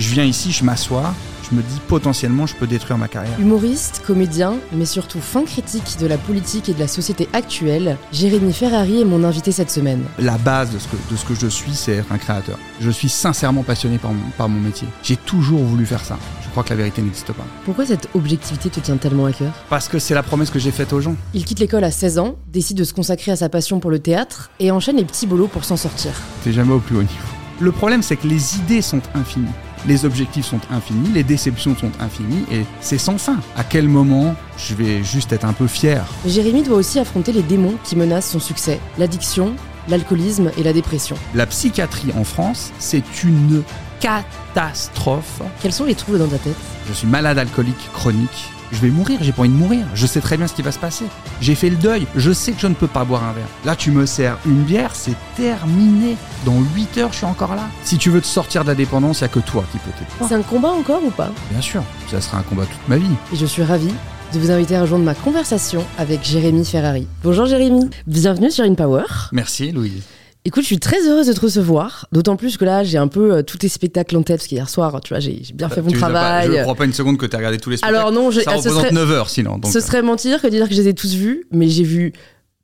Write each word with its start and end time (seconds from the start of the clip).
Je 0.00 0.14
viens 0.14 0.24
ici, 0.24 0.50
je 0.50 0.64
m'assois, 0.64 1.12
je 1.50 1.54
me 1.54 1.60
dis 1.60 1.78
potentiellement 1.86 2.46
je 2.46 2.54
peux 2.56 2.66
détruire 2.66 2.96
ma 2.96 3.06
carrière. 3.06 3.38
Humoriste, 3.38 4.00
comédien, 4.06 4.54
mais 4.72 4.86
surtout 4.86 5.20
fin 5.20 5.44
critique 5.44 5.98
de 6.00 6.06
la 6.06 6.16
politique 6.16 6.70
et 6.70 6.72
de 6.72 6.78
la 6.78 6.88
société 6.88 7.28
actuelle, 7.34 7.98
Jérémy 8.10 8.54
Ferrari 8.54 9.02
est 9.02 9.04
mon 9.04 9.24
invité 9.24 9.52
cette 9.52 9.70
semaine. 9.70 10.02
La 10.18 10.38
base 10.38 10.70
de 10.70 10.78
ce 10.78 10.88
que, 10.88 10.96
de 11.10 11.16
ce 11.18 11.24
que 11.26 11.34
je 11.34 11.48
suis, 11.48 11.74
c'est 11.74 11.96
être 11.96 12.10
un 12.12 12.16
créateur. 12.16 12.58
Je 12.80 12.88
suis 12.90 13.10
sincèrement 13.10 13.62
passionné 13.62 13.98
par 13.98 14.14
mon, 14.14 14.22
par 14.38 14.48
mon 14.48 14.58
métier. 14.58 14.88
J'ai 15.02 15.16
toujours 15.16 15.60
voulu 15.60 15.84
faire 15.84 16.02
ça. 16.02 16.18
Je 16.42 16.48
crois 16.48 16.62
que 16.62 16.70
la 16.70 16.76
vérité 16.76 17.02
n'existe 17.02 17.34
pas. 17.34 17.44
Pourquoi 17.66 17.84
cette 17.84 18.08
objectivité 18.14 18.70
te 18.70 18.80
tient 18.80 18.96
tellement 18.96 19.26
à 19.26 19.32
cœur? 19.32 19.52
Parce 19.68 19.86
que 19.86 19.98
c'est 19.98 20.14
la 20.14 20.22
promesse 20.22 20.48
que 20.48 20.58
j'ai 20.58 20.70
faite 20.70 20.94
aux 20.94 21.02
gens. 21.02 21.14
Il 21.34 21.44
quitte 21.44 21.60
l'école 21.60 21.84
à 21.84 21.90
16 21.90 22.18
ans, 22.20 22.36
décide 22.50 22.78
de 22.78 22.84
se 22.84 22.94
consacrer 22.94 23.32
à 23.32 23.36
sa 23.36 23.50
passion 23.50 23.80
pour 23.80 23.90
le 23.90 23.98
théâtre 23.98 24.50
et 24.60 24.70
enchaîne 24.70 24.96
les 24.96 25.04
petits 25.04 25.26
boulots 25.26 25.48
pour 25.48 25.66
s'en 25.66 25.76
sortir. 25.76 26.12
T'es 26.42 26.54
jamais 26.54 26.72
au 26.72 26.80
plus 26.80 26.96
haut 26.96 27.02
niveau. 27.02 27.28
Le 27.60 27.70
problème, 27.70 28.02
c'est 28.02 28.16
que 28.16 28.26
les 28.26 28.56
idées 28.56 28.80
sont 28.80 29.02
infinies. 29.14 29.44
Les 29.86 30.04
objectifs 30.04 30.46
sont 30.46 30.60
infinis, 30.70 31.08
les 31.14 31.22
déceptions 31.24 31.74
sont 31.74 31.90
infinies 32.00 32.44
et 32.52 32.64
c'est 32.80 32.98
sans 32.98 33.16
fin. 33.18 33.40
À 33.56 33.64
quel 33.64 33.88
moment 33.88 34.34
je 34.58 34.74
vais 34.74 35.02
juste 35.02 35.32
être 35.32 35.44
un 35.44 35.54
peu 35.54 35.66
fier? 35.66 36.04
Jérémy 36.26 36.62
doit 36.62 36.76
aussi 36.76 36.98
affronter 36.98 37.32
les 37.32 37.42
démons 37.42 37.76
qui 37.82 37.96
menacent 37.96 38.30
son 38.30 38.40
succès, 38.40 38.78
l'addiction, 38.98 39.54
l'alcoolisme 39.88 40.50
et 40.58 40.62
la 40.62 40.72
dépression. 40.72 41.16
La 41.34 41.46
psychiatrie 41.46 42.12
en 42.16 42.24
France, 42.24 42.72
c'est 42.78 43.22
une 43.24 43.62
catastrophe. 44.00 45.40
Quels 45.62 45.72
sont 45.72 45.84
les 45.84 45.94
troubles 45.94 46.18
dans 46.18 46.28
ta 46.28 46.38
tête? 46.38 46.56
Je 46.86 46.92
suis 46.92 47.06
malade 47.06 47.38
alcoolique 47.38 47.90
chronique. 47.92 48.50
Je 48.72 48.78
vais 48.78 48.90
mourir, 48.90 49.18
j'ai 49.20 49.32
pas 49.32 49.42
envie 49.42 49.50
de 49.50 49.54
mourir. 49.54 49.84
Je 49.94 50.06
sais 50.06 50.20
très 50.20 50.36
bien 50.36 50.46
ce 50.46 50.54
qui 50.54 50.62
va 50.62 50.70
se 50.70 50.78
passer. 50.78 51.04
J'ai 51.40 51.54
fait 51.54 51.70
le 51.70 51.76
deuil, 51.76 52.06
je 52.14 52.30
sais 52.30 52.52
que 52.52 52.60
je 52.60 52.68
ne 52.68 52.74
peux 52.74 52.86
pas 52.86 53.04
boire 53.04 53.24
un 53.24 53.32
verre. 53.32 53.48
Là, 53.64 53.74
tu 53.74 53.90
me 53.90 54.06
sers 54.06 54.38
une 54.46 54.62
bière, 54.62 54.94
c'est 54.94 55.16
terminé. 55.36 56.16
Dans 56.44 56.60
8 56.76 56.98
heures, 56.98 57.12
je 57.12 57.18
suis 57.18 57.26
encore 57.26 57.56
là. 57.56 57.68
Si 57.82 57.98
tu 57.98 58.10
veux 58.10 58.20
te 58.20 58.26
sortir 58.26 58.62
de 58.62 58.68
la 58.68 58.76
dépendance, 58.76 59.20
il 59.20 59.24
n'y 59.24 59.26
a 59.26 59.28
que 59.28 59.40
toi 59.40 59.64
qui 59.72 59.78
peux 59.78 59.90
t'aider. 59.90 60.28
C'est 60.28 60.34
un 60.34 60.42
combat 60.42 60.70
encore 60.70 61.04
ou 61.04 61.10
pas? 61.10 61.30
Bien 61.50 61.60
sûr, 61.60 61.82
ça 62.10 62.20
sera 62.20 62.38
un 62.38 62.42
combat 62.42 62.64
toute 62.64 62.88
ma 62.88 62.96
vie. 62.96 63.10
Et 63.32 63.36
je 63.36 63.46
suis 63.46 63.64
ravie 63.64 63.94
de 64.32 64.38
vous 64.38 64.52
inviter 64.52 64.76
à 64.76 64.82
rejoindre 64.82 65.04
ma 65.04 65.14
conversation 65.14 65.84
avec 65.98 66.24
Jérémy 66.24 66.64
Ferrari. 66.64 67.08
Bonjour 67.24 67.46
Jérémy, 67.46 67.90
bienvenue 68.06 68.52
sur 68.52 68.64
InPower. 68.64 69.04
Merci 69.32 69.72
Louise. 69.72 70.04
Écoute, 70.46 70.62
je 70.62 70.68
suis 70.68 70.78
très 70.78 71.06
heureuse 71.06 71.26
de 71.26 71.34
te 71.34 71.40
recevoir, 71.40 72.06
d'autant 72.12 72.36
plus 72.36 72.56
que 72.56 72.64
là, 72.64 72.82
j'ai 72.82 72.96
un 72.96 73.08
peu 73.08 73.34
euh, 73.34 73.42
tous 73.42 73.58
tes 73.58 73.68
spectacles 73.68 74.16
en 74.16 74.22
tête, 74.22 74.38
parce 74.38 74.46
qu'hier 74.48 74.70
soir, 74.70 74.98
tu 75.02 75.10
vois, 75.12 75.20
j'ai 75.20 75.42
bien 75.52 75.68
fait 75.68 75.82
mon 75.82 75.88
Tu 75.90 75.98
pas- 75.98 76.08
travail. 76.08 76.46
je 76.46 76.52
ne 76.52 76.62
crois 76.62 76.74
pas 76.74 76.86
une 76.86 76.94
seconde 76.94 77.18
que 77.18 77.26
tu 77.26 77.34
as 77.36 77.38
regardé 77.38 77.58
tous 77.58 77.68
les 77.68 77.76
spectacles. 77.76 77.94
Alors 77.98 78.10
non, 78.10 78.30
je- 78.30 78.40
ça 78.40 78.52
ah, 78.52 78.52
ce 78.52 78.68
représente 78.68 78.82
serait- 78.84 78.94
9 78.94 79.10
heures 79.10 79.28
sinon. 79.28 79.58
Donc, 79.58 79.66
euh, 79.66 79.70
Ce 79.70 79.80
serait 79.80 80.00
mentir 80.02 80.40
que 80.40 80.46
de 80.46 80.52
dire 80.52 80.66
que 80.66 80.74
je 80.74 80.80
les 80.80 80.88
ai 80.88 80.94
tous 80.94 81.12
vus, 81.14 81.44
mais 81.50 81.68
j'ai 81.68 81.84
vu 81.84 82.14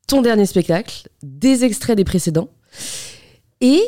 ton 0.09 0.23
dernier 0.23 0.47
spectacle, 0.47 1.09
des 1.23 1.65
extraits 1.65 1.99
des 1.99 2.05
précédents. 2.05 2.49
Et 3.61 3.83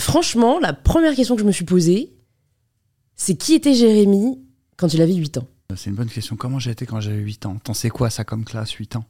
franchement, 0.00 0.58
la 0.58 0.72
première 0.72 1.14
question 1.14 1.36
que 1.36 1.42
je 1.42 1.46
me 1.46 1.52
suis 1.52 1.64
posée, 1.64 2.12
c'est 3.14 3.36
qui 3.36 3.54
était 3.54 3.74
Jérémy 3.74 4.40
quand 4.76 4.92
il 4.92 5.00
avait 5.02 5.14
8 5.14 5.38
ans? 5.38 5.46
Euh, 5.70 5.74
C'est 5.76 5.90
une 5.90 5.96
bonne 5.96 6.08
question. 6.08 6.34
Comment 6.34 6.58
j'ai 6.58 6.72
été 6.72 6.84
quand 6.84 7.00
j'avais 7.00 7.18
8 7.18 7.46
ans? 7.46 7.58
T'en 7.62 7.74
sais 7.74 7.90
quoi 7.90 8.10
ça 8.10 8.24
comme 8.24 8.44
classe, 8.44 8.72
8 8.72 8.96
ans? 8.96 9.04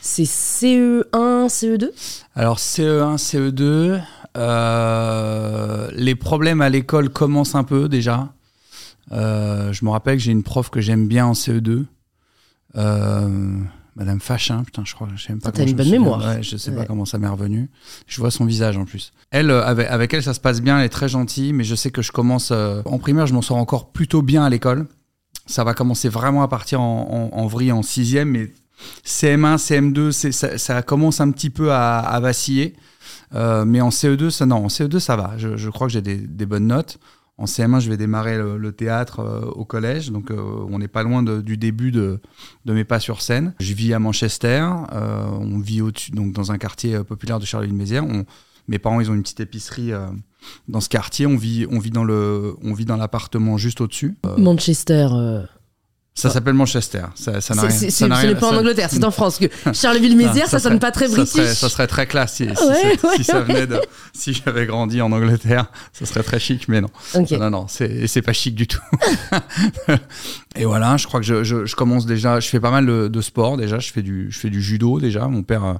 C'est 0.00 0.22
E 0.24 1.04
CE1, 1.12 1.48
CE2 1.48 1.90
Alors 2.34 2.58
CE1, 2.58 3.16
CE2, 3.16 4.00
euh, 4.36 5.88
les 5.94 6.14
problèmes 6.14 6.60
à 6.60 6.68
l'école 6.68 7.10
commencent 7.10 7.54
un 7.54 7.64
peu 7.64 7.88
déjà. 7.88 8.32
Euh, 9.12 9.72
je 9.72 9.84
me 9.84 9.90
rappelle 9.90 10.16
que 10.16 10.22
j'ai 10.22 10.32
une 10.32 10.42
prof 10.42 10.70
que 10.70 10.80
j'aime 10.80 11.06
bien 11.06 11.26
en 11.26 11.32
CE2. 11.32 11.84
Euh, 12.76 13.58
Madame 13.94 14.20
Fachin, 14.20 14.64
putain, 14.64 14.84
je 14.86 14.94
crois, 14.94 15.08
je 15.14 15.22
sais 15.22 15.32
même 15.34 15.42
pas. 15.42 15.52
T'as 15.52 15.66
une 15.66 15.76
bonne 15.76 15.90
mémoire. 15.90 16.24
Ouais, 16.24 16.42
je 16.42 16.56
sais 16.56 16.72
pas 16.72 16.86
comment 16.86 17.04
ça 17.04 17.18
m'est 17.18 17.28
revenu. 17.28 17.68
Je 18.06 18.20
vois 18.20 18.30
son 18.30 18.46
visage 18.46 18.78
en 18.78 18.86
plus. 18.86 19.12
Elle, 19.30 19.50
avec, 19.50 19.86
avec 19.88 20.14
elle, 20.14 20.22
ça 20.22 20.32
se 20.32 20.40
passe 20.40 20.62
bien. 20.62 20.78
Elle 20.78 20.86
est 20.86 20.90
très 20.90 21.08
gentille, 21.08 21.52
mais 21.52 21.64
je 21.64 21.74
sais 21.74 21.90
que 21.90 22.00
je 22.00 22.12
commence 22.12 22.52
en 22.52 22.98
primaire, 22.98 23.26
je 23.26 23.34
m'en 23.34 23.42
sors 23.42 23.58
encore 23.58 23.92
plutôt 23.92 24.22
bien 24.22 24.44
à 24.44 24.50
l'école. 24.50 24.86
Ça 25.46 25.64
va 25.64 25.74
commencer 25.74 26.08
vraiment 26.08 26.42
à 26.42 26.48
partir 26.48 26.80
en, 26.80 27.30
en, 27.32 27.36
en 27.38 27.46
vrille 27.48 27.72
en 27.72 27.82
sixième, 27.82 28.30
mais 28.30 28.50
CM1, 29.04 29.56
CM2, 29.56 30.12
c'est- 30.12 30.32
ça, 30.32 30.58
ça 30.58 30.82
commence 30.82 31.20
un 31.20 31.30
petit 31.30 31.50
peu 31.50 31.72
à, 31.72 32.18
vaciller. 32.20 32.74
Euh, 33.34 33.64
mais 33.64 33.80
en 33.80 33.90
CE2, 33.90 34.30
ça, 34.30 34.46
non, 34.46 34.56
en 34.56 34.68
CE2, 34.68 34.98
ça 34.98 35.16
va. 35.16 35.32
Je, 35.38 35.68
crois 35.70 35.86
que 35.86 35.92
j'ai 35.92 36.02
des, 36.02 36.46
bonnes 36.46 36.66
notes. 36.66 36.98
En 37.38 37.46
CM1, 37.46 37.80
je 37.80 37.88
vais 37.88 37.96
démarrer 37.96 38.36
le, 38.38 38.72
théâtre 38.72 39.20
euh, 39.20 39.40
au 39.46 39.64
collège, 39.64 40.10
donc 40.10 40.30
euh, 40.30 40.36
on 40.70 40.78
n'est 40.78 40.88
pas 40.88 41.02
loin 41.02 41.22
du 41.22 41.56
début 41.56 41.90
de, 41.90 42.20
de 42.66 42.72
mes 42.72 42.84
pas 42.84 43.00
sur 43.00 43.22
scène. 43.22 43.54
Je 43.58 43.72
vis 43.72 43.94
à 43.94 43.98
Manchester, 43.98 44.68
on 44.92 45.58
vit 45.58 45.80
au-dessus, 45.80 46.12
donc 46.12 46.32
dans 46.32 46.52
un 46.52 46.58
quartier 46.58 47.02
populaire 47.02 47.40
de 47.40 47.46
Charleville-Mézières. 47.46 48.04
Mes 48.68 48.78
parents, 48.78 49.00
ils 49.00 49.10
ont 49.10 49.14
une 49.14 49.22
petite 49.22 49.40
épicerie 49.40 49.90
dans 50.68 50.80
ce 50.80 50.88
quartier. 50.88 51.26
On 51.26 51.36
vit, 51.36 51.66
on 51.70 51.78
vit 51.78 51.90
dans 51.90 52.04
le, 52.04 52.54
on 52.62 52.74
vit 52.74 52.84
dans 52.84 52.96
l'appartement 52.96 53.56
juste 53.56 53.80
au-dessus. 53.80 54.16
Manchester. 54.36 55.08
Ça 56.14 56.28
s'appelle 56.30 56.54
Manchester. 56.54 57.04
Ça, 57.14 57.40
ça 57.40 57.54
n'a 57.54 57.62
rien- 57.62 57.70
ça 57.70 57.90
ce 57.90 58.04
n'est 58.26 58.34
pas 58.34 58.48
en 58.48 58.50
ça- 58.52 58.58
Angleterre, 58.58 58.88
c'est 58.90 59.02
en 59.04 59.10
France. 59.10 59.38
Que 59.38 59.46
Charleville-Mézières, 59.72 60.46
ça, 60.46 60.58
sonne 60.58 60.72
serait- 60.72 60.78
pas 60.78 60.90
très 60.90 61.08
ça 61.08 61.16
british. 61.16 61.32
serait- 61.32 61.54
Ça 61.54 61.68
serait 61.70 61.86
très 61.86 62.06
classe 62.06 62.34
si, 62.34 62.44
si 62.44 62.50
Ouais, 62.50 62.74
c'est- 63.00 63.06
ouais, 63.06 63.16
si 63.16 63.24
ça 63.24 63.40
venait 63.40 63.66
de. 63.66 63.80
Si 64.12 64.34
j'avais 64.34 64.66
grandi 64.66 65.00
en 65.00 65.10
Angleterre, 65.10 65.66
ça 65.92 66.04
serait 66.06 66.22
très 66.22 66.38
chic, 66.38 66.68
mais 66.68 66.80
non. 66.82 66.88
Ok. 67.14 67.30
Non, 67.32 67.50
non, 67.50 67.66
c'est 67.68 68.22
pas 68.22 68.32
chic 68.34 68.54
du 68.54 68.66
tout. 68.66 68.80
et 70.56 70.64
voilà, 70.64 70.96
je 70.96 71.06
crois 71.06 71.20
que 71.20 71.26
je, 71.26 71.44
je- 71.44 71.64
je 71.64 71.76
commence 71.76 72.06
déjà. 72.06 72.40
Je 72.40 72.48
fais 72.48 72.60
pas 72.60 72.70
mal 72.70 72.86
de, 72.86 73.08
de 73.08 73.20
sport 73.20 73.56
déjà. 73.56 73.78
Je 73.78 73.90
fais 73.92 74.02
du, 74.02 74.28
je 74.30 74.38
fais 74.38 74.50
du 74.50 74.62
judo 74.62 75.00
déjà. 75.00 75.26
Mon 75.28 75.42
père, 75.42 75.64
euh, 75.64 75.74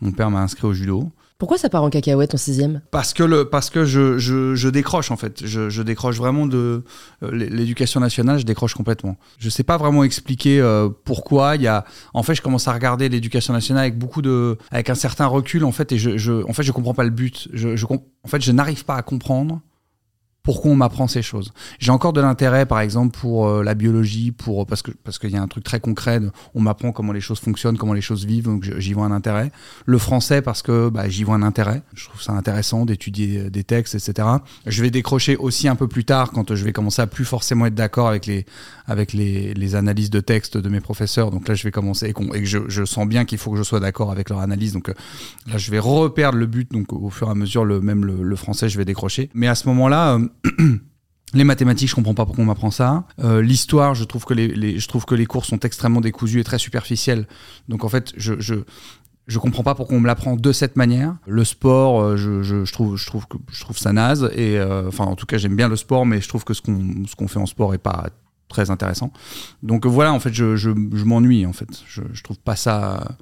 mon 0.00 0.12
père 0.12 0.30
m'a 0.30 0.40
inscrit 0.40 0.66
au 0.66 0.72
judo. 0.74 1.10
Pourquoi 1.38 1.56
ça 1.56 1.68
part 1.68 1.84
en 1.84 1.88
cacahuète 1.90 2.34
en 2.34 2.36
sixième? 2.36 2.80
Parce 2.90 3.14
que, 3.14 3.44
parce 3.44 3.70
que 3.70 3.84
je, 3.84 4.18
je, 4.18 4.56
je 4.56 4.68
décroche 4.68 5.12
en 5.12 5.16
fait. 5.16 5.46
Je, 5.46 5.70
je 5.70 5.82
décroche 5.82 6.16
vraiment 6.16 6.46
de 6.46 6.82
euh, 7.22 7.30
l'é- 7.30 7.48
l'éducation 7.48 8.00
nationale, 8.00 8.40
je 8.40 8.44
décroche 8.44 8.74
complètement. 8.74 9.16
Je 9.38 9.48
sais 9.48 9.62
pas 9.62 9.76
vraiment 9.76 10.02
expliquer 10.02 10.60
euh, 10.60 10.88
pourquoi. 11.04 11.54
Y 11.54 11.68
a, 11.68 11.84
en 12.12 12.24
fait, 12.24 12.34
je 12.34 12.42
commence 12.42 12.66
à 12.66 12.72
regarder 12.72 13.08
l'éducation 13.08 13.52
nationale 13.52 13.82
avec 13.84 13.98
beaucoup 13.98 14.20
de, 14.20 14.58
avec 14.72 14.90
un 14.90 14.96
certain 14.96 15.26
recul 15.26 15.64
en 15.64 15.70
fait, 15.70 15.92
et 15.92 15.98
je, 15.98 16.18
je 16.18 16.44
en 16.48 16.52
fait, 16.52 16.64
comprends 16.72 16.94
pas 16.94 17.04
le 17.04 17.10
but. 17.10 17.46
Je, 17.52 17.76
je, 17.76 17.86
en 17.86 18.28
fait, 18.28 18.42
je 18.42 18.50
n'arrive 18.50 18.84
pas 18.84 18.96
à 18.96 19.02
comprendre 19.02 19.60
pourquoi 20.48 20.70
on 20.70 20.76
m'apprend 20.76 21.08
ces 21.08 21.20
choses. 21.20 21.52
J'ai 21.78 21.90
encore 21.90 22.14
de 22.14 22.22
l'intérêt, 22.22 22.64
par 22.64 22.80
exemple, 22.80 23.14
pour 23.18 23.48
euh, 23.48 23.62
la 23.62 23.74
biologie, 23.74 24.32
pour 24.32 24.66
parce 24.66 24.80
que 24.80 24.92
parce 25.04 25.18
qu'il 25.18 25.28
y 25.28 25.36
a 25.36 25.42
un 25.42 25.46
truc 25.46 25.62
très 25.62 25.78
concret. 25.78 26.22
on 26.54 26.62
m'apprend 26.62 26.90
comment 26.90 27.12
les 27.12 27.20
choses 27.20 27.38
fonctionnent, 27.38 27.76
comment 27.76 27.92
les 27.92 28.00
choses 28.00 28.24
vivent, 28.24 28.44
donc 28.44 28.64
j'y 28.78 28.94
vois 28.94 29.04
un 29.04 29.12
intérêt. 29.12 29.52
Le 29.84 29.98
français 29.98 30.40
parce 30.40 30.62
que 30.62 30.88
bah, 30.88 31.06
j'y 31.10 31.22
vois 31.22 31.34
un 31.34 31.42
intérêt. 31.42 31.82
Je 31.92 32.06
trouve 32.08 32.22
ça 32.22 32.32
intéressant 32.32 32.86
d'étudier 32.86 33.40
euh, 33.40 33.50
des 33.50 33.62
textes, 33.62 33.94
etc. 33.94 34.26
Je 34.64 34.82
vais 34.82 34.90
décrocher 34.90 35.36
aussi 35.36 35.68
un 35.68 35.76
peu 35.76 35.86
plus 35.86 36.06
tard 36.06 36.30
quand 36.30 36.54
je 36.54 36.64
vais 36.64 36.72
commencer 36.72 37.02
à 37.02 37.06
plus 37.06 37.26
forcément 37.26 37.66
être 37.66 37.74
d'accord 37.74 38.08
avec 38.08 38.24
les 38.24 38.46
avec 38.88 39.12
les, 39.12 39.74
analyses 39.74 40.10
de 40.10 40.20
textes 40.20 40.56
de 40.56 40.68
mes 40.68 40.80
professeurs. 40.80 41.30
Donc 41.30 41.46
là, 41.46 41.54
je 41.54 41.62
vais 41.62 41.70
commencer 41.70 42.06
et, 42.06 42.12
que 42.14 42.44
je, 42.44 42.84
sens 42.84 43.06
bien 43.06 43.26
qu'il 43.26 43.36
faut 43.36 43.52
que 43.52 43.58
je 43.58 43.62
sois 43.62 43.80
d'accord 43.80 44.10
avec 44.10 44.30
leur 44.30 44.40
analyse. 44.40 44.72
Donc 44.72 44.88
euh, 44.88 44.94
là, 45.46 45.58
je 45.58 45.70
vais 45.70 45.78
reperdre 45.78 46.38
le 46.38 46.46
but. 46.46 46.72
Donc 46.72 46.92
au 46.92 47.10
fur 47.10 47.28
et 47.28 47.30
à 47.30 47.34
mesure, 47.34 47.66
même 47.66 48.04
le, 48.04 48.36
français, 48.36 48.68
je 48.68 48.78
vais 48.78 48.86
décrocher. 48.86 49.30
Mais 49.34 49.46
à 49.46 49.54
ce 49.54 49.68
moment-là. 49.68 50.18
euh, 50.18 50.78
Les 51.34 51.44
mathématiques, 51.44 51.90
je 51.90 51.94
comprends 51.94 52.14
pas 52.14 52.24
pourquoi 52.24 52.42
on 52.42 52.46
m'apprend 52.46 52.70
ça. 52.70 53.04
Euh, 53.22 53.42
L'histoire, 53.42 53.94
je 53.94 54.04
trouve 54.04 54.24
que 54.24 54.32
les, 54.32 54.78
je 54.78 54.88
trouve 54.88 55.04
que 55.04 55.14
les 55.14 55.26
cours 55.26 55.44
sont 55.44 55.60
extrêmement 55.60 56.00
décousus 56.00 56.40
et 56.40 56.44
très 56.44 56.56
superficiels. 56.56 57.26
Donc 57.68 57.84
en 57.84 57.90
fait, 57.90 58.14
je, 58.16 58.40
je, 58.40 59.38
comprends 59.38 59.62
pas 59.62 59.74
pourquoi 59.74 59.98
on 59.98 60.00
me 60.00 60.06
l'apprend 60.06 60.36
de 60.36 60.52
cette 60.52 60.76
manière. 60.76 61.16
Le 61.26 61.44
sport, 61.44 62.16
je, 62.16 62.72
trouve, 62.72 62.96
je 62.96 63.04
trouve 63.04 63.26
que 63.26 63.36
je 63.52 63.60
trouve 63.60 63.76
ça 63.76 63.92
naze. 63.92 64.30
Et 64.36 64.58
enfin, 64.86 65.04
en 65.04 65.16
tout 65.16 65.26
cas, 65.26 65.36
j'aime 65.36 65.54
bien 65.54 65.68
le 65.68 65.76
sport, 65.76 66.06
mais 66.06 66.22
je 66.22 66.28
trouve 66.30 66.44
que 66.44 66.54
ce 66.54 66.62
qu'on 66.62 67.04
ce 67.06 67.14
qu'on 67.14 67.28
fait 67.28 67.40
en 67.40 67.44
sport 67.44 67.74
est 67.74 67.76
pas 67.76 68.06
très 68.48 68.70
intéressant. 68.70 69.12
Donc 69.62 69.86
euh, 69.86 69.88
voilà, 69.88 70.12
en 70.12 70.20
fait, 70.20 70.32
je, 70.32 70.56
je, 70.56 70.70
je 70.70 71.04
m'ennuie. 71.04 71.46
En 71.46 71.52
fait, 71.52 71.68
je, 71.86 72.02
je 72.12 72.22
trouve 72.22 72.38
pas 72.38 72.56
ça. 72.56 73.16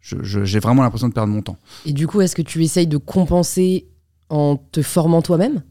J'ai 0.00 0.58
vraiment 0.58 0.82
l'impression 0.82 1.08
de 1.08 1.14
perdre 1.14 1.32
mon 1.32 1.42
temps. 1.42 1.58
Et 1.86 1.92
du 1.92 2.06
coup, 2.08 2.20
est-ce 2.20 2.34
que 2.34 2.42
tu 2.42 2.62
essayes 2.64 2.88
de 2.88 2.96
compenser 2.96 3.86
en 4.30 4.56
te 4.56 4.82
formant 4.82 5.22
toi-même? 5.22 5.62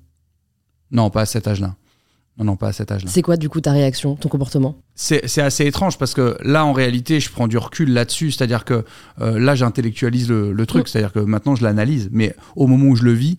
Non, 0.92 1.10
pas 1.10 1.22
à 1.22 1.26
cet 1.26 1.48
âge-là. 1.48 1.76
Non, 2.38 2.46
non, 2.46 2.56
pas 2.56 2.70
à 2.70 2.72
cet 2.74 2.92
âge-là. 2.94 3.12
C'est 3.12 3.22
quoi 3.22 3.36
du 3.36 3.50
coup 3.50 3.60
ta 3.60 3.74
réaction, 3.74 4.16
ton 4.16 4.30
comportement? 4.30 4.78
C'est 4.96 5.42
assez 5.42 5.66
étrange 5.66 5.98
parce 5.98 6.14
que 6.14 6.38
là, 6.44 6.66
en 6.66 6.72
réalité, 6.72 7.20
je 7.20 7.30
prends 7.30 7.50
du 7.50 7.58
recul 7.58 7.92
là-dessus. 7.92 8.32
C'est-à-dire 8.32 8.64
que 8.64 8.86
euh, 9.20 9.38
là, 9.38 9.54
j'intellectualise 9.54 10.30
le, 10.30 10.54
le 10.54 10.66
truc. 10.66 10.88
C'est-à-dire 10.88 11.12
que 11.12 11.20
maintenant, 11.20 11.56
je 11.56 11.64
l'analyse. 11.64 12.08
Mais 12.14 12.34
au 12.56 12.68
moment 12.68 12.86
où 12.86 12.96
je 12.96 13.04
le 13.04 13.12
vis, 13.12 13.38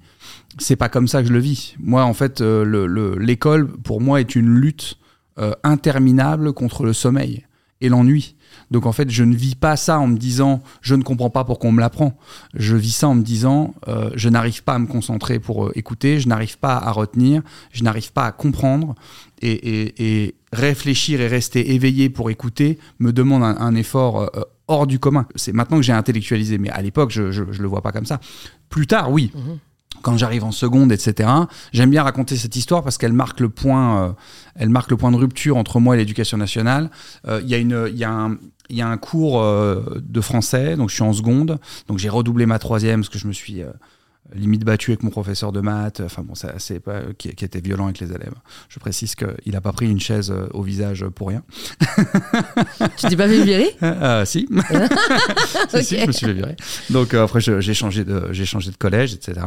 c'est 0.58 0.76
pas 0.76 0.90
comme 0.90 1.08
ça 1.08 1.22
que 1.22 1.28
je 1.28 1.32
le 1.32 1.38
vis. 1.38 1.74
Moi, 1.78 2.04
en 2.04 2.12
fait, 2.12 2.42
euh, 2.42 2.64
le- 2.64 2.86
le- 2.86 3.16
l'école, 3.16 3.66
pour 3.66 4.02
moi, 4.02 4.20
est 4.20 4.34
une 4.34 4.50
lutte 4.50 4.98
euh, 5.38 5.52
interminable 5.64 6.52
contre 6.52 6.84
le 6.84 6.92
sommeil 6.92 7.46
et 7.80 7.88
l'ennui. 7.88 8.36
Donc 8.70 8.86
en 8.86 8.92
fait, 8.92 9.10
je 9.10 9.24
ne 9.24 9.34
vis 9.34 9.54
pas 9.54 9.76
ça 9.76 9.98
en 9.98 10.06
me 10.06 10.16
disant 10.16 10.62
je 10.82 10.94
ne 10.94 11.02
comprends 11.02 11.30
pas 11.30 11.44
pourquoi 11.44 11.70
on 11.70 11.72
me 11.72 11.80
l'apprend. 11.80 12.16
Je 12.54 12.76
vis 12.76 12.92
ça 12.92 13.08
en 13.08 13.14
me 13.14 13.22
disant 13.22 13.74
euh, 13.88 14.10
je 14.14 14.28
n'arrive 14.28 14.62
pas 14.62 14.74
à 14.74 14.78
me 14.78 14.86
concentrer 14.86 15.38
pour 15.38 15.66
euh, 15.66 15.72
écouter, 15.74 16.20
je 16.20 16.28
n'arrive 16.28 16.58
pas 16.58 16.76
à 16.76 16.90
retenir, 16.92 17.42
je 17.72 17.82
n'arrive 17.82 18.12
pas 18.12 18.26
à 18.26 18.32
comprendre. 18.32 18.94
Et, 19.40 20.24
et- 20.26 20.34
réfléchir 20.52 21.20
et 21.22 21.28
rester 21.28 21.72
éveillé 21.74 22.10
pour 22.10 22.28
écouter 22.28 22.78
me 22.98 23.10
demande 23.10 23.42
un, 23.42 23.74
effort 23.74 24.30
hors 24.68 24.86
du 24.86 24.98
commun. 24.98 25.26
C'est 25.34 25.54
maintenant 25.54 25.78
que 25.78 25.82
j'ai 25.82 25.94
intellectualisé, 25.94 26.58
mais 26.58 26.68
à 26.68 26.82
l'époque, 26.82 27.10
je 27.10 27.22
ne 27.22 27.58
le 27.62 27.68
vois 27.68 27.80
pas 27.80 27.90
comme 27.90 28.04
ça. 28.04 28.20
Plus 28.68 28.86
tard, 28.86 29.10
oui. 29.10 29.32
Mhm. 29.34 29.58
Quand 30.02 30.16
j'arrive 30.16 30.44
en 30.44 30.52
seconde, 30.52 30.92
etc. 30.92 31.28
J'aime 31.72 31.90
bien 31.90 32.02
raconter 32.02 32.36
cette 32.36 32.56
histoire 32.56 32.82
parce 32.82 32.98
qu'elle 32.98 33.12
marque 33.12 33.40
le 33.40 33.48
point, 33.48 34.02
euh, 34.02 34.12
elle 34.54 34.68
marque 34.68 34.90
le 34.90 34.96
point 34.96 35.10
de 35.10 35.16
rupture 35.16 35.56
entre 35.56 35.80
moi 35.80 35.94
et 35.94 35.98
l'éducation 35.98 36.36
nationale. 36.36 36.90
Euh, 37.28 37.40
Il 37.42 37.48
y 37.48 37.54
a 37.54 37.58
y 37.58 38.04
un, 38.04 38.38
y 38.68 38.82
a 38.82 38.88
un 38.88 38.96
cours 38.96 39.40
euh, 39.40 40.00
de 40.02 40.20
français, 40.20 40.76
donc 40.76 40.90
je 40.90 40.94
suis 40.94 41.04
en 41.04 41.12
seconde, 41.12 41.58
donc 41.88 41.98
j'ai 41.98 42.08
redoublé 42.08 42.46
ma 42.46 42.58
troisième 42.58 43.00
parce 43.00 43.08
que 43.08 43.18
je 43.18 43.26
me 43.26 43.32
suis 43.32 43.62
limite 44.34 44.64
battu 44.64 44.92
avec 44.92 45.02
mon 45.02 45.10
professeur 45.10 45.52
de 45.52 45.60
maths, 45.60 46.00
enfin 46.04 46.22
bon, 46.22 46.34
ça 46.34 46.54
c'est 46.58 46.80
pas 46.80 47.00
qui, 47.18 47.28
qui 47.34 47.44
était 47.44 47.60
violent 47.60 47.84
avec 47.86 47.98
les 48.00 48.06
élèves. 48.08 48.34
Je 48.68 48.78
précise 48.78 49.14
qu'il 49.14 49.56
a 49.56 49.60
pas 49.60 49.72
pris 49.72 49.90
une 49.90 50.00
chaise 50.00 50.30
euh, 50.30 50.46
au 50.54 50.62
visage 50.62 51.04
pour 51.14 51.28
rien. 51.28 51.42
Tu 52.96 53.08
t'es 53.08 53.16
pas 53.16 53.28
fait 53.28 53.44
virer? 53.44 53.70
Euh, 53.82 54.24
si. 54.26 54.48
Si, 55.68 55.84
si, 55.84 55.94
Ok. 55.96 56.00
je 56.02 56.06
me 56.06 56.12
suis 56.12 56.26
fait 56.26 56.32
virer. 56.32 56.56
Donc 56.90 57.14
euh, 57.14 57.24
après, 57.24 57.40
j'ai 57.40 57.74
changé 57.74 58.04
de, 58.04 58.28
j'ai 58.32 58.44
changé 58.44 58.70
de 58.70 58.76
collège, 58.76 59.14
etc. 59.14 59.40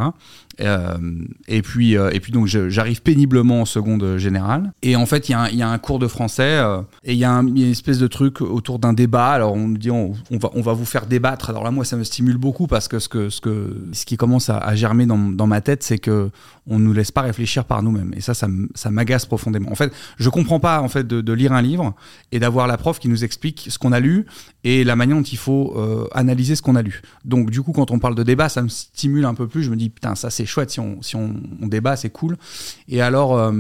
Euh, 0.62 0.98
et 1.48 1.62
puis, 1.62 1.98
euh, 1.98 2.12
et 2.12 2.20
puis 2.20 2.32
donc 2.32 2.48
j'arrive 2.48 3.02
péniblement 3.02 3.62
en 3.62 3.66
seconde 3.66 4.18
générale. 4.18 4.72
Et 4.82 4.96
en 4.96 5.06
fait, 5.06 5.30
il 5.30 5.32
y, 5.34 5.36
a 5.36 5.42
un- 5.42 5.50
il 5.50 5.58
y 5.58 5.62
a 5.62 5.70
un 5.70 5.78
cours 5.78 6.00
de 6.00 6.08
français 6.08 6.44
euh, 6.60 6.82
et 7.04 7.14
il 7.14 7.20
y, 7.20 7.26
a 7.26 7.42
y 7.42 7.46
une 7.64 7.72
espèce 7.72 8.00
de 8.00 8.08
truc 8.08 8.42
autour 8.42 8.80
d'un 8.80 8.94
débat. 8.94 9.28
Alors 9.30 9.54
on 9.54 9.68
nous 9.68 9.78
dit 9.78 9.92
on, 9.92 10.14
on 10.32 10.38
va, 10.38 10.50
on 10.54 10.62
va 10.62 10.74
vous 10.74 10.86
faire 10.86 11.06
débattre. 11.08 11.50
Alors 11.50 11.64
là, 11.64 11.72
moi, 11.72 11.86
ça 11.86 11.98
me 11.98 12.04
stimule 12.04 12.38
beaucoup 12.38 12.68
parce 12.68 12.88
que 12.88 13.00
ce 13.00 13.10
que, 13.10 13.30
ce 13.30 13.42
que, 13.42 13.76
ce 13.92 14.06
qui 14.06 14.18
commence 14.18 14.50
à, 14.50 14.58
à 14.66 14.76
germer 14.76 15.06
dans, 15.06 15.18
dans 15.18 15.48
ma 15.48 15.62
tête, 15.62 15.84
c'est 15.84 16.00
que 16.00 16.32
on 16.68 16.80
nous 16.80 16.94
laisse 16.94 17.12
pas 17.12 17.22
réfléchir 17.22 17.66
par 17.66 17.84
nous-mêmes. 17.84 18.14
Et 18.16 18.22
ça, 18.22 18.34
ça, 18.34 18.48
ça 18.74 18.90
m'agace 18.90 19.26
profondément. 19.26 19.72
En 19.72 19.76
fait, 19.76 19.94
je 20.18 20.30
comprends 20.30 20.60
pas 20.60 20.82
en 20.82 20.90
fait 20.90 21.06
de, 21.06 21.34
lire 21.34 21.54
un 21.54 21.62
livre 21.62 21.94
et 22.32 22.40
d'avoir 22.40 22.66
la 22.66 22.78
prof 22.78 22.98
qui 22.98 23.08
nous 23.08 23.24
explique 23.24 23.68
ce 23.70 23.78
qu'on 23.78 23.92
a 23.92 24.00
lu 24.00 24.26
et 24.64 24.84
la 24.84 24.96
manière 24.96 25.18
dont 25.18 25.24
il 25.24 25.38
faut 25.38 25.74
euh, 25.78 26.08
analyser 26.14 26.56
ce 26.56 26.64
qu'on 26.64 26.76
a 26.76 26.82
lu. 26.82 27.02
Donc 27.24 27.52
du 27.52 27.62
coup, 27.62 27.72
quand 27.72 27.92
on 27.92 28.00
parle 28.00 28.16
de 28.16 28.24
débat, 28.24 28.50
ça 28.50 28.64
me 28.64 28.70
stimule 28.70 29.26
un 29.26 29.36
peu 29.36 29.48
plus. 29.48 29.64
Je 29.64 29.70
me 29.70 29.76
dis 29.76 29.90
putain, 29.90 30.16
ça 30.16 30.30
c'est 30.32 30.46
chouette 30.46 30.72
si 30.72 30.80
on 30.80 31.02
si 31.02 31.16
on 31.16 31.34
débat, 31.62 31.96
c'est 31.96 32.10
cool. 32.10 32.38
Et 32.88 33.02
alors, 33.02 33.38
euh, 33.38 33.52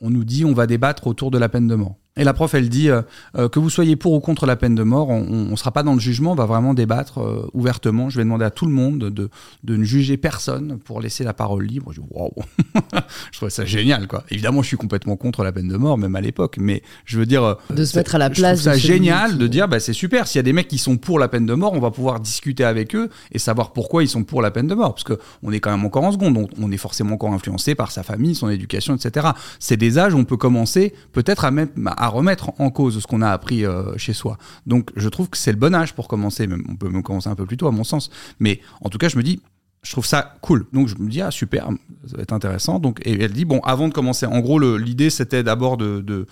on 0.00 0.10
nous 0.10 0.24
dit 0.24 0.44
on 0.44 0.52
va 0.52 0.66
débattre 0.66 1.06
autour 1.08 1.30
de 1.30 1.38
la 1.38 1.48
peine 1.48 1.66
de 1.66 1.74
mort. 1.74 1.96
Et 2.18 2.24
la 2.24 2.34
prof, 2.34 2.52
elle 2.52 2.68
dit 2.68 2.90
euh, 2.90 3.00
euh, 3.38 3.48
que 3.48 3.58
vous 3.58 3.70
soyez 3.70 3.96
pour 3.96 4.12
ou 4.12 4.20
contre 4.20 4.44
la 4.44 4.56
peine 4.56 4.74
de 4.74 4.82
mort, 4.82 5.08
on 5.08 5.50
ne 5.50 5.56
sera 5.56 5.70
pas 5.70 5.82
dans 5.82 5.94
le 5.94 6.00
jugement, 6.00 6.32
on 6.32 6.34
va 6.34 6.44
vraiment 6.44 6.74
débattre 6.74 7.18
euh, 7.18 7.48
ouvertement. 7.54 8.10
Je 8.10 8.18
vais 8.18 8.24
demander 8.24 8.44
à 8.44 8.50
tout 8.50 8.66
le 8.66 8.72
monde 8.72 8.98
de, 8.98 9.30
de, 9.64 9.76
ne 9.76 9.84
juger 9.84 10.18
personne 10.18 10.78
pour 10.84 11.00
laisser 11.00 11.24
la 11.24 11.32
parole 11.32 11.64
libre. 11.64 11.90
Je 11.90 12.02
dis 12.02 12.06
waouh, 12.10 12.32
je 13.32 13.38
trouve 13.38 13.48
ça 13.48 13.64
génial 13.64 14.08
quoi. 14.08 14.24
Évidemment, 14.30 14.60
je 14.60 14.66
suis 14.66 14.76
complètement 14.76 15.16
contre 15.16 15.42
la 15.42 15.52
peine 15.52 15.68
de 15.68 15.76
mort, 15.78 15.96
même 15.96 16.14
à 16.14 16.20
l'époque, 16.20 16.58
mais 16.60 16.82
je 17.06 17.18
veux 17.18 17.24
dire 17.24 17.56
De 17.70 17.82
se 17.82 17.96
mettre 17.96 18.14
à 18.14 18.18
la 18.18 18.30
je 18.30 18.40
place 18.40 18.60
trouve 18.60 18.72
ça 18.72 18.78
génial 18.78 19.38
de 19.38 19.46
dire 19.46 19.66
bah 19.66 19.80
c'est 19.80 19.94
super. 19.94 20.26
S'il 20.26 20.38
y 20.38 20.40
a 20.40 20.42
des 20.42 20.52
mecs 20.52 20.68
qui 20.68 20.78
sont 20.78 20.98
pour 20.98 21.18
la 21.18 21.28
peine 21.28 21.46
de 21.46 21.54
mort, 21.54 21.72
on 21.72 21.80
va 21.80 21.90
pouvoir 21.90 22.20
discuter 22.20 22.64
avec 22.64 22.94
eux 22.94 23.08
et 23.32 23.38
savoir 23.38 23.72
pourquoi 23.72 24.02
ils 24.02 24.08
sont 24.08 24.24
pour 24.24 24.42
la 24.42 24.50
peine 24.50 24.66
de 24.66 24.74
mort, 24.74 24.92
parce 24.92 25.04
que 25.04 25.18
on 25.42 25.50
est 25.50 25.60
quand 25.60 25.70
même 25.70 25.86
encore 25.86 26.04
en 26.04 26.12
seconde, 26.12 26.34
donc 26.34 26.50
on 26.60 26.70
est 26.70 26.76
forcément 26.76 27.14
encore 27.14 27.32
influencé 27.32 27.74
par 27.74 27.90
sa 27.90 28.02
famille, 28.02 28.34
son 28.34 28.50
éducation, 28.50 28.94
etc. 28.94 29.28
C'est 29.58 29.78
des 29.78 29.98
âges 29.98 30.12
où 30.12 30.18
on 30.18 30.24
peut 30.24 30.36
commencer 30.36 30.92
peut-être 31.12 31.46
à 31.46 31.50
même 31.50 31.70
à 31.86 32.01
remettre 32.08 32.52
en 32.58 32.70
cause 32.70 33.00
ce 33.00 33.06
qu'on 33.06 33.22
a 33.22 33.30
appris 33.30 33.64
euh, 33.64 33.96
chez 33.96 34.12
soi. 34.12 34.38
Donc 34.66 34.90
je 34.96 35.08
trouve 35.08 35.28
que 35.28 35.38
c'est 35.38 35.52
le 35.52 35.58
bon 35.58 35.74
âge 35.74 35.94
pour 35.94 36.08
commencer. 36.08 36.48
On 36.68 36.76
peut 36.76 36.88
même 36.88 37.02
commencer 37.02 37.28
un 37.28 37.34
peu 37.34 37.46
plus 37.46 37.56
tôt 37.56 37.66
à 37.66 37.72
mon 37.72 37.84
sens, 37.84 38.10
mais 38.40 38.60
en 38.80 38.88
tout 38.88 38.98
cas 38.98 39.08
je 39.08 39.16
me 39.16 39.22
dis 39.22 39.40
je 39.82 39.90
trouve 39.90 40.06
ça 40.06 40.36
cool. 40.40 40.66
Donc 40.72 40.86
je 40.86 40.94
me 40.96 41.08
dis, 41.08 41.20
ah 41.20 41.30
super, 41.30 41.68
ça 42.06 42.16
va 42.16 42.22
être 42.22 42.32
intéressant. 42.32 42.78
Donc, 42.78 43.00
et 43.04 43.20
elle 43.20 43.32
dit, 43.32 43.44
bon, 43.44 43.58
avant 43.60 43.88
de 43.88 43.92
commencer, 43.92 44.26
en 44.26 44.38
gros, 44.38 44.58
l'idée 44.78 45.10
c'était 45.10 45.42
d'abord 45.42 45.76
de, 45.76 46.26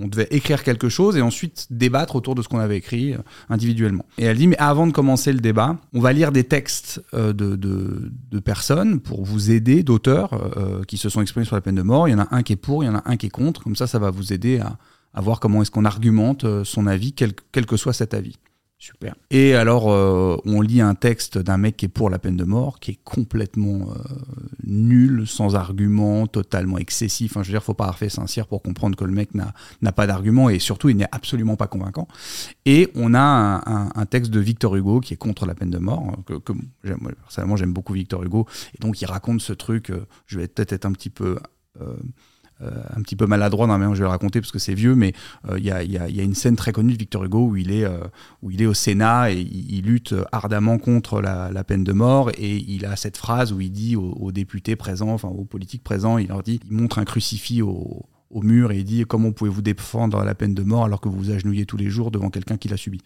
On 0.00 0.08
devait 0.08 0.26
écrire 0.30 0.64
quelque 0.64 0.88
chose 0.88 1.16
et 1.16 1.22
ensuite 1.22 1.68
débattre 1.70 2.16
autour 2.16 2.34
de 2.34 2.42
ce 2.42 2.48
qu'on 2.48 2.58
avait 2.58 2.76
écrit 2.76 3.14
euh, 3.14 3.18
individuellement. 3.48 4.04
Et 4.18 4.24
elle 4.24 4.36
dit, 4.36 4.48
mais 4.48 4.58
avant 4.58 4.88
de 4.88 4.92
commencer 4.92 5.32
le 5.32 5.38
débat, 5.38 5.76
on 5.94 6.00
va 6.00 6.12
lire 6.12 6.32
des 6.32 6.44
textes 6.44 7.00
euh, 7.14 7.32
de, 7.32 8.40
personnes 8.40 9.00
pour 9.00 9.24
vous 9.24 9.50
aider, 9.50 9.82
d'auteurs 9.82 10.84
qui 10.88 10.96
se 10.96 11.08
sont 11.08 11.20
exprimés 11.20 11.44
sur 11.44 11.54
la 11.54 11.60
peine 11.60 11.74
de 11.74 11.82
mort. 11.82 12.08
Il 12.08 12.12
y 12.12 12.14
en 12.14 12.20
a 12.20 12.28
un 12.30 12.42
qui 12.42 12.54
est 12.54 12.56
pour, 12.56 12.82
il 12.82 12.86
y 12.86 12.88
en 12.88 12.96
a 12.96 13.02
un 13.04 13.16
qui 13.16 13.26
est 13.26 13.30
contre. 13.30 13.62
Comme 13.62 13.76
ça, 13.76 13.86
ça 13.86 13.98
va 13.98 14.10
vous 14.10 14.32
aider 14.32 14.58
à, 14.58 14.78
à 15.14 15.20
voir 15.20 15.40
comment 15.40 15.62
est-ce 15.62 15.70
qu'on 15.70 15.84
argumente 15.84 16.44
euh, 16.44 16.64
son 16.64 16.86
avis, 16.86 17.12
quel, 17.12 17.32
quel 17.52 17.66
que 17.66 17.76
soit 17.76 17.92
cet 17.92 18.14
avis. 18.14 18.36
Super. 18.82 19.14
Et 19.30 19.54
alors, 19.54 19.90
euh, 19.92 20.38
on 20.46 20.62
lit 20.62 20.80
un 20.80 20.94
texte 20.94 21.36
d'un 21.36 21.58
mec 21.58 21.76
qui 21.76 21.84
est 21.84 21.88
pour 21.90 22.08
la 22.08 22.18
peine 22.18 22.38
de 22.38 22.44
mort, 22.44 22.80
qui 22.80 22.92
est 22.92 22.98
complètement 23.04 23.90
euh, 23.90 24.14
nul, 24.64 25.26
sans 25.26 25.54
argument, 25.54 26.26
totalement 26.26 26.78
excessif. 26.78 27.32
Enfin, 27.32 27.42
je 27.42 27.48
veux 27.48 27.52
dire, 27.52 27.62
faut 27.62 27.74
pas 27.74 27.84
avoir 27.84 27.98
fait 27.98 28.08
Saint-Cyr 28.08 28.46
pour 28.46 28.62
comprendre 28.62 28.96
que 28.96 29.04
le 29.04 29.12
mec 29.12 29.30
n'a 29.34 29.92
pas 29.92 30.06
d'argument 30.06 30.48
et 30.48 30.58
surtout, 30.58 30.88
il 30.88 30.96
n'est 30.96 31.08
absolument 31.12 31.56
pas 31.56 31.66
convaincant. 31.66 32.08
Et 32.64 32.88
on 32.94 33.12
a 33.12 33.20
un, 33.20 33.56
un- 33.66 33.90
un 33.94 34.06
texte 34.06 34.30
de 34.30 34.40
Victor 34.40 34.74
Hugo 34.74 35.00
qui 35.00 35.12
est 35.12 35.18
contre 35.18 35.44
la 35.44 35.54
peine 35.54 35.70
de 35.70 35.76
mort. 35.78 36.02
hein, 36.08 36.22
Que, 36.24 36.38
que 36.38 36.54
j'aime- 36.82 37.00
moi, 37.02 37.12
personnellement, 37.20 37.56
j'aime 37.56 37.74
beaucoup 37.74 37.92
Victor 37.92 38.22
Hugo. 38.24 38.46
Et 38.74 38.78
donc, 38.80 39.02
il 39.02 39.04
raconte 39.04 39.42
ce 39.42 39.52
truc. 39.52 39.90
euh, 39.90 40.06
je 40.24 40.38
vais 40.38 40.48
peut-être 40.48 40.72
être 40.72 40.86
un 40.86 40.92
petit 40.92 41.10
peu. 41.10 41.36
Euh, 42.62 42.70
un 42.94 43.02
petit 43.02 43.16
peu 43.16 43.26
maladroit 43.26 43.66
dans 43.66 43.80
je 43.94 43.98
vais 43.98 44.04
le 44.04 44.08
raconter 44.08 44.40
parce 44.40 44.52
que 44.52 44.58
c'est 44.58 44.74
vieux, 44.74 44.94
mais 44.94 45.12
euh, 45.48 45.58
il 45.58 45.64
y, 45.64 45.70
a, 45.70 46.22
une 46.22 46.34
scène 46.34 46.56
très 46.56 46.72
connue 46.72 46.92
de 46.92 46.98
Victor 46.98 47.24
Hugo 47.24 47.46
où 47.46 47.56
il 47.56 47.70
est, 47.70 47.84
euh, 47.84 48.00
au 48.42 48.74
Sénat 48.74 49.32
et 49.32 49.40
il, 49.40 49.82
lutte 49.86 50.14
ardemment 50.32 50.78
contre 50.78 51.20
la, 51.20 51.64
peine 51.64 51.84
de 51.84 51.92
mort 51.92 52.30
et 52.30 52.56
il 52.56 52.84
a 52.84 52.96
cette 52.96 53.16
phrase 53.16 53.52
où 53.52 53.60
il 53.60 53.70
dit 53.70 53.96
aux, 53.96 54.12
aux 54.12 54.32
députés 54.32 54.76
présents, 54.76 55.10
enfin 55.10 55.28
aux 55.28 55.44
politiques 55.44 55.82
présents, 55.82 56.18
il 56.18 56.28
leur 56.28 56.42
dit, 56.42 56.60
il 56.68 56.76
montre 56.76 56.98
un 56.98 57.04
crucifix 57.04 57.62
au, 57.62 58.04
au 58.30 58.42
mur 58.42 58.70
et 58.70 58.78
il 58.78 58.84
dit 58.84 59.04
comment 59.06 59.32
pouvez-vous 59.32 59.62
défendre 59.62 60.22
la 60.22 60.34
peine 60.34 60.54
de 60.54 60.62
mort 60.62 60.84
alors 60.84 61.00
que 61.00 61.08
vous 61.08 61.16
vous 61.16 61.30
agenouillez 61.30 61.66
tous 61.66 61.76
les 61.76 61.90
jours 61.90 62.10
devant 62.10 62.30
quelqu'un 62.30 62.56
qui 62.56 62.68
l'a 62.68 62.76
subi? 62.76 63.00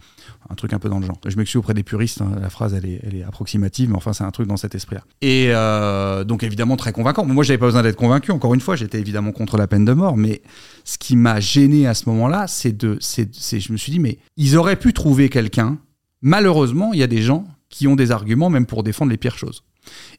Un 0.51 0.55
truc 0.55 0.73
un 0.73 0.79
peu 0.79 0.89
dans 0.89 0.99
le 0.99 1.07
genre. 1.07 1.19
Je 1.27 1.37
m'excuse 1.37 1.59
auprès 1.59 1.75
des 1.75 1.83
puristes, 1.83 2.21
hein, 2.21 2.33
la 2.41 2.51
phrase 2.51 2.75
elle 2.75 2.87
est, 2.87 3.23
approximative, 3.23 3.91
mais 3.91 3.97
enfin 3.97 4.13
c'est 4.13 4.25
un 4.25 4.31
truc 4.31 4.47
dans 4.47 4.57
cet 4.57 4.75
esprit-là. 4.75 5.03
Et 5.23 5.47
euh, 5.49 6.25
donc 6.25 6.43
évidemment 6.43 6.77
très 6.77 6.93
convaincant. 6.93 7.25
Moi 7.25 7.43
j'avais 7.43 7.59
pas 7.59 7.67
besoin 7.67 7.83
d'être 7.83 7.97
convaincu, 7.97 8.31
encore 8.33 8.55
une 8.55 8.61
fois, 8.61 8.77
j'étais 8.77 9.01
évidemment 9.01 9.33
contre 9.33 9.57
la 9.57 9.67
peine 9.67 9.85
de 9.85 9.93
mort, 9.93 10.17
mais 10.17 10.43
ce 10.85 10.99
qui 10.99 11.17
m'a 11.17 11.41
gêné 11.41 11.87
à 11.87 11.95
ce 11.95 12.09
moment-là, 12.11 12.47
c'est 12.47 12.77
de, 12.77 12.99
je 13.01 13.73
me 13.73 13.77
suis 13.77 13.93
dit 13.93 14.01
mais 14.01 14.19
ils 14.37 14.57
auraient 14.57 14.77
pu 14.77 14.93
trouver 14.93 15.29
quelqu'un. 15.29 15.79
Malheureusement, 16.21 16.93
il 16.93 17.01
y 17.01 17.03
a 17.03 17.07
des 17.07 17.23
gens 17.23 17.45
qui 17.69 17.87
ont 17.87 17.97
des 17.97 18.11
arguments 18.11 18.51
même 18.51 18.67
pour 18.67 18.83
défendre 18.83 19.11
les 19.11 19.19
pires 19.19 19.37
choses. 19.37 19.65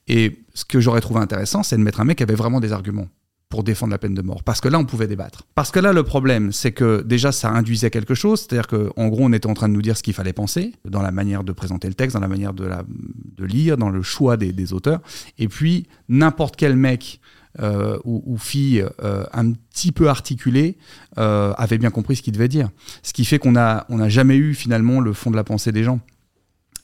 Et 0.07 0.40
ce 0.54 0.66
que 0.66 0.80
j'aurais 0.80 1.02
trouvé 1.02 1.19
intéressant, 1.19 1.63
c'est 1.63 1.78
de 1.78 1.81
mettre 1.81 2.00
un 2.00 2.06
mec 2.06 2.18
qui 2.18 2.24
avait 2.24 2.36
vraiment 2.36 2.60
des 2.60 2.72
arguments 2.72 3.07
pour 3.50 3.63
défendre 3.63 3.92
la 3.92 3.97
peine 3.97 4.13
de 4.13 4.21
mort. 4.21 4.44
Parce 4.44 4.59
que 4.59 4.68
là, 4.68 4.80
on 4.80 4.86
pouvait 4.86 5.07
débattre. 5.07 5.44
Parce 5.56 5.71
que 5.71 5.80
là, 5.80 5.94
le 5.94 6.03
problème, 6.03 6.51
c'est 6.51 6.71
que 6.71 7.03
déjà, 7.03 7.31
ça 7.31 7.50
induisait 7.50 7.89
quelque 7.89 8.15
chose. 8.15 8.42
C'est-à-dire 8.42 8.68
qu'en 8.68 9.07
gros, 9.07 9.24
on 9.24 9.33
était 9.33 9.47
en 9.47 9.53
train 9.53 9.69
de 9.69 9.74
nous 9.74 9.81
dire 9.81 9.95
ce 9.95 10.03
qu'il 10.03 10.13
fallait 10.13 10.33
penser 10.33 10.74
dans 10.83 11.01
la 11.01 11.12
manière 11.12 11.44
de 11.44 11.51
présenter 11.51 11.88
le 11.88 11.94
texte, 11.94 12.15
dans 12.15 12.21
la 12.21 12.27
manière 12.27 12.53
de, 12.53 12.65
la, 12.65 12.83
de 13.38 13.45
lire, 13.45 13.77
dans 13.77 13.89
le 13.89 14.01
choix 14.01 14.36
des, 14.38 14.74
auteurs. 14.74 15.01
Et 15.38 15.47
puis, 15.47 15.88
n'importe 16.09 16.56
quel 16.56 16.75
mec 16.75 17.19
euh, 17.62 17.97
ou, 18.03 18.21
ou 18.25 18.38
fille 18.38 18.83
euh, 19.01 19.24
un 19.31 19.51
petit 19.51 19.94
peu 19.94 20.09
articulé 20.09 20.77
euh, 21.18 21.53
avait 21.57 21.77
bien 21.77 21.92
compris 21.92 22.18
ce 22.18 22.21
qu'il 22.21 22.33
devait 22.33 22.49
dire. 22.49 22.69
Ce 23.04 23.14
qui 23.14 23.23
fait 23.23 23.40
qu'on 23.40 23.54
n'a 23.54 23.85
on 23.90 23.99
a 23.99 24.09
jamais 24.09 24.35
eu 24.35 24.54
finalement 24.54 24.99
le 24.99 25.14
fond 25.14 25.31
de 25.31 25.37
la 25.37 25.45
pensée 25.45 25.71
des 25.71 25.83
gens. 25.83 25.99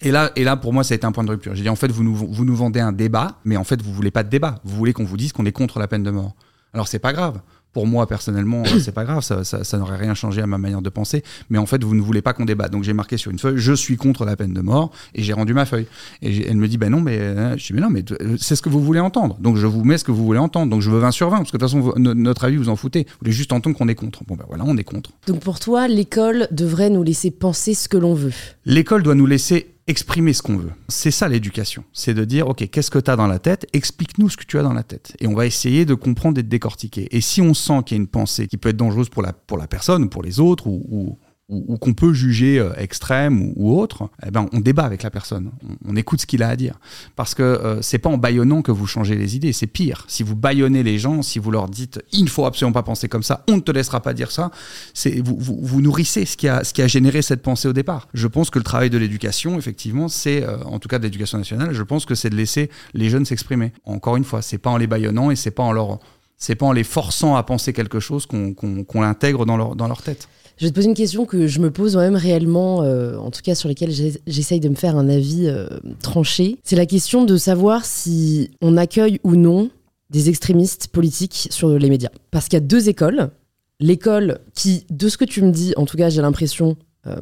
Et 0.03 0.11
là, 0.11 0.31
et 0.35 0.43
là, 0.43 0.55
pour 0.55 0.73
moi, 0.73 0.83
ça 0.83 0.93
a 0.93 0.95
été 0.95 1.05
un 1.05 1.11
point 1.11 1.23
de 1.23 1.29
rupture. 1.29 1.53
J'ai 1.53 1.63
dit, 1.63 1.69
en 1.69 1.75
fait, 1.75 1.91
vous 1.91 2.03
nous, 2.03 2.15
vous 2.15 2.45
nous 2.45 2.55
vendez 2.55 2.79
un 2.79 2.91
débat, 2.91 3.39
mais 3.45 3.57
en 3.57 3.63
fait, 3.63 3.81
vous 3.81 3.93
voulez 3.93 4.09
pas 4.09 4.23
de 4.23 4.29
débat. 4.29 4.59
Vous 4.63 4.75
voulez 4.75 4.93
qu'on 4.93 5.03
vous 5.03 5.17
dise 5.17 5.31
qu'on 5.31 5.45
est 5.45 5.51
contre 5.51 5.79
la 5.79 5.87
peine 5.87 6.03
de 6.03 6.11
mort. 6.11 6.35
Alors, 6.73 6.87
c'est 6.87 6.99
pas 6.99 7.13
grave. 7.13 7.39
Pour 7.73 7.87
moi, 7.87 8.05
personnellement, 8.05 8.63
euh, 8.65 8.79
c'est 8.81 8.91
pas 8.91 9.05
grave. 9.05 9.21
Ça, 9.23 9.45
ça, 9.45 9.63
ça 9.63 9.77
n'aurait 9.77 9.95
rien 9.95 10.13
changé 10.13 10.41
à 10.41 10.45
ma 10.45 10.57
manière 10.57 10.81
de 10.81 10.89
penser. 10.89 11.23
Mais 11.49 11.57
en 11.57 11.65
fait, 11.65 11.81
vous 11.85 11.95
ne 11.95 12.01
voulez 12.01 12.21
pas 12.21 12.33
qu'on 12.33 12.43
débatte. 12.43 12.71
Donc, 12.73 12.83
j'ai 12.83 12.91
marqué 12.91 13.15
sur 13.15 13.31
une 13.31 13.39
feuille, 13.39 13.57
je 13.57 13.71
suis 13.71 13.95
contre 13.95 14.25
la 14.25 14.35
peine 14.35 14.53
de 14.53 14.59
mort, 14.59 14.91
et 15.15 15.23
j'ai 15.23 15.31
rendu 15.31 15.53
ma 15.53 15.65
feuille. 15.65 15.87
Et 16.21 16.47
elle 16.49 16.57
me 16.57 16.67
dit, 16.67 16.77
ben 16.77 16.89
non, 16.89 16.99
mais 16.99 17.17
euh, 17.19 17.55
je 17.57 17.67
dis, 17.67 17.73
mais 17.73 17.79
non, 17.79 17.89
mais 17.89 18.03
euh, 18.21 18.35
c'est 18.37 18.57
ce 18.57 18.61
que 18.61 18.67
vous 18.67 18.81
voulez 18.81 18.99
entendre. 18.99 19.37
Donc, 19.39 19.55
je 19.55 19.67
vous 19.67 19.85
mets 19.85 19.97
ce 19.97 20.03
que 20.03 20.11
vous 20.11 20.25
voulez 20.25 20.39
entendre. 20.39 20.69
Donc, 20.69 20.81
je 20.81 20.91
veux 20.91 20.99
20 20.99 21.11
sur 21.11 21.29
20, 21.29 21.37
parce 21.37 21.51
que 21.51 21.55
de 21.57 21.61
toute 21.65 21.69
façon, 21.69 21.79
vous- 21.79 21.93
notre 21.97 22.43
avis, 22.43 22.57
vous 22.57 22.67
en 22.67 22.75
foutez. 22.75 23.05
Vous 23.07 23.15
voulez 23.21 23.31
juste 23.31 23.53
entendre 23.53 23.77
qu'on 23.77 23.87
est 23.87 23.95
contre. 23.95 24.25
Bon, 24.25 24.35
ben 24.35 24.43
voilà, 24.49 24.65
on 24.67 24.75
est 24.75 24.83
contre. 24.83 25.11
Donc 25.27 25.39
pour 25.39 25.59
toi, 25.61 25.87
l'école 25.87 26.49
devrait 26.51 26.89
nous 26.89 27.03
laisser 27.03 27.31
penser 27.31 27.73
ce 27.73 27.87
que 27.87 27.95
l'on 27.97 28.15
veut. 28.15 28.33
L'école 28.65 29.01
doit 29.01 29.15
nous 29.15 29.25
laisser 29.27 29.75
exprimer 29.91 30.33
ce 30.33 30.41
qu'on 30.41 30.57
veut. 30.57 30.71
C'est 30.87 31.11
ça 31.11 31.27
l'éducation. 31.27 31.83
C'est 31.93 32.13
de 32.13 32.25
dire, 32.25 32.47
OK, 32.47 32.67
qu'est-ce 32.69 32.89
que 32.89 32.97
tu 32.97 33.11
as 33.11 33.15
dans 33.15 33.27
la 33.27 33.39
tête? 33.39 33.67
Explique-nous 33.73 34.29
ce 34.29 34.37
que 34.37 34.45
tu 34.45 34.57
as 34.57 34.63
dans 34.63 34.73
la 34.73 34.83
tête. 34.83 35.15
Et 35.19 35.27
on 35.27 35.35
va 35.35 35.45
essayer 35.45 35.85
de 35.85 35.93
comprendre 35.93 36.39
et 36.39 36.43
de 36.43 36.49
décortiquer. 36.49 37.07
Et 37.11 37.21
si 37.21 37.41
on 37.41 37.53
sent 37.53 37.83
qu'il 37.85 37.97
y 37.97 37.99
a 37.99 38.01
une 38.01 38.07
pensée 38.07 38.47
qui 38.47 38.57
peut 38.57 38.69
être 38.69 38.77
dangereuse 38.77 39.09
pour 39.09 39.21
la, 39.21 39.33
personne 39.67 40.03
ou 40.05 40.09
pour 40.09 40.23
les 40.23 40.39
autres, 40.39 40.67
ou, 40.67 41.19
ou- 41.51 41.65
ou 41.67 41.77
qu'on 41.77 41.93
peut 41.93 42.13
juger 42.13 42.57
euh, 42.57 42.71
extrême 42.77 43.41
ou, 43.41 43.53
ou 43.57 43.79
autre, 43.79 44.09
eh 44.25 44.31
ben, 44.31 44.47
on 44.53 44.59
débat 44.59 44.83
avec 44.85 45.03
la 45.03 45.11
personne. 45.11 45.51
On, 45.87 45.95
écoute 45.95 46.21
ce 46.21 46.25
qu'il 46.25 46.41
a 46.41 46.47
à 46.49 46.55
dire. 46.55 46.79
Parce 47.15 47.35
que 47.35 47.43
euh, 47.43 47.81
c'est 47.81 47.99
pas 47.99 48.09
en 48.09 48.17
bâillonnant 48.17 48.61
que 48.63 48.71
vous 48.71 48.87
changez 48.87 49.15
les 49.15 49.35
idées. 49.35 49.53
C'est 49.53 49.67
pire. 49.67 50.05
Si 50.07 50.23
vous 50.23 50.35
bâillonnez 50.35 50.81
les 50.81 50.97
gens, 50.97 51.21
si 51.21 51.37
vous 51.37 51.51
leur 51.51 51.67
dites, 51.69 52.01
il 52.11 52.23
ne 52.23 52.29
faut 52.29 52.45
absolument 52.45 52.73
pas 52.73 52.83
penser 52.83 53.07
comme 53.07 53.21
ça, 53.23 53.43
on 53.49 53.57
ne 53.57 53.61
te 53.61 53.71
laissera 53.71 53.99
pas 53.99 54.13
dire 54.13 54.31
ça, 54.31 54.49
c'est 54.93 55.19
vous, 55.21 55.35
vous, 55.37 55.59
vous 55.61 55.81
nourrissez 55.81 56.25
ce 56.25 56.37
qui, 56.37 56.47
a, 56.47 56.63
ce 56.63 56.73
qui 56.73 56.81
a 56.81 56.87
généré 56.87 57.21
cette 57.21 57.41
pensée 57.43 57.67
au 57.67 57.73
départ. 57.73 58.07
Je 58.13 58.27
pense 58.27 58.49
que 58.49 58.57
le 58.57 58.63
travail 58.63 58.89
de 58.89 58.97
l'éducation, 58.97 59.57
effectivement, 59.57 60.07
c'est, 60.07 60.43
euh, 60.43 60.63
en 60.63 60.79
tout 60.79 60.87
cas 60.87 60.97
de 60.97 61.03
l'éducation 61.03 61.37
nationale, 61.37 61.73
je 61.73 61.83
pense 61.83 62.05
que 62.05 62.15
c'est 62.15 62.29
de 62.29 62.35
laisser 62.35 62.69
les 62.93 63.09
jeunes 63.09 63.25
s'exprimer. 63.25 63.73
Encore 63.85 64.15
une 64.15 64.23
fois, 64.23 64.41
c'est 64.41 64.57
pas 64.57 64.69
en 64.69 64.77
les 64.77 64.87
bâillonnant 64.87 65.29
et 65.31 65.35
c'est 65.35 65.51
pas 65.51 65.63
en 65.63 65.73
leur, 65.73 65.99
c'est 66.37 66.55
pas 66.55 66.65
en 66.65 66.71
les 66.71 66.83
forçant 66.85 67.35
à 67.35 67.43
penser 67.43 67.73
quelque 67.73 67.99
chose 67.99 68.25
qu'on 68.25 68.53
qu'on 68.53 68.83
qu'on 68.83 69.01
l'intègre 69.01 69.45
dans 69.45 69.57
leur, 69.57 69.75
dans 69.75 69.87
leur 69.87 70.01
tête. 70.01 70.27
Je 70.61 70.67
vais 70.67 70.69
te 70.69 70.75
poser 70.75 70.89
une 70.89 70.93
question 70.93 71.25
que 71.25 71.47
je 71.47 71.59
me 71.59 71.71
pose 71.71 71.95
moi-même 71.95 72.15
réellement, 72.15 72.83
euh, 72.83 73.17
en 73.17 73.31
tout 73.31 73.41
cas 73.41 73.55
sur 73.55 73.67
lesquelles 73.67 73.91
j'essaye 74.27 74.59
de 74.59 74.69
me 74.69 74.75
faire 74.75 74.95
un 74.95 75.09
avis 75.09 75.47
euh, 75.47 75.65
tranché. 76.03 76.59
C'est 76.61 76.75
la 76.75 76.85
question 76.85 77.25
de 77.25 77.35
savoir 77.35 77.83
si 77.83 78.51
on 78.61 78.77
accueille 78.77 79.19
ou 79.23 79.35
non 79.35 79.71
des 80.11 80.29
extrémistes 80.29 80.89
politiques 80.89 81.47
sur 81.49 81.69
les 81.69 81.89
médias. 81.89 82.11
Parce 82.29 82.45
qu'il 82.47 82.57
y 82.57 82.61
a 82.61 82.65
deux 82.67 82.89
écoles. 82.89 83.31
L'école 83.79 84.37
qui, 84.53 84.85
de 84.91 85.09
ce 85.09 85.17
que 85.17 85.25
tu 85.25 85.41
me 85.41 85.49
dis, 85.49 85.73
en 85.77 85.87
tout 85.87 85.97
cas 85.97 86.09
j'ai 86.09 86.21
l'impression, 86.21 86.77
euh, 87.07 87.15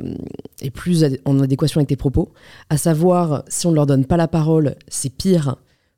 est 0.61 0.69
plus 0.69 1.05
en 1.23 1.39
adéquation 1.39 1.79
avec 1.79 1.87
tes 1.87 1.95
propos, 1.95 2.33
à 2.69 2.75
savoir 2.75 3.45
si 3.47 3.67
on 3.67 3.71
ne 3.71 3.75
leur 3.75 3.85
donne 3.85 4.03
pas 4.03 4.17
la 4.17 4.27
parole, 4.27 4.75
c'est 4.89 5.13
pire 5.13 5.55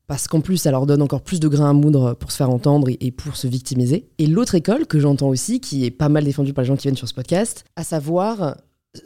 parce 0.08 0.27
qu'en 0.27 0.41
plus, 0.41 0.58
ça 0.58 0.72
leur 0.72 0.86
donne 0.86 1.01
encore 1.01 1.22
plus 1.22 1.39
de 1.39 1.48
grains 1.48 1.70
à 1.70 1.74
moudre 1.74 2.13
pour 2.13 2.31
se 2.31 2.38
faire 2.38 2.50
entendre 2.50 2.89
et 2.89 3.12
pour 3.12 3.36
se 3.36 3.48
victimiser. 3.48 4.10
Et 4.17 4.27
l'autre 4.27 4.55
école 4.55 4.86
que 4.86 5.00
j'entends 5.00 5.29
aussi, 5.29 5.60
qui 5.62 5.86
est 5.86 5.91
pas 5.91 6.10
mal 6.10 6.24
défendue 6.24 6.53
par 6.53 6.63
les 6.63 6.67
gens 6.67 6.75
qui 6.75 6.84
viennent 6.84 6.98
sur 6.98 7.08
ce 7.08 7.13
podcast, 7.13 7.63
à 7.75 7.84
savoir, 7.84 8.58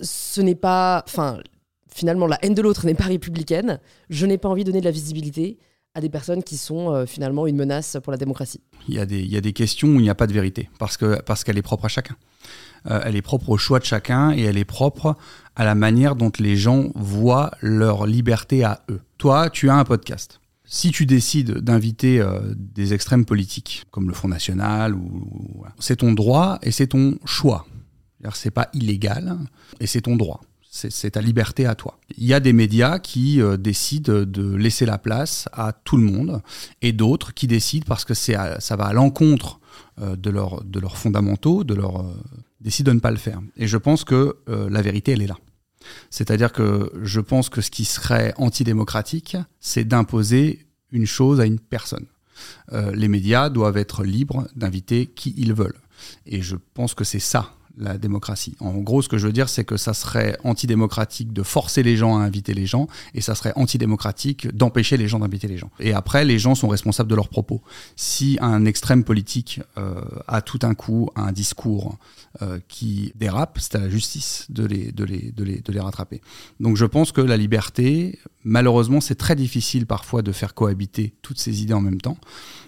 ce 0.01 0.41
n'est 0.41 0.55
pas, 0.55 1.03
enfin, 1.07 1.39
finalement, 1.93 2.27
la 2.27 2.39
haine 2.41 2.55
de 2.55 2.61
l'autre 2.61 2.85
n'est 2.85 2.95
pas 2.95 3.05
républicaine. 3.05 3.79
Je 4.09 4.25
n'ai 4.25 4.37
pas 4.37 4.49
envie 4.49 4.63
de 4.63 4.71
donner 4.71 4.81
de 4.81 4.85
la 4.85 4.91
visibilité 4.91 5.59
à 5.93 6.01
des 6.01 6.09
personnes 6.09 6.43
qui 6.43 6.57
sont 6.57 6.93
euh, 6.93 7.05
finalement 7.05 7.47
une 7.47 7.55
menace 7.55 7.97
pour 8.03 8.11
la 8.11 8.17
démocratie. 8.17 8.61
Il 8.89 8.95
y 8.95 8.99
a 8.99 9.05
des, 9.05 9.53
questions 9.53 9.87
où 9.87 9.95
il 9.95 10.03
n'y 10.03 10.09
a 10.09 10.15
pas 10.15 10.27
de 10.27 10.33
vérité, 10.33 10.69
parce 10.77 10.97
que 10.97 11.21
parce 11.21 11.43
qu'elle 11.43 11.57
est 11.57 11.63
propre 11.63 11.85
à 11.85 11.87
chacun. 11.87 12.15
Euh, 12.87 13.01
elle 13.05 13.15
est 13.15 13.21
propre 13.21 13.49
au 13.49 13.57
choix 13.57 13.79
de 13.79 13.85
chacun 13.85 14.31
et 14.31 14.41
elle 14.41 14.57
est 14.57 14.65
propre 14.65 15.15
à 15.55 15.63
la 15.63 15.73
manière 15.73 16.15
dont 16.15 16.31
les 16.39 16.57
gens 16.57 16.89
voient 16.95 17.51
leur 17.61 18.05
liberté 18.05 18.63
à 18.63 18.83
eux. 18.91 19.01
Toi, 19.17 19.49
tu 19.49 19.69
as 19.69 19.75
un 19.75 19.85
podcast 19.85 20.41
si 20.67 20.91
tu 20.91 21.05
décides 21.05 21.59
d'inviter 21.59 22.19
euh, 22.19 22.53
des 22.55 22.93
extrêmes 22.93 23.25
politiques, 23.25 23.85
comme 23.91 24.07
le 24.07 24.13
Front 24.13 24.27
National, 24.27 24.95
ou, 24.95 25.63
c'est 25.79 25.97
ton 25.97 26.13
droit 26.13 26.59
et 26.63 26.71
c'est 26.71 26.87
ton 26.87 27.17
choix. 27.25 27.65
C'est 28.33 28.51
pas 28.51 28.69
illégal 28.73 29.37
et 29.79 29.85
c'est 29.85 30.01
ton 30.01 30.15
droit. 30.15 30.41
C'est 30.71 31.11
ta 31.11 31.21
liberté 31.21 31.65
à 31.67 31.75
toi. 31.75 31.99
Il 32.17 32.25
y 32.25 32.33
a 32.33 32.41
des 32.41 32.51
médias 32.51 32.99
qui 32.99 33.39
euh, 33.39 33.55
décident 33.55 34.23
de 34.23 34.55
laisser 34.55 34.85
la 34.85 34.97
place 34.97 35.47
à 35.53 35.71
tout 35.71 35.95
le 35.95 36.03
monde 36.03 36.41
et 36.81 36.91
d'autres 36.91 37.33
qui 37.33 37.47
décident 37.47 37.85
parce 37.87 38.03
que 38.03 38.13
ça 38.13 38.75
va 38.75 38.85
à 38.85 38.93
l'encontre 38.93 39.59
euh, 40.01 40.17
de, 40.17 40.31
de 40.31 40.79
leurs 40.79 40.97
fondamentaux, 40.97 41.63
de 41.63 41.75
leur, 41.75 42.03
décident 42.59 42.91
de 42.91 42.95
ne 42.95 42.99
pas 42.99 43.11
le 43.11 43.17
faire. 43.17 43.39
Et 43.55 43.67
je 43.67 43.77
pense 43.77 44.03
que 44.03 44.35
la 44.47 44.81
vérité, 44.81 45.11
elle 45.11 45.21
est 45.21 45.27
là. 45.27 45.37
C'est-à-dire 46.09 46.51
que 46.51 46.91
je 47.01 47.19
pense 47.19 47.49
que 47.49 47.61
ce 47.61 47.71
qui 47.71 47.85
serait 47.85 48.33
antidémocratique, 48.37 49.37
c'est 49.59 49.85
d'imposer 49.85 50.65
une 50.91 51.05
chose 51.05 51.39
à 51.39 51.45
une 51.45 51.59
personne. 51.59 52.05
Euh, 52.73 52.91
les 52.93 53.07
médias 53.07 53.49
doivent 53.49 53.77
être 53.77 54.03
libres 54.03 54.47
d'inviter 54.55 55.07
qui 55.07 55.33
ils 55.37 55.53
veulent. 55.53 55.79
Et 56.25 56.41
je 56.41 56.55
pense 56.73 56.93
que 56.93 57.03
c'est 57.03 57.19
ça 57.19 57.53
la 57.77 57.97
démocratie. 57.97 58.55
En 58.59 58.73
gros, 58.75 59.01
ce 59.01 59.09
que 59.09 59.17
je 59.17 59.27
veux 59.27 59.33
dire, 59.33 59.49
c'est 59.49 59.65
que 59.65 59.77
ça 59.77 59.93
serait 59.93 60.37
antidémocratique 60.43 61.33
de 61.33 61.43
forcer 61.43 61.83
les 61.83 61.97
gens 61.97 62.17
à 62.17 62.21
inviter 62.21 62.53
les 62.53 62.65
gens, 62.65 62.87
et 63.13 63.21
ça 63.21 63.35
serait 63.35 63.53
antidémocratique 63.55 64.47
d'empêcher 64.55 64.97
les 64.97 65.07
gens 65.07 65.19
d'inviter 65.19 65.47
les 65.47 65.57
gens. 65.57 65.71
Et 65.79 65.93
après, 65.93 66.25
les 66.25 66.39
gens 66.39 66.55
sont 66.55 66.67
responsables 66.67 67.09
de 67.09 67.15
leurs 67.15 67.29
propos. 67.29 67.61
Si 67.95 68.37
un 68.41 68.65
extrême 68.65 69.03
politique 69.03 69.61
euh, 69.77 70.01
a 70.27 70.41
tout 70.41 70.59
un 70.63 70.73
coup 70.73 71.09
un 71.15 71.31
discours 71.31 71.97
euh, 72.41 72.59
qui 72.67 73.13
dérape, 73.15 73.57
c'est 73.59 73.75
à 73.75 73.79
la 73.79 73.89
justice 73.89 74.45
de 74.49 74.65
les, 74.65 74.91
de, 74.91 75.03
les, 75.03 75.31
de, 75.31 75.43
les, 75.43 75.59
de 75.59 75.71
les 75.71 75.79
rattraper. 75.79 76.21
Donc 76.59 76.77
je 76.77 76.85
pense 76.85 77.11
que 77.11 77.21
la 77.21 77.37
liberté, 77.37 78.19
malheureusement, 78.43 79.01
c'est 79.01 79.15
très 79.15 79.35
difficile 79.35 79.85
parfois 79.85 80.21
de 80.21 80.31
faire 80.31 80.53
cohabiter 80.53 81.13
toutes 81.21 81.39
ces 81.39 81.61
idées 81.61 81.73
en 81.73 81.81
même 81.81 82.01
temps. 82.01 82.17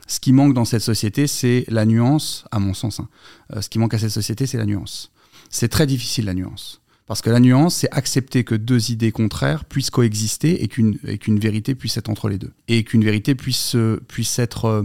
Ce 0.08 0.20
qui 0.20 0.32
manque 0.32 0.54
dans 0.54 0.66
cette 0.66 0.82
société, 0.82 1.28
c'est 1.28 1.66
la 1.68 1.86
nuance, 1.86 2.46
à 2.52 2.60
mon 2.60 2.74
sens. 2.74 3.00
Hein. 3.00 3.10
Euh, 3.56 3.62
ce 3.62 3.70
qui 3.70 3.80
manque 3.80 3.94
à 3.94 4.00
cette 4.00 4.12
société, 4.12 4.48
c'est 4.48 4.58
la 4.58 4.66
nuance. 4.66 5.12
C'est 5.50 5.70
très 5.70 5.86
difficile 5.86 6.26
la 6.26 6.34
nuance. 6.34 6.82
Parce 7.06 7.22
que 7.22 7.30
la 7.30 7.40
nuance, 7.40 7.76
c'est 7.76 7.90
accepter 7.92 8.44
que 8.44 8.56
deux 8.56 8.92
idées 8.92 9.12
contraires 9.12 9.64
puissent 9.64 9.90
coexister 9.90 10.64
et 10.64 10.68
qu'une 10.68 11.40
vérité 11.40 11.74
puisse 11.74 11.96
être 11.98 12.10
entre 12.10 12.28
les 12.28 12.38
deux. 12.38 12.52
Et 12.68 12.84
qu'une 12.84 13.04
vérité 13.04 13.34
puisse, 13.34 13.78
puisse 14.08 14.40
être 14.40 14.66
euh, 14.66 14.84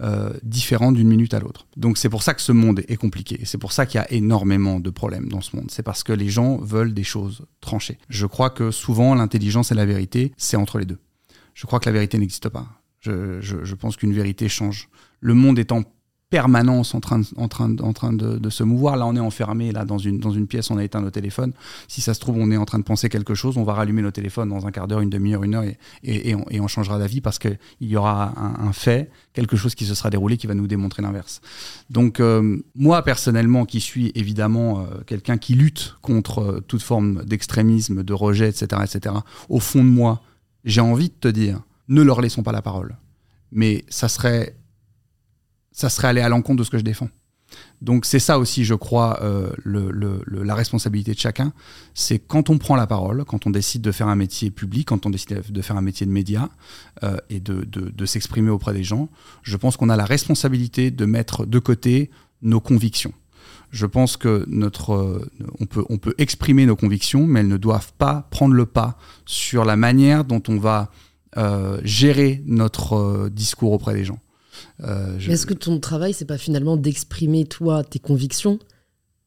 euh, 0.00 0.32
différente 0.44 0.94
d'une 0.94 1.08
minute 1.08 1.34
à 1.34 1.40
l'autre. 1.40 1.66
Donc 1.76 1.98
c'est 1.98 2.08
pour 2.08 2.22
ça 2.22 2.32
que 2.32 2.40
ce 2.40 2.52
monde 2.52 2.84
est 2.86 2.96
compliqué. 2.96 3.40
C'est 3.44 3.58
pour 3.58 3.72
ça 3.72 3.84
qu'il 3.84 3.98
y 3.98 4.00
a 4.00 4.12
énormément 4.12 4.78
de 4.78 4.90
problèmes 4.90 5.28
dans 5.28 5.40
ce 5.40 5.56
monde. 5.56 5.72
C'est 5.72 5.82
parce 5.82 6.04
que 6.04 6.12
les 6.12 6.28
gens 6.28 6.56
veulent 6.58 6.94
des 6.94 7.02
choses 7.02 7.46
tranchées. 7.60 7.98
Je 8.08 8.24
crois 8.24 8.50
que 8.50 8.70
souvent 8.70 9.16
l'intelligence 9.16 9.72
et 9.72 9.74
la 9.74 9.86
vérité, 9.86 10.32
c'est 10.36 10.56
entre 10.56 10.78
les 10.78 10.84
deux. 10.84 11.00
Je 11.52 11.66
crois 11.66 11.80
que 11.80 11.86
la 11.86 11.92
vérité 11.92 12.16
n'existe 12.16 12.48
pas. 12.48 12.68
Je, 13.00 13.74
pense 13.74 13.96
qu'une 13.96 14.12
vérité 14.12 14.48
change. 14.48 14.88
Le 15.20 15.34
monde 15.34 15.58
est 15.58 15.72
en 15.72 15.82
permanence 16.30 16.94
en 16.94 17.00
train, 17.00 17.18
de, 17.20 18.50
se 18.50 18.62
mouvoir. 18.62 18.96
Là, 18.96 19.06
on 19.06 19.16
est 19.16 19.20
enfermé 19.20 19.72
là, 19.72 19.86
dans, 19.86 19.96
une, 19.96 20.46
pièce, 20.46 20.70
on 20.70 20.76
a 20.76 20.84
éteint 20.84 21.00
nos 21.00 21.10
téléphones. 21.10 21.52
Si 21.88 22.02
ça 22.02 22.12
se 22.12 22.20
trouve, 22.20 22.36
on 22.36 22.50
est 22.50 22.56
en 22.56 22.66
train 22.66 22.78
de 22.78 22.84
penser 22.84 23.08
quelque 23.08 23.34
chose, 23.34 23.56
on 23.56 23.62
va 23.62 23.72
rallumer 23.72 24.02
nos 24.02 24.10
téléphones 24.10 24.50
dans 24.50 24.66
un 24.66 24.70
quart 24.70 24.88
d'heure, 24.88 25.00
une 25.00 25.08
demi-heure, 25.08 25.42
une 25.42 25.54
heure, 25.54 25.64
et, 26.02 26.34
on, 26.34 26.68
changera 26.68 26.98
d'avis 26.98 27.22
parce 27.22 27.38
qu'il 27.38 27.56
y 27.80 27.96
aura 27.96 28.34
un, 28.38 28.72
fait, 28.72 29.10
quelque 29.32 29.56
chose 29.56 29.74
qui 29.74 29.86
se 29.86 29.94
sera 29.94 30.10
déroulé 30.10 30.36
qui 30.36 30.46
va 30.46 30.54
nous 30.54 30.66
démontrer 30.66 31.02
l'inverse. 31.02 31.40
Donc, 31.88 32.20
euh, 32.20 32.58
moi, 32.74 33.02
personnellement, 33.02 33.64
qui 33.64 33.80
suis 33.80 34.12
évidemment 34.14 34.80
euh, 34.80 35.00
quelqu'un 35.06 35.38
qui 35.38 35.54
lutte 35.54 35.96
contre 36.02 36.40
euh, 36.40 36.60
toute 36.60 36.82
forme 36.82 37.24
d'extrémisme, 37.24 38.02
de 38.02 38.12
rejet, 38.12 38.50
etc., 38.50 38.82
etc., 38.84 39.14
au 39.48 39.60
fond 39.60 39.82
de 39.82 39.88
moi, 39.88 40.20
j'ai 40.64 40.82
envie 40.82 41.08
de 41.08 41.14
te 41.14 41.28
dire, 41.28 41.62
ne 41.88 42.02
leur 42.02 42.20
laissons 42.20 42.42
pas 42.42 42.52
la 42.52 42.62
parole. 42.62 42.96
Mais 43.50 43.84
ça 43.88 44.08
serait, 44.08 44.56
ça 45.72 45.88
serait 45.88 46.08
aller 46.08 46.20
à 46.20 46.28
l'encontre 46.28 46.58
de 46.58 46.64
ce 46.64 46.70
que 46.70 46.78
je 46.78 46.84
défends. 46.84 47.08
Donc 47.80 48.04
c'est 48.04 48.18
ça 48.18 48.38
aussi, 48.38 48.64
je 48.64 48.74
crois, 48.74 49.22
euh, 49.22 49.50
la 49.64 50.54
responsabilité 50.54 51.12
de 51.12 51.18
chacun. 51.18 51.52
C'est 51.94 52.18
quand 52.18 52.50
on 52.50 52.58
prend 52.58 52.76
la 52.76 52.86
parole, 52.86 53.24
quand 53.24 53.46
on 53.46 53.50
décide 53.50 53.80
de 53.82 53.92
faire 53.92 54.08
un 54.08 54.16
métier 54.16 54.50
public, 54.50 54.88
quand 54.88 55.06
on 55.06 55.10
décide 55.10 55.50
de 55.50 55.62
faire 55.62 55.76
un 55.76 55.82
métier 55.82 56.06
de 56.06 56.12
média 56.12 56.50
euh, 57.04 57.16
et 57.30 57.40
de, 57.40 57.64
de 57.64 58.06
s'exprimer 58.06 58.50
auprès 58.50 58.74
des 58.74 58.84
gens, 58.84 59.08
je 59.42 59.56
pense 59.56 59.76
qu'on 59.76 59.88
a 59.88 59.96
la 59.96 60.04
responsabilité 60.04 60.90
de 60.90 61.04
mettre 61.06 61.46
de 61.46 61.58
côté 61.58 62.10
nos 62.42 62.60
convictions. 62.60 63.14
Je 63.70 63.86
pense 63.86 64.16
que 64.16 64.44
notre, 64.48 64.94
euh, 64.94 65.30
on, 65.60 65.66
peut, 65.66 65.84
on 65.88 65.98
peut 65.98 66.14
exprimer 66.18 66.66
nos 66.66 66.76
convictions, 66.76 67.26
mais 67.26 67.40
elles 67.40 67.48
ne 67.48 67.56
doivent 67.56 67.92
pas 67.98 68.26
prendre 68.30 68.54
le 68.54 68.66
pas 68.66 68.98
sur 69.26 69.64
la 69.64 69.76
manière 69.76 70.24
dont 70.24 70.42
on 70.48 70.58
va 70.58 70.90
gérer 71.84 72.42
notre 72.46 72.94
euh, 72.94 73.30
discours 73.30 73.72
auprès 73.72 73.94
des 73.94 74.04
gens. 74.04 74.18
Euh, 74.82 75.18
Est-ce 75.18 75.46
que 75.46 75.54
ton 75.54 75.78
travail, 75.78 76.12
c'est 76.12 76.24
pas 76.24 76.38
finalement 76.38 76.76
d'exprimer 76.76 77.44
toi 77.44 77.84
tes 77.84 77.98
convictions 77.98 78.58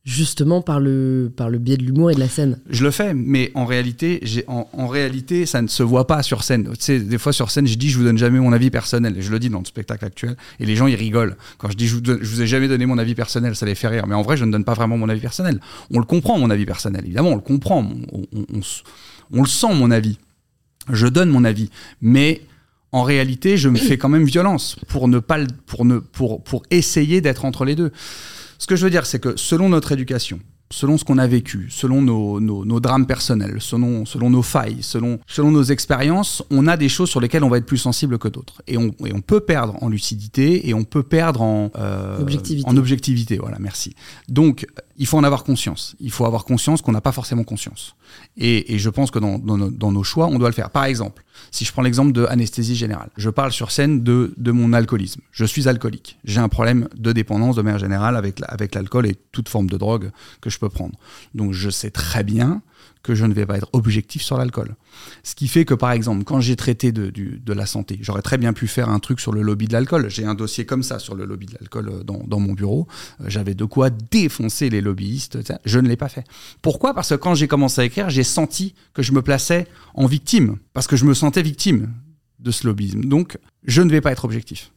justement 0.03 0.63
par 0.63 0.79
le, 0.79 1.31
par 1.35 1.49
le 1.49 1.59
biais 1.59 1.77
de 1.77 1.83
l'humour 1.83 2.09
et 2.11 2.15
de 2.15 2.19
la 2.19 2.27
scène? 2.27 2.59
Je 2.69 2.83
le 2.83 2.91
fais, 2.91 3.13
mais 3.13 3.51
en 3.53 3.65
réalité, 3.65 4.21
en, 4.47 4.67
en, 4.73 4.87
réalité, 4.87 5.45
ça 5.45 5.61
ne 5.61 5.67
se 5.67 5.83
voit 5.83 6.07
pas 6.07 6.23
sur 6.23 6.43
scène. 6.43 6.69
Tu 6.71 6.77
sais, 6.79 6.99
des 6.99 7.17
fois 7.17 7.33
sur 7.33 7.51
scène, 7.51 7.67
je 7.67 7.75
dis 7.75 7.89
je 7.89 7.97
vous 7.97 8.03
donne 8.03 8.17
jamais 8.17 8.39
mon 8.39 8.51
avis 8.51 8.71
personnel. 8.71 9.17
Et 9.17 9.21
je 9.21 9.31
le 9.31 9.39
dis 9.39 9.49
dans 9.49 9.59
le 9.59 9.65
spectacle 9.65 10.03
actuel. 10.03 10.35
Et 10.59 10.65
les 10.65 10.75
gens, 10.75 10.87
ils 10.87 10.95
rigolent. 10.95 11.37
Quand 11.59 11.69
je 11.69 11.77
dis 11.77 11.87
je 11.87 11.95
vous, 11.95 12.01
je 12.03 12.29
vous 12.29 12.41
ai 12.41 12.47
jamais 12.47 12.67
donné 12.67 12.85
mon 12.85 12.97
avis 12.97 13.15
personnel, 13.15 13.55
ça 13.55 13.65
les 13.65 13.75
fait 13.75 13.87
rire. 13.87 14.07
Mais 14.07 14.15
en 14.15 14.21
vrai, 14.21 14.37
je 14.37 14.45
ne 14.45 14.51
donne 14.51 14.65
pas 14.65 14.73
vraiment 14.73 14.97
mon 14.97 15.09
avis 15.09 15.21
personnel. 15.21 15.59
On 15.91 15.99
le 15.99 16.05
comprend, 16.05 16.39
mon 16.39 16.49
avis 16.49 16.65
personnel. 16.65 17.03
Évidemment, 17.05 17.29
on 17.29 17.35
le 17.35 17.41
comprend. 17.41 17.87
on, 18.11 18.21
on, 18.35 18.61
on 19.33 19.41
le 19.41 19.47
sent, 19.47 19.73
mon 19.73 19.91
avis 19.91 20.17
je 20.89 21.07
donne 21.07 21.29
mon 21.29 21.43
avis, 21.43 21.69
mais 22.01 22.41
en 22.91 23.03
réalité, 23.03 23.57
je 23.57 23.69
me 23.69 23.77
fais 23.77 23.97
quand 23.97 24.09
même 24.09 24.25
violence 24.25 24.75
pour 24.87 25.07
ne 25.07 25.19
pas 25.19 25.39
pour 25.65 25.85
ne 25.85 25.99
pour 25.99 26.43
pour 26.43 26.63
essayer 26.71 27.21
d'être 27.21 27.45
entre 27.45 27.65
les 27.65 27.75
deux. 27.75 27.91
Ce 28.57 28.67
que 28.67 28.75
je 28.75 28.83
veux 28.83 28.91
dire, 28.91 29.05
c'est 29.05 29.19
que 29.19 29.35
selon 29.37 29.69
notre 29.69 29.91
éducation, 29.91 30.39
selon 30.71 30.97
ce 30.97 31.05
qu'on 31.05 31.17
a 31.17 31.27
vécu, 31.27 31.67
selon 31.69 32.01
nos, 32.01 32.39
nos, 32.39 32.79
drames 32.79 33.05
personnels, 33.05 33.57
selon, 33.59 34.05
selon 34.05 34.29
nos 34.29 34.41
failles, 34.41 34.77
selon, 34.81 35.19
selon 35.27 35.51
nos 35.51 35.63
expériences, 35.63 36.43
on 36.49 36.67
a 36.67 36.77
des 36.77 36.89
choses 36.89 37.09
sur 37.09 37.19
lesquelles 37.19 37.43
on 37.43 37.49
va 37.49 37.57
être 37.57 37.65
plus 37.65 37.77
sensible 37.77 38.17
que 38.17 38.27
d'autres. 38.27 38.61
Et 38.67 38.77
on, 38.77 38.91
et 39.05 39.13
on 39.13 39.21
peut 39.21 39.41
perdre 39.41 39.81
en 39.81 39.89
lucidité 39.89 40.67
et 40.67 40.73
on 40.73 40.83
peut 40.83 41.03
perdre 41.03 41.41
en, 41.41 41.71
euh, 41.77 42.19
objectivité. 42.19 42.69
en 42.69 42.77
objectivité. 42.77 43.37
Voilà, 43.37 43.57
merci. 43.59 43.93
Donc, 44.29 44.65
il 44.97 45.05
faut 45.05 45.17
en 45.17 45.23
avoir 45.23 45.43
conscience. 45.43 45.95
Il 45.99 46.11
faut 46.11 46.25
avoir 46.25 46.45
conscience 46.45 46.81
qu'on 46.81 46.91
n'a 46.91 47.01
pas 47.01 47.11
forcément 47.11 47.43
conscience. 47.43 47.95
Et, 48.37 48.77
je 48.77 48.89
pense 48.89 49.11
que 49.11 49.19
dans, 49.19 49.91
nos, 49.91 50.03
choix, 50.03 50.27
on 50.27 50.39
doit 50.39 50.49
le 50.49 50.55
faire. 50.55 50.69
Par 50.69 50.85
exemple, 50.85 51.23
si 51.51 51.65
je 51.65 51.71
prends 51.71 51.81
l'exemple 51.81 52.11
de 52.13 52.25
anesthésie 52.25 52.75
générale, 52.75 53.09
je 53.17 53.29
parle 53.29 53.51
sur 53.51 53.71
scène 53.71 54.03
de, 54.03 54.51
mon 54.51 54.73
alcoolisme. 54.73 55.21
Je 55.31 55.45
suis 55.45 55.67
alcoolique. 55.67 56.17
J'ai 56.23 56.39
un 56.39 56.49
problème 56.49 56.87
de 56.95 57.11
dépendance 57.11 57.55
de 57.55 57.61
manière 57.61 57.79
générale 57.79 58.15
avec 58.15 58.75
l'alcool 58.75 59.05
et 59.05 59.15
toute 59.31 59.49
forme 59.49 59.69
de 59.69 59.77
drogue 59.77 60.11
que 60.39 60.49
je 60.49 60.59
peux 60.59 60.69
prendre. 60.69 60.97
Donc 61.35 61.53
je 61.53 61.69
sais 61.69 61.91
très 61.91 62.23
bien 62.23 62.61
que 63.03 63.15
je 63.15 63.25
ne 63.25 63.33
vais 63.33 63.45
pas 63.45 63.57
être 63.57 63.69
objectif 63.73 64.21
sur 64.21 64.37
l'alcool. 64.37 64.75
Ce 65.23 65.35
qui 65.35 65.47
fait 65.47 65.65
que, 65.65 65.73
par 65.73 65.91
exemple, 65.91 66.23
quand 66.23 66.39
j'ai 66.39 66.55
traité 66.55 66.91
de, 66.91 67.09
de, 67.09 67.53
la 67.53 67.65
santé, 67.65 67.97
j'aurais 68.01 68.21
très 68.21 68.37
bien 68.37 68.53
pu 68.53 68.67
faire 68.67 68.89
un 68.89 68.99
truc 68.99 69.19
sur 69.19 69.31
le 69.31 69.41
lobby 69.41 69.67
de 69.67 69.73
l'alcool. 69.73 70.09
J'ai 70.09 70.25
un 70.25 70.35
dossier 70.35 70.65
comme 70.65 70.83
ça 70.83 70.99
sur 70.99 71.15
le 71.15 71.25
lobby 71.25 71.47
de 71.47 71.53
l'alcool 71.59 71.89
euh, 71.89 72.03
dans, 72.03 72.23
dans, 72.25 72.39
mon 72.39 72.53
bureau. 72.53 72.87
Euh, 73.21 73.25
j'avais 73.27 73.55
de 73.55 73.65
quoi 73.65 73.89
défoncer 73.89 74.69
les 74.69 74.81
lobbyistes. 74.81 75.39
Je 75.65 75.79
ne 75.79 75.87
l'ai 75.87 75.97
pas 75.97 76.09
fait. 76.09 76.25
Pourquoi? 76.61 76.93
Parce 76.93 77.09
que 77.09 77.15
quand 77.15 77.35
j'ai 77.35 77.47
commencé 77.47 77.81
à 77.81 77.85
écrire, 77.85 78.09
j'ai 78.09 78.23
senti 78.23 78.75
que 78.93 79.01
je 79.01 79.11
me 79.11 79.21
plaçais 79.21 79.67
en 79.93 80.05
victime. 80.05 80.57
Parce 80.73 80.87
que 80.87 80.95
je 80.95 81.05
me 81.05 81.13
sentais 81.13 81.41
victime 81.41 81.91
de 82.39 82.51
ce 82.51 82.67
lobbyisme. 82.67 83.01
Donc, 83.05 83.37
je 83.63 83.81
ne 83.81 83.89
vais 83.89 84.01
pas 84.01 84.11
être 84.11 84.25
objectif. 84.25 84.71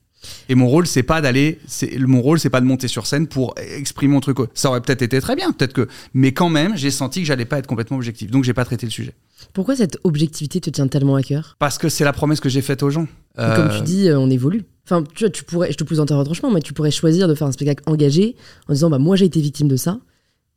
Et 0.48 0.54
mon 0.54 0.66
rôle, 0.68 0.86
c'est 0.86 1.02
pas 1.02 1.20
d'aller, 1.20 1.58
mon 1.98 2.20
rôle, 2.22 2.38
c'est 2.38 2.50
pas 2.50 2.60
de 2.60 2.66
monter 2.66 2.88
sur 2.88 3.06
scène 3.06 3.26
pour 3.26 3.54
exprimer 3.56 4.12
mon 4.12 4.20
truc. 4.20 4.38
Ça 4.54 4.68
aurait 4.68 4.80
peut-être 4.80 5.02
été 5.02 5.20
très 5.20 5.36
bien, 5.36 5.52
peut-être 5.52 5.72
que, 5.72 5.88
mais 6.12 6.32
quand 6.32 6.48
même, 6.48 6.76
j'ai 6.76 6.90
senti 6.90 7.20
que 7.20 7.26
j'allais 7.26 7.44
pas 7.44 7.58
être 7.58 7.66
complètement 7.66 7.96
objectif, 7.96 8.30
donc 8.30 8.44
j'ai 8.44 8.54
pas 8.54 8.64
traité 8.64 8.86
le 8.86 8.92
sujet. 8.92 9.14
Pourquoi 9.52 9.76
cette 9.76 9.98
objectivité 10.04 10.60
te 10.60 10.70
tient 10.70 10.88
tellement 10.88 11.16
à 11.16 11.22
cœur? 11.22 11.56
Parce 11.58 11.78
que 11.78 11.88
c'est 11.88 12.04
la 12.04 12.12
promesse 12.12 12.40
que 12.40 12.48
j'ai 12.48 12.62
faite 12.62 12.82
aux 12.82 12.90
gens. 12.90 13.06
Comme 13.36 13.70
tu 13.76 13.82
dis, 13.82 14.08
on 14.12 14.30
évolue. 14.30 14.62
Enfin, 14.84 15.02
tu 15.14 15.24
vois, 15.24 15.30
tu 15.30 15.44
pourrais, 15.44 15.72
je 15.72 15.76
te 15.76 15.84
pose 15.84 15.98
un 16.00 16.04
retranchement, 16.04 16.50
mais 16.50 16.60
tu 16.60 16.72
pourrais 16.74 16.90
choisir 16.90 17.26
de 17.26 17.34
faire 17.34 17.46
un 17.46 17.52
spectacle 17.52 17.82
engagé 17.86 18.36
en 18.68 18.74
disant, 18.74 18.90
bah 18.90 18.98
moi 18.98 19.16
j'ai 19.16 19.24
été 19.24 19.40
victime 19.40 19.66
de 19.66 19.76
ça, 19.76 19.98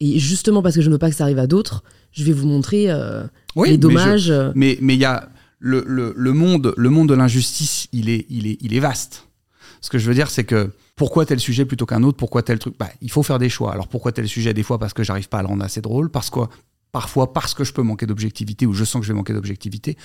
et 0.01 0.19
justement 0.19 0.61
parce 0.61 0.75
que 0.75 0.81
je 0.81 0.87
ne 0.87 0.93
veux 0.93 0.99
pas 0.99 1.09
que 1.09 1.15
ça 1.15 1.23
arrive 1.23 1.39
à 1.39 1.47
d'autres, 1.47 1.83
je 2.11 2.25
vais 2.25 2.33
vous 2.33 2.45
montrer 2.45 2.85
euh, 2.89 3.23
les 3.65 3.77
dommages. 3.77 4.33
Mais 4.53 4.77
mais 4.81 4.95
il 4.95 4.99
y 4.99 5.05
a 5.05 5.29
le, 5.59 5.83
le, 5.87 6.13
le, 6.15 6.33
monde, 6.33 6.73
le 6.75 6.89
monde 6.89 7.09
de 7.09 7.13
l'injustice, 7.13 7.87
il 7.93 8.09
est, 8.09 8.25
il, 8.29 8.47
est, 8.47 8.57
il 8.61 8.73
est 8.75 8.79
vaste. 8.79 9.26
Ce 9.87 9.89
que 9.89 9.99
je 9.99 10.07
veux 10.09 10.13
dire, 10.13 10.29
c'est 10.29 10.43
que 10.43 10.73
pourquoi 10.97 11.25
tel 11.25 11.39
sujet 11.39 11.63
plutôt 11.63 11.85
qu'un 11.85 12.03
autre 12.03 12.17
Pourquoi 12.17 12.43
tel 12.43 12.59
truc? 12.59 12.75
Bah, 12.77 12.89
Il 13.01 13.09
faut 13.09 13.23
faire 13.23 13.39
des 13.39 13.47
choix. 13.47 13.71
Alors 13.71 13.87
pourquoi 13.87 14.11
tel 14.11 14.27
sujet 14.27 14.53
Des 14.53 14.61
fois 14.61 14.79
parce 14.79 14.91
que 14.91 15.01
j'arrive 15.01 15.29
pas 15.29 15.37
à 15.37 15.43
le 15.43 15.47
rendre 15.47 15.63
assez 15.63 15.79
drôle, 15.79 16.09
parce 16.09 16.29
que 16.29 16.41
parfois 16.91 17.31
parce 17.31 17.53
que 17.53 17.63
je 17.63 17.71
peux 17.71 17.83
manquer 17.83 18.05
d'objectivité 18.05 18.65
ou 18.65 18.73
je 18.73 18.83
sens 18.83 18.99
que 18.99 19.07
je 19.07 19.13
vais 19.13 19.17
manquer 19.17 19.31
d'objectivité. 19.31 19.95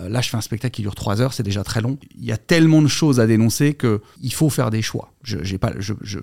Euh, 0.00 0.08
là, 0.08 0.20
je 0.20 0.30
fais 0.30 0.36
un 0.36 0.40
spectacle 0.40 0.74
qui 0.74 0.82
dure 0.82 0.96
trois 0.96 1.20
heures, 1.20 1.32
c'est 1.32 1.44
déjà 1.44 1.62
très 1.62 1.80
long. 1.80 1.96
Il 2.18 2.24
y 2.24 2.32
a 2.32 2.38
tellement 2.38 2.82
de 2.82 2.88
choses 2.88 3.20
à 3.20 3.28
dénoncer 3.28 3.74
que 3.74 4.00
il 4.20 4.32
faut 4.32 4.50
faire 4.50 4.70
des 4.70 4.82
choix. 4.82 5.12
Je, 5.22 5.56
pas, 5.58 5.74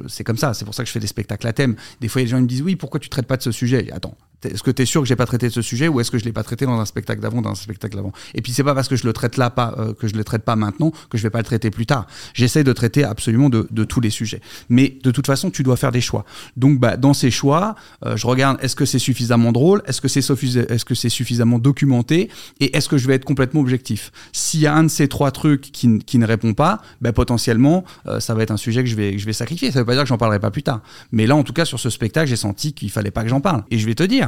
c'est 0.09 0.25
comme 0.25 0.35
ça. 0.35 0.53
C'est 0.53 0.65
pour 0.65 0.73
ça 0.73 0.83
que 0.83 0.87
je 0.87 0.91
fais 0.91 0.99
des 0.99 1.07
spectacles 1.07 1.47
à 1.47 1.53
thème. 1.53 1.77
Des 2.01 2.09
fois, 2.09 2.21
les 2.21 2.27
gens 2.27 2.41
me 2.41 2.45
disent 2.45 2.61
oui, 2.61 2.75
pourquoi 2.75 2.99
tu 2.99 3.07
traites 3.07 3.27
pas 3.27 3.37
de 3.37 3.43
ce 3.43 3.53
sujet? 3.53 3.89
Attends, 3.93 4.17
est-ce 4.43 4.61
que 4.61 4.71
tu 4.71 4.83
es 4.83 4.85
sûr 4.85 5.01
que 5.01 5.07
j'ai 5.07 5.15
pas 5.15 5.25
traité 5.25 5.47
de 5.47 5.53
ce 5.53 5.61
sujet 5.61 5.87
ou 5.87 5.99
est-ce 5.99 6.11
que 6.11 6.19
je 6.19 6.25
l'ai 6.25 6.31
pas 6.31 6.43
traité 6.43 6.65
dans 6.65 6.79
un 6.79 6.85
spectacle 6.85 7.21
d'avant, 7.21 7.41
dans 7.41 7.51
un 7.51 7.55
spectacle 7.55 7.95
d'avant? 7.95 8.11
Et 8.35 8.41
puis 8.41 8.51
c'est 8.51 8.63
pas 8.63 8.75
parce 8.75 8.87
que 8.87 8.95
je 8.95 9.05
le 9.05 9.13
traite 9.13 9.37
là, 9.37 9.49
pas 9.49 9.73
euh, 9.79 9.93
que 9.93 10.07
je 10.07 10.15
le 10.15 10.23
traite 10.23 10.43
pas 10.43 10.55
maintenant 10.55 10.91
que 11.09 11.17
je 11.17 11.23
vais 11.23 11.29
pas 11.29 11.39
le 11.39 11.43
traiter 11.43 11.71
plus 11.71 11.85
tard. 11.85 12.05
J'essaie 12.33 12.63
de 12.63 12.73
traiter 12.73 13.03
absolument 13.03 13.49
de, 13.49 13.67
de, 13.71 13.83
tous 13.83 13.99
les 13.99 14.09
sujets. 14.09 14.41
Mais 14.69 14.97
de 15.03 15.11
toute 15.11 15.25
façon, 15.25 15.49
tu 15.49 15.63
dois 15.63 15.77
faire 15.77 15.91
des 15.91 16.01
choix. 16.01 16.25
Donc 16.55 16.79
bah, 16.79 16.97
dans 16.97 17.13
ces 17.13 17.31
choix, 17.31 17.75
euh, 18.05 18.15
je 18.15 18.27
regarde 18.27 18.57
est-ce 18.61 18.75
que 18.75 18.85
c'est 18.85 18.99
suffisamment 18.99 19.51
drôle, 19.51 19.81
est-ce 19.87 20.01
que 20.01 20.07
c'est 20.07 20.19
est-ce 20.19 20.85
que 20.85 20.95
c'est 20.95 21.09
suffisamment 21.09 21.57
documenté? 21.57 22.29
Et 22.59 22.75
est-ce 22.75 22.89
que 22.89 22.97
je 22.97 23.07
vais 23.07 23.15
être 23.15 23.25
complètement 23.25 23.61
objectif? 23.61 24.11
S'il 24.33 24.59
y 24.59 24.67
a 24.67 24.75
un 24.75 24.83
de 24.83 24.89
ces 24.89 25.07
trois 25.07 25.31
trucs 25.31 25.71
qui, 25.71 25.99
qui 25.99 26.17
ne 26.17 26.25
répond 26.25 26.53
pas, 26.53 26.81
bah, 27.01 27.13
potentiellement 27.13 27.85
euh, 28.07 28.19
ça 28.19 28.33
va 28.33 28.43
être 28.43 28.51
un 28.51 28.57
sujet 28.57 28.83
que 28.83 28.89
je 28.89 28.95
vais 28.95 29.13
que 29.13 29.19
je 29.19 29.25
vais 29.25 29.33
sacrifier. 29.33 29.71
Ça 29.71 29.79
veut 29.79 29.85
pas 29.85 29.93
dire 29.93 30.03
que 30.03 30.09
j'en 30.09 30.17
parlerai 30.17 30.39
pas 30.39 30.51
plus 30.51 30.63
tard. 30.63 30.81
Mais 31.11 31.25
là 31.25 31.35
en 31.35 31.43
tout 31.43 31.53
cas 31.53 31.65
sur 31.65 31.79
ce 31.79 31.89
spectacle, 31.89 32.27
j'ai 32.29 32.35
senti 32.35 32.73
qu'il 32.73 32.91
fallait 32.91 33.11
pas 33.11 33.23
que 33.23 33.29
j'en 33.29 33.41
parle. 33.41 33.63
Et 33.71 33.79
je 33.79 33.85
vais 33.85 33.95
te 33.95 34.03
dire 34.03 34.26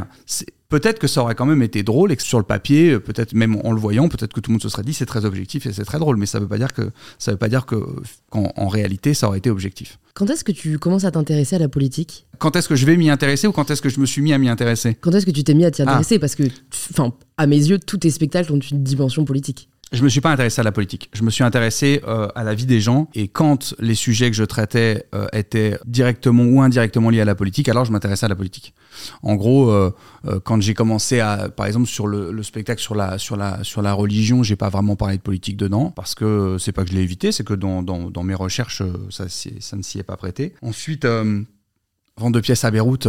peut-être 0.69 0.99
que 0.99 1.07
ça 1.07 1.21
aurait 1.21 1.35
quand 1.35 1.45
même 1.45 1.61
été 1.61 1.83
drôle 1.83 2.11
et 2.11 2.15
que 2.15 2.23
sur 2.23 2.37
le 2.37 2.43
papier, 2.43 2.91
euh, 2.91 2.99
peut-être 2.99 3.33
même 3.33 3.57
en 3.63 3.71
le 3.71 3.79
voyant, 3.79 4.07
peut-être 4.07 4.33
que 4.33 4.39
tout 4.39 4.51
le 4.51 4.53
monde 4.53 4.61
se 4.61 4.69
serait 4.69 4.83
dit 4.83 4.93
c'est 4.93 5.05
très 5.05 5.25
objectif 5.25 5.65
et 5.65 5.73
c'est 5.73 5.83
très 5.83 5.99
drôle, 5.99 6.17
mais 6.17 6.25
ça 6.25 6.39
veut 6.39 6.47
pas 6.47 6.57
dire 6.57 6.73
que 6.73 6.91
ça 7.17 7.31
veut 7.31 7.37
pas 7.37 7.49
dire 7.49 7.65
que 7.65 7.75
qu'en 8.29 8.67
réalité 8.67 9.13
ça 9.13 9.27
aurait 9.27 9.39
été 9.39 9.49
objectif. 9.49 9.99
Quand 10.13 10.29
est-ce 10.29 10.43
que 10.43 10.51
tu 10.51 10.79
commences 10.79 11.05
à 11.05 11.11
t'intéresser 11.11 11.55
à 11.55 11.59
la 11.59 11.69
politique? 11.69 12.27
Quand 12.37 12.55
est-ce 12.55 12.69
que 12.69 12.75
je 12.75 12.85
vais 12.85 12.97
m'y 12.97 13.09
intéresser 13.09 13.47
ou 13.47 13.51
quand 13.51 13.69
est-ce 13.71 13.81
que 13.81 13.89
je 13.89 13.99
me 13.99 14.05
suis 14.05 14.21
mis 14.21 14.33
à 14.33 14.37
m'y 14.37 14.49
intéresser? 14.49 14.95
Quand 14.95 15.13
est-ce 15.13 15.25
que 15.25 15.31
tu 15.31 15.43
t'es 15.43 15.53
mis 15.53 15.65
à 15.65 15.71
t'y 15.71 15.81
intéresser? 15.81 16.15
Ah. 16.15 16.19
Parce 16.19 16.35
que, 16.35 16.43
enfin, 16.91 17.13
à 17.37 17.47
mes 17.47 17.57
yeux, 17.57 17.79
tous 17.79 17.97
tes 17.97 18.09
spectacles 18.09 18.51
ont 18.51 18.59
une 18.59 18.83
dimension 18.83 19.25
politique 19.25 19.69
je 19.91 20.03
me 20.03 20.09
suis 20.09 20.21
pas 20.21 20.31
intéressé 20.31 20.61
à 20.61 20.63
la 20.63 20.71
politique. 20.71 21.09
Je 21.13 21.23
me 21.23 21.31
suis 21.31 21.43
intéressé 21.43 22.01
euh, 22.07 22.27
à 22.35 22.43
la 22.43 22.53
vie 22.53 22.65
des 22.65 22.79
gens. 22.79 23.09
Et 23.15 23.27
quand 23.27 23.73
les 23.79 23.95
sujets 23.95 24.29
que 24.29 24.35
je 24.35 24.43
traitais 24.43 25.05
euh, 25.15 25.27
étaient 25.33 25.79
directement 25.85 26.43
ou 26.43 26.61
indirectement 26.61 27.09
liés 27.09 27.21
à 27.21 27.25
la 27.25 27.35
politique, 27.35 27.69
alors 27.69 27.85
je 27.85 27.91
m'intéressais 27.91 28.25
à 28.25 28.29
la 28.29 28.35
politique. 28.35 28.73
En 29.23 29.35
gros, 29.35 29.71
euh, 29.71 29.91
quand 30.43 30.61
j'ai 30.61 30.73
commencé 30.73 31.19
à, 31.19 31.49
par 31.49 31.65
exemple, 31.65 31.87
sur 31.87 32.05
le, 32.05 32.43
spectacle 32.43 32.81
sur 32.81 32.95
la 32.95 33.17
sur 33.17 33.35
la 33.35 33.63
sur 33.63 33.81
la 33.81 33.93
religion, 33.93 34.43
j'ai 34.43 34.55
pas 34.55 34.69
vraiment 34.69 34.95
parlé 34.95 35.17
de 35.17 35.21
politique 35.21 35.57
dedans 35.57 35.91
parce 35.91 36.15
que 36.15 36.57
c'est 36.59 36.71
pas 36.71 36.83
que 36.83 36.89
je 36.89 36.95
l'ai 36.95 37.01
évité, 37.01 37.31
c'est 37.31 37.43
que 37.43 37.53
dans, 37.53 37.83
dans, 37.83 38.09
dans, 38.09 38.23
mes 38.23 38.33
recherches, 38.33 38.81
ça 39.09 39.25
ça 39.27 39.77
ne 39.77 39.81
s'y 39.81 39.99
est 39.99 40.03
pas 40.03 40.17
prêté. 40.17 40.53
Ensuite, 40.61 41.05
vente 41.05 42.33
de 42.33 42.39
pièces 42.39 42.63
à 42.63 42.71
Beyrouth 42.71 43.07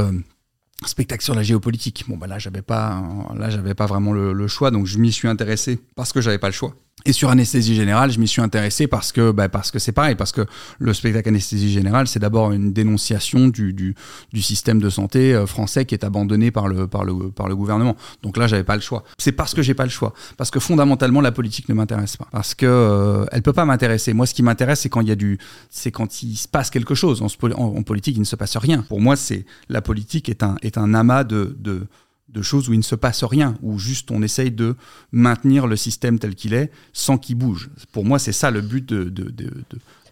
spectacle 0.86 1.22
sur 1.22 1.34
la 1.34 1.42
géopolitique. 1.42 2.04
Bon, 2.08 2.16
bah 2.16 2.26
là, 2.26 2.38
j'avais 2.38 2.62
pas, 2.62 3.02
là, 3.36 3.50
j'avais 3.50 3.74
pas 3.74 3.86
vraiment 3.86 4.12
le, 4.12 4.32
le, 4.32 4.48
choix, 4.48 4.70
donc 4.70 4.86
je 4.86 4.98
m'y 4.98 5.12
suis 5.12 5.28
intéressé 5.28 5.78
parce 5.96 6.12
que 6.12 6.20
j'avais 6.20 6.38
pas 6.38 6.48
le 6.48 6.54
choix. 6.54 6.74
Et 7.06 7.12
sur 7.12 7.30
anesthésie 7.30 7.74
générale, 7.74 8.10
je 8.10 8.18
m'y 8.18 8.28
suis 8.28 8.42
intéressé 8.42 8.86
parce 8.86 9.12
que, 9.12 9.30
bah, 9.32 9.48
parce 9.48 9.70
que 9.70 9.78
c'est 9.78 9.92
pareil, 9.92 10.14
parce 10.14 10.32
que 10.32 10.46
le 10.78 10.92
spectacle 10.92 11.28
anesthésie 11.28 11.72
générale, 11.72 12.06
c'est 12.06 12.18
d'abord 12.18 12.52
une 12.52 12.72
dénonciation 12.72 13.48
du, 13.48 13.72
du, 13.72 13.94
du, 14.32 14.42
système 14.42 14.80
de 14.80 14.90
santé 14.90 15.34
euh, 15.34 15.46
français 15.46 15.84
qui 15.84 15.94
est 15.94 16.04
abandonné 16.04 16.50
par 16.50 16.68
le, 16.68 16.86
par 16.86 17.04
le, 17.04 17.30
par 17.30 17.48
le 17.48 17.56
gouvernement. 17.56 17.96
Donc 18.22 18.36
là, 18.36 18.46
j'avais 18.46 18.64
pas 18.64 18.74
le 18.74 18.82
choix. 18.82 19.04
C'est 19.18 19.32
parce 19.32 19.54
que 19.54 19.62
j'ai 19.62 19.74
pas 19.74 19.84
le 19.84 19.90
choix, 19.90 20.12
parce 20.36 20.50
que 20.50 20.60
fondamentalement, 20.60 21.20
la 21.20 21.32
politique 21.32 21.68
ne 21.68 21.74
m'intéresse 21.74 22.16
pas, 22.16 22.28
parce 22.30 22.54
que 22.54 22.66
euh, 22.66 23.24
elle 23.32 23.42
peut 23.42 23.52
pas 23.52 23.64
m'intéresser. 23.64 24.12
Moi, 24.12 24.26
ce 24.26 24.34
qui 24.34 24.42
m'intéresse, 24.42 24.80
c'est 24.80 24.88
quand 24.88 25.00
il 25.00 25.08
y 25.08 25.12
a 25.12 25.16
du, 25.16 25.38
c'est 25.70 25.90
quand 25.90 26.22
il 26.22 26.36
se 26.36 26.48
passe 26.48 26.70
quelque 26.70 26.94
chose. 26.94 27.22
En, 27.22 27.28
en, 27.54 27.82
politique, 27.82 28.16
il 28.16 28.20
ne 28.20 28.24
se 28.24 28.36
passe 28.36 28.56
rien. 28.56 28.84
Pour 28.88 29.00
moi, 29.00 29.16
c'est 29.16 29.44
la 29.68 29.80
politique 29.80 30.28
est 30.28 30.42
un, 30.42 30.56
est 30.62 30.76
un 30.78 30.94
amas 30.94 31.24
de, 31.24 31.56
de 31.58 31.86
de 32.32 32.42
choses 32.42 32.68
où 32.68 32.72
il 32.72 32.78
ne 32.78 32.82
se 32.82 32.94
passe 32.94 33.24
rien, 33.24 33.56
où 33.62 33.78
juste 33.78 34.10
on 34.10 34.22
essaye 34.22 34.50
de 34.50 34.76
maintenir 35.12 35.66
le 35.66 35.76
système 35.76 36.18
tel 36.18 36.34
qu'il 36.34 36.54
est 36.54 36.70
sans 36.92 37.18
qu'il 37.18 37.36
bouge. 37.36 37.70
Pour 37.92 38.04
moi, 38.04 38.18
c'est 38.18 38.32
ça 38.32 38.50
le 38.50 38.60
but 38.60 38.88
de, 38.88 39.04
de, 39.04 39.30
de, 39.30 39.50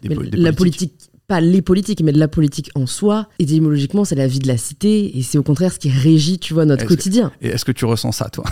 des, 0.01 0.09
La 0.37 0.53
politique, 0.53 1.08
pas 1.29 1.39
les 1.41 1.61
politiques, 1.61 2.01
mais 2.03 2.11
de 2.11 2.17
la 2.17 2.27
politique 2.27 2.71
en 2.73 2.87
soi, 2.87 3.27
étymologiquement, 3.37 4.03
c'est 4.03 4.15
la 4.15 4.27
vie 4.27 4.39
de 4.39 4.47
la 4.47 4.57
cité, 4.57 5.15
et 5.15 5.21
c'est 5.21 5.37
au 5.37 5.43
contraire 5.43 5.71
ce 5.71 5.77
qui 5.77 5.91
régit, 5.91 6.39
tu 6.39 6.55
vois, 6.55 6.65
notre 6.65 6.85
quotidien. 6.85 7.31
et 7.39 7.49
est-ce 7.49 7.63
que 7.63 7.71
tu 7.71 7.85
ressens 7.85 8.13
ça, 8.13 8.29
toi 8.29 8.45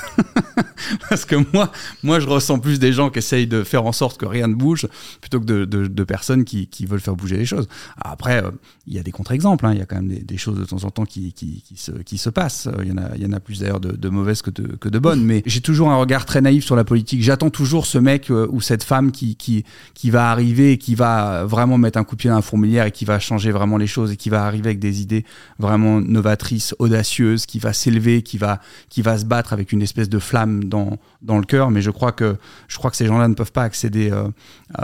Parce 1.09 1.25
que 1.25 1.35
moi, 1.53 1.71
moi, 2.03 2.19
je 2.19 2.27
ressens 2.27 2.59
plus 2.59 2.77
des 2.77 2.93
gens 2.93 3.09
qui 3.09 3.17
essayent 3.17 3.47
de 3.47 3.63
faire 3.63 3.85
en 3.85 3.91
sorte 3.91 4.19
que 4.19 4.27
rien 4.27 4.47
ne 4.47 4.53
bouge, 4.53 4.87
plutôt 5.21 5.39
que 5.39 5.45
de, 5.45 5.65
de, 5.65 6.03
personnes 6.03 6.45
qui, 6.45 6.67
qui, 6.67 6.85
veulent 6.85 6.99
faire 6.99 7.15
bouger 7.15 7.35
les 7.35 7.45
choses. 7.45 7.67
Après, 7.99 8.43
euh, 8.43 8.51
il 8.85 8.93
y 8.93 8.99
a 8.99 9.03
des 9.03 9.11
contre-exemples, 9.11 9.65
hein. 9.65 9.73
il 9.73 9.79
y 9.79 9.81
a 9.81 9.85
quand 9.85 9.95
même 9.95 10.07
des, 10.07 10.21
des, 10.21 10.37
choses 10.37 10.59
de 10.59 10.63
temps 10.63 10.83
en 10.83 10.91
temps 10.91 11.05
qui, 11.05 11.33
qui, 11.33 11.63
qui 11.67 11.77
se, 11.77 11.91
qui 11.91 12.19
se 12.19 12.29
passent. 12.29 12.69
Il 12.83 12.89
y 12.89 12.91
en 12.91 12.97
a, 12.97 13.17
y 13.17 13.25
en 13.25 13.33
a 13.33 13.39
plus 13.39 13.61
d'ailleurs 13.61 13.79
de, 13.79 13.91
de, 13.91 14.09
mauvaises 14.09 14.43
que 14.43 14.51
de, 14.51 14.75
que 14.75 14.87
de 14.87 14.99
bonnes, 14.99 15.23
mais 15.25 15.41
j'ai 15.47 15.61
toujours 15.61 15.89
un 15.89 15.97
regard 15.97 16.25
très 16.25 16.41
naïf 16.41 16.63
sur 16.63 16.75
la 16.75 16.83
politique. 16.83 17.23
J'attends 17.23 17.49
toujours 17.49 17.87
ce 17.87 17.97
mec 17.97 18.29
euh, 18.29 18.47
ou 18.51 18.61
cette 18.61 18.83
femme 18.83 19.11
qui, 19.11 19.35
qui, 19.35 19.65
qui 19.95 20.11
va 20.11 20.29
arriver 20.29 20.73
et 20.73 20.77
qui 20.77 20.93
va 20.93 21.43
vraiment 21.43 21.79
mettre 21.79 21.97
un 21.97 22.03
coup 22.03 22.15
de 22.15 22.21
pied 22.21 22.29
dans 22.29 22.35
la 22.35 22.41
et 22.75 22.91
qui 22.91 23.06
va 23.06 23.19
changer 23.19 23.51
vraiment 23.51 23.77
les 23.77 23.88
choses 23.88 24.12
et 24.12 24.17
qui 24.17 24.30
va 24.30 24.45
arriver 24.45 24.67
avec 24.67 24.80
des 24.80 25.01
idées 25.01 25.25
vraiment 25.60 26.01
novatrices, 26.01 26.75
audacieuses, 26.80 27.45
qui 27.45 27.60
va 27.60 27.73
s'élever, 27.73 28.21
qui 28.21 28.38
va, 28.38 28.60
qui 28.89 29.01
va 29.01 29.17
se 29.17 29.25
battre 29.25 29.53
avec 29.53 29.71
une 29.71 29.82
espèce 29.82 30.10
de 30.10 30.19
flamme 30.19 30.65
dans, 30.65 30.97
dans 31.21 31.38
le 31.38 31.45
cœur, 31.45 31.71
mais 31.71 31.82
je 31.82 31.91
crois 31.91 32.12
que, 32.12 32.38
je 32.67 32.77
crois 32.77 32.91
que 32.91 32.97
ces 32.97 33.06
gens-là 33.06 33.27
ne 33.27 33.34
peuvent 33.34 33.51
pas 33.51 33.63
accéder 33.63 34.12
euh, 34.12 34.30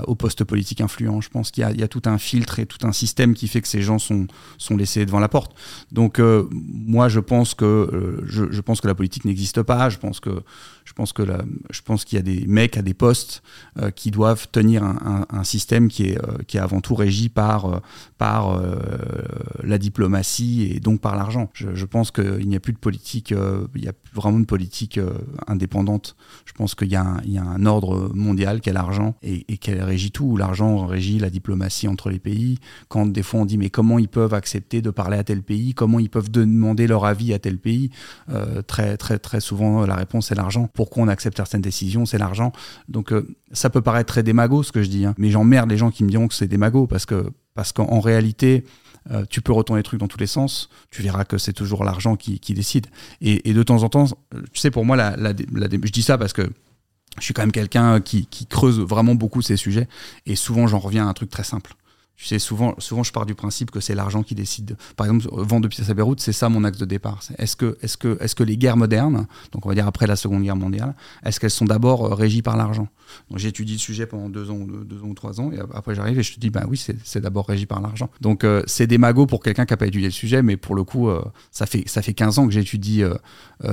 aux 0.08 0.16
postes 0.16 0.44
politiques 0.44 0.82
influents. 0.82 1.22
Je 1.22 1.30
pense 1.30 1.52
qu'il 1.52 1.64
y, 1.64 1.84
a 1.84 1.88
tout 1.88 2.02
un 2.06 2.18
filtre 2.18 2.60
et 2.60 2.66
tout 2.66 2.86
un 2.88 2.92
système 2.92 3.34
qui 3.34 3.48
fait 3.48 3.62
que 3.62 3.68
ces 3.68 3.82
gens 3.82 4.00
sont, 4.00 4.28
sont 4.58 4.78
laissés 4.78 5.06
devant 5.06 5.20
la 5.20 5.30
porte. 5.30 5.54
Donc 5.92 6.20
euh, 6.20 6.48
moi, 6.52 7.10
je 7.10 7.20
pense 7.20 7.54
que 7.54 7.66
euh, 7.66 8.24
je, 8.26 8.62
pense 8.62 8.82
que 8.82 8.88
la 8.88 8.96
politique 8.96 9.26
n'existe 9.26 9.62
pas. 9.62 9.90
Je 9.90 9.98
pense 9.98 10.20
que 10.20 10.44
je 10.94 10.96
pense 10.96 11.14
que 11.14 11.24
je 11.72 11.82
pense 11.82 12.06
qu'il 12.06 12.18
y 12.18 12.20
a 12.20 12.24
des 12.24 12.46
mecs 12.46 12.78
à 12.78 12.84
des 12.84 12.94
postes 12.94 13.42
qui 13.96 14.12
doivent 14.12 14.48
tenir 14.52 14.84
un, 14.84 15.44
système 15.44 15.88
qui 15.88 16.04
est, 16.04 16.46
qui 16.46 16.58
est 16.58 16.60
avant 16.60 16.82
tout 16.82 16.94
régi 16.94 17.30
par, 17.30 17.82
par 18.20 18.62
la 19.64 19.78
diplomatie 19.80 20.72
et 20.72 20.80
donc 20.80 21.02
par 21.02 21.16
l'argent. 21.16 21.50
Je, 21.54 21.86
pense 21.86 22.12
qu'il 22.12 22.48
n'y 22.48 22.56
a 22.56 22.60
plus 22.60 22.74
de 22.74 22.78
politique, 22.78 23.32
il 23.32 23.82
n'y 23.82 23.88
a 23.88 23.94
plus 23.94 24.14
vraiment 24.14 24.40
de 24.40 24.46
politique 24.46 25.00
indépendante 25.48 26.16
je 26.46 26.54
pense 26.54 26.76
qu'il 26.76 26.92
y, 26.92 26.96
a 26.96 27.04
un 27.04 27.66
ordre 27.66 28.12
mondial 28.14 28.62
qui 28.62 28.70
est 28.70 28.74
l'argent 28.74 29.16
et, 29.24 29.58
qu'elle 29.58 29.82
régit 29.82 30.12
tout. 30.12 30.38
L'argent 30.38 30.86
régit 30.86 31.20
la 31.20 31.30
diplomatie 31.30 31.88
entre 31.88 32.10
les 32.10 32.20
pays. 32.20 32.60
Quand 32.90 33.06
des 33.06 33.24
fois 33.24 33.42
on 33.42 33.46
dit 33.46 33.58
mais 33.58 33.70
comment 33.70 34.00
ils 34.00 34.08
peuvent 34.08 34.34
accepter 34.34 34.82
de 34.82 34.90
parler 34.90 35.18
à 35.18 35.24
tel 35.24 35.42
pays, 35.42 35.74
comment 35.74 36.00
ils 36.00 36.10
peuvent 36.10 36.30
demander 36.30 36.88
leur 36.88 37.06
avis 37.06 37.34
à 37.34 37.40
tel 37.40 37.58
pays, 37.58 37.90
euh, 38.30 38.62
très 38.62 38.98
très 38.98 39.20
très 39.20 39.40
souvent 39.40 39.86
la 39.86 39.96
réponse 39.96 40.28
c'est 40.28 40.36
l'argent. 40.36 40.70
Pourquoi 40.84 41.04
on 41.04 41.08
accepte 41.08 41.38
certaines 41.38 41.62
décisions, 41.62 42.06
c'est 42.06 42.18
l'argent. 42.18 42.52
Donc 42.90 43.14
euh, 43.14 43.26
ça 43.54 43.70
peut 43.70 43.82
paraître 43.82 44.12
très 44.12 44.22
démago 44.22 44.64
ce 44.64 44.74
que 44.74 44.84
je 44.84 44.90
dis, 44.90 45.06
hein, 45.06 45.16
mais 45.18 45.30
j'emmerde 45.30 45.70
les 45.70 45.78
gens 45.78 45.92
qui 45.92 46.04
me 46.04 46.10
diront 46.10 46.28
que 46.28 46.34
c'est 46.34 46.50
démago 46.50 46.88
parce 46.88 47.06
que 47.06 47.32
parce 47.54 47.72
qu'en 47.72 48.02
réalité 48.02 48.66
euh, 49.12 49.24
tu 49.30 49.42
peux 49.42 49.54
retourner 49.54 49.80
les 49.80 49.84
trucs 49.84 50.02
dans 50.02 50.10
tous 50.10 50.20
les 50.20 50.28
sens, 50.28 50.70
tu 50.92 51.02
verras 51.02 51.24
que 51.24 51.38
c'est 51.38 51.54
toujours 51.54 51.86
l'argent 51.86 52.18
qui, 52.18 52.40
décide. 52.54 52.88
Et, 53.22 53.54
de 53.54 53.64
temps 53.64 53.84
en 53.84 53.88
temps, 53.88 54.08
tu 54.52 54.60
sais, 54.60 54.72
pour 54.72 54.84
moi, 54.84 54.98
je 54.98 55.92
dis 55.92 56.04
ça 56.04 56.18
parce 56.18 56.34
que 56.34 56.50
je 57.18 57.24
suis 57.24 57.34
quand 57.34 57.44
même 57.44 57.54
quelqu'un 57.54 58.02
qui, 58.02 58.26
qui, 58.26 58.46
creuse 58.46 58.82
vraiment 58.82 59.16
beaucoup 59.16 59.42
ces 59.42 59.56
sujets, 59.56 59.88
et 60.26 60.36
souvent 60.36 60.68
j'en 60.68 60.80
reviens 60.80 61.08
à 61.08 61.10
un 61.10 61.14
truc 61.14 61.30
très 61.30 61.46
simple. 61.46 61.76
Souvent, 62.24 62.76
souvent, 62.78 63.04
je 63.04 63.12
pars 63.12 63.26
du 63.26 63.36
principe 63.36 63.72
que 63.72 63.80
c'est 63.80 63.96
l'argent 63.96 64.24
qui 64.24 64.36
décide. 64.36 64.78
Par 64.96 65.08
exemple, 65.08 65.28
vendre 65.32 65.64
de 65.64 65.68
pièces 65.68 65.90
à 65.90 65.94
Beyrouth, 65.94 66.20
c'est 66.20 66.34
ça 66.34 66.50
mon 66.50 66.64
axe 66.64 66.78
de 66.78 66.86
départ. 66.86 67.22
Est-ce 67.38 67.56
que, 67.56 67.78
est-ce 67.82 67.98
que, 67.98 68.18
est-ce 68.22 68.36
que 68.36 68.44
les 68.44 68.58
guerres 68.58 68.78
modernes, 68.78 69.28
donc 69.52 69.66
on 69.66 69.70
va 69.70 69.76
dire 69.76 69.88
après 69.88 70.08
la 70.08 70.16
Seconde 70.16 70.44
Guerre 70.44 70.56
mondiale, 70.56 70.96
est-ce 71.26 71.40
qu'elles 71.40 71.52
sont 71.52 71.66
d'abord 71.66 72.06
euh, 72.06 72.14
régies 72.14 72.42
par 72.42 72.58
l'argent? 72.58 72.88
J'étudie 73.36 73.74
le 73.74 73.80
sujet 73.80 74.06
pendant 74.06 74.30
deux 74.30 74.50
ans, 74.50 74.60
deux, 74.60 75.04
ans 75.04 75.08
ou 75.08 75.14
trois 75.14 75.40
ans, 75.40 75.52
et 75.52 75.60
après 75.74 75.94
j'arrive 75.94 76.18
et 76.18 76.24
je 76.24 76.34
te 76.34 76.40
dis, 76.40 76.50
bah 76.50 76.64
oui, 76.68 76.78
c'est, 76.78 77.22
d'abord 77.22 77.48
régi 77.48 77.66
par 77.66 77.82
l'argent. 77.82 78.10
Donc 78.22 78.44
euh, 78.44 78.64
c'est 78.66 78.88
des 78.88 78.98
magots 78.98 79.28
pour 79.28 79.44
quelqu'un 79.44 79.66
qui 79.66 79.74
n'a 79.74 79.78
pas 79.78 79.88
étudié 79.88 80.08
le 80.08 80.12
sujet, 80.12 80.42
mais 80.42 80.58
pour 80.58 80.76
le 80.76 80.84
coup, 80.84 81.10
euh, 81.10 81.24
ça 81.52 81.66
fait 81.66 81.84
ça 81.88 82.02
fait 82.02 82.14
15 82.14 82.40
ans 82.40 82.48
que 82.48 82.54
j'étudie 82.54 83.04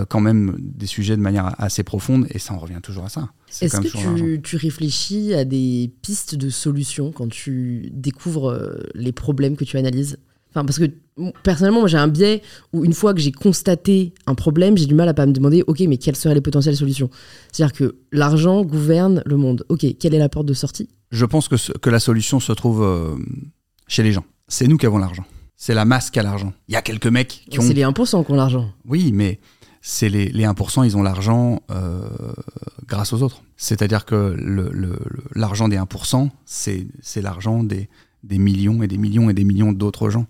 quand 0.08 0.20
même 0.20 0.56
des 0.58 0.86
sujets 0.86 1.16
de 1.16 1.22
manière 1.22 1.54
assez 1.58 1.82
profonde, 1.82 2.26
et 2.30 2.38
ça 2.38 2.54
en 2.54 2.58
revient 2.58 2.80
toujours 2.82 3.04
à 3.04 3.08
ça. 3.08 3.30
Est-ce 3.60 3.80
que 3.80 4.36
tu, 4.36 4.56
réfléchis 4.56 5.34
à 5.34 5.44
des 5.44 5.90
pistes 6.02 6.34
de 6.34 6.50
solutions 6.50 7.12
quand 7.12 7.28
tu 7.28 7.90
découvres 7.92 8.50
euh, 8.50 8.78
les 8.94 9.12
problèmes 9.12 9.56
que 9.56 9.64
tu 9.64 9.76
analyses? 9.76 10.18
Enfin, 10.50 10.64
parce 10.64 10.78
que 10.78 10.86
personnellement, 11.44 11.80
moi 11.80 11.88
j'ai 11.88 11.96
un 11.96 12.08
biais 12.08 12.42
où 12.72 12.84
une 12.84 12.92
fois 12.92 13.14
que 13.14 13.20
j'ai 13.20 13.30
constaté 13.30 14.14
un 14.26 14.34
problème, 14.34 14.76
j'ai 14.76 14.86
du 14.86 14.94
mal 14.94 15.08
à 15.08 15.14
pas 15.14 15.26
me 15.26 15.32
demander, 15.32 15.62
ok, 15.66 15.80
mais 15.80 15.96
quelles 15.96 16.16
seraient 16.16 16.34
les 16.34 16.40
potentielles 16.40 16.76
solutions? 16.76 17.08
C'est-à-dire 17.52 17.76
que 17.76 17.96
l'argent 18.10 18.62
gouverne 18.62 19.22
le 19.26 19.36
monde. 19.36 19.64
Ok, 19.68 19.86
quelle 19.98 20.14
est 20.14 20.18
la 20.18 20.28
porte 20.28 20.46
de 20.46 20.54
sortie? 20.54 20.88
Je 21.12 21.24
pense 21.24 21.48
que, 21.48 21.78
que 21.78 21.90
la 21.90 22.00
solution 22.00 22.40
se 22.40 22.52
trouve 22.52 22.82
euh, 22.82 23.16
chez 23.86 24.02
les 24.02 24.12
gens. 24.12 24.24
C'est 24.48 24.66
nous 24.66 24.76
qui 24.76 24.86
avons 24.86 24.98
l'argent. 24.98 25.24
C'est 25.56 25.74
la 25.74 25.84
masse 25.84 26.10
qui 26.10 26.18
a 26.18 26.22
l'argent. 26.22 26.52
Il 26.68 26.74
y 26.74 26.76
a 26.76 26.82
quelques 26.82 27.06
mecs 27.06 27.44
qui 27.50 27.58
ont. 27.58 27.62
C'est 27.62 27.74
les 27.74 27.82
1% 27.82 28.24
qui 28.24 28.32
ont 28.32 28.34
l'argent. 28.34 28.72
Oui, 28.86 29.12
mais 29.12 29.38
c'est 29.80 30.08
les, 30.08 30.26
les 30.26 30.44
1%, 30.44 30.84
ils 30.84 30.96
ont 30.96 31.02
l'argent 31.02 31.60
euh, 31.70 32.08
grâce 32.86 33.12
aux 33.12 33.22
autres. 33.22 33.42
C'est-à-dire 33.56 34.04
que 34.04 34.36
l'argent 35.34 35.68
des 35.68 35.78
1%, 35.78 36.30
c'est 36.44 37.22
l'argent 37.22 37.62
des, 37.62 37.88
des 38.22 38.38
millions 38.38 38.82
et 38.82 38.88
des 38.88 38.98
millions 38.98 39.30
et 39.30 39.34
des 39.34 39.44
millions 39.44 39.72
d'autres 39.72 40.10
gens. 40.10 40.26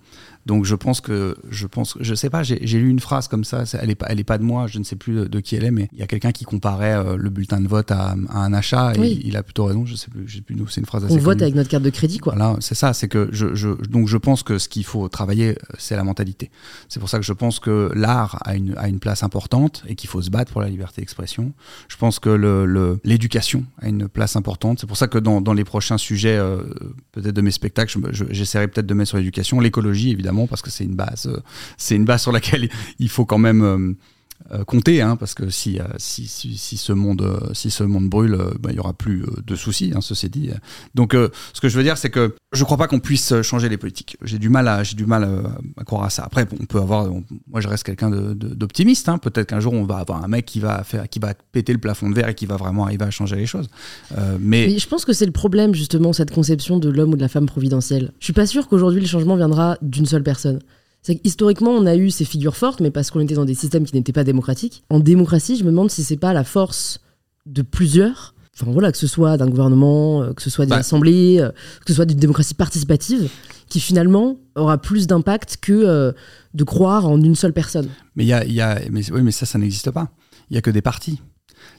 Donc 0.51 0.65
je 0.65 0.75
pense 0.75 1.01
que, 1.01 1.37
je 1.49 1.69
pense, 1.69 1.97
je 2.01 2.13
sais 2.13 2.29
pas, 2.29 2.43
j'ai 2.43 2.59
lu 2.59 2.91
une 2.91 2.99
phrase 2.99 3.29
comme 3.29 3.45
ça, 3.45 3.63
elle 3.81 3.89
est 3.89 3.95
pas, 3.95 4.07
elle 4.09 4.19
est 4.19 4.25
pas 4.25 4.37
de 4.37 4.43
moi, 4.43 4.67
je 4.67 4.81
ne 4.81 4.85
sais 4.85 4.97
plus 4.97 5.29
de, 5.29 5.39
qui 5.39 5.55
elle 5.55 5.63
est, 5.63 5.71
mais 5.71 5.89
il 5.93 6.01
y 6.01 6.03
a 6.03 6.09
quelqu'un 6.09 6.33
qui 6.33 6.45
comparait 6.45 6.97
euh, 6.97 7.17
le 7.17 7.31
bulletin 7.31 7.61
de 7.61 7.69
vote 7.69 7.93
à, 7.93 8.17
un 8.31 8.53
achat 8.53 8.95
et 8.97 9.21
il 9.25 9.37
a 9.37 9.45
plutôt 9.45 9.67
raison, 9.67 9.87
je 9.87 9.95
sais 9.95 10.11
plus, 10.11 10.25
je 10.27 10.39
sais 10.39 10.43
plus 10.43 10.57
c'est 10.69 10.81
une 10.81 10.89
phrase 10.89 11.05
assez. 11.05 11.15
On 11.15 11.19
vote 11.19 11.41
avec 11.41 11.55
notre 11.55 11.69
carte 11.71 11.85
de 11.85 11.91
crédit, 11.91 12.19
quoi. 12.19 12.35
Voilà, 12.35 12.57
c'est 12.59 12.75
ça, 12.75 12.93
c'est 12.95 13.07
que 13.07 13.29
je, 13.31 13.55
je, 13.55 13.69
donc 13.69 14.09
je 14.09 14.17
pense 14.17 14.43
que 14.43 14.59
ce 14.59 14.69
qu'il 14.69 14.83
faut 14.83 15.09
travailler, 15.09 15.57
c'est 15.79 15.95
la 15.95 16.03
mentalité. 16.03 16.51
C'est 16.89 16.99
pour 16.99 17.09
ça 17.09 17.21
que 17.21 17.25
je 17.25 17.33
pense 17.33 17.61
que 17.61 17.93
l'art 17.95 18.43
a 18.45 18.57
une, 18.57 18.75
a 18.77 18.89
une 18.89 18.99
place 18.99 19.23
importante 19.23 19.85
et 19.87 19.95
qu'il 19.95 20.11
faut 20.11 20.21
se 20.21 20.31
battre 20.31 20.51
pour 20.51 20.63
la 20.63 20.69
liberté 20.69 21.01
d'expression. 21.01 21.53
Je 21.87 21.97
pense 21.97 22.19
que 22.19 22.99
l'éducation 23.05 23.65
le, 23.81 23.87
a 23.87 23.89
une 23.89 24.09
place 24.09 24.35
importante. 24.35 24.81
C'est 24.81 24.89
pour 24.89 24.97
ça 24.97 25.07
que 25.07 25.19
dans, 25.19 25.41
dans 25.41 25.53
les 25.53 25.65
prochains 25.65 25.97
sujets, 25.97 26.39
euh, 26.39 26.59
peut-être 27.13 27.37
de 27.37 27.41
mes 27.41 27.53
spectacles, 27.53 27.97
j'essaierai 28.31 28.67
peut-être 28.67 28.87
de 28.87 28.95
mettre 28.95 29.11
sur 29.11 29.19
l'éducation, 29.19 29.61
l'écologie 29.61 30.11
évidemment 30.11 30.40
parce 30.47 30.63
que 30.63 30.71
c'est 30.71 30.85
une 30.85 30.97
base, 30.97 31.27
euh, 31.27 31.41
c'est 31.77 31.97
une 31.97 32.05
base 32.05 32.23
sur 32.23 32.33
laquelle 32.33 32.69
il 32.99 33.09
faut 33.09 33.25
quand 33.25 33.39
même 33.39 33.97
euh, 34.53 34.61
euh, 34.61 34.65
compter, 34.65 35.01
hein, 35.01 35.17
parce 35.17 35.35
que 35.35 35.49
si, 35.51 35.79
si, 35.99 36.27
si, 36.27 36.77
ce 36.77 36.93
monde, 36.93 37.51
si 37.53 37.71
ce 37.71 37.85
monde 37.85 38.09
brûle, 38.09 38.37
bah, 38.61 38.71
il 38.71 38.75
n'y 38.75 38.79
aura 38.79 38.93
plus 38.93 39.25
de 39.47 39.55
soucis, 39.55 39.93
hein, 39.95 40.01
ceci 40.01 40.29
dit. 40.29 40.51
Donc, 40.95 41.15
ce 41.15 41.61
que 41.61 41.69
je 41.69 41.77
veux 41.77 41.83
dire, 41.83 41.97
c'est 41.97 42.11
que 42.11 42.35
je 42.53 42.61
ne 42.61 42.65
crois 42.65 42.77
pas 42.77 42.89
qu'on 42.89 43.01
puisse 43.01 43.41
changer 43.43 43.69
les 43.69 43.77
politiques. 43.77 44.17
J'ai 44.23 44.39
du 44.39 44.49
mal 44.49 44.69
à, 44.69 44.83
j'ai 44.83 44.97
du 44.97 45.07
mal 45.07 45.29
à, 45.77 45.85
croire 45.85 46.05
à 46.05 46.11
ça. 46.11 46.25
Après, 46.25 46.47
on 46.61 46.65
peut 46.65 46.79
avoir, 46.79 47.07
moi, 47.49 47.61
je 47.61 47.69
reste 47.69 47.85
quelqu'un 47.85 48.11
d'optimiste. 48.11 49.09
Hein. 49.09 49.19
Peut-être 49.19 49.49
qu'un 49.49 49.61
jour, 49.61 49.73
on 49.73 49.85
va 49.85 49.99
avoir 49.99 50.25
un 50.25 50.29
mec 50.29 50.47
qui 50.47 50.61
va 50.61 50.83
qui 51.11 51.19
va 51.19 51.35
péter 51.53 51.73
le 51.73 51.79
plafond 51.79 52.11
de 52.11 52.15
verre 52.15 52.29
et 52.29 52.35
qui 52.35 52.47
va 52.47 52.57
vraiment 52.57 52.85
arriver 52.85 53.05
à 53.05 53.11
changer 53.11 53.37
les 53.37 53.47
choses. 53.47 53.69
mais... 54.41 54.79
je 54.79 54.89
pense 54.89 55.05
que 55.05 55.13
c'est 55.13 55.27
le 55.27 55.33
problème 55.33 55.75
justement 55.75 56.13
cette 56.13 56.33
conception 56.33 56.79
de 56.79 56.89
l'homme 56.89 57.13
ou 57.13 57.17
de 57.17 57.23
la 57.23 57.29
femme 57.29 57.47
providentielle. 57.47 58.13
Je 58.19 58.25
suis 58.25 58.33
pas 58.33 58.47
sûr 58.47 58.69
qu'aujourd'hui 58.69 59.01
le 59.01 59.07
changement 59.07 59.37
viendra 59.37 59.79
d'une 59.83 60.07
seule 60.07 60.23
personne. 60.23 60.61
C'est 61.03 61.21
historiquement, 61.25 61.71
on 61.71 61.87
a 61.87 61.97
eu 61.97 62.11
ces 62.11 62.25
figures 62.25 62.57
fortes, 62.57 62.81
mais 62.81 62.91
parce 62.91 63.11
qu'on 63.11 63.21
était 63.21 63.35
dans 63.35 63.45
des 63.45 63.55
systèmes 63.55 63.85
qui 63.85 63.95
n'étaient 63.95 64.13
pas 64.13 64.25
démocratiques. 64.25 64.85
En 64.91 65.01
démocratie, 65.01 65.57
je 65.57 65.65
me 65.65 65.71
demande 65.71 65.91
si 65.91 66.03
c'est 66.03 66.19
pas 66.19 66.33
la 66.33 66.45
force 66.45 67.01
de 67.47 67.63
plusieurs, 67.63 68.35
enfin 68.55 68.71
voilà, 68.71 68.93
que 68.93 68.99
ce 68.99 69.07
soit 69.07 69.39
d'un 69.39 69.49
gouvernement, 69.49 70.23
euh, 70.23 70.33
que 70.35 70.43
ce 70.43 70.51
soit 70.51 70.67
d'une 70.67 70.75
assemblées, 70.75 71.39
assemblée, 71.39 71.41
euh, 71.41 71.81
que 71.81 71.89
ce 71.89 71.95
soit 71.95 72.05
d'une 72.05 72.19
démocratie 72.19 72.55
participative, 72.55 73.31
qui 73.69 73.81
finalement 73.81 74.37
aura 74.57 74.77
plus 74.77 75.07
d'impact 75.07 75.59
que 75.63 75.73
euh, 75.73 76.13
de 76.53 76.65
croire 76.65 77.09
en 77.09 77.21
une 77.21 77.35
seule 77.35 77.55
personne. 77.55 77.89
Mais 78.15 78.27
y 78.27 78.35
a, 78.35 78.45
y 78.45 78.61
a, 78.61 78.79
mais, 78.91 79.11
oui, 79.11 79.23
mais 79.23 79.31
ça, 79.31 79.47
ça 79.47 79.59
n'existe 79.59 79.91
pas. 79.91 80.11
Il 80.51 80.55
y 80.55 80.59
a 80.59 80.63
que 80.63 80.71
des 80.71 80.83
partis. 80.83 81.21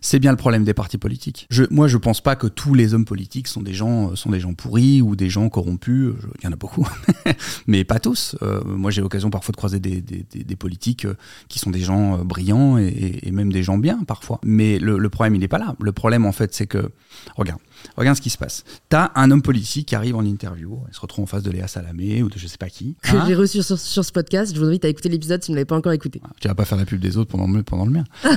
C'est 0.03 0.19
bien 0.19 0.31
le 0.31 0.37
problème 0.37 0.63
des 0.63 0.73
partis 0.73 0.97
politiques. 0.97 1.45
Je, 1.51 1.63
moi, 1.69 1.87
je 1.87 1.97
pense 1.97 2.21
pas 2.21 2.35
que 2.35 2.47
tous 2.47 2.73
les 2.73 2.95
hommes 2.95 3.05
politiques 3.05 3.47
sont 3.47 3.61
des 3.61 3.75
gens, 3.75 4.09
euh, 4.09 4.15
sont 4.15 4.31
des 4.31 4.39
gens 4.39 4.55
pourris 4.55 4.99
ou 4.99 5.15
des 5.15 5.29
gens 5.29 5.47
corrompus. 5.47 6.13
Il 6.39 6.43
y 6.43 6.47
en 6.47 6.51
a 6.51 6.55
beaucoup, 6.55 6.87
mais 7.67 7.83
pas 7.83 7.99
tous. 7.99 8.35
Euh, 8.41 8.63
moi, 8.65 8.89
j'ai 8.89 9.01
l'occasion 9.01 9.29
parfois 9.29 9.51
de 9.51 9.57
croiser 9.57 9.79
des, 9.79 10.01
des, 10.01 10.23
des, 10.23 10.55
politiques 10.55 11.05
euh, 11.05 11.13
qui 11.49 11.59
sont 11.59 11.69
des 11.69 11.81
gens 11.81 12.25
brillants 12.25 12.79
et, 12.79 13.19
et, 13.21 13.31
même 13.31 13.53
des 13.53 13.61
gens 13.61 13.77
bien 13.77 13.99
parfois. 14.07 14.39
Mais 14.43 14.79
le, 14.79 14.97
le 14.97 15.09
problème, 15.09 15.35
il 15.35 15.39
n'est 15.41 15.47
pas 15.47 15.59
là. 15.59 15.75
Le 15.79 15.91
problème, 15.91 16.25
en 16.25 16.31
fait, 16.31 16.55
c'est 16.55 16.67
que, 16.67 16.91
regarde, 17.35 17.61
Regarde 17.97 18.17
ce 18.17 18.21
qui 18.21 18.29
se 18.29 18.37
passe. 18.37 18.63
T'as 18.89 19.11
un 19.15 19.31
homme 19.31 19.41
politique 19.41 19.87
qui 19.87 19.95
arrive 19.95 20.15
en 20.15 20.23
interview, 20.23 20.79
il 20.87 20.93
se 20.93 20.99
retrouve 20.99 21.23
en 21.23 21.27
face 21.27 21.43
de 21.43 21.51
Léa 21.51 21.67
Salamé 21.67 22.23
ou 22.23 22.29
de 22.29 22.37
je 22.37 22.47
sais 22.47 22.57
pas 22.57 22.69
qui. 22.69 22.95
Que 23.01 23.17
hein 23.17 23.25
j'ai 23.27 23.35
reçu 23.35 23.61
sur, 23.61 23.77
ce 23.77 24.11
podcast. 24.11 24.53
Je 24.55 24.59
vous 24.59 24.67
invite 24.67 24.85
à 24.85 24.87
écouter 24.87 25.09
l'épisode 25.09 25.43
si 25.43 25.47
vous 25.47 25.53
ne 25.53 25.57
l'avez 25.57 25.65
pas 25.65 25.75
encore 25.75 25.91
écouté. 25.91 26.21
Tu 26.39 26.47
vas 26.47 26.55
pas 26.55 26.65
faire 26.65 26.77
la 26.77 26.85
pub 26.85 26.99
des 26.99 27.17
autres 27.17 27.29
pendant 27.29 27.47
le, 27.47 27.63
pendant 27.63 27.85
le 27.85 27.91
mien. 27.91 28.03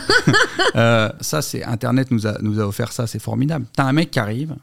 euh, 0.77 1.11
ça, 1.21 1.43
c'est 1.43 1.63
Internet 1.65 2.11
nous 2.11 2.27
a, 2.27 2.39
nous 2.43 2.61
a 2.61 2.67
offert 2.67 2.93
ça, 2.93 3.07
c'est 3.07 3.19
formidable. 3.19 3.67
T'as 3.75 3.85
un 3.85 3.93
mec 3.93 4.11
qui 4.11 4.19
arrive 4.19 4.57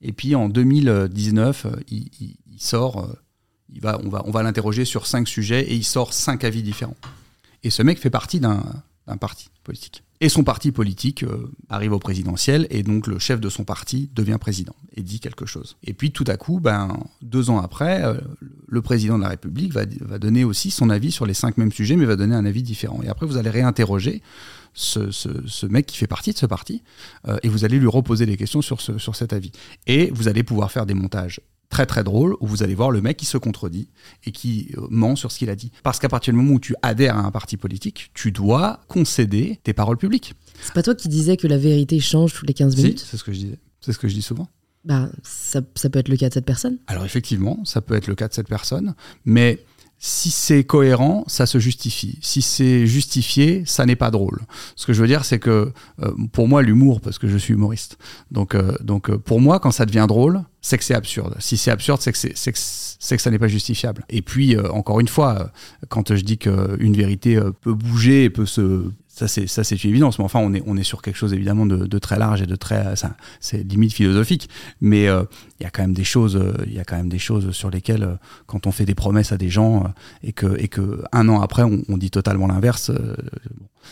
et 0.00 0.12
puis 0.12 0.34
en 0.34 0.48
2019, 0.48 1.66
il, 1.88 2.08
il, 2.20 2.60
sort, 2.60 3.04
euh, 3.04 3.18
il 3.72 3.80
va, 3.80 3.98
on 4.04 4.08
va, 4.08 4.22
on 4.26 4.30
va 4.30 4.42
l'interroger 4.42 4.84
sur 4.84 5.06
cinq 5.06 5.26
sujets 5.26 5.62
et 5.62 5.74
il 5.74 5.84
sort 5.84 6.12
cinq 6.12 6.44
avis 6.44 6.62
différents. 6.62 6.96
Et 7.62 7.70
ce 7.70 7.82
mec 7.82 7.98
fait 7.98 8.10
partie 8.10 8.38
d'un 8.38 8.62
parti 9.18 9.48
politique. 9.64 10.04
Et 10.20 10.30
son 10.30 10.44
parti 10.44 10.72
politique 10.72 11.24
euh, 11.24 11.52
arrive 11.68 11.92
au 11.92 11.98
présidentiel 11.98 12.66
et 12.70 12.82
donc 12.82 13.06
le 13.06 13.18
chef 13.18 13.38
de 13.38 13.50
son 13.50 13.64
parti 13.64 14.08
devient 14.14 14.38
président 14.40 14.74
et 14.96 15.02
dit 15.02 15.20
quelque 15.20 15.44
chose. 15.44 15.76
Et 15.84 15.92
puis 15.92 16.10
tout 16.10 16.24
à 16.26 16.38
coup, 16.38 16.58
ben, 16.58 16.96
deux 17.20 17.50
ans 17.50 17.58
après, 17.58 18.02
euh, 18.02 18.14
le 18.66 18.80
président 18.80 19.18
de 19.18 19.22
la 19.22 19.28
République 19.28 19.74
va, 19.74 19.84
donner 20.18 20.44
aussi 20.44 20.70
son 20.70 20.88
avis 20.88 21.12
sur 21.12 21.26
les 21.26 21.34
cinq 21.34 21.58
mêmes 21.58 21.72
sujets, 21.72 21.96
mais 21.96 22.06
va 22.06 22.16
donner 22.16 22.34
un 22.34 22.46
avis 22.46 22.62
différent. 22.62 23.00
Et 23.02 23.08
après, 23.08 23.26
vous 23.26 23.36
allez 23.36 23.50
réinterroger 23.50 24.22
ce 24.72 25.66
mec 25.66 25.86
qui 25.86 25.96
fait 25.96 26.06
partie 26.06 26.32
de 26.32 26.38
ce 26.38 26.46
parti 26.46 26.82
euh, 27.28 27.38
et 27.42 27.48
vous 27.48 27.64
allez 27.64 27.78
lui 27.78 27.86
reposer 27.86 28.24
des 28.26 28.36
questions 28.36 28.62
sur, 28.62 28.80
ce, 28.80 28.98
sur 28.98 29.16
cet 29.16 29.32
avis. 29.34 29.52
Et 29.86 30.10
vous 30.14 30.28
allez 30.28 30.42
pouvoir 30.42 30.70
faire 30.70 30.86
des 30.86 30.94
montages 30.94 31.40
très 31.68 31.86
très 31.86 32.04
drôle 32.04 32.36
où 32.40 32.46
vous 32.46 32.62
allez 32.62 32.74
voir 32.74 32.90
le 32.90 33.00
mec 33.00 33.16
qui 33.16 33.26
se 33.26 33.38
contredit 33.38 33.88
et 34.24 34.32
qui 34.32 34.70
euh, 34.76 34.86
ment 34.90 35.16
sur 35.16 35.32
ce 35.32 35.38
qu'il 35.38 35.50
a 35.50 35.56
dit. 35.56 35.72
Parce 35.82 35.98
qu'à 35.98 36.08
partir 36.08 36.32
du 36.32 36.38
moment 36.38 36.54
où 36.54 36.60
tu 36.60 36.74
adhères 36.82 37.16
à 37.16 37.20
un 37.20 37.30
parti 37.30 37.56
politique, 37.56 38.10
tu 38.14 38.32
dois 38.32 38.80
concéder 38.88 39.58
tes 39.62 39.72
paroles 39.72 39.98
publiques. 39.98 40.34
C'est 40.62 40.74
pas 40.74 40.82
toi 40.82 40.94
qui 40.94 41.08
disais 41.08 41.36
que 41.36 41.46
la 41.46 41.58
vérité 41.58 42.00
change 42.00 42.34
toutes 42.34 42.48
les 42.48 42.54
15 42.54 42.76
minutes 42.76 43.04
C'est 43.08 43.16
ce 43.16 43.24
que 43.24 43.32
je 43.32 43.38
disais. 43.38 43.58
C'est 43.80 43.92
ce 43.92 43.98
que 43.98 44.08
je 44.08 44.14
dis 44.14 44.22
souvent. 44.22 44.48
Bah, 44.84 45.08
ça, 45.22 45.60
ça 45.74 45.90
peut 45.90 45.98
être 45.98 46.08
le 46.08 46.16
cas 46.16 46.28
de 46.28 46.34
cette 46.34 46.44
personne. 46.44 46.78
Alors 46.86 47.04
effectivement, 47.04 47.64
ça 47.64 47.80
peut 47.80 47.94
être 47.94 48.06
le 48.06 48.14
cas 48.14 48.28
de 48.28 48.34
cette 48.34 48.48
personne, 48.48 48.94
mais 49.24 49.64
si 49.98 50.30
c'est 50.30 50.64
cohérent, 50.64 51.24
ça 51.26 51.46
se 51.46 51.58
justifie. 51.58 52.18
Si 52.20 52.42
c'est 52.42 52.86
justifié, 52.86 53.62
ça 53.64 53.86
n'est 53.86 53.96
pas 53.96 54.10
drôle. 54.10 54.40
Ce 54.76 54.86
que 54.86 54.92
je 54.92 55.00
veux 55.00 55.08
dire, 55.08 55.24
c'est 55.24 55.38
que 55.38 55.72
euh, 56.02 56.12
pour 56.32 56.48
moi, 56.48 56.62
l'humour, 56.62 57.00
parce 57.00 57.18
que 57.18 57.26
je 57.28 57.36
suis 57.38 57.54
humoriste, 57.54 57.96
donc, 58.30 58.54
euh, 58.54 58.76
donc 58.82 59.08
euh, 59.08 59.18
pour 59.18 59.40
moi, 59.40 59.58
quand 59.58 59.70
ça 59.70 59.86
devient 59.86 60.04
drôle, 60.06 60.42
c'est 60.60 60.76
que 60.76 60.84
c'est 60.84 60.94
absurde. 60.94 61.34
Si 61.38 61.56
c'est 61.56 61.70
absurde, 61.70 62.00
c'est 62.02 62.12
que, 62.12 62.18
c'est, 62.18 62.52
que, 62.52 63.14
que 63.16 63.22
ça 63.22 63.30
n'est 63.30 63.38
pas 63.38 63.48
justifiable. 63.48 64.04
Et 64.10 64.20
puis, 64.20 64.58
encore 64.58 65.00
une 65.00 65.08
fois, 65.08 65.50
quand 65.88 66.14
je 66.14 66.22
dis 66.22 66.38
qu'une 66.38 66.94
vérité 66.96 67.40
peut 67.60 67.74
bouger 67.74 68.24
et 68.24 68.30
peut 68.30 68.46
se 68.46 68.82
ça 69.16 69.28
c'est 69.28 69.46
ça 69.46 69.64
c'est 69.64 69.82
une 69.82 69.90
évidence 69.90 70.18
mais 70.18 70.26
enfin 70.26 70.40
on 70.40 70.52
est 70.52 70.62
on 70.66 70.76
est 70.76 70.82
sur 70.82 71.00
quelque 71.00 71.16
chose 71.16 71.32
évidemment 71.32 71.64
de, 71.64 71.86
de 71.86 71.98
très 71.98 72.18
large 72.18 72.42
et 72.42 72.46
de 72.46 72.54
très 72.54 72.96
ça 72.96 73.16
c'est 73.40 73.62
limite 73.62 73.94
philosophique 73.94 74.50
mais 74.82 75.08
euh, 75.08 75.24
il 75.58 75.62
y 75.62 75.66
a 75.66 75.70
quand 75.70 75.82
même 75.82 75.94
des 75.94 76.04
choses 76.04 76.38
il 76.66 76.74
y 76.74 76.78
a 76.78 76.84
quand 76.84 76.96
même 76.96 77.08
des 77.08 77.18
choses 77.18 77.50
sur 77.52 77.70
lesquelles 77.70 78.02
euh, 78.02 78.16
quand 78.46 78.66
on 78.66 78.72
fait 78.72 78.84
des 78.84 78.94
promesses 78.94 79.32
à 79.32 79.38
des 79.38 79.48
gens 79.48 79.84
euh, 79.84 79.88
et 80.22 80.32
que 80.32 80.60
et 80.60 80.68
que 80.68 81.02
un 81.12 81.30
an 81.30 81.40
après 81.40 81.62
on, 81.62 81.82
on 81.88 81.96
dit 81.96 82.10
totalement 82.10 82.46
l'inverse 82.46 82.92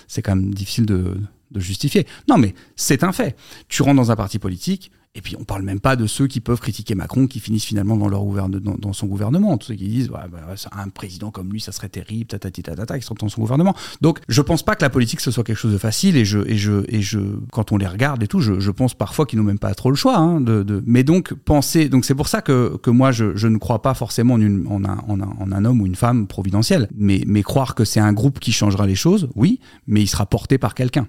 c'est 0.09 0.21
quand 0.21 0.37
même 0.37 0.53
difficile 0.53 0.85
de, 0.87 1.17
de 1.55 1.61
justifier. 1.61 2.07
Non 2.29 2.37
mais 2.37 2.55
c'est 2.77 3.03
un 3.03 3.13
fait. 3.13 3.37
Tu 3.69 3.83
rentres 3.83 3.97
dans 3.97 4.11
un 4.11 4.17
parti 4.17 4.39
politique 4.39 4.91
et 5.17 5.21
puis 5.21 5.37
on 5.39 5.45
parle 5.45 5.63
même 5.63 5.79
pas 5.79 5.95
de 5.95 6.07
ceux 6.07 6.27
qui 6.27 6.41
peuvent 6.41 6.61
critiquer 6.61 6.97
Macron, 6.97 7.29
qui 7.29 7.39
finissent 7.39 7.65
finalement 7.65 7.97
dans, 7.97 8.09
leur 8.09 8.25
gouvernement, 8.25 8.75
dans, 8.77 8.93
son 8.93 9.07
gouvernement. 9.07 9.57
Tous 9.59 9.69
ceux 9.69 9.75
qui 9.75 9.87
disent 9.87 10.09
bah, 10.09 10.27
un 10.73 10.89
président 10.89 11.31
comme 11.31 11.53
lui, 11.53 11.61
ça 11.61 11.71
serait 11.71 11.89
terrible, 11.89 12.27
tatati 12.27 12.63
qui 12.63 13.03
sont 13.03 13.15
dans 13.15 13.29
son 13.29 13.41
gouvernement. 13.41 13.77
Donc 14.01 14.19
je 14.29 14.43
pense 14.43 14.65
pas 14.65 14.75
que 14.75 14.83
la 14.83 14.91
politique 14.91 15.21
ce 15.21 15.31
soit 15.31 15.45
quelque 15.45 15.57
chose 15.57 15.73
de 15.73 15.79
facile. 15.79 16.17
Et 16.17 16.25
je 16.25 16.41
et 16.49 16.57
je 16.57 16.85
et 16.89 17.01
je 17.01 17.21
quand 17.53 17.71
on 17.71 17.77
les 17.77 17.87
regarde 17.87 18.25
et 18.25 18.27
tout, 18.27 18.41
je, 18.41 18.59
je 18.59 18.71
pense 18.73 18.95
parfois 18.95 19.25
qu'ils 19.25 19.39
n'ont 19.39 19.45
même 19.45 19.61
pas 19.61 19.73
trop 19.75 19.91
le 19.91 19.97
choix. 19.97 20.17
Hein, 20.17 20.41
de, 20.41 20.65
de, 20.65 20.83
mais 20.85 21.05
donc 21.05 21.33
penser, 21.33 21.89
donc 21.89 22.05
c'est 22.05 22.17
pour 22.17 22.27
ça 22.27 22.43
que, 22.43 22.77
que 22.83 22.91
moi 22.91 23.13
je, 23.13 23.37
je 23.37 23.47
ne 23.47 23.59
crois 23.59 23.83
pas 23.83 23.95
forcément 23.95 24.35
en, 24.35 24.41
une, 24.41 24.67
en, 24.67 24.85
un, 24.85 24.99
en, 25.07 25.53
un, 25.53 25.65
homme 25.65 25.81
ou 25.81 25.87
une 25.87 25.95
femme 25.95 26.27
providentielle. 26.27 26.89
Mais 26.97 27.23
mais 27.29 27.45
croire 27.45 27.77
que 27.77 27.85
c'est 27.85 28.01
un 28.01 28.13
groupe 28.13 28.41
qui 28.41 28.51
changera 28.51 28.85
les 28.85 28.97
choses, 28.97 29.29
oui, 29.37 29.61
mais 29.87 30.03
il 30.03 30.09
sera 30.09 30.27
porté 30.27 30.59
par 30.59 30.75
quelqu'un. 30.75 31.07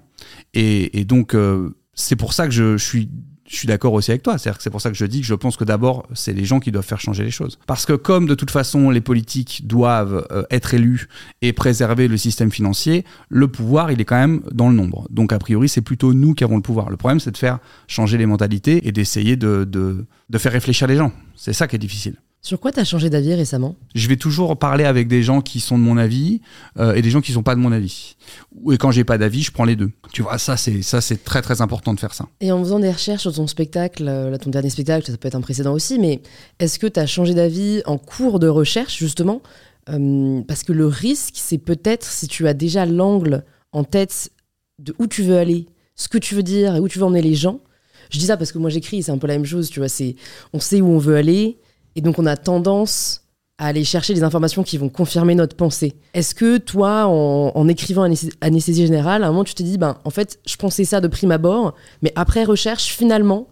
Et, 0.54 1.00
et 1.00 1.04
donc 1.04 1.34
euh, 1.34 1.70
c'est 1.94 2.16
pour 2.16 2.34
ça 2.34 2.46
que 2.46 2.52
je 2.52 2.76
suis 2.76 3.08
je 3.48 3.56
suis 3.56 3.68
d'accord 3.68 3.92
aussi 3.92 4.10
avec 4.10 4.22
toi. 4.22 4.38
C'est-à-dire 4.38 4.58
que 4.58 4.62
c'est 4.62 4.70
pour 4.70 4.80
ça 4.80 4.90
que 4.90 4.96
je 4.96 5.04
dis 5.04 5.20
que 5.20 5.26
je 5.26 5.34
pense 5.34 5.56
que 5.56 5.64
d'abord, 5.64 6.06
c'est 6.14 6.32
les 6.32 6.44
gens 6.44 6.60
qui 6.60 6.72
doivent 6.72 6.84
faire 6.84 7.00
changer 7.00 7.24
les 7.24 7.30
choses. 7.30 7.58
Parce 7.66 7.86
que 7.86 7.92
comme 7.92 8.26
de 8.26 8.34
toute 8.34 8.50
façon, 8.50 8.90
les 8.90 9.00
politiques 9.00 9.66
doivent 9.66 10.26
euh, 10.30 10.42
être 10.50 10.74
élus 10.74 11.08
et 11.42 11.52
préserver 11.52 12.08
le 12.08 12.16
système 12.16 12.50
financier, 12.50 13.04
le 13.28 13.48
pouvoir, 13.48 13.90
il 13.90 14.00
est 14.00 14.04
quand 14.04 14.18
même 14.18 14.42
dans 14.52 14.68
le 14.68 14.74
nombre. 14.74 15.06
Donc 15.10 15.32
a 15.32 15.38
priori, 15.38 15.68
c'est 15.68 15.82
plutôt 15.82 16.12
nous 16.12 16.34
qui 16.34 16.44
avons 16.44 16.56
le 16.56 16.62
pouvoir. 16.62 16.90
Le 16.90 16.96
problème, 16.96 17.20
c'est 17.20 17.32
de 17.32 17.38
faire 17.38 17.58
changer 17.86 18.18
les 18.18 18.26
mentalités 18.26 18.86
et 18.86 18.92
d'essayer 18.92 19.36
de, 19.36 19.64
de, 19.64 20.06
de 20.28 20.38
faire 20.38 20.52
réfléchir 20.52 20.86
les 20.86 20.96
gens. 20.96 21.12
C'est 21.36 21.52
ça 21.52 21.68
qui 21.68 21.76
est 21.76 21.80
difficile. 21.80 22.16
Sur 22.42 22.60
quoi 22.60 22.70
t'as 22.70 22.84
changé 22.84 23.10
d'avis 23.10 23.34
récemment? 23.34 23.74
Je 23.96 24.06
vais 24.06 24.16
toujours 24.16 24.56
parler 24.56 24.84
avec 24.84 25.08
des 25.08 25.24
gens 25.24 25.40
qui 25.40 25.58
sont 25.58 25.76
de 25.78 25.82
mon 25.82 25.96
avis 25.96 26.40
euh, 26.78 26.94
et 26.94 27.02
des 27.02 27.10
gens 27.10 27.20
qui 27.20 27.32
sont 27.32 27.42
pas 27.42 27.56
de 27.56 27.60
mon 27.60 27.72
avis. 27.72 28.16
Et 28.70 28.78
quand 28.78 28.92
j'ai 28.92 29.02
pas 29.02 29.18
d'avis, 29.18 29.42
je 29.42 29.50
prends 29.50 29.64
les 29.64 29.74
deux. 29.74 29.90
Tu 30.12 30.22
vois, 30.22 30.38
ça 30.38 30.56
c'est 30.56 30.82
ça 30.82 31.00
c'est 31.00 31.24
très 31.24 31.42
très 31.42 31.60
important 31.60 31.92
de 31.92 31.98
faire 31.98 32.14
ça. 32.14 32.26
Et 32.40 32.52
en 32.52 32.62
faisant 32.62 32.78
des 32.78 32.90
recherches 32.92 33.22
sur 33.22 33.34
ton 33.34 33.48
spectacle, 33.48 34.06
euh, 34.06 34.30
là, 34.30 34.38
ton 34.38 34.50
dernier 34.50 34.70
spectacle, 34.70 35.10
ça 35.10 35.16
peut 35.16 35.26
être 35.26 35.34
un 35.34 35.40
précédent 35.40 35.72
aussi, 35.72 35.98
mais 35.98 36.22
est-ce 36.60 36.78
que 36.78 36.86
t'as 36.86 37.06
changé 37.06 37.34
d'avis 37.34 37.82
en 37.84 37.98
cours 37.98 38.38
de 38.38 38.46
recherche 38.46 38.96
justement? 38.96 39.42
Euh, 39.88 40.40
Parce 40.46 40.62
que 40.62 40.72
le 40.72 40.86
risque, 40.86 41.34
c'est 41.36 41.58
peut-être 41.58 42.04
si 42.06 42.28
tu 42.28 42.46
as 42.46 42.54
déjà 42.54 42.86
l'angle 42.86 43.44
en 43.72 43.82
tête 43.82 44.30
de 44.78 44.94
où 45.00 45.08
tu 45.08 45.22
veux 45.22 45.36
aller, 45.38 45.66
ce 45.96 46.08
que 46.08 46.18
tu 46.18 46.36
veux 46.36 46.42
dire 46.44 46.76
et 46.76 46.80
où 46.80 46.86
tu 46.88 47.00
veux 47.00 47.04
emmener 47.04 47.22
les 47.22 47.34
gens. 47.34 47.58
Je 48.10 48.20
dis 48.20 48.26
ça 48.26 48.36
parce 48.36 48.52
que 48.52 48.58
moi 48.58 48.70
j'écris, 48.70 49.02
c'est 49.02 49.10
un 49.10 49.18
peu 49.18 49.26
la 49.26 49.34
même 49.34 49.46
chose, 49.46 49.68
tu 49.68 49.80
vois. 49.80 49.88
C'est 49.88 50.14
on 50.52 50.60
sait 50.60 50.80
où 50.80 50.86
on 50.86 50.98
veut 50.98 51.16
aller 51.16 51.58
et 51.96 52.00
donc 52.00 52.18
on 52.20 52.26
a 52.26 52.36
tendance 52.36 53.22
à 53.58 53.66
aller 53.68 53.84
chercher 53.84 54.12
des 54.12 54.22
informations 54.22 54.62
qui 54.62 54.76
vont 54.76 54.90
confirmer 54.90 55.34
notre 55.34 55.56
pensée. 55.56 55.94
Est-ce 56.12 56.34
que 56.34 56.58
toi, 56.58 57.06
en, 57.06 57.68
écrivant 57.68 58.04
Anesthé- 58.06 58.34
Anesthésie 58.42 58.84
Générale, 58.86 59.24
à 59.24 59.28
un 59.28 59.30
moment 59.30 59.44
tu 59.44 59.54
te 59.54 59.62
dis, 59.62 59.78
ben 59.78 59.96
en 60.04 60.10
fait, 60.10 60.38
je 60.46 60.56
pensais 60.56 60.84
ça 60.84 61.00
de 61.00 61.08
prime 61.08 61.30
abord, 61.32 61.74
mais 62.02 62.12
après 62.16 62.44
recherche, 62.44 62.84
finalement, 62.94 63.48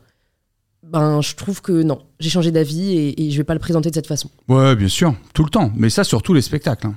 ben 0.83 1.23
je 1.23 1.35
trouve 1.35 1.63
que 1.63 1.83
non, 1.83 2.03
j'ai 2.21 2.29
changé 2.29 2.51
d'avis 2.51 2.93
et, 2.93 3.23
et 3.27 3.31
je 3.31 3.37
vais 3.39 3.45
pas 3.45 3.55
le 3.55 3.61
présenter 3.61 3.89
de 3.89 3.95
cette 3.95 4.07
façon. 4.07 4.29
Ouais, 4.49 4.77
bien 4.77 4.89
sûr, 4.89 5.15
tout 5.33 5.43
le 5.43 5.49
temps. 5.51 5.73
Mais 5.75 5.89
ça 5.89 6.05
sur 6.05 6.23
tous 6.23 6.35
les 6.35 6.43
spectacles. 6.43 6.89
hein. 6.89 6.97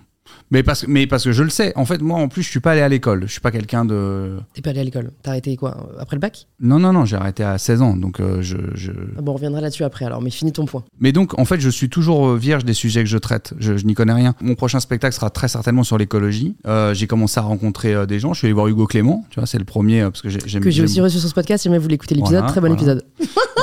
Mais 0.51 0.63
parce, 0.63 0.81
que- 0.85 0.91
mais 0.91 1.07
parce 1.07 1.23
que 1.23 1.31
je 1.31 1.43
le 1.43 1.49
sais. 1.49 1.73
En 1.75 1.85
fait, 1.85 2.01
moi, 2.01 2.19
en 2.19 2.27
plus, 2.27 2.43
je 2.43 2.49
suis 2.49 2.59
pas 2.59 2.71
allé 2.71 2.81
à 2.81 2.89
l'école. 2.89 3.23
Je 3.27 3.31
suis 3.31 3.41
pas 3.41 3.51
quelqu'un 3.51 3.85
de. 3.85 4.37
T'es 4.53 4.61
pas 4.61 4.69
allé 4.71 4.79
à 4.79 4.83
l'école. 4.83 5.11
T'as 5.23 5.31
arrêté 5.31 5.55
quoi 5.57 5.89
Après 5.99 6.15
le 6.15 6.19
bac? 6.21 6.47
Non, 6.59 6.79
non, 6.79 6.93
non. 6.93 7.05
J'ai 7.05 7.15
arrêté 7.17 7.43
à 7.43 7.57
16 7.57 7.81
ans. 7.81 7.95
Donc, 7.95 8.19
euh, 8.19 8.41
je, 8.41 8.57
je- 8.73 8.91
Ah 9.17 9.21
Bon, 9.21 9.31
on 9.31 9.35
reviendra 9.35 9.61
là-dessus 9.61 9.83
après 9.83 10.05
alors, 10.05 10.21
mais 10.21 10.29
finis 10.29 10.51
ton 10.51 10.65
point. 10.65 10.83
Mais 10.99 11.11
donc, 11.11 11.37
en 11.39 11.45
fait, 11.45 11.59
je 11.59 11.69
suis 11.69 11.89
toujours 11.89 12.27
euh, 12.29 12.37
vierge 12.37 12.65
des 12.65 12.73
sujets 12.73 13.03
que 13.03 13.09
je 13.09 13.17
traite. 13.17 13.53
Je, 13.59 13.77
je 13.77 13.85
n'y 13.85 13.93
connais 13.93 14.13
rien. 14.13 14.35
Mon 14.41 14.55
prochain 14.55 14.79
spectacle 14.79 15.13
sera 15.15 15.29
très 15.29 15.47
certainement 15.47 15.83
sur 15.83 15.97
l'écologie. 15.97 16.55
Euh, 16.65 16.93
j'ai 16.93 17.07
commencé 17.07 17.39
à 17.39 17.43
rencontrer 17.43 17.93
euh, 17.93 18.05
des 18.05 18.19
gens. 18.19 18.33
Je 18.33 18.39
suis 18.39 18.47
allé 18.47 18.53
voir 18.53 18.67
Hugo 18.67 18.87
Clément. 18.87 19.25
Tu 19.29 19.39
vois, 19.39 19.47
c'est 19.47 19.59
le 19.59 19.65
premier 19.65 20.01
euh, 20.01 20.09
parce 20.11 20.21
que 20.21 20.29
j'ai- 20.29 20.39
j'aime. 20.45 20.63
Que 20.63 20.69
j'ai 20.69 20.83
aussi 20.83 21.01
reçu 21.01 21.19
sur 21.19 21.29
ce 21.29 21.33
podcast, 21.33 21.61
si 21.63 21.67
jamais 21.67 21.77
vous 21.77 21.83
voulez 21.83 21.95
écouter 21.95 22.15
l'épisode, 22.15 22.39
Voilà, 22.39 22.47
très 22.51 22.61
bon 22.61 22.67
voilà. 22.67 22.81
épisode. 22.81 23.03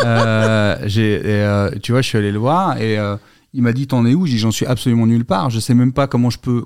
Euh, 0.05 0.77
j'ai, 0.87 1.21
euh, 1.25 1.71
tu 1.83 1.93
vois, 1.93 2.03
je 2.03 2.09
suis 2.09 2.19
allé 2.19 2.33
le 2.33 2.39
voir 2.39 2.79
et 2.81 2.99
euh, 2.99 3.17
il 3.55 3.63
m'a 3.63 3.73
dit 3.73 3.87
T'en 3.87 4.05
es 4.05 4.15
où? 4.15 4.27
J'ai 4.27 4.37
J'en 4.37 4.51
suis 4.51 4.67
absolument 4.67 5.07
nulle 5.07 5.25
part. 5.25 5.49
Je 5.49 5.61
sais 5.61 5.75
même 5.75 5.93
pas 5.93 6.07
comment 6.07 6.29
je 6.29 6.39
peux. 6.39 6.65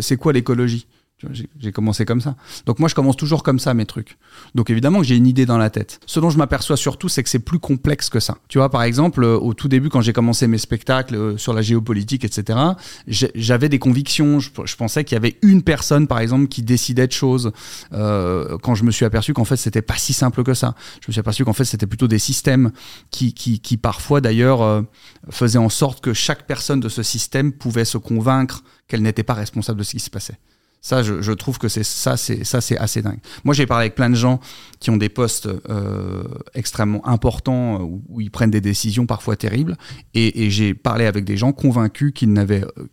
c'est 0.00 0.16
quoi 0.16 0.32
l'écologie? 0.32 0.86
J'ai, 1.32 1.72
commencé 1.72 2.04
comme 2.04 2.20
ça. 2.20 2.36
Donc 2.66 2.78
moi, 2.78 2.88
je 2.88 2.94
commence 2.94 3.16
toujours 3.16 3.42
comme 3.42 3.58
ça 3.58 3.74
mes 3.74 3.86
trucs. 3.86 4.18
Donc 4.54 4.70
évidemment 4.70 5.00
que 5.00 5.06
j'ai 5.06 5.16
une 5.16 5.26
idée 5.26 5.46
dans 5.46 5.58
la 5.58 5.70
tête. 5.70 6.00
Ce 6.06 6.20
dont 6.20 6.30
je 6.30 6.38
m'aperçois 6.38 6.76
surtout, 6.76 7.08
c'est 7.08 7.22
que 7.22 7.28
c'est 7.28 7.38
plus 7.38 7.58
complexe 7.58 8.08
que 8.08 8.20
ça. 8.20 8.38
Tu 8.48 8.58
vois, 8.58 8.70
par 8.70 8.82
exemple, 8.82 9.24
euh, 9.24 9.36
au 9.38 9.54
tout 9.54 9.68
début, 9.68 9.88
quand 9.88 10.00
j'ai 10.00 10.12
commencé 10.12 10.46
mes 10.46 10.58
spectacles 10.58 11.14
euh, 11.16 11.36
sur 11.36 11.52
la 11.52 11.62
géopolitique, 11.62 12.24
etc., 12.24 12.58
j'avais 13.06 13.68
des 13.68 13.78
convictions. 13.78 14.38
Je 14.40 14.76
pensais 14.76 15.04
qu'il 15.04 15.16
y 15.16 15.16
avait 15.16 15.36
une 15.42 15.62
personne, 15.62 16.06
par 16.06 16.20
exemple, 16.20 16.48
qui 16.48 16.62
décidait 16.62 17.06
de 17.06 17.12
choses. 17.12 17.52
Euh, 17.92 18.58
quand 18.62 18.74
je 18.74 18.84
me 18.84 18.90
suis 18.90 19.04
aperçu 19.04 19.32
qu'en 19.32 19.44
fait, 19.44 19.56
c'était 19.56 19.82
pas 19.82 19.96
si 19.96 20.12
simple 20.12 20.42
que 20.42 20.54
ça. 20.54 20.74
Je 21.00 21.08
me 21.08 21.12
suis 21.12 21.20
aperçu 21.20 21.44
qu'en 21.44 21.52
fait, 21.52 21.64
c'était 21.64 21.86
plutôt 21.86 22.08
des 22.08 22.18
systèmes 22.18 22.70
qui, 23.10 23.32
qui, 23.34 23.60
qui 23.60 23.76
parfois, 23.76 24.20
d'ailleurs, 24.20 24.62
euh, 24.62 24.82
faisaient 25.30 25.58
en 25.58 25.68
sorte 25.68 26.00
que 26.00 26.12
chaque 26.12 26.46
personne 26.46 26.80
de 26.80 26.88
ce 26.88 27.02
système 27.02 27.52
pouvait 27.52 27.84
se 27.84 27.98
convaincre 27.98 28.62
qu'elle 28.86 29.02
n'était 29.02 29.22
pas 29.22 29.34
responsable 29.34 29.78
de 29.78 29.84
ce 29.84 29.92
qui 29.92 30.00
se 30.00 30.10
passait. 30.10 30.38
Ça, 30.80 31.02
je, 31.02 31.32
trouve 31.32 31.58
que 31.58 31.68
c'est 31.68 31.84
ça, 31.84 32.16
c'est 32.16 32.44
ça, 32.44 32.60
c'est 32.60 32.78
assez 32.78 33.02
dingue. 33.02 33.18
Moi, 33.44 33.52
j'ai 33.52 33.66
parlé 33.66 33.84
avec 33.84 33.94
plein 33.94 34.08
de 34.08 34.14
gens 34.14 34.40
qui 34.78 34.90
ont 34.90 34.96
des 34.96 35.08
postes 35.08 35.48
euh, 35.68 36.22
extrêmement 36.54 37.06
importants 37.06 37.80
euh, 37.80 37.82
où, 37.82 38.02
où 38.08 38.20
ils 38.20 38.30
prennent 38.30 38.50
des 38.50 38.60
décisions 38.60 39.04
parfois 39.04 39.36
terribles, 39.36 39.76
et, 40.14 40.44
et 40.44 40.50
j'ai 40.50 40.74
parlé 40.74 41.06
avec 41.06 41.24
des 41.24 41.36
gens 41.36 41.52
convaincus 41.52 42.12
qu'ils 42.14 42.32
n'avaient 42.32 42.64
euh, 42.64 42.88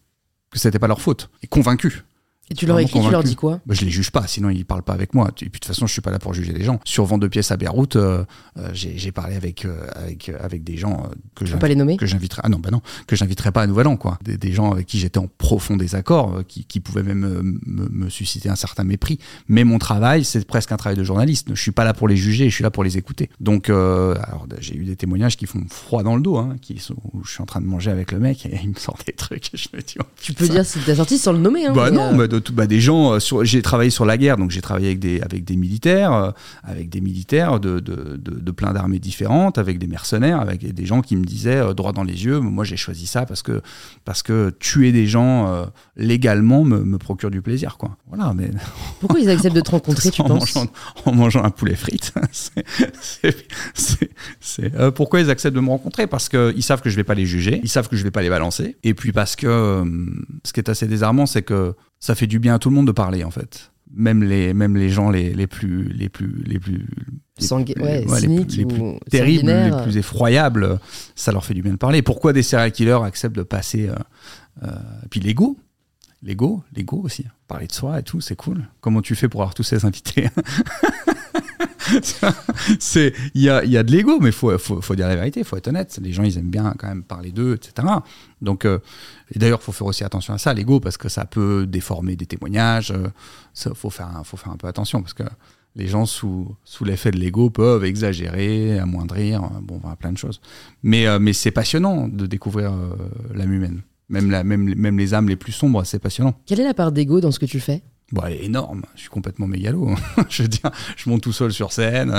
que 0.49 0.59
c'était 0.59 0.79
pas 0.79 0.87
leur 0.87 0.99
faute, 0.99 1.29
et 1.43 1.47
convaincus. 1.47 2.03
Et 2.49 2.53
tu 2.53 2.65
leur 2.65 2.75
Vraiment 2.75 2.87
écris, 2.87 2.99
tu 2.99 3.03
leur 3.05 3.11
convaincu. 3.11 3.29
dis 3.29 3.35
quoi 3.35 3.59
Bah, 3.65 3.73
je 3.73 3.85
les 3.85 3.91
juge 3.91 4.11
pas, 4.11 4.27
sinon 4.27 4.49
ils 4.49 4.65
parlent 4.65 4.83
pas 4.83 4.93
avec 4.93 5.13
moi. 5.13 5.29
Et 5.29 5.31
puis 5.31 5.47
de 5.47 5.51
toute 5.53 5.65
façon, 5.65 5.87
je 5.87 5.93
suis 5.93 6.01
pas 6.01 6.11
là 6.11 6.19
pour 6.19 6.33
juger 6.33 6.53
les 6.53 6.63
gens. 6.63 6.79
Sur 6.85 7.05
vente 7.05 7.21
de 7.21 7.27
pièces 7.27 7.51
à 7.51 7.57
Beyrouth, 7.57 7.95
euh, 7.95 8.23
euh, 8.57 8.69
j'ai 8.73 9.11
parlé 9.11 9.35
avec 9.35 9.65
euh, 9.65 9.87
avec 9.95 10.29
avec 10.29 10.63
des 10.63 10.77
gens 10.77 11.09
que 11.35 11.45
je 11.45 11.55
pas 11.55 11.67
les 11.67 11.75
nommer 11.75 11.97
que 11.97 12.05
j'inviterai 12.05 12.41
ah 12.43 12.49
non 12.49 12.59
bah 12.59 12.69
non 12.71 12.81
que 13.07 13.15
j'inviterai 13.15 13.51
pas 13.51 13.61
à 13.61 13.67
Nouvel 13.67 13.87
An 13.87 13.97
quoi 13.97 14.19
des, 14.23 14.37
des 14.37 14.51
gens 14.51 14.71
avec 14.71 14.85
qui 14.85 14.99
j'étais 14.99 15.17
en 15.17 15.27
profond 15.27 15.77
désaccord 15.77 16.41
qui, 16.47 16.65
qui 16.65 16.79
pouvaient 16.79 17.03
même 17.03 17.19
me, 17.65 17.89
me 17.89 18.09
susciter 18.09 18.49
un 18.49 18.55
certain 18.55 18.83
mépris 18.83 19.19
mais 19.47 19.63
mon 19.63 19.79
travail 19.79 20.23
c'est 20.25 20.45
presque 20.45 20.71
un 20.71 20.77
travail 20.77 20.97
de 20.97 21.03
journaliste 21.03 21.47
je 21.53 21.61
suis 21.61 21.71
pas 21.71 21.85
là 21.85 21.93
pour 21.93 22.07
les 22.07 22.17
juger 22.17 22.49
je 22.49 22.55
suis 22.55 22.63
là 22.63 22.71
pour 22.71 22.83
les 22.83 22.97
écouter 22.97 23.29
donc 23.39 23.69
alors 23.69 24.47
j'ai 24.59 24.75
eu 24.75 24.83
des 24.83 24.95
témoignages 24.95 25.37
qui 25.37 25.45
font 25.45 25.63
froid 25.69 26.03
dans 26.03 26.15
le 26.15 26.21
dos 26.21 26.37
hein, 26.37 26.55
qui 26.61 26.77
sont 26.79 26.95
où 27.13 27.23
je 27.23 27.31
suis 27.31 27.41
en 27.41 27.45
train 27.45 27.61
de 27.61 27.67
manger 27.67 27.91
avec 27.91 28.11
le 28.11 28.19
mec 28.19 28.45
et 28.45 28.59
il 28.61 28.69
me 28.69 28.75
sort 28.75 28.97
des 29.05 29.13
trucs 29.13 29.53
et 29.53 29.57
je 29.57 29.69
me 29.73 29.81
dis 29.81 29.95
oh, 29.99 30.05
Tu 30.21 30.33
peux 30.33 30.47
dire 30.47 30.65
si 30.65 30.79
t'as 30.79 30.95
sorti 30.95 31.17
sans 31.17 31.31
le 31.31 31.39
nommer. 31.39 31.65
Hein, 31.65 31.73
bah 31.73 31.91
non, 31.91 32.15
bah, 32.15 32.27
de 32.35 32.39
tout- 32.39 32.53
bah, 32.53 32.67
des 32.67 32.79
gens. 32.79 33.13
euh, 33.13 33.19
sur- 33.19 33.43
j'ai 33.43 33.61
travaillé 33.61 33.89
sur 33.89 34.05
la 34.05 34.17
guerre, 34.17 34.37
donc 34.37 34.51
j'ai 34.51 34.61
travaillé 34.61 34.87
avec 34.87 34.99
des 34.99 35.21
avec 35.21 35.43
des 35.43 35.55
militaires, 35.55 36.13
euh, 36.13 36.31
avec 36.63 36.89
des 36.89 37.01
militaires 37.01 37.59
de 37.59 37.79
de, 37.79 38.17
de, 38.17 38.39
de 38.39 38.51
plein 38.51 38.73
d'armées 38.73 38.99
différentes, 38.99 39.57
avec 39.57 39.79
des 39.79 39.87
mercenaires, 39.87 40.39
avec 40.39 40.73
des 40.73 40.85
gens 40.85 41.01
qui 41.01 41.15
me 41.15 41.23
disaient 41.23 41.57
euh, 41.57 41.73
droit 41.73 41.91
dans 41.93 42.03
les 42.03 42.25
yeux. 42.25 42.39
Moi, 42.39 42.63
j'ai 42.63 42.77
choisi 42.77 43.07
ça 43.07 43.25
parce 43.25 43.41
que 43.41 43.61
parce 44.05 44.23
que 44.23 44.51
tuer 44.59 44.91
des 44.91 45.07
gens 45.07 45.47
euh, 45.53 45.65
légalement 45.97 46.63
me, 46.63 46.79
me 46.83 46.97
procure 46.97 47.31
du 47.31 47.41
plaisir, 47.41 47.77
quoi. 47.77 47.97
Voilà, 48.07 48.33
mais 48.33 48.51
Pourquoi 48.99 49.19
ils 49.19 49.29
acceptent 49.29 49.55
de 49.55 49.61
te 49.61 49.71
rencontrer, 49.71 50.11
tu 50.11 50.21
en 50.21 50.25
penses 50.25 50.55
mangeant, 50.55 50.69
en 51.05 51.11
mangeant 51.13 51.43
un 51.43 51.49
poulet 51.51 51.75
frites. 51.75 52.13
c'est- 52.31 52.65
c'est- 53.01 53.45
c'est- 53.73 54.09
c'est- 54.39 54.75
euh, 54.75 54.91
pourquoi 54.91 55.19
ils 55.21 55.29
acceptent 55.29 55.55
de 55.55 55.61
me 55.61 55.69
rencontrer? 55.69 56.07
Parce 56.07 56.29
qu'ils 56.29 56.63
savent 56.63 56.81
que 56.81 56.89
je 56.89 56.95
vais 56.95 57.03
pas 57.03 57.15
les 57.15 57.25
juger, 57.25 57.59
ils 57.63 57.69
savent 57.69 57.87
que 57.89 57.95
je 57.95 58.03
vais 58.03 58.11
pas 58.11 58.21
les 58.21 58.29
balancer, 58.29 58.77
et 58.83 58.93
puis 58.93 59.11
parce 59.11 59.35
que 59.35 59.47
euh, 59.47 59.85
ce 60.43 60.53
qui 60.53 60.59
est 60.59 60.69
assez 60.69 60.87
désarmant, 60.87 61.25
c'est 61.25 61.41
que 61.43 61.73
ça 62.05 62.13
fait 62.13 62.27
du 62.27 62.37
bien 62.37 62.53
à 62.55 62.59
tout 62.59 62.69
le 62.69 62.75
monde 62.75 62.85
de 62.87 62.91
parler 62.91 63.23
en 63.23 63.31
fait. 63.31 63.71
Même 63.95 64.23
les, 64.23 64.53
même 64.53 64.75
les 64.77 64.89
gens 64.89 65.09
les, 65.09 65.33
les 65.33 65.47
plus 65.47 65.83
les 65.89 66.09
plus 66.09 66.43
les 66.45 66.59
plus 66.59 66.85
les 67.39 67.45
plus- 67.75 67.83
ouais, 67.83 68.05
ouais, 68.07 68.21
les 68.21 68.27
cyniques 68.27 68.47
plus- 68.49 68.57
les 68.57 68.65
plus 68.65 68.79
ou 68.81 68.99
terribles, 69.09 69.45
les 69.77 69.83
plus 69.83 69.97
effroyables, 69.97 70.79
ça 71.15 71.31
leur 71.31 71.43
fait 71.45 71.53
du 71.55 71.61
bien 71.63 71.71
de 71.73 71.77
parler. 71.77 72.01
Pourquoi 72.03 72.31
des 72.33 72.43
serial 72.43 72.71
killers 72.71 72.99
acceptent 73.03 73.35
de 73.35 73.43
passer 73.43 73.89
euh, 73.89 73.95
euh, 74.63 74.67
Puis 75.09 75.19
l'ego, 75.19 75.57
l'ego, 76.25 76.63
l'ego 76.75 76.97
aussi. 77.03 77.25
Parler 77.47 77.67
de 77.67 77.71
soi 77.71 77.99
et 77.99 78.03
tout, 78.03 78.19
c'est 78.19 78.35
cool. 78.35 78.67
Comment 78.81 79.01
tu 79.01 79.15
fais 79.15 79.29
pour 79.29 79.41
avoir 79.41 79.53
tous 79.53 79.63
ces 79.63 79.85
invités 79.85 80.27
C'est, 82.79 83.13
il 83.35 83.41
y 83.43 83.49
a, 83.49 83.63
y 83.63 83.77
a 83.77 83.83
de 83.83 83.91
l'ego, 83.91 84.19
mais 84.19 84.31
faut, 84.31 84.57
faut, 84.57 84.81
faut 84.81 84.95
dire 84.95 85.07
la 85.07 85.15
vérité, 85.15 85.43
faut 85.43 85.55
être 85.55 85.67
honnête. 85.67 85.99
Les 86.01 86.11
gens, 86.13 86.23
ils 86.23 86.37
aiment 86.37 86.49
bien 86.49 86.73
quand 86.79 86.87
même 86.87 87.03
parler 87.03 87.31
d'eux, 87.31 87.53
etc. 87.55 87.87
Donc, 88.41 88.65
euh, 88.65 88.79
et 89.31 89.37
d'ailleurs, 89.39 89.61
faut 89.61 89.71
faire 89.71 89.85
aussi 89.87 90.03
attention 90.03 90.33
à 90.33 90.37
ça, 90.39 90.53
l'ego, 90.53 90.79
parce 90.79 90.97
que 90.97 91.09
ça 91.09 91.25
peut 91.25 91.67
déformer 91.67 92.15
des 92.15 92.25
témoignages. 92.25 92.91
euh, 92.91 93.09
faut 93.75 93.91
faire, 93.91 94.07
un- 94.17 94.23
faut 94.23 94.37
faire 94.37 94.51
un 94.51 94.57
peu 94.57 94.67
attention, 94.67 95.01
parce 95.01 95.13
que 95.13 95.23
les 95.75 95.87
gens 95.87 96.05
sous, 96.07 96.55
sous 96.63 96.85
l'effet 96.85 97.11
de 97.11 97.17
l'ego 97.17 97.51
peuvent 97.51 97.83
exagérer, 97.85 98.79
amoindrir, 98.79 99.43
euh, 99.43 99.47
bon, 99.61 99.79
plein 99.99 100.11
de 100.11 100.17
choses. 100.17 100.41
Mais, 100.81 101.05
euh, 101.05 101.19
mais 101.19 101.33
c'est 101.33 101.51
passionnant 101.51 102.07
de 102.07 102.25
découvrir 102.25 102.73
l'âme 103.33 103.53
humaine. 103.53 103.81
Même, 104.09 104.29
la, 104.29 104.43
même, 104.43 104.73
même 104.75 104.97
les 104.97 105.13
âmes 105.13 105.27
les 105.29 105.35
plus 105.35 105.51
sombres, 105.51 105.83
c'est 105.83 105.99
passionnant. 105.99 106.35
Quelle 106.45 106.59
est 106.59 106.63
la 106.65 106.73
part 106.73 106.91
d'ego 106.91 107.21
dans 107.21 107.31
ce 107.31 107.39
que 107.39 107.45
tu 107.45 107.59
fais? 107.59 107.81
Bon, 108.11 108.21
elle 108.27 108.33
est 108.33 108.45
énorme. 108.45 108.83
Je 108.93 109.01
suis 109.01 109.09
complètement 109.09 109.47
mégalo. 109.47 109.89
je 110.29 110.43
veux 110.43 110.47
dire, 110.47 110.69
je 110.95 111.09
monte 111.09 111.21
tout 111.23 111.33
seul 111.33 111.51
sur 111.51 111.71
scène. 111.71 112.13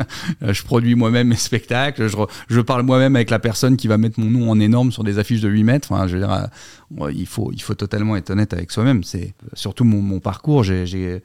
je 0.42 0.62
produis 0.62 0.94
moi-même 0.94 1.28
mes 1.28 1.36
spectacles. 1.36 2.08
Je, 2.08 2.16
re- 2.16 2.28
je 2.50 2.60
parle 2.60 2.82
moi-même 2.82 3.16
avec 3.16 3.30
la 3.30 3.38
personne 3.38 3.78
qui 3.78 3.88
va 3.88 3.96
mettre 3.96 4.20
mon 4.20 4.28
nom 4.30 4.50
en 4.50 4.60
énorme 4.60 4.92
sur 4.92 5.02
des 5.02 5.18
affiches 5.18 5.40
de 5.40 5.48
8 5.48 5.64
mètres. 5.64 5.88
Enfin, 5.90 6.06
je 6.08 6.16
veux 6.18 6.20
dire, 6.20 6.32
euh, 7.00 7.10
il 7.12 7.26
faut, 7.26 7.52
il 7.54 7.62
faut 7.62 7.74
totalement 7.74 8.16
être 8.16 8.28
honnête 8.28 8.52
avec 8.52 8.70
soi-même. 8.70 9.02
C'est 9.02 9.32
surtout 9.54 9.84
mon, 9.84 10.02
mon 10.02 10.20
parcours. 10.20 10.62
J'ai, 10.62 11.22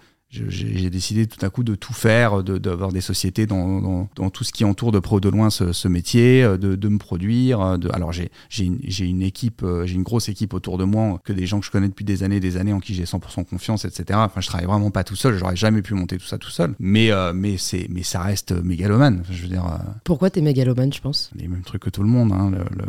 j'ai, 0.49 0.77
je- 0.77 0.89
décidé 0.89 1.25
tout 1.27 1.43
à 1.45 1.49
coup 1.49 1.63
de 1.63 1.75
tout 1.75 1.93
faire, 1.93 2.43
de- 2.43 2.57
d'avoir 2.57 2.91
des 2.91 3.01
sociétés 3.01 3.45
dans, 3.45 3.81
dans, 3.81 4.09
dans 4.15 4.29
tout 4.29 4.43
ce 4.43 4.51
qui 4.51 4.63
entoure 4.65 4.91
de 4.91 4.99
près 4.99 5.15
ou 5.15 5.19
de 5.19 5.29
loin 5.29 5.49
ce, 5.49 5.73
ce 5.73 5.87
métier, 5.87 6.43
euh, 6.43 6.57
de, 6.57 6.75
de 6.75 6.87
me 6.87 6.97
produire. 6.97 7.59
euh, 7.61 7.77
De, 7.77 7.89
alors 7.93 8.11
j'ai 8.11 8.29
une, 8.59 8.79
une 8.99 9.21
équipe, 9.21 9.61
euh, 9.63 9.85
j'ai 9.85 9.95
une 9.95 10.03
grosse 10.03 10.29
équipe 10.29 10.53
autour 10.53 10.77
de 10.77 10.83
moi, 10.83 11.19
que 11.23 11.33
des 11.33 11.45
gens 11.45 11.59
que 11.59 11.65
je 11.65 11.71
connais 11.71 11.87
depuis 11.89 12.05
des 12.05 12.23
années, 12.23 12.39
des 12.39 12.57
années, 12.57 12.73
en 12.73 12.79
qui 12.79 12.93
j'ai 12.93 13.05
100% 13.05 13.45
confiance, 13.45 13.85
etc. 13.85 14.19
Enfin, 14.23 14.41
je 14.41 14.47
travaille 14.47 14.67
vraiment 14.67 14.91
pas 14.91 15.03
tout 15.03 15.15
seul. 15.15 15.37
J'aurais 15.37 15.55
jamais 15.55 15.81
pu 15.81 15.93
monter 15.93 16.17
tout 16.17 16.25
ça 16.25 16.37
tout 16.37 16.49
seul. 16.49 16.75
Mais 16.79 17.11
euh, 17.11 17.33
mais 17.33 17.55
mais 17.89 18.03
ça 18.03 18.21
reste 18.21 18.51
mégalomane. 18.51 19.23
Je 19.29 19.41
veux 19.43 19.49
dire, 19.49 19.65
euh, 19.65 19.77
Pourquoi 20.03 20.29
t'es 20.29 20.41
mégalomane, 20.41 20.89
tu 20.89 21.01
penses? 21.01 21.31
Les 21.35 21.47
mêmes 21.47 21.63
trucs 21.63 21.81
que 21.83 21.89
tout 21.89 22.03
le 22.03 22.09
monde, 22.09 22.31
hein, 22.31 22.51
le, 22.51 22.59
le- 22.75 22.85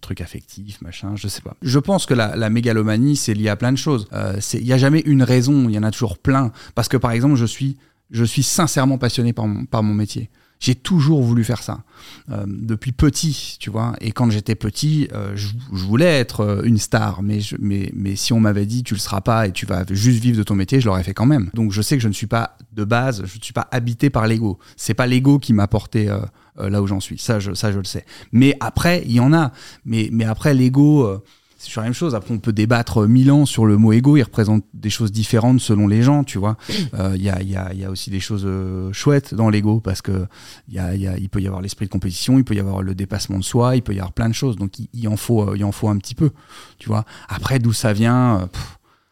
trucs 0.00 0.20
affectifs, 0.20 0.80
machin, 0.82 1.16
je 1.16 1.28
sais 1.28 1.42
pas. 1.42 1.56
Je 1.62 1.78
pense 1.78 2.06
que 2.06 2.14
la, 2.14 2.36
la 2.36 2.50
mégalomanie, 2.50 3.16
c'est 3.16 3.34
lié 3.34 3.48
à 3.48 3.56
plein 3.56 3.72
de 3.72 3.78
choses. 3.78 4.08
Euh, 4.12 4.38
Il 4.54 4.64
n'y 4.64 4.72
a 4.72 4.78
jamais 4.78 5.00
une 5.00 5.22
raison, 5.22 5.68
il 5.68 5.74
y 5.74 5.78
en 5.78 5.82
a 5.82 5.90
toujours 5.90 6.18
plein. 6.18 6.52
Parce 6.74 6.88
que 6.88 6.96
par 6.96 7.10
exemple, 7.12 7.36
je 7.36 7.46
suis, 7.46 7.76
je 8.10 8.24
suis 8.24 8.42
sincèrement 8.42 8.98
passionné 8.98 9.32
par 9.32 9.46
mon, 9.46 9.64
par 9.64 9.82
mon 9.82 9.94
métier. 9.94 10.30
J'ai 10.58 10.74
toujours 10.74 11.22
voulu 11.22 11.44
faire 11.44 11.62
ça. 11.62 11.82
Euh, 12.30 12.44
depuis 12.46 12.92
petit, 12.92 13.56
tu 13.60 13.68
vois. 13.68 13.94
Et 14.00 14.12
quand 14.12 14.30
j'étais 14.30 14.54
petit, 14.54 15.08
euh, 15.12 15.32
je, 15.34 15.48
voulais 15.70 16.18
être 16.18 16.40
euh, 16.40 16.62
une 16.64 16.78
star. 16.78 17.22
Mais, 17.22 17.40
mais, 17.58 17.90
mais 17.94 18.16
si 18.16 18.32
on 18.32 18.40
m'avait 18.40 18.64
dit 18.64 18.82
tu 18.82 18.94
le 18.94 19.00
seras 19.00 19.20
pas 19.20 19.46
et 19.46 19.52
tu 19.52 19.66
vas 19.66 19.84
juste 19.90 20.22
vivre 20.22 20.38
de 20.38 20.42
ton 20.42 20.54
métier, 20.54 20.80
je 20.80 20.86
l'aurais 20.86 21.02
fait 21.02 21.14
quand 21.14 21.26
même. 21.26 21.50
Donc 21.52 21.72
je 21.72 21.82
sais 21.82 21.96
que 21.96 22.02
je 22.02 22.08
ne 22.08 22.14
suis 22.14 22.26
pas 22.26 22.56
de 22.72 22.84
base, 22.84 23.22
je 23.26 23.36
ne 23.36 23.42
suis 23.42 23.52
pas 23.52 23.68
habité 23.70 24.08
par 24.08 24.26
l'ego. 24.26 24.58
C'est 24.76 24.94
pas 24.94 25.06
l'ego 25.06 25.38
qui 25.38 25.52
m'a 25.52 25.66
porté 25.66 26.10
là 26.58 26.82
où 26.82 26.86
j'en 26.86 27.00
suis. 27.00 27.18
Ça 27.18 27.38
je, 27.38 27.54
ça, 27.54 27.72
je 27.72 27.78
le 27.78 27.84
sais. 27.84 28.04
Mais 28.32 28.56
après, 28.60 29.02
il 29.06 29.12
y 29.12 29.20
en 29.20 29.32
a. 29.32 29.52
Mais, 29.84 30.08
mais 30.12 30.24
après, 30.24 30.54
l'ego 30.54 31.20
c'est 31.58 31.68
toujours 31.68 31.82
la 31.82 31.86
même 31.88 31.94
chose. 31.94 32.14
Après, 32.14 32.34
on 32.34 32.38
peut 32.38 32.52
débattre 32.52 33.06
mille 33.08 33.30
ans 33.30 33.46
sur 33.46 33.64
le 33.64 33.76
mot 33.76 33.92
ego. 33.92 34.16
Il 34.16 34.22
représente 34.22 34.64
des 34.74 34.90
choses 34.90 35.10
différentes 35.10 35.60
selon 35.60 35.88
les 35.88 36.02
gens, 36.02 36.22
tu 36.22 36.38
vois. 36.38 36.56
Euh, 36.94 37.12
il 37.16 37.22
y, 37.22 37.30
a, 37.30 37.42
y, 37.42 37.56
a, 37.56 37.72
y, 37.72 37.84
a, 37.84 37.90
aussi 37.90 38.10
des 38.10 38.20
choses 38.20 38.44
euh, 38.46 38.92
chouettes 38.92 39.34
dans 39.34 39.48
l'ego 39.48 39.80
parce 39.80 40.02
que 40.02 40.26
y 40.68 40.78
a, 40.78 40.94
y 40.94 41.06
a, 41.06 41.16
il 41.16 41.28
peut 41.28 41.40
y 41.40 41.46
avoir 41.46 41.62
l'esprit 41.62 41.86
de 41.86 41.90
compétition, 41.90 42.38
il 42.38 42.44
peut 42.44 42.54
y 42.54 42.60
avoir 42.60 42.82
le 42.82 42.94
dépassement 42.94 43.38
de 43.38 43.44
soi, 43.44 43.76
il 43.76 43.82
peut 43.82 43.94
y 43.94 43.98
avoir 43.98 44.12
plein 44.12 44.28
de 44.28 44.34
choses. 44.34 44.56
Donc, 44.56 44.72
il, 44.92 45.08
en, 45.08 45.16
faut, 45.16 45.54
il 45.54 45.64
en 45.64 45.72
faut 45.72 45.88
un 45.88 45.96
petit 45.96 46.14
peu, 46.14 46.30
tu 46.78 46.88
vois. 46.88 47.04
Après, 47.28 47.58
d'où 47.58 47.72
ça 47.72 47.92
vient 47.92 48.40
euh, 48.40 48.46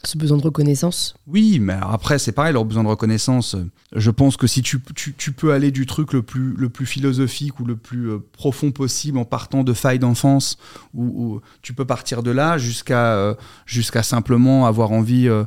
ce 0.07 0.19
besoin 0.19 0.39
de 0.39 0.43
reconnaissance 0.43 1.15
Oui, 1.27 1.59
mais 1.61 1.77
après, 1.81 2.19
c'est 2.19 2.33
pareil, 2.33 2.53
leur 2.53 2.65
besoin 2.65 2.83
de 2.85 2.89
reconnaissance. 2.89 3.57
Je 3.95 4.11
pense 4.11 4.37
que 4.37 4.47
si 4.47 4.63
tu, 4.63 4.81
tu, 4.95 5.33
peux 5.33 5.53
aller 5.53 5.71
du 5.71 5.87
truc 5.87 6.13
le 6.13 6.23
plus, 6.23 6.55
le 6.55 6.69
plus 6.69 6.87
philosophique 6.87 7.61
ou 7.61 7.65
le 7.65 7.77
plus 7.77 8.11
euh, 8.11 8.19
profond 8.33 8.71
possible 8.71 9.19
en 9.19 9.25
partant 9.25 9.65
de 9.65 9.73
failles 9.73 9.99
d'enfance, 9.99 10.59
ou 10.95 11.41
tu 11.63 11.75
peux 11.75 11.85
partir 11.85 12.23
de 12.23 12.31
là 12.31 12.59
jusqu'à 12.59 13.15
euh, 13.15 13.35
simplement 14.03 14.67
avoir 14.67 14.93
envie 14.93 15.29
euh, 15.29 15.45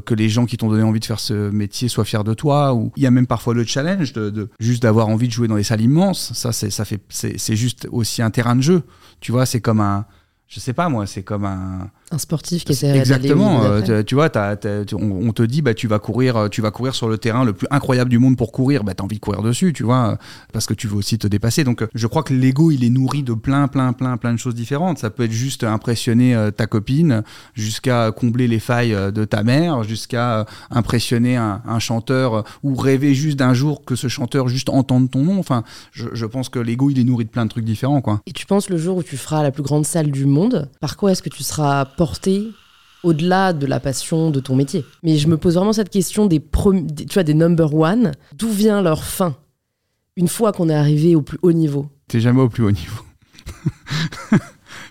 que 0.00 0.14
les 0.14 0.28
gens 0.28 0.46
qui 0.46 0.56
t'ont 0.56 0.68
donné 0.68 0.82
envie 0.82 1.00
de 1.00 1.04
faire 1.04 1.20
ce 1.20 1.50
métier 1.50 1.88
soient 1.88 2.04
fiers 2.04 2.24
de 2.24 2.34
toi. 2.34 2.74
Ou 2.74 2.92
il 2.96 3.02
y 3.02 3.06
a 3.06 3.10
même 3.10 3.26
parfois 3.26 3.54
le 3.54 3.64
challenge 3.64 4.12
de, 4.12 4.48
juste 4.60 4.82
d'avoir 4.82 5.08
envie 5.08 5.28
de 5.28 5.32
jouer 5.32 5.48
dans 5.48 5.56
des 5.56 5.62
salles 5.62 5.80
immenses. 5.80 6.32
Ça, 6.34 6.52
c'est 6.52 7.56
juste 7.56 7.88
aussi 7.90 8.22
un 8.22 8.30
terrain 8.30 8.56
de 8.56 8.62
jeu. 8.62 8.82
Tu 9.20 9.32
vois, 9.32 9.46
c'est 9.46 9.60
comme 9.60 9.80
un 9.80 10.06
je 10.52 10.60
sais 10.60 10.74
pas 10.74 10.90
moi, 10.90 11.06
c'est 11.06 11.22
comme 11.22 11.46
un 11.46 11.90
un 12.12 12.18
sportif 12.18 12.64
qui 12.64 12.72
essaie 12.72 12.96
exactement. 12.96 13.64
Euh, 13.64 14.02
tu 14.02 14.14
vois, 14.14 14.30
on, 14.92 15.32
te 15.32 15.42
dit 15.42 15.62
bah 15.62 15.74
tu 15.74 15.88
vas 15.88 15.98
courir, 15.98 16.48
tu 16.50 16.60
vas 16.60 16.70
courir 16.70 16.94
sur 16.94 17.08
le 17.08 17.18
terrain 17.18 17.44
le 17.44 17.52
plus 17.52 17.66
incroyable 17.70 18.10
du 18.10 18.18
monde 18.18 18.36
pour 18.36 18.52
courir, 18.52 18.84
bah 18.84 18.92
as 18.98 19.02
envie 19.02 19.16
de 19.16 19.20
courir 19.20 19.42
dessus, 19.42 19.72
tu 19.72 19.82
vois, 19.82 20.18
parce 20.52 20.66
que 20.66 20.74
tu 20.74 20.86
veux 20.86 20.96
aussi 20.96 21.18
te 21.18 21.26
dépasser. 21.26 21.64
Donc 21.64 21.86
je 21.94 22.06
crois 22.06 22.22
que 22.22 22.34
l'ego 22.34 22.70
il 22.70 22.84
est 22.84 22.90
nourri 22.90 23.22
de 23.22 23.34
plein 23.34 23.68
plein 23.68 23.92
plein 23.92 24.16
plein 24.16 24.32
de 24.32 24.38
choses 24.38 24.54
différentes. 24.54 24.98
Ça 24.98 25.10
peut 25.10 25.24
être 25.24 25.32
juste 25.32 25.64
impressionner 25.64 26.34
euh, 26.34 26.50
ta 26.50 26.66
copine, 26.66 27.22
jusqu'à 27.54 28.10
combler 28.12 28.48
les 28.48 28.60
failles 28.60 28.94
euh, 28.94 29.10
de 29.10 29.24
ta 29.24 29.42
mère, 29.42 29.82
jusqu'à 29.82 30.46
impressionner 30.70 31.36
un, 31.36 31.60
chanteur 31.78 32.44
ou 32.62 32.76
rêver 32.76 33.14
juste 33.14 33.38
d'un 33.38 33.54
jour 33.54 33.84
que 33.84 33.96
ce 33.96 34.06
chanteur 34.06 34.46
juste 34.46 34.68
entende 34.68 35.10
ton 35.10 35.24
nom. 35.24 35.38
Enfin, 35.38 35.64
je, 35.90 36.08
je 36.12 36.26
pense 36.26 36.48
que 36.48 36.58
l'ego 36.58 36.90
il 36.90 36.98
est 36.98 37.04
nourri 37.04 37.24
de 37.24 37.30
plein 37.30 37.44
de 37.44 37.50
trucs 37.50 37.64
différents 37.64 38.00
quoi. 38.00 38.20
Et 38.26 38.32
tu 38.32 38.46
penses 38.46 38.68
le 38.70 38.76
jour 38.76 38.98
où 38.98 39.02
tu 39.02 39.16
feras 39.16 39.42
la 39.42 39.50
plus 39.50 39.62
grande 39.62 39.84
salle 39.84 40.10
du 40.10 40.26
monde, 40.26 40.70
par 40.80 40.96
quoi 40.96 41.12
est-ce 41.12 41.22
que 41.22 41.28
tu 41.28 41.42
seras 41.42 41.84
au-delà 43.02 43.52
de 43.52 43.66
la 43.66 43.80
passion 43.80 44.30
de 44.30 44.40
ton 44.40 44.54
métier. 44.54 44.84
Mais 45.02 45.16
je 45.16 45.28
me 45.28 45.36
pose 45.36 45.54
vraiment 45.56 45.72
cette 45.72 45.90
question 45.90 46.26
des, 46.26 46.40
tu 46.40 47.14
vois, 47.14 47.22
des 47.22 47.34
number 47.34 47.74
one. 47.74 48.12
D'où 48.34 48.50
vient 48.50 48.82
leur 48.82 49.04
fin? 49.04 49.36
Une 50.16 50.28
fois 50.28 50.52
qu'on 50.52 50.68
est 50.68 50.74
arrivé 50.74 51.16
au 51.16 51.22
plus 51.22 51.38
haut 51.42 51.52
niveau 51.52 51.86
T'es 52.06 52.20
jamais 52.20 52.42
au 52.42 52.48
plus 52.48 52.64
haut 52.64 52.70
niveau. 52.70 53.02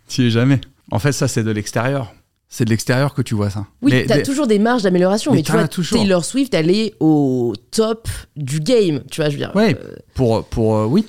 T'y 0.07 0.23
es 0.23 0.29
jamais. 0.29 0.59
En 0.89 0.99
fait, 0.99 1.11
ça, 1.11 1.27
c'est 1.27 1.43
de 1.43 1.51
l'extérieur. 1.51 2.13
C'est 2.49 2.65
de 2.65 2.69
l'extérieur 2.69 3.13
que 3.13 3.21
tu 3.21 3.33
vois 3.33 3.49
ça. 3.49 3.65
Oui, 3.81 3.93
t'as 4.07 4.23
toujours 4.23 4.47
des 4.47 4.59
marges 4.59 4.83
d'amélioration, 4.83 5.31
mais, 5.33 5.41
tu 5.41 5.53
vois, 5.53 5.67
Taylor 5.67 6.25
Swift, 6.25 6.53
elle 6.53 6.69
est 6.69 6.95
au 6.99 7.53
top 7.71 8.09
du 8.35 8.59
game, 8.59 9.03
tu 9.09 9.21
vois, 9.21 9.29
je 9.29 9.37
veux 9.37 9.37
dire. 9.37 9.51
Oui, 9.55 9.73
euh, 9.73 9.95
pour, 10.15 10.43
pour, 10.45 10.75
euh, 10.75 10.85
oui, 10.85 11.05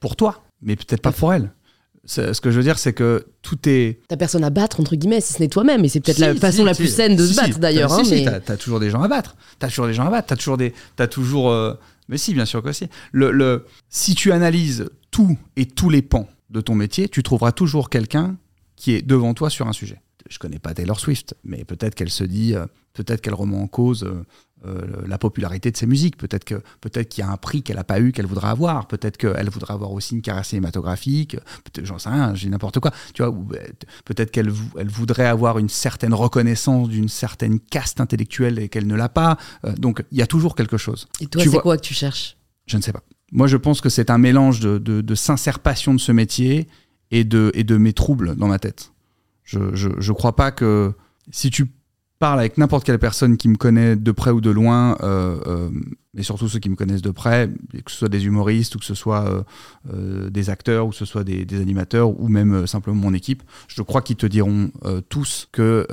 pour 0.00 0.16
toi, 0.16 0.42
mais 0.60 0.76
peut-être 0.76 1.00
pas 1.00 1.12
pour 1.12 1.32
elle 1.32 1.50
ce 2.04 2.40
que 2.40 2.50
je 2.50 2.56
veux 2.56 2.62
dire, 2.62 2.78
c'est 2.78 2.92
que 2.92 3.26
tout 3.42 3.58
est. 3.68 4.00
T'as 4.08 4.16
personne 4.16 4.42
à 4.44 4.50
battre, 4.50 4.80
entre 4.80 4.96
guillemets, 4.96 5.20
si 5.20 5.34
ce 5.34 5.40
n'est 5.40 5.48
toi-même. 5.48 5.84
Et 5.84 5.88
c'est 5.88 6.00
peut-être 6.00 6.18
la 6.18 6.34
façon 6.34 6.64
la 6.64 6.74
plus 6.74 6.92
saine 6.92 7.16
de 7.16 7.26
se 7.26 7.34
battre, 7.34 7.58
d'ailleurs. 7.58 7.92
Hein, 7.92 8.02
mais... 8.10 8.40
t'as, 8.40 8.56
toujours 8.56 8.80
des 8.80 8.90
gens 8.90 9.02
à 9.02 9.08
battre. 9.08 9.36
T'as 9.58 9.68
toujours 9.68 9.86
des 9.86 9.94
gens 9.94 10.06
à 10.06 10.10
battre. 10.10 10.28
T'as 10.28 10.36
toujours 10.36 10.56
des. 10.56 10.72
T'as 10.96 11.06
toujours. 11.06 11.50
Euh, 11.50 11.74
mais 12.08 12.18
si, 12.18 12.34
bien 12.34 12.44
sûr 12.44 12.62
que 12.62 12.72
si. 12.72 12.88
Le, 13.12 13.30
le... 13.30 13.66
Si 13.88 14.14
tu 14.14 14.32
analyses 14.32 14.90
tout 15.10 15.38
et 15.56 15.66
tous 15.66 15.90
les 15.90 16.02
pans 16.02 16.28
de 16.50 16.60
ton 16.60 16.74
métier, 16.74 17.08
tu 17.08 17.22
trouveras 17.22 17.52
toujours 17.52 17.88
quelqu'un 17.88 18.36
qui 18.74 18.92
est 18.92 19.02
devant 19.02 19.32
toi 19.34 19.48
sur 19.48 19.68
un 19.68 19.72
sujet. 19.72 20.00
Je 20.28 20.38
connais 20.38 20.58
pas 20.58 20.74
Taylor 20.74 20.98
Swift, 20.98 21.36
mais 21.44 21.64
peut-être 21.64 21.94
qu'elle 21.94 22.10
se 22.10 22.24
dit, 22.24 22.54
euh, 22.54 22.66
peut-être 22.94 23.20
qu'elle 23.20 23.34
remet 23.34 23.56
en 23.56 23.66
cause 23.66 24.04
euh, 24.04 24.24
euh, 24.64 24.80
la 25.08 25.18
popularité 25.18 25.72
de 25.72 25.76
ses 25.76 25.86
musiques. 25.86 26.16
Peut-être 26.16 26.44
que 26.44 26.62
peut-être 26.80 27.08
qu'il 27.08 27.24
y 27.24 27.26
a 27.26 27.30
un 27.30 27.36
prix 27.36 27.64
qu'elle 27.64 27.76
n'a 27.76 27.84
pas 27.84 27.98
eu 27.98 28.12
qu'elle 28.12 28.26
voudrait 28.26 28.48
avoir. 28.48 28.86
Peut-être 28.86 29.16
qu'elle 29.16 29.50
voudrait 29.50 29.74
avoir 29.74 29.90
aussi 29.90 30.14
une 30.14 30.22
carrière 30.22 30.44
cinématographique. 30.44 31.36
J'en 31.82 31.98
sais 31.98 32.10
rien, 32.10 32.32
j'ai 32.36 32.48
n'importe 32.48 32.78
quoi. 32.78 32.92
Tu 33.12 33.24
vois, 33.24 33.34
euh, 33.34 33.58
peut-être 34.04 34.30
qu'elle 34.30 34.52
elle 34.78 34.88
voudrait 34.88 35.26
avoir 35.26 35.58
une 35.58 35.68
certaine 35.68 36.14
reconnaissance 36.14 36.88
d'une 36.88 37.08
certaine 37.08 37.58
caste 37.58 38.00
intellectuelle 38.00 38.60
et 38.60 38.68
qu'elle 38.68 38.86
ne 38.86 38.94
l'a 38.94 39.08
pas. 39.08 39.36
Euh, 39.64 39.72
donc 39.72 40.04
il 40.12 40.18
y 40.18 40.22
a 40.22 40.28
toujours 40.28 40.54
quelque 40.54 40.76
chose. 40.76 41.08
Et 41.20 41.26
toi, 41.26 41.42
c'est 41.42 41.58
quoi 41.58 41.76
que 41.76 41.82
tu 41.82 41.94
cherches? 41.94 42.36
Je 42.66 42.76
ne 42.76 42.82
sais 42.82 42.92
pas. 42.92 43.02
Moi, 43.32 43.48
je 43.48 43.56
pense 43.56 43.80
que 43.80 43.88
c'est 43.88 44.10
un 44.10 44.18
mélange 44.18 44.60
de, 44.60 44.78
de, 44.78 45.14
sincère 45.16 45.58
passion 45.58 45.92
de 45.92 46.00
ce 46.00 46.12
métier 46.12 46.68
et 47.10 47.24
de, 47.24 47.50
et 47.54 47.64
de 47.64 47.76
mes 47.78 47.94
troubles 47.94 48.36
dans 48.36 48.46
ma 48.46 48.60
tête. 48.60 48.92
Je 49.42 49.58
ne 49.58 50.12
crois 50.12 50.36
pas 50.36 50.52
que 50.52 50.92
si 51.32 51.50
tu 51.50 51.66
parle 52.22 52.38
avec 52.38 52.56
n'importe 52.56 52.84
quelle 52.84 53.00
personne 53.00 53.36
qui 53.36 53.48
me 53.48 53.56
connaît 53.56 53.96
de 53.96 54.12
près 54.12 54.30
ou 54.30 54.40
de 54.40 54.48
loin, 54.48 54.96
euh, 55.02 55.40
euh, 55.48 55.70
et 56.16 56.22
surtout 56.22 56.48
ceux 56.48 56.60
qui 56.60 56.70
me 56.70 56.76
connaissent 56.76 57.02
de 57.02 57.10
près, 57.10 57.50
que 57.84 57.90
ce 57.90 57.96
soit 57.96 58.08
des 58.08 58.26
humoristes 58.26 58.76
ou 58.76 58.78
que 58.78 58.84
ce 58.84 58.94
soit 58.94 59.44
euh, 59.92 60.30
des 60.30 60.48
acteurs 60.48 60.86
ou 60.86 60.90
que 60.90 60.94
ce 60.94 61.04
soit 61.04 61.24
des, 61.24 61.44
animateurs 61.60 62.20
ou 62.20 62.28
même 62.28 62.68
simplement 62.68 62.94
mon 62.94 63.12
équipe, 63.12 63.42
je 63.66 63.82
crois 63.82 64.02
qu'ils 64.02 64.14
te 64.14 64.26
diront 64.26 64.70
tous 65.08 65.48
qu'il 65.52 65.84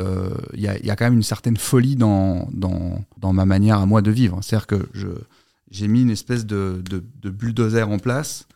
il 0.53 0.61
y, 0.61 0.67
a 0.91 0.95
quand 0.95 1.05
même 1.05 1.15
une 1.15 1.23
certaine 1.23 1.57
folie 1.57 1.95
dans, 1.95 2.47
dans, 2.51 3.33
ma 3.33 3.45
manière 3.45 3.79
à 3.79 3.87
moi 3.87 4.03
de 4.03 4.11
vivre. 4.11 4.39
C'est-à-dire 4.43 4.67
que 4.67 4.87
j'ai 5.71 5.87
mis 5.87 6.03
une 6.03 6.11
espèce 6.11 6.45
de, 6.45 6.83
de 6.87 7.29
bulldozer 7.31 7.89
en 7.89 7.97
place. 7.97 8.47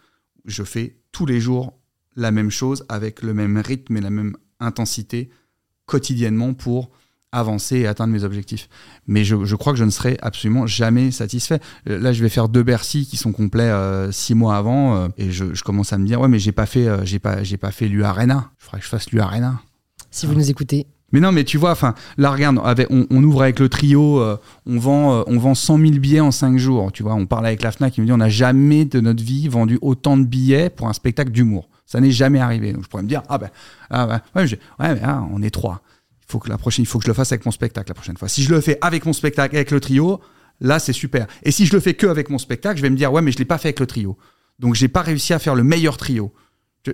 Je 0.45 0.61
fais 0.61 0.97
tous 1.11 1.25
les 1.25 1.39
jours 1.39 1.73
la 2.15 2.29
même 2.29 2.51
chose 2.51 2.85
avec 2.87 3.23
le 3.23 3.33
même 3.33 3.57
rythme 3.57 3.97
et 3.97 4.01
la 4.01 4.11
même 4.11 4.37
intensité 4.59 5.31
quotidiennement 5.87 6.53
pour 6.53 6.91
avancer 7.33 7.79
et 7.79 7.87
atteindre 7.87 8.13
mes 8.13 8.23
objectifs. 8.23 8.69
Mais 9.07 9.25
je, 9.25 9.55
crois 9.55 9.73
que 9.73 9.79
je 9.79 9.83
ne 9.83 9.89
serai 9.89 10.17
absolument 10.21 10.67
jamais 10.67 11.11
satisfait. 11.11 11.59
Euh, 11.89 11.99
là, 11.99 12.13
je 12.13 12.21
vais 12.21 12.29
faire 12.29 12.47
deux 12.47 12.63
Bercy 12.63 13.05
qui 13.05 13.17
sont 13.17 13.33
complets 13.33 13.63
euh, 13.63 14.11
six 14.11 14.35
mois 14.35 14.55
avant 14.55 14.95
euh, 14.95 15.07
et 15.17 15.31
je, 15.31 15.61
commence 15.63 15.91
à 15.91 15.97
me 15.97 16.05
dire 16.05 16.21
ouais, 16.21 16.27
mais 16.27 16.39
j'ai 16.39 16.51
pas 16.51 16.65
fait, 16.65 16.87
j'ai 17.05 17.19
pas, 17.19 17.43
j'ai 17.43 17.57
pas 17.57 17.71
fait 17.71 17.87
l'U 17.87 18.03
Arena. 18.03 18.51
Il 18.59 18.63
faudrait 18.63 18.79
que 18.79 18.85
je 18.85 18.89
fasse 18.89 19.11
l'U 19.11 19.19
Arena. 19.19 19.59
Si 20.11 20.25
vous 20.25 20.35
nous 20.35 20.49
écoutez. 20.49 20.85
Mais 21.11 21.19
non, 21.19 21.31
mais 21.31 21.43
tu 21.43 21.57
vois, 21.57 21.71
enfin, 21.71 21.93
là, 22.17 22.31
regarde, 22.31 22.59
on, 22.89 23.23
ouvre 23.23 23.43
avec 23.43 23.59
le 23.59 23.69
trio, 23.69 24.19
on, 24.65 24.79
vend, 24.79 25.23
on 25.27 25.37
vend 25.37 25.53
100 25.53 25.77
000 25.77 25.91
billets 25.99 26.21
en 26.21 26.31
5 26.31 26.57
jours. 26.57 26.91
Tu 26.91 27.03
vois, 27.03 27.13
on 27.13 27.27
parle 27.27 27.45
avec 27.45 27.61
la 27.61 27.71
FNAC 27.71 27.93
qui 27.93 28.01
me 28.01 28.07
dit 28.07 28.11
on 28.11 28.17
n'a 28.17 28.29
jamais 28.29 28.85
de 28.85 28.99
notre 28.99 29.23
vie 29.23 29.47
vendu 29.47 29.77
autant 29.83 30.17
de 30.17 30.23
billets 30.23 30.71
pour 30.71 30.87
un 30.87 30.93
spectacle 30.93 31.31
d'humour. 31.31 31.69
Ça 31.85 31.99
n'est 31.99 32.11
jamais 32.11 32.39
arrivé. 32.39 32.73
Donc 32.73 32.83
je 32.83 32.89
pourrais 32.89 33.03
me 33.03 33.07
dire, 33.07 33.21
ah 33.29 33.37
ben, 33.37 33.49
ah 33.91 34.07
ben 34.07 34.21
ouais, 34.35 34.49
ouais, 34.51 34.57
mais 34.79 35.01
ah, 35.03 35.23
on 35.31 35.43
est 35.43 35.51
trois 35.51 35.83
faut 36.33 36.39
que 36.39 36.49
la 36.49 36.57
prochaine, 36.57 36.83
il 36.83 36.87
faut 36.87 36.97
que 36.97 37.05
je 37.05 37.09
le 37.09 37.13
fasse 37.13 37.31
avec 37.31 37.45
mon 37.45 37.51
spectacle 37.51 37.89
la 37.89 37.93
prochaine 37.93 38.17
fois. 38.17 38.27
Si 38.27 38.43
je 38.43 38.49
le 38.49 38.59
fais 38.59 38.79
avec 38.81 39.05
mon 39.05 39.13
spectacle, 39.13 39.55
avec 39.55 39.69
le 39.69 39.79
trio, 39.79 40.19
là 40.59 40.79
c'est 40.79 40.93
super. 40.93 41.27
Et 41.43 41.51
si 41.51 41.67
je 41.67 41.73
le 41.73 41.79
fais 41.79 41.93
que 41.93 42.07
avec 42.07 42.29
mon 42.29 42.39
spectacle, 42.39 42.77
je 42.77 42.81
vais 42.81 42.89
me 42.89 42.97
dire 42.97 43.13
ouais 43.13 43.21
mais 43.21 43.31
je 43.31 43.37
l'ai 43.37 43.45
pas 43.45 43.59
fait 43.59 43.69
avec 43.69 43.79
le 43.79 43.85
trio. 43.85 44.17
Donc 44.59 44.73
j'ai 44.73 44.87
pas 44.87 45.01
réussi 45.01 45.33
à 45.33 45.39
faire 45.39 45.55
le 45.55 45.63
meilleur 45.63 45.97
trio. 45.97 46.33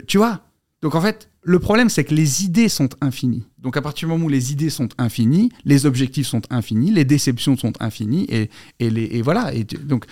Tu, 0.08 0.18
vois? 0.18 0.42
Donc 0.82 0.94
en 0.94 1.02
fait, 1.02 1.30
le 1.42 1.60
problème 1.60 1.90
c'est 1.90 2.04
que 2.04 2.14
les 2.14 2.44
idées 2.44 2.70
sont 2.70 2.90
infinies. 3.02 3.48
Donc 3.58 3.78
à 3.78 3.82
partir 3.82 4.08
du 4.08 4.12
moment 4.12 4.26
où 4.26 4.30
les 4.30 4.52
idées 4.52 4.70
sont 4.70 4.90
infinies, 4.98 5.52
les 5.64 5.86
objectifs 5.86 6.28
sont 6.28 6.42
infinis, 6.50 6.92
les 6.92 7.06
déceptions 7.06 7.56
sont 7.56 7.74
infinies 7.80 8.26
et, 8.30 8.50
et 8.80 8.90
les 8.90 9.06
et 9.06 9.22
voilà. 9.22 9.54
Et 9.54 9.64
donc 9.64 10.06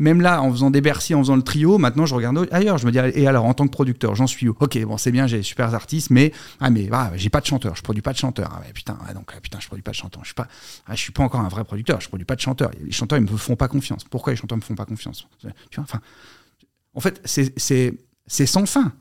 même 0.00 0.20
là, 0.22 0.42
en 0.42 0.50
faisant 0.50 0.70
des 0.70 0.80
Bercy, 0.80 1.14
en 1.14 1.20
faisant 1.20 1.36
le 1.36 1.42
trio, 1.42 1.78
maintenant 1.78 2.06
je 2.06 2.14
regarde 2.14 2.48
ailleurs. 2.50 2.78
Je 2.78 2.86
me 2.86 2.90
dis, 2.90 2.98
et 2.98 3.28
alors 3.28 3.44
en 3.44 3.54
tant 3.54 3.66
que 3.66 3.70
producteur, 3.70 4.16
j'en 4.16 4.26
suis 4.26 4.48
où? 4.48 4.56
Ok, 4.58 4.82
bon, 4.84 4.96
c'est 4.96 5.12
bien, 5.12 5.26
j'ai 5.26 5.36
des 5.36 5.42
super 5.42 5.72
artistes, 5.74 6.10
mais 6.10 6.32
ah 6.58 6.70
mais 6.70 6.88
ah, 6.90 7.12
j'ai 7.16 7.28
pas 7.28 7.40
de 7.40 7.46
chanteur, 7.46 7.76
je 7.76 7.82
produis 7.82 8.02
pas 8.02 8.12
de 8.12 8.18
chanteur. 8.18 8.50
Ah, 8.52 8.62
putain, 8.74 8.98
donc 9.14 9.30
ah, 9.36 9.40
putain, 9.40 9.58
je 9.60 9.66
produis 9.66 9.82
pas 9.82 9.90
de 9.92 9.96
chanteur. 9.96 10.22
Je 10.24 10.28
suis 10.28 10.34
pas, 10.34 10.48
ah, 10.86 10.94
je 10.94 11.00
suis 11.00 11.12
pas 11.12 11.22
encore 11.22 11.40
un 11.40 11.48
vrai 11.48 11.64
producteur. 11.64 12.00
Je 12.00 12.08
produis 12.08 12.24
pas 12.24 12.34
de 12.34 12.40
chanteur. 12.40 12.70
Les 12.82 12.90
chanteurs, 12.90 13.18
ils 13.18 13.30
me 13.30 13.36
font 13.36 13.56
pas 13.56 13.68
confiance. 13.68 14.02
Pourquoi 14.04 14.32
les 14.32 14.36
chanteurs 14.38 14.56
me 14.58 14.62
font 14.62 14.74
pas 14.74 14.86
confiance? 14.86 15.26
Tu 15.40 15.48
vois, 15.76 15.84
enfin, 15.84 16.00
en 16.94 17.00
fait, 17.00 17.20
c'est 17.24 18.46
sans 18.46 18.66
fin. 18.66 18.92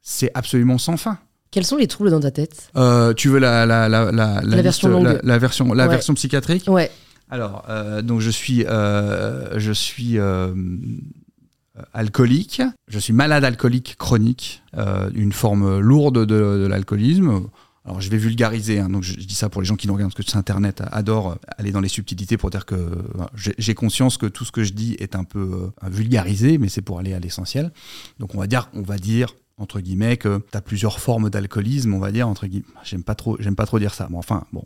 C'est 0.00 0.30
absolument 0.34 0.78
sans 0.78 0.96
fin. 0.96 1.18
Quels 1.50 1.64
sont 1.64 1.76
les 1.76 1.88
troubles 1.88 2.10
dans 2.10 2.20
ta 2.20 2.30
tête? 2.30 2.70
Euh, 2.76 3.12
Tu 3.14 3.28
veux 3.28 3.38
la, 3.38 3.66
la, 3.66 3.88
la, 3.88 4.12
la, 4.12 4.62
version 4.62 5.02
la, 5.02 5.38
version, 5.38 5.72
la 5.72 5.88
version 5.88 6.14
psychiatrique? 6.14 6.64
Ouais. 6.68 6.90
Alors, 7.30 7.64
euh, 7.68 8.02
donc 8.02 8.20
je 8.20 8.30
suis, 8.30 8.64
euh, 8.64 9.58
je 9.58 9.72
suis 9.72 10.18
euh, 10.18 10.54
alcoolique. 11.92 12.62
Je 12.88 12.98
suis 12.98 13.12
malade 13.12 13.44
alcoolique 13.44 13.96
chronique, 13.98 14.62
une 15.14 15.32
forme 15.32 15.78
lourde 15.78 16.24
de, 16.24 16.66
l'alcoolisme. 16.66 17.48
alors 17.84 18.00
je 18.00 18.10
vais 18.10 18.16
vulgariser, 18.16 18.80
hein, 18.80 18.88
donc 18.88 19.02
je, 19.02 19.14
dis 19.14 19.34
ça 19.34 19.48
pour 19.48 19.60
les 19.60 19.66
gens 19.66 19.76
qui 19.76 19.86
nous 19.86 19.94
regardent, 19.94 20.12
parce 20.12 20.30
que 20.30 20.38
Internet 20.38 20.82
adore 20.90 21.38
aller 21.56 21.70
dans 21.70 21.80
les 21.80 21.88
subtilités 21.88 22.36
pour 22.36 22.50
dire 22.50 22.66
que 22.66 22.88
j'ai 23.36 23.74
conscience 23.74 24.16
que 24.16 24.26
tout 24.26 24.44
ce 24.44 24.52
que 24.52 24.64
je 24.64 24.72
dis 24.72 24.96
est 24.98 25.14
un 25.14 25.24
peu 25.24 25.70
vulgarisé, 25.82 26.58
mais 26.58 26.68
c'est 26.68 26.82
pour 26.82 26.98
aller 26.98 27.12
à 27.12 27.20
l'essentiel. 27.20 27.72
Donc 28.18 28.34
on 28.34 28.38
va 28.38 28.46
dire, 28.46 28.70
on 28.74 28.82
va 28.82 28.96
dire 28.96 29.34
entre 29.58 29.80
guillemets, 29.80 30.16
que 30.16 30.40
tu 30.50 30.56
as 30.56 30.60
plusieurs 30.60 31.00
formes 31.00 31.30
d'alcoolisme, 31.30 31.92
on 31.92 31.98
va 31.98 32.12
dire, 32.12 32.28
entre 32.28 32.46
guillemets. 32.46 32.66
J'aime 32.84 33.02
pas 33.02 33.16
trop, 33.16 33.36
j'aime 33.40 33.56
pas 33.56 33.66
trop 33.66 33.78
dire 33.78 33.92
ça. 33.92 34.06
Bon, 34.08 34.18
enfin, 34.18 34.44
bon, 34.52 34.64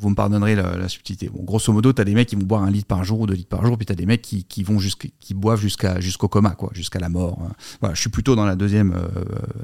vous 0.00 0.10
me 0.10 0.14
pardonnerez 0.14 0.54
la, 0.54 0.88
subtilité. 0.88 1.28
Bon, 1.28 1.42
grosso 1.42 1.72
modo, 1.72 1.92
tu 1.92 2.00
as 2.00 2.04
des 2.04 2.14
mecs 2.14 2.28
qui 2.28 2.36
vont 2.36 2.42
boire 2.42 2.62
un 2.62 2.70
litre 2.70 2.86
par 2.86 3.04
jour 3.04 3.20
ou 3.20 3.26
deux 3.26 3.34
litres 3.34 3.48
par 3.48 3.64
jour, 3.64 3.76
puis 3.76 3.86
tu 3.86 3.92
as 3.92 3.96
des 3.96 4.06
mecs 4.06 4.22
qui, 4.22 4.44
qui 4.44 4.62
vont 4.62 4.78
qui 5.20 5.34
boivent 5.34 5.60
jusqu'à 5.60 6.00
jusqu'au 6.00 6.28
coma, 6.28 6.50
quoi, 6.50 6.70
jusqu'à 6.72 6.98
la 6.98 7.08
mort. 7.08 7.38
Hein. 7.44 7.52
Voilà, 7.80 7.94
je 7.94 8.00
suis 8.00 8.10
plutôt 8.10 8.34
dans 8.34 8.46
la 8.46 8.56
deuxième, 8.56 8.94
euh, 8.94 9.08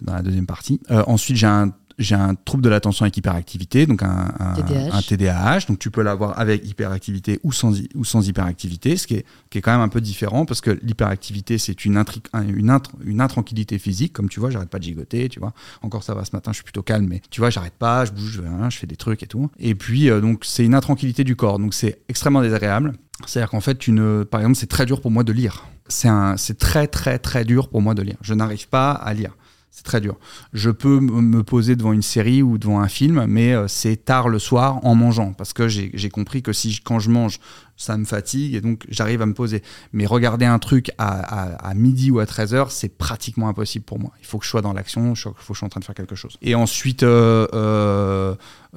dans 0.02 0.14
la 0.14 0.22
deuxième 0.22 0.46
partie. 0.46 0.80
Euh, 0.90 1.02
ensuite, 1.06 1.36
j'ai 1.36 1.46
un 1.46 1.72
j'ai 1.98 2.14
un 2.14 2.34
trouble 2.34 2.62
de 2.62 2.68
l'attention 2.68 3.04
avec 3.04 3.16
hyperactivité, 3.16 3.86
donc 3.86 4.02
un, 4.02 4.32
un, 4.38 5.02
TDAH. 5.02 5.60
Donc 5.68 5.78
tu 5.78 5.90
peux 5.90 6.02
l'avoir 6.02 6.38
avec 6.38 6.68
hyperactivité 6.68 7.40
ou 7.42 7.52
sans, 7.52 7.72
ou 7.94 8.04
sans 8.04 8.26
hyperactivité, 8.28 8.96
ce 8.96 9.06
qui 9.06 9.14
est, 9.14 9.26
qui 9.50 9.58
est 9.58 9.60
quand 9.60 9.72
même 9.72 9.80
un 9.80 9.88
peu 9.88 10.00
différent 10.00 10.44
parce 10.44 10.60
que 10.60 10.70
l'hyperactivité, 10.82 11.58
c'est 11.58 11.84
une, 11.84 12.02
une, 12.34 12.78
une 13.04 13.20
intranquillité 13.20 13.78
physique. 13.78 14.12
Comme 14.12 14.28
tu 14.28 14.40
vois, 14.40 14.50
j'arrête 14.50 14.68
pas 14.68 14.78
de 14.78 14.84
gigoter, 14.84 15.28
tu 15.28 15.40
vois. 15.40 15.52
Encore 15.82 16.02
ça 16.02 16.14
va 16.14 16.24
ce 16.24 16.34
matin, 16.34 16.52
je 16.52 16.56
suis 16.56 16.64
plutôt 16.64 16.82
calme, 16.82 17.06
mais 17.08 17.22
tu 17.30 17.40
vois, 17.40 17.50
j'arrête 17.50 17.74
pas, 17.78 18.04
je 18.04 18.12
bouge, 18.12 18.42
hein, 18.46 18.68
je 18.70 18.76
fais 18.76 18.86
des 18.86 18.96
trucs 18.96 19.22
et 19.22 19.26
tout. 19.26 19.50
Et 19.58 19.74
puis, 19.74 20.10
euh, 20.10 20.20
donc, 20.20 20.44
c'est 20.44 20.64
une 20.64 20.74
intranquillité 20.74 21.24
du 21.24 21.36
corps. 21.36 21.58
Donc 21.58 21.74
c'est 21.74 22.00
extrêmement 22.08 22.42
désagréable. 22.42 22.92
C'est-à-dire 23.26 23.50
qu'en 23.50 23.60
fait, 23.60 23.86
une, 23.86 24.24
par 24.24 24.40
exemple, 24.40 24.56
c'est 24.56 24.66
très 24.66 24.84
dur 24.84 25.00
pour 25.00 25.10
moi 25.10 25.24
de 25.24 25.32
lire. 25.32 25.66
C'est 25.88 26.58
très, 26.58 26.86
très, 26.88 27.18
très 27.18 27.44
dur 27.44 27.68
pour 27.68 27.80
moi 27.80 27.94
de 27.94 28.02
lire. 28.02 28.16
Je 28.20 28.34
n'arrive 28.34 28.68
pas 28.68 28.90
à 28.90 29.14
lire. 29.14 29.36
C'est 29.76 29.84
très 29.84 30.00
dur. 30.00 30.16
Je 30.54 30.70
peux 30.70 31.00
me 31.00 31.42
poser 31.42 31.76
devant 31.76 31.92
une 31.92 32.00
série 32.00 32.42
ou 32.42 32.56
devant 32.56 32.80
un 32.80 32.88
film, 32.88 33.26
mais 33.28 33.52
euh, 33.52 33.68
c'est 33.68 34.06
tard 34.06 34.30
le 34.30 34.38
soir 34.38 34.82
en 34.86 34.94
mangeant, 34.94 35.34
parce 35.34 35.52
que 35.52 35.68
j'ai 35.68 36.08
compris 36.08 36.40
que 36.40 36.54
si 36.54 36.80
quand 36.82 36.98
je 36.98 37.10
mange, 37.10 37.40
ça 37.76 37.98
me 37.98 38.06
fatigue, 38.06 38.54
et 38.54 38.62
donc 38.62 38.86
j'arrive 38.88 39.20
à 39.20 39.26
me 39.26 39.34
poser. 39.34 39.62
Mais 39.92 40.06
regarder 40.06 40.46
un 40.46 40.58
truc 40.58 40.92
à, 40.96 41.74
midi 41.74 42.10
ou 42.10 42.20
à 42.20 42.24
13h, 42.24 42.68
c'est 42.70 42.88
pratiquement 42.88 43.50
impossible 43.50 43.84
pour 43.84 43.98
moi. 43.98 44.12
Il 44.18 44.24
faut 44.24 44.38
que 44.38 44.46
je 44.46 44.50
sois 44.50 44.62
dans 44.62 44.72
l'action, 44.72 45.12
il 45.12 45.16
faut 45.16 45.32
que 45.32 45.40
je 45.52 45.58
sois 45.58 45.66
en 45.66 45.68
train 45.68 45.80
de 45.80 45.84
faire 45.84 45.94
quelque 45.94 46.16
chose. 46.16 46.38
Et 46.40 46.54
ensuite, 46.54 47.02
euh, 47.02 47.46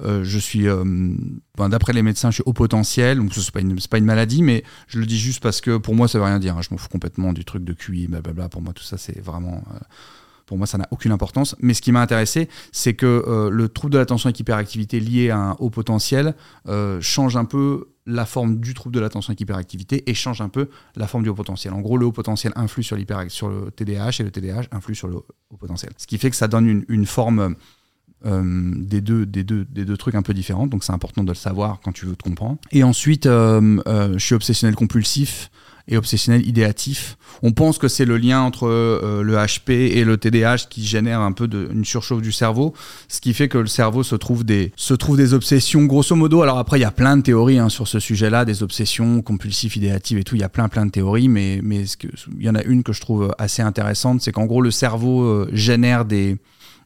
euh, 0.04 0.24
je 0.26 0.38
suis, 0.38 0.66
ben, 0.66 1.70
d'après 1.70 1.94
les 1.94 2.04
médecins, 2.04 2.30
je 2.30 2.36
suis 2.36 2.44
au 2.46 2.52
potentiel, 2.52 3.20
donc 3.20 3.34
c'est 3.34 3.52
pas, 3.52 3.62
une, 3.62 4.06
maladie, 4.06 4.44
mais 4.44 4.66
je 4.90 5.00
le 5.00 5.06
dis 5.06 5.18
juste 5.18 5.42
parce 5.42 5.62
que 5.62 5.78
pour 5.78 5.96
moi, 5.96 6.10
ça 6.10 6.18
veut 6.18 6.26
rien 6.26 6.40
dire. 6.40 6.58
Hein. 6.58 6.62
Je 6.62 6.72
m'en 6.72 6.78
fous 6.78 6.90
complètement 6.90 7.32
du 7.32 7.46
truc 7.46 7.64
de 7.64 7.72
QI, 7.72 8.08
blablabla. 8.08 8.50
Pour 8.50 8.62
moi, 8.62 8.74
tout 8.74 8.84
ça, 8.84 8.98
c'est 8.98 9.22
vraiment 9.22 9.64
pour 10.50 10.58
moi, 10.58 10.66
ça 10.66 10.80
n'a 10.80 10.88
aucune 10.90 11.12
importance. 11.12 11.56
Mais 11.60 11.76
ce 11.76 11.82
qui 11.82 11.92
m'a 11.92 12.02
intéressé, 12.02 12.50
c'est 12.72 12.96
que 12.96 13.06
euh, 13.06 13.52
le 13.52 13.70
trouble 13.70 13.94
de 13.94 14.00
l'attention 14.00 14.30
avec 14.30 14.40
hyperactivité 14.40 15.00
lié 15.00 15.30
à 15.30 15.38
un 15.38 15.52
haut 15.60 15.70
potentiel 15.70 16.34
euh, 16.68 17.00
change 17.02 17.38
un 17.38 17.46
peu 17.46 17.90
la 18.08 18.26
forme 18.26 18.60
du 18.60 18.74
trouble 18.74 18.96
de 18.96 19.00
l'attention 19.00 19.30
avec 19.30 19.42
hyperactivité 19.42 20.10
et 20.10 20.16
change 20.16 20.42
un 20.42 20.50
peu 20.50 20.70
la 20.96 21.06
forme 21.06 21.22
du 21.22 21.30
haut 21.30 21.36
potentiel. 21.36 21.72
En 21.76 21.82
gros, 21.82 21.98
le 21.98 22.08
haut 22.08 22.12
potentiel 22.12 22.52
influe 22.56 22.82
sur, 22.82 22.98
sur 23.28 23.50
le 23.50 23.70
TDAH 23.70 24.10
et 24.22 24.24
le 24.24 24.32
TDAH 24.32 24.64
influe 24.72 24.96
sur 24.96 25.08
le 25.08 25.18
haut 25.18 25.58
potentiel. 25.60 25.92
Ce 25.98 26.08
qui 26.08 26.18
fait 26.18 26.32
que 26.32 26.36
ça 26.36 26.48
donne 26.48 26.84
une, 26.90 27.06
forme 27.06 27.56
euh, 28.26 28.74
des, 28.76 29.02
deux, 29.02 29.28
des, 29.28 29.44
deux, 29.44 29.66
des 29.66 29.86
deux 29.86 29.98
trucs 29.98 30.16
un 30.16 30.24
peu 30.24 30.34
différents. 30.34 30.66
Donc 30.66 30.84
c'est 30.84 30.94
important 30.94 31.24
de 31.24 31.30
le 31.30 31.36
savoir 31.36 31.80
quand 31.84 31.92
tu 31.92 32.08
veux 32.08 32.16
te 32.16 32.24
comprendre. 32.24 32.58
Et 32.72 32.84
ensuite, 32.84 33.26
je 33.26 34.16
suis 34.18 34.34
obsessionnel 34.34 34.74
compulsif 34.74 35.52
et 35.90 35.98
obsessionnel 35.98 36.48
idéatif. 36.48 37.18
On 37.42 37.52
pense 37.52 37.78
que 37.78 37.88
c'est 37.88 38.06
le 38.06 38.18
lien 38.18 38.42
entre 38.42 38.68
euh, 38.68 39.24
le 39.24 39.36
HP 39.36 39.72
et 39.72 40.04
le 40.04 40.18
TDAH 40.18 40.68
qui 40.70 40.86
génère 40.86 41.20
un 41.22 41.32
peu 41.32 41.50
une 41.72 41.84
surchauffe 41.84 42.22
du 42.22 42.32
cerveau, 42.32 42.74
ce 43.08 43.20
qui 43.20 43.34
fait 43.34 43.48
que 43.48 43.58
le 43.58 43.68
cerveau 43.68 44.04
se 44.04 44.16
trouve 44.16 44.46
des, 44.46 44.72
se 44.76 44.94
trouve 44.94 45.18
des 45.18 45.34
obsessions, 45.34 45.84
grosso 45.86 46.16
modo. 46.16 46.42
Alors 46.44 46.60
après, 46.60 46.78
il 46.78 46.84
y 46.84 46.86
a 46.86 46.92
plein 46.92 47.18
de 47.18 47.24
théories 47.24 47.60
hein, 47.60 47.70
sur 47.70 47.88
ce 47.88 48.00
sujet-là, 48.00 48.46
des 48.46 48.62
obsessions 48.64 49.22
compulsives, 49.22 49.76
idéatives 49.76 50.20
et 50.20 50.24
tout. 50.24 50.36
Il 50.36 50.42
y 50.42 50.46
a 50.46 50.50
plein, 50.50 50.70
plein 50.70 50.86
de 50.86 50.92
théories, 50.92 51.28
mais, 51.28 51.60
mais 51.64 51.84
il 52.38 52.46
y 52.46 52.50
en 52.50 52.56
a 52.56 52.64
une 52.64 52.84
que 52.84 52.94
je 52.94 53.02
trouve 53.02 53.34
assez 53.40 53.62
intéressante, 53.62 54.22
c'est 54.22 54.32
qu'en 54.32 54.46
gros, 54.46 54.62
le 54.62 54.72
cerveau 54.72 55.24
euh, 55.24 55.50
génère 55.52 56.06
des 56.06 56.38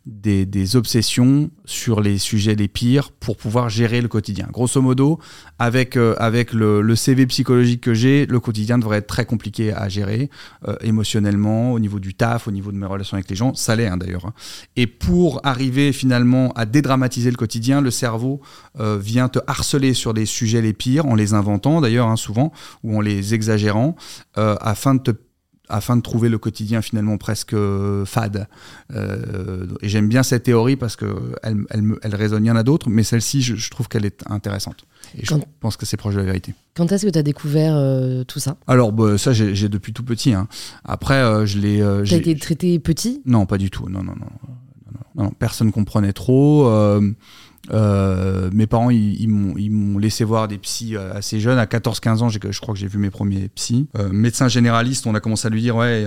des, 0.06 0.76
obsessions 0.76 1.49
sur 1.66 2.01
les 2.01 2.18
sujets 2.18 2.56
les 2.56 2.68
pires 2.68 3.12
pour 3.12 3.38
pouvoir 3.38 3.70
gérer 3.70 4.01
le 4.01 4.08
quotidien. 4.08 4.47
Grosso 4.51 4.82
modo, 4.82 5.20
avec, 5.60 5.95
euh, 5.95 6.16
avec 6.20 6.54
le, 6.54 6.95
CV 6.95 7.26
psychologique 7.28 7.82
que 7.82 7.93
j'ai, 7.93 8.26
le 8.26 8.39
quotidien 8.39 8.78
devrait 8.78 8.97
être 8.97 9.08
très 9.08 9.26
compliqué 9.26 9.74
à 9.74 9.88
gérer 9.89 10.30
euh, 10.68 10.76
émotionnellement, 10.82 11.72
au 11.72 11.80
niveau 11.80 11.99
du 11.99 12.14
taf, 12.14 12.47
au 12.47 12.51
niveau 12.51 12.72
de 12.72 12.78
mes 12.78 12.86
relations 12.86 13.16
avec 13.16 13.30
les 13.30 13.36
gens. 13.36 13.54
Ça 13.54 13.76
l'est 13.76 13.88
hein, 13.88 13.97
d'ailleurs. 13.97 14.26
Hein. 14.26 14.34
Et 14.76 14.88
pour 14.88 15.39
arriver 15.43 15.93
finalement 15.93 16.51
à 16.54 16.66
dédramatiser 16.66 17.32
le 17.32 17.38
quotidien, 17.38 17.82
le 17.82 17.91
cerveau 17.91 18.41
euh, 18.80 18.97
vient 18.99 19.30
te 19.30 19.39
harceler 19.47 19.93
sur 19.93 20.14
des 20.14 20.26
sujets 20.26 20.62
les 20.62 20.74
pires, 20.74 21.06
en 21.06 21.16
les 21.16 21.34
inventant 21.34 21.82
d'ailleurs 21.82 22.08
hein, 22.08 22.18
souvent, 22.18 22.51
ou 22.84 22.97
en 22.97 23.01
les 23.01 23.34
exagérant, 23.34 23.95
afin 24.36 24.95
de 24.95 24.99
te 24.99 25.12
afin 25.74 25.97
de 25.97 26.01
trouver 26.01 26.30
le 26.30 26.38
quotidien 26.38 26.82
finalement 26.82 27.17
presque 27.17 27.53
euh, 27.53 28.05
fade. 28.05 28.47
Euh, 28.93 29.65
et 29.82 29.89
j'aime 29.89 30.07
bien 30.07 30.21
cette 30.21 30.43
théorie 30.43 30.76
parce 30.76 30.95
qu'elle 30.95 31.09
elle, 31.41 31.95
elle, 32.03 32.15
résonne. 32.15 32.45
Il 32.45 32.47
y 32.47 32.51
en 32.51 32.55
a 32.55 32.63
d'autres, 32.63 32.89
mais 32.89 33.03
celle-ci, 33.03 33.41
je, 33.41 33.69
trouve 33.71 33.88
qu'elle 33.88 34.05
est 34.05 34.24
intéressante. 34.30 34.86
Et 35.17 35.26
je 35.26 35.34
pense 35.59 35.76
que 35.76 35.86
c'est 35.86 35.97
proche 35.97 36.13
de 36.13 36.19
la 36.19 36.26
vérité. 36.26 36.53
Quand 36.76 36.91
est-ce 36.91 37.05
que 37.05 37.11
tu 37.11 37.17
as 37.17 37.24
découvert 37.24 37.76
euh, 37.76 38.24
tout 38.24 38.39
ça? 38.39 38.55
Alors, 38.67 38.91
bah, 38.91 39.17
ça, 39.17 39.34
j'ai 39.34 39.69
depuis 39.69 39.93
tout 39.93 40.03
petit. 40.03 40.34
Hein. 40.34 40.47
Après, 40.86 41.45
je 41.47 41.57
l'ai. 41.57 41.78
tu 42.05 42.13
as 42.13 42.17
été 42.17 42.36
traité 42.38 42.78
petit? 42.80 43.21
Non, 43.26 43.47
pas 43.47 43.57
du 43.57 43.71
tout. 43.71 43.89
Non, 43.89 44.03
non, 44.03 44.13
non. 44.13 44.28
non, 45.15 45.24
non. 45.24 45.32
Personne 45.32 45.71
comprenait 45.71 46.13
trop. 46.13 46.69
Euh, 47.72 48.49
mes 48.53 48.68
parents, 48.68 48.89
ils, 48.89 49.28
m'ont 49.28 49.97
laissé 49.97 50.24
voir 50.24 50.47
des 50.47 50.57
psys 50.57 50.95
euh, 50.95 51.14
assez 51.14 51.39
jeunes. 51.39 51.57
À 51.57 51.66
14-15 51.66 52.20
ans, 52.20 52.30
je 52.30 52.59
crois 52.59 52.74
que 52.74 52.80
j'ai 52.80 52.88
vu 52.88 52.97
mes 52.97 53.09
premiers 53.09 53.47
psys. 53.55 53.88
Euh, 53.97 54.09
médecin 54.11 54.47
généraliste, 54.47 55.07
on 55.07 55.16
a 55.16 55.20
commencé 55.20 55.47
à 55.47 55.49
lui 55.49 55.61
dire 55.61 55.76
Ouais, 55.76 56.05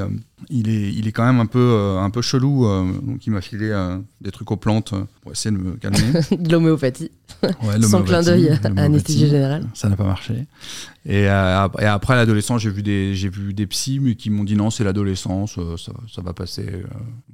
il, 0.50 0.68
est, 0.68 0.92
il 0.92 1.08
est 1.08 1.12
quand 1.12 1.24
même 1.24 1.40
un 1.40 1.46
peu, 1.46 1.96
un 1.98 2.10
peu 2.10 2.20
chelou. 2.20 2.66
donc, 3.02 3.26
il 3.26 3.30
m'a 3.30 3.40
filé 3.40 3.74
des 4.20 4.30
trucs 4.30 4.50
aux 4.50 4.56
plantes 4.56 4.92
pour 5.22 5.32
essayer 5.32 5.54
de 5.54 5.60
me 5.60 5.76
calmer. 5.76 6.20
de 6.38 6.52
l'homéopathie. 6.52 7.10
Sans 7.82 8.02
clin 8.02 8.22
d'œil 8.22 8.50
à 8.50 8.82
anesthésie 8.82 9.28
générale. 9.28 9.66
Ça 9.74 9.88
n'a 9.88 9.96
pas 9.96 10.04
marché. 10.04 10.46
Et, 11.06 11.28
après 11.28 12.16
l'adolescence, 12.16 12.60
j'ai 12.60 12.70
vu 12.70 12.82
des 12.82 13.14
j'ai 13.14 13.28
vu 13.28 13.54
des 13.54 13.66
psys 13.66 14.00
mais 14.00 14.14
qui 14.14 14.28
m'ont 14.28 14.44
dit 14.44 14.56
non, 14.56 14.70
c'est 14.70 14.84
l'adolescence, 14.84 15.54
ça, 15.54 15.92
ça, 16.12 16.22
va 16.22 16.32
passer. 16.34 16.66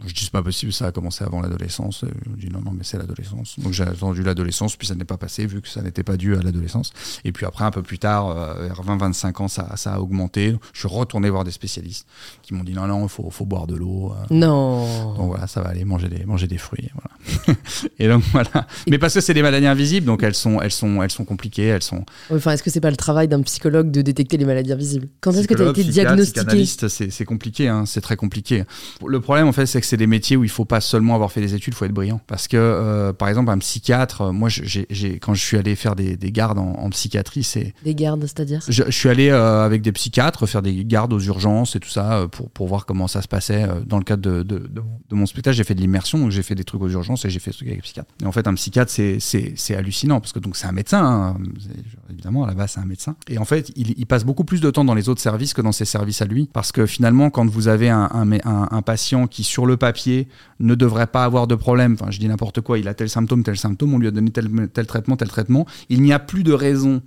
Je 0.06 0.14
dis 0.14 0.24
c'est 0.24 0.32
pas 0.32 0.42
possible, 0.42 0.72
ça 0.72 0.86
a 0.86 0.92
commencé 0.92 1.24
avant 1.24 1.40
l'adolescence. 1.40 2.04
Je 2.36 2.46
dis 2.46 2.52
non 2.52 2.60
non 2.60 2.72
mais 2.72 2.84
c'est 2.84 2.98
l'adolescence. 2.98 3.58
Donc 3.58 3.72
j'ai 3.72 3.84
attendu 4.12 4.22
l'adolescence, 4.22 4.76
puis 4.76 4.86
ça 4.86 4.94
n'est 4.94 5.04
pas 5.04 5.16
passé 5.16 5.46
vu 5.46 5.60
que 5.60 5.68
ça 5.68 5.82
n'était 5.82 6.02
pas 6.02 6.16
dû 6.16 6.36
à 6.36 6.42
l'adolescence. 6.42 6.92
Et 7.24 7.32
puis 7.32 7.46
après 7.46 7.64
un 7.64 7.70
peu 7.70 7.82
plus 7.82 7.98
tard, 7.98 8.28
euh, 8.28 8.68
vers 8.68 8.82
20-25 8.82 9.42
ans, 9.42 9.48
ça, 9.48 9.76
ça, 9.76 9.94
a 9.94 9.98
augmenté. 9.98 10.54
Je 10.72 10.80
suis 10.80 10.88
retourné 10.88 11.30
voir 11.30 11.44
des 11.44 11.50
spécialistes 11.50 12.06
qui 12.42 12.54
m'ont 12.54 12.64
dit 12.64 12.74
non 12.74 12.86
non, 12.86 13.04
il 13.04 13.08
faut, 13.08 13.30
faut 13.30 13.44
boire 13.44 13.66
de 13.66 13.76
l'eau. 13.76 14.12
Euh. 14.12 14.26
Non. 14.30 15.14
Donc 15.14 15.28
voilà, 15.28 15.46
ça 15.46 15.62
va 15.62 15.70
aller 15.70 15.84
manger 15.84 16.08
des 16.08 16.24
manger 16.24 16.46
des 16.46 16.58
fruits. 16.58 16.90
Voilà. 16.94 17.58
et 17.98 18.08
donc 18.08 18.22
voilà. 18.32 18.66
Mais 18.88 18.98
parce 18.98 19.14
que 19.14 19.20
c'est 19.20 19.34
des 19.34 19.42
maladies 19.42 19.66
invisibles, 19.66 20.06
donc 20.06 20.22
elles 20.22 20.34
sont 20.34 20.60
elles 20.60 20.72
sont 20.72 21.02
elles 21.02 21.10
sont 21.10 21.24
compliquées, 21.24 21.66
elles 21.66 21.82
sont. 21.82 22.04
Enfin, 22.30 22.52
est-ce 22.52 22.62
que 22.62 22.70
c'est 22.70 22.80
pas 22.80 22.90
le 22.90 22.96
travail 22.96 23.28
d'un 23.28 23.42
psychologue 23.42 23.90
de 23.90 24.02
détecter 24.02 24.36
les 24.36 24.44
maladies 24.44 24.72
invisibles? 24.72 25.08
Quand 25.20 25.32
est-ce 25.32 25.48
que 25.48 25.54
tu 25.54 25.62
as 25.62 25.70
été 25.70 25.84
diagnostiqué? 25.84 26.66
C'est 27.10 27.24
compliqué, 27.24 27.68
hein, 27.68 27.84
c'est 27.86 28.00
très 28.00 28.16
compliqué. 28.16 28.64
Le 29.06 29.20
problème, 29.20 29.46
en 29.46 29.52
fait, 29.52 29.66
c'est 29.66 29.80
que 29.80 29.86
c'est 29.86 29.96
des 29.96 30.06
métiers 30.06 30.36
où 30.36 30.44
il 30.44 30.50
faut 30.50 30.64
pas 30.64 30.80
seulement 30.80 31.14
avoir 31.14 31.32
fait 31.32 31.40
des 31.40 31.54
études, 31.54 31.74
il 31.74 31.76
faut 31.76 31.84
être 31.84 31.92
brillant. 31.92 32.20
Parce 32.26 32.48
que, 32.48 32.56
euh, 32.56 33.12
par 33.12 33.28
exemple, 33.28 33.50
un 33.50 33.58
psychiatre, 33.58 34.01
moi, 34.32 34.48
j'ai, 34.48 35.18
quand 35.18 35.34
je 35.34 35.42
suis 35.42 35.56
allé 35.56 35.76
faire 35.76 35.94
des, 35.96 36.16
gardes 36.32 36.58
en, 36.58 36.90
psychiatrie, 36.90 37.42
c'est. 37.42 37.74
Des 37.84 37.94
gardes, 37.94 38.22
c'est-à-dire 38.22 38.60
je, 38.68 38.90
suis 38.90 39.08
allé 39.08 39.30
euh, 39.30 39.64
avec 39.64 39.82
des 39.82 39.92
psychiatres 39.92 40.46
faire 40.46 40.62
des 40.62 40.84
gardes 40.84 41.12
aux 41.12 41.20
urgences 41.20 41.76
et 41.76 41.80
tout 41.80 41.88
ça 41.88 42.20
euh, 42.20 42.28
pour, 42.28 42.50
pour 42.50 42.66
voir 42.68 42.86
comment 42.86 43.08
ça 43.08 43.22
se 43.22 43.28
passait 43.28 43.66
dans 43.86 43.98
le 43.98 44.04
cadre 44.04 44.22
de, 44.22 44.42
de, 44.42 44.82
mon 45.10 45.26
spectacle. 45.26 45.56
J'ai 45.56 45.64
fait 45.64 45.74
de 45.74 45.80
l'immersion, 45.80 46.18
donc 46.18 46.30
j'ai 46.30 46.42
fait 46.42 46.54
des 46.54 46.64
trucs 46.64 46.82
aux 46.82 46.88
urgences 46.88 47.24
et 47.24 47.30
j'ai 47.30 47.38
fait 47.38 47.52
ce 47.52 47.58
truc 47.58 47.68
avec 47.68 47.78
des 47.78 47.82
psychiatres. 47.82 48.10
Et 48.22 48.26
en 48.26 48.32
fait, 48.32 48.46
un 48.46 48.54
psychiatre, 48.54 48.90
c'est, 48.90 49.18
c'est, 49.20 49.74
hallucinant 49.74 50.20
parce 50.20 50.32
que 50.32 50.38
donc 50.38 50.56
c'est 50.56 50.66
un 50.66 50.72
médecin, 50.72 51.02
hein. 51.02 51.36
Évidemment, 52.12 52.44
à 52.44 52.46
la 52.46 52.54
base, 52.54 52.72
c'est 52.72 52.80
un 52.80 52.84
médecin. 52.84 53.16
Et 53.28 53.38
en 53.38 53.44
fait, 53.44 53.72
il, 53.76 54.06
passe 54.06 54.24
beaucoup 54.24 54.44
plus 54.44 54.60
de 54.60 54.70
temps 54.70 54.84
dans 54.84 54.94
les 54.94 55.08
autres 55.08 55.20
services 55.20 55.54
que 55.54 55.62
dans 55.62 55.72
ses 55.72 55.84
services 55.84 56.22
à 56.22 56.26
lui. 56.26 56.48
Parce 56.52 56.72
que 56.72 56.86
finalement, 56.86 57.30
quand 57.30 57.48
vous 57.48 57.68
avez 57.68 57.88
un, 57.88 58.08
un, 58.12 58.82
patient 58.82 59.26
qui, 59.26 59.44
sur 59.44 59.66
le 59.66 59.76
papier, 59.76 60.28
ne 60.60 60.74
devrait 60.74 61.06
pas 61.06 61.24
avoir 61.24 61.46
de 61.46 61.54
problème, 61.54 61.94
enfin, 61.94 62.10
je 62.10 62.18
dis 62.18 62.28
n'importe 62.28 62.60
quoi, 62.60 62.78
il 62.78 62.88
a 62.88 62.94
tel 62.94 63.08
symptôme, 63.08 63.42
tel 63.42 63.56
symptôme, 63.56 63.94
on 63.94 63.98
lui 63.98 64.08
a 64.08 64.10
donné 64.10 64.30
tel, 64.30 64.48
tel 64.72 64.86
traitement, 64.86 65.16
tel 65.16 65.28
traitement, 65.28 65.66
il 65.88 66.02
n'y 66.02 66.12
a 66.12 66.18
plus 66.18 66.42
de 66.42 66.52
raison 66.52 67.02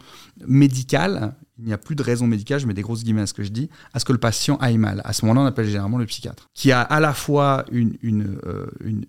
médicale 0.47 1.33
il 1.57 1.65
n'y 1.65 1.73
a 1.73 1.77
plus 1.77 1.95
de 1.95 2.03
raison 2.03 2.27
médicale, 2.27 2.59
je 2.59 2.67
mets 2.67 2.73
des 2.73 2.81
grosses 2.81 3.03
guillemets 3.03 3.21
à 3.21 3.27
ce 3.27 3.33
que 3.33 3.43
je 3.43 3.49
dis, 3.49 3.69
à 3.93 3.99
ce 3.99 4.05
que 4.05 4.11
le 4.11 4.17
patient 4.17 4.57
aille 4.57 4.77
mal. 4.77 5.01
À 5.05 5.13
ce 5.13 5.25
moment-là, 5.25 5.45
on 5.45 5.45
appelle 5.45 5.67
généralement 5.67 5.97
le 5.97 6.05
psychiatre, 6.05 6.49
qui 6.53 6.71
a 6.71 6.81
à 6.81 6.99
la 6.99 7.13
fois 7.13 7.65
une, 7.71 7.97
une, 8.01 8.37
euh, 8.45 8.67
une, 8.83 9.05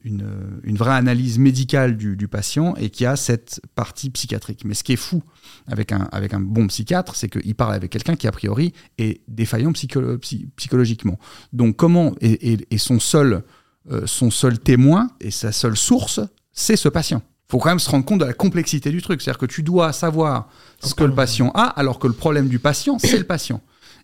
une, 0.63 0.77
vraie 0.77 0.95
analyse 0.95 1.39
médicale 1.39 1.97
du, 1.97 2.17
du, 2.17 2.29
patient 2.29 2.75
et 2.77 2.91
qui 2.91 3.05
a 3.05 3.17
cette 3.17 3.61
partie 3.75 4.11
psychiatrique. 4.11 4.65
Mais 4.65 4.75
ce 4.75 4.85
qui 4.85 4.93
est 4.93 4.97
fou 4.97 5.23
avec 5.67 5.91
un, 5.91 6.09
avec 6.13 6.35
un 6.35 6.41
bon 6.41 6.69
psychiatre, 6.69 7.17
c'est 7.17 7.29
qu'il 7.29 7.55
parle 7.57 7.75
avec 7.75 7.91
quelqu'un 7.91 8.15
qui, 8.15 8.29
a 8.29 8.33
priori, 8.33 8.73
est 8.99 9.23
défaillant 9.27 9.73
psychologiquement. 9.73 11.19
Donc, 11.53 11.77
comment, 11.77 12.15
et, 12.21 12.79
son, 12.79 13.01
seul, 13.01 13.43
euh, 13.91 14.07
son 14.07 14.31
seul 14.31 14.61
témoin 14.61 15.11
et 15.21 15.33
sa 15.33 15.51
seule 15.51 15.77
source, 15.77 16.21
c'est 16.53 16.77
ce 16.77 16.89
patient. 16.89 17.23
Faut 17.49 17.59
quand 17.59 17.69
même 17.69 17.79
se 17.79 17.91
rendre 17.91 18.05
compte 18.05 18.21
de 18.21 18.25
la 18.25 18.33
complexité 18.33 18.91
du 18.91 19.03
truc. 19.03 19.23
C'est-à-dire 19.23 19.39
que 19.39 19.47
tu 19.47 19.63
dois 19.63 19.93
savoir 19.93 20.49
ce 20.83 20.95
que 20.95 21.05
le 21.05 21.15
patient 21.15 21.51
a, 21.55 21.65
alors 21.65 21.99
que 21.99 22.07
le 22.07 22.13
problème 22.13 22.49
du 22.49 22.59
patient, 22.59 22.99
c'est 22.99 23.19
le 23.19 23.25
patient. 23.25 23.61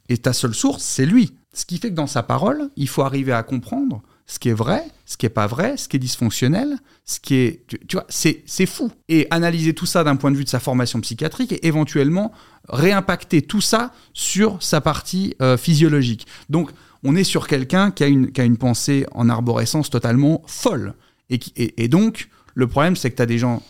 Et 0.08 0.18
ta 0.18 0.32
seule 0.32 0.54
source, 0.54 0.82
c'est 0.82 1.06
lui. 1.06 1.34
Ce 1.52 1.64
qui 1.64 1.78
fait 1.78 1.90
que 1.90 1.94
dans 1.94 2.06
sa 2.06 2.22
parole, 2.22 2.70
il 2.76 2.88
faut 2.88 3.02
arriver 3.02 3.32
à 3.32 3.42
comprendre 3.42 4.02
ce 4.26 4.38
qui 4.38 4.48
est 4.48 4.54
vrai, 4.54 4.84
ce 5.04 5.16
qui 5.16 5.26
est 5.26 5.30
pas 5.30 5.46
vrai, 5.46 5.76
ce 5.76 5.88
qui 5.88 5.96
est 5.96 6.00
dysfonctionnel, 6.00 6.78
ce 7.04 7.20
qui 7.20 7.34
est... 7.34 7.66
Tu, 7.66 7.96
vois, 7.96 8.06
c'est, 8.08 8.42
c'est 8.46 8.66
fou. 8.66 8.90
Et 9.08 9.26
analyser 9.30 9.74
tout 9.74 9.86
ça 9.86 10.04
d'un 10.04 10.16
point 10.16 10.30
de 10.30 10.36
vue 10.36 10.44
de 10.44 10.48
sa 10.48 10.60
formation 10.60 11.00
psychiatrique 11.00 11.52
et 11.52 11.66
éventuellement 11.66 12.32
réimpacter 12.68 13.42
tout 13.42 13.60
ça 13.60 13.92
sur 14.14 14.62
sa 14.62 14.80
partie 14.80 15.34
euh, 15.42 15.56
physiologique. 15.56 16.26
Donc, 16.48 16.70
on 17.04 17.16
est 17.16 17.24
sur 17.24 17.48
quelqu'un 17.48 17.90
qui, 17.90 18.04
a 18.04 18.06
une, 18.06 18.30
qui 18.30 18.40
a 18.40 18.44
une 18.44 18.56
pensée 18.56 19.06
en 19.12 19.28
arborescence 19.28 19.90
totalement 19.90 20.42
folle. 20.46 20.94
Et, 21.28 21.40
et, 21.56 21.84
et 21.84 21.88
donc, 21.88 22.28
le 22.54 22.66
problème, 22.66 22.96
c'est 22.96 23.10
que 23.10 23.16
tu 23.16 23.22
as 23.22 23.26
des 23.26 23.38
gens... 23.38 23.62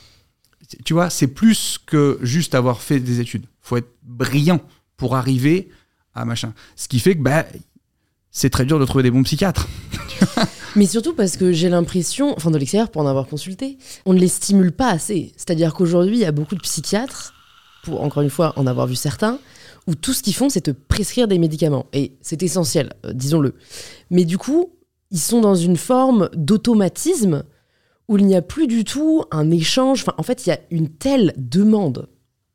Tu 0.85 0.95
vois, 0.95 1.11
c'est 1.11 1.27
plus 1.27 1.79
que 1.85 2.19
juste 2.23 2.55
avoir 2.55 2.81
fait 2.81 3.01
des 3.01 3.21
études. 3.21 3.45
faut 3.61 3.77
être 3.77 3.93
brillant 4.03 4.61
pour 4.97 5.17
arriver 5.17 5.69
à 6.15 6.25
machin. 6.25 6.55
Ce 6.77 6.89
qui 6.89 6.99
fait 6.99 7.15
que 7.17 7.23
bah, 7.23 7.45
c'est 8.31 8.51
très 8.51 8.65
dur 8.65 8.79
de 8.79 8.85
trouver 8.85 9.03
des 9.03 9.11
bons 9.11 9.23
psychiatres. 9.23 9.69
Mais 10.77 10.87
surtout 10.87 11.15
parce 11.15 11.37
que 11.37 11.53
j'ai 11.53 11.69
l'impression, 11.69 12.35
enfin 12.37 12.51
de 12.51 12.57
l'extérieur 12.57 12.91
pour 12.91 13.03
en 13.03 13.07
avoir 13.07 13.27
consulté, 13.27 13.77
on 14.07 14.15
ne 14.15 14.19
les 14.19 14.29
stimule 14.29 14.73
pas 14.73 14.89
assez. 14.89 15.33
C'est-à-dire 15.37 15.75
qu'aujourd'hui, 15.75 16.17
il 16.17 16.21
y 16.21 16.25
a 16.25 16.33
beaucoup 16.33 16.55
de 16.55 16.61
psychiatres, 16.61 17.35
pour 17.85 18.03
encore 18.03 18.23
une 18.23 18.31
fois 18.31 18.55
en 18.57 18.67
avoir 18.67 18.87
vu 18.87 18.95
certains, 18.95 19.39
où 19.87 19.95
tout 19.95 20.13
ce 20.15 20.23
qu'ils 20.23 20.35
font, 20.35 20.49
c'est 20.49 20.63
te 20.63 20.71
prescrire 20.71 21.29
des 21.29 21.39
médicaments. 21.39 21.87
Et 21.93 22.13
c'est 22.23 22.43
essentiel, 22.43 22.95
euh, 23.05 23.13
disons-le. 23.13 23.55
Mais 24.11 24.25
du 24.25 24.39
coup, 24.39 24.73
ils 25.11 25.21
sont 25.21 25.41
dans 25.41 25.55
une 25.55 25.77
forme 25.77 26.31
d'automatisme 26.35 27.45
où 28.09 28.19
il 28.19 28.27
n'y 28.27 28.37
a 28.37 28.43
plus 28.43 28.67
du 28.67 28.85
tout 28.85 29.25
un 29.31 29.51
échange. 29.51 30.03
Enfin, 30.03 30.15
en 30.19 30.23
fait, 30.23 30.47
il 30.47 30.51
y 30.51 30.53
a 30.53 30.61
une 30.71 30.89
telle 30.89 31.33
demande 31.37 32.09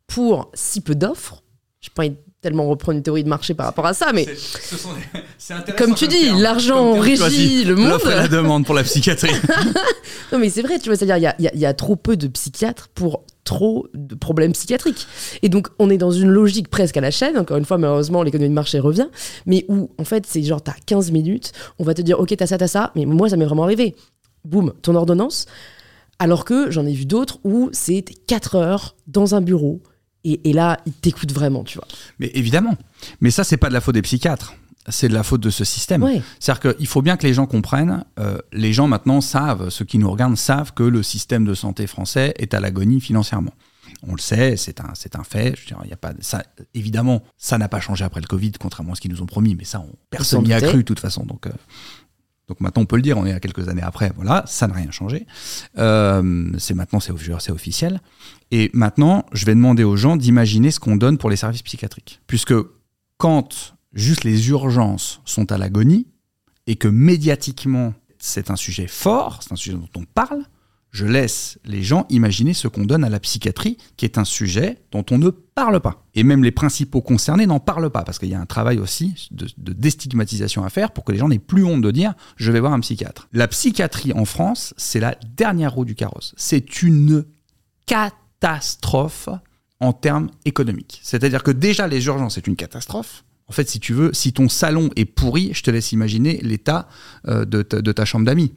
pour 0.08 0.52
si 0.54 0.82
peu 0.82 0.96
d'offres. 0.96 1.44
Je 1.80 1.90
pas 1.90 2.04
tellement 2.42 2.68
reprendre 2.68 2.98
une 2.98 3.04
théorie 3.04 3.24
de 3.24 3.30
marché 3.30 3.54
par 3.54 3.66
rapport 3.66 3.86
à 3.86 3.94
ça, 3.94 4.12
mais 4.14 4.26
comme 5.78 5.96
tu 5.96 6.08
dis, 6.08 6.30
l'argent 6.38 7.00
régit 7.00 7.64
le 7.64 7.76
monde. 7.76 7.90
L'offre 7.90 8.12
et 8.12 8.16
la 8.16 8.28
demande 8.28 8.66
pour 8.66 8.76
la 8.76 8.84
psychiatrie. 8.84 9.32
non, 10.32 10.40
mais 10.40 10.50
c'est 10.50 10.62
vrai, 10.62 10.80
tu 10.80 10.90
vois, 10.90 10.96
c'est-à-dire 10.98 11.34
il 11.40 11.50
y, 11.54 11.60
y 11.60 11.66
a, 11.66 11.74
trop 11.74 11.96
peu 11.96 12.16
de 12.16 12.28
psychiatres 12.28 12.90
pour 12.94 13.24
trop 13.44 13.88
de 13.94 14.14
problèmes 14.14 14.52
psychiatriques. 14.52 15.08
Et 15.42 15.50
donc, 15.50 15.70
on 15.80 15.90
est 15.90 15.98
dans 15.98 16.12
une 16.12 16.30
logique 16.30 16.70
presque 16.70 16.98
à 16.98 17.02
la 17.02 17.12
chaîne. 17.12 17.38
Encore 17.38 17.58
une 17.58 17.66
fois, 17.66 17.78
malheureusement, 17.78 18.22
l'économie 18.22 18.50
de 18.50 18.54
marché 18.54 18.80
revient. 18.80 19.08
Mais 19.46 19.66
où, 19.70 19.90
en 19.98 20.04
fait, 20.04 20.26
c'est 20.28 20.44
genre, 20.44 20.62
t'as 20.62 20.76
15 20.86 21.12
minutes, 21.12 21.54
on 21.80 21.84
va 21.84 21.94
te 21.94 22.02
dire, 22.02 22.20
OK, 22.20 22.36
t'as 22.38 22.46
ça, 22.46 22.58
t'as 22.58 22.68
ça. 22.68 22.92
Mais 22.96 23.06
moi, 23.06 23.30
ça 23.30 23.38
m'est 23.38 23.46
vraiment 23.46 23.64
arrivé. 23.64 23.96
Boum, 24.48 24.74
ton 24.82 24.96
ordonnance. 24.96 25.46
Alors 26.20 26.46
que 26.46 26.72
j'en 26.72 26.86
ai 26.86 26.94
vu 26.94 27.06
d'autres 27.06 27.40
où 27.44 27.70
c'est 27.74 28.04
4 28.28 28.56
heures 28.56 28.96
dans 29.08 29.36
un 29.36 29.42
bureau 29.42 29.82
et, 30.24 30.52
là, 30.52 30.78
il 30.86 30.92
t'écoute 30.92 31.32
vraiment, 31.32 31.64
tu 31.64 31.78
vois. 31.78 31.88
Mais 32.20 32.30
évidemment. 32.34 32.76
Mais 33.22 33.32
ça, 33.32 33.46
c'est 33.46 33.56
pas 33.56 33.70
de 33.70 33.74
la 33.74 33.80
faute 33.80 33.94
des 33.94 34.02
psychiatres. 34.02 34.56
C'est 34.90 35.08
de 35.08 35.14
la 35.14 35.24
faute 35.24 35.42
de 35.42 35.50
ce 35.50 35.64
système. 35.64 36.06
C'est-à-dire 36.40 36.76
qu'il 36.76 36.88
faut 36.88 37.02
bien 37.02 37.16
que 37.16 37.26
les 37.26 37.34
gens 37.34 37.46
comprennent. 37.46 38.04
Euh, 38.20 38.38
les 38.52 38.74
gens 38.74 38.88
maintenant 38.88 39.22
savent, 39.22 39.70
ceux 39.70 39.86
qui 39.86 39.98
nous 39.98 40.10
regardent 40.10 40.38
savent 40.38 40.74
que 40.74 40.84
le 40.84 41.04
système 41.04 41.46
de 41.46 41.54
santé 41.54 41.88
français 41.88 42.34
est 42.38 42.54
à 42.54 42.60
l'agonie 42.60 43.00
financièrement. 43.00 43.54
On 44.04 44.14
le 44.14 44.20
sait, 44.20 44.58
c'est 44.58 44.82
un, 44.82 44.92
c'est 44.96 45.16
un 45.16 45.24
fait. 45.24 45.56
Je 45.56 45.62
veux 45.62 45.68
dire, 45.68 45.82
y 45.90 45.94
a 45.94 45.98
pas, 45.98 46.14
ça, 46.20 46.44
évidemment, 46.74 47.24
ça 47.38 47.58
n'a 47.58 47.70
pas 47.70 47.80
changé 47.80 48.04
après 48.04 48.22
le 48.22 48.28
Covid, 48.28 48.52
contrairement 48.60 48.94
à 48.94 48.96
ce 48.96 49.02
qu'ils 49.02 49.12
nous 49.12 49.22
ont 49.22 49.28
promis, 49.28 49.56
mais 49.56 49.64
ça, 49.64 49.80
on, 49.80 49.94
personne 50.10 50.44
n'y 50.44 50.54
a 50.54 50.62
cru 50.62 50.78
de 50.78 50.82
toute 50.82 51.00
façon. 51.00 51.26
Donc, 51.26 51.48
euh, 51.48 51.52
donc 52.48 52.62
maintenant, 52.62 52.84
on 52.84 52.86
peut 52.86 52.96
le 52.96 53.02
dire, 53.02 53.18
on 53.18 53.26
est 53.26 53.34
à 53.34 53.40
quelques 53.40 53.68
années 53.68 53.82
après. 53.82 54.12
Voilà, 54.16 54.44
ça 54.48 54.68
n'a 54.68 54.74
rien 54.74 54.90
changé. 54.90 55.28
Euh, 55.78 56.50
c'est 56.58 56.74
maintenant, 56.74 57.00
c'est 57.00 57.52
officiel. 57.52 58.02
Et 58.52 58.70
maintenant, 58.74 59.26
je 59.34 59.46
vais 59.46 59.54
demander 59.54 59.84
aux 59.84 59.98
gens 59.98 60.16
d'imaginer 60.16 60.72
ce 60.72 60.80
qu'on 60.80 60.96
donne 60.96 61.18
pour 61.18 61.30
les 61.30 61.36
services 61.36 61.62
psychiatriques. 61.62 62.22
Puisque 62.26 62.54
quand 63.18 63.76
juste 63.94 64.24
les 64.24 64.50
urgences 64.50 65.22
sont 65.26 65.52
à 65.52 65.58
l'agonie 65.58 66.08
et 66.68 66.78
que 66.78 66.88
médiatiquement, 66.88 67.94
c'est 68.18 68.50
un 68.50 68.56
sujet 68.56 68.88
fort, 68.88 69.44
c'est 69.44 69.52
un 69.52 69.58
sujet 69.58 69.76
dont 69.76 69.90
on 69.98 70.06
parle, 70.06 70.44
je 70.98 71.06
laisse 71.06 71.60
les 71.64 71.84
gens 71.84 72.08
imaginer 72.10 72.56
ce 72.56 72.68
qu'on 72.68 72.84
donne 72.84 73.04
à 73.04 73.10
la 73.10 73.20
psychiatrie, 73.20 73.78
qui 73.98 74.06
est 74.06 74.18
un 74.18 74.26
sujet 74.26 74.80
dont 74.92 75.06
on 75.12 75.20
ne 75.20 75.30
parle 75.30 75.80
pas. 75.80 76.04
Et 76.16 76.24
même 76.24 76.44
les 76.44 76.50
principaux 76.50 77.02
concernés 77.02 77.46
n'en 77.46 77.60
parlent 77.60 77.92
pas, 77.92 78.04
parce 78.04 78.18
qu'il 78.18 78.30
y 78.30 78.34
a 78.34 78.40
un 78.40 78.48
travail 78.48 78.80
aussi 78.80 79.30
de, 79.30 79.74
déstigmatisation 79.74 80.64
à 80.64 80.72
faire 80.72 80.90
pour 80.90 81.04
que 81.04 81.12
les 81.12 81.20
gens 81.20 81.28
n'aient 81.28 81.38
plus 81.38 81.64
honte 81.64 81.84
de 81.84 81.92
dire 81.92 82.16
je 82.36 82.52
vais 82.52 82.60
voir 82.60 82.74
un 82.74 82.80
psychiatre. 82.80 83.28
La 83.32 83.48
psychiatrie 83.48 84.12
en 84.14 84.26
France, 84.26 84.74
c'est 84.78 85.00
la 85.00 85.16
dernière 85.36 85.74
roue 85.74 85.86
du 85.86 85.94
carrosse. 85.94 86.34
C'est 86.36 86.82
une 86.82 87.26
catastrophe 87.86 89.30
en 89.80 89.94
termes 89.94 90.32
économiques. 90.46 91.00
C'est-à-dire 91.04 91.44
que 91.44 91.52
déjà 91.52 91.88
les 91.88 92.08
urgences, 92.08 92.36
c'est 92.36 92.48
une 92.48 92.56
catastrophe. 92.56 93.24
En 93.48 93.54
fait, 93.54 93.70
si 93.70 93.80
tu 93.80 93.94
veux, 93.94 94.12
si 94.14 94.34
ton 94.34 94.50
salon 94.50 94.90
est 94.96 95.06
pourri, 95.06 95.52
je 95.54 95.62
te 95.62 95.70
laisse 95.70 95.92
imaginer 95.92 96.40
l'état 96.42 96.90
euh, 97.28 97.46
de, 97.46 97.62
de 97.62 97.92
ta 97.92 98.04
chambre 98.04 98.26
d'amis. 98.26 98.52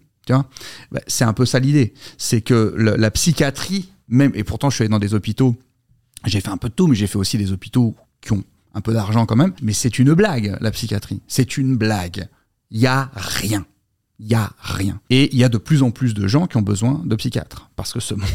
Bah, 0.91 1.01
c'est 1.07 1.24
un 1.24 1.33
peu 1.33 1.47
ça 1.47 1.59
l'idée. 1.59 1.95
C'est 2.18 2.41
que 2.41 2.74
la 2.76 3.11
psychiatrie, 3.11 3.91
même, 4.09 4.33
et 4.35 4.45
pourtant 4.45 4.70
je 4.70 4.76
suis 4.76 4.83
allé 4.83 4.91
dans 4.91 4.99
des 4.99 5.14
hôpitaux, 5.14 5.57
j'ai 6.26 6.41
fait 6.41 6.51
un 6.51 6.57
peu 6.57 6.68
de 6.68 6.74
tout, 6.74 6.87
mais 6.87 6.95
j'ai 6.95 7.07
fait 7.07 7.18
aussi 7.18 7.39
des 7.39 7.53
hôpitaux 7.53 7.97
qui 8.20 8.33
ont 8.33 8.45
un 8.74 8.81
peu 8.81 8.93
d'argent 8.93 9.26
quand 9.26 9.37
même. 9.37 9.55
Mais 9.62 9.72
c'est 9.72 9.99
une 9.99 10.12
blague, 10.14 10.57
la 10.61 10.70
psychiatrie. 10.70 11.20
C'est 11.26 11.57
une 11.57 11.76
blague. 11.76 12.28
Il 12.70 12.81
y 12.81 12.87
a 12.87 13.11
rien. 13.14 13.66
Il 14.18 14.28
y 14.28 14.35
a 14.35 14.53
rien. 14.61 15.01
Et 15.09 15.33
il 15.33 15.39
y 15.39 15.45
a 15.45 15.49
de 15.49 15.59
plus 15.59 15.83
en 15.83 15.91
plus 15.91 16.12
de 16.12 16.28
gens 16.28 16.47
qui 16.47 16.59
ont 16.59 16.62
besoin 16.62 17.03
de 17.05 17.16
psychiatres. 17.16 17.70
Parce 17.74 17.93
que 17.93 18.01
ce 18.01 18.14
monde 18.14 18.28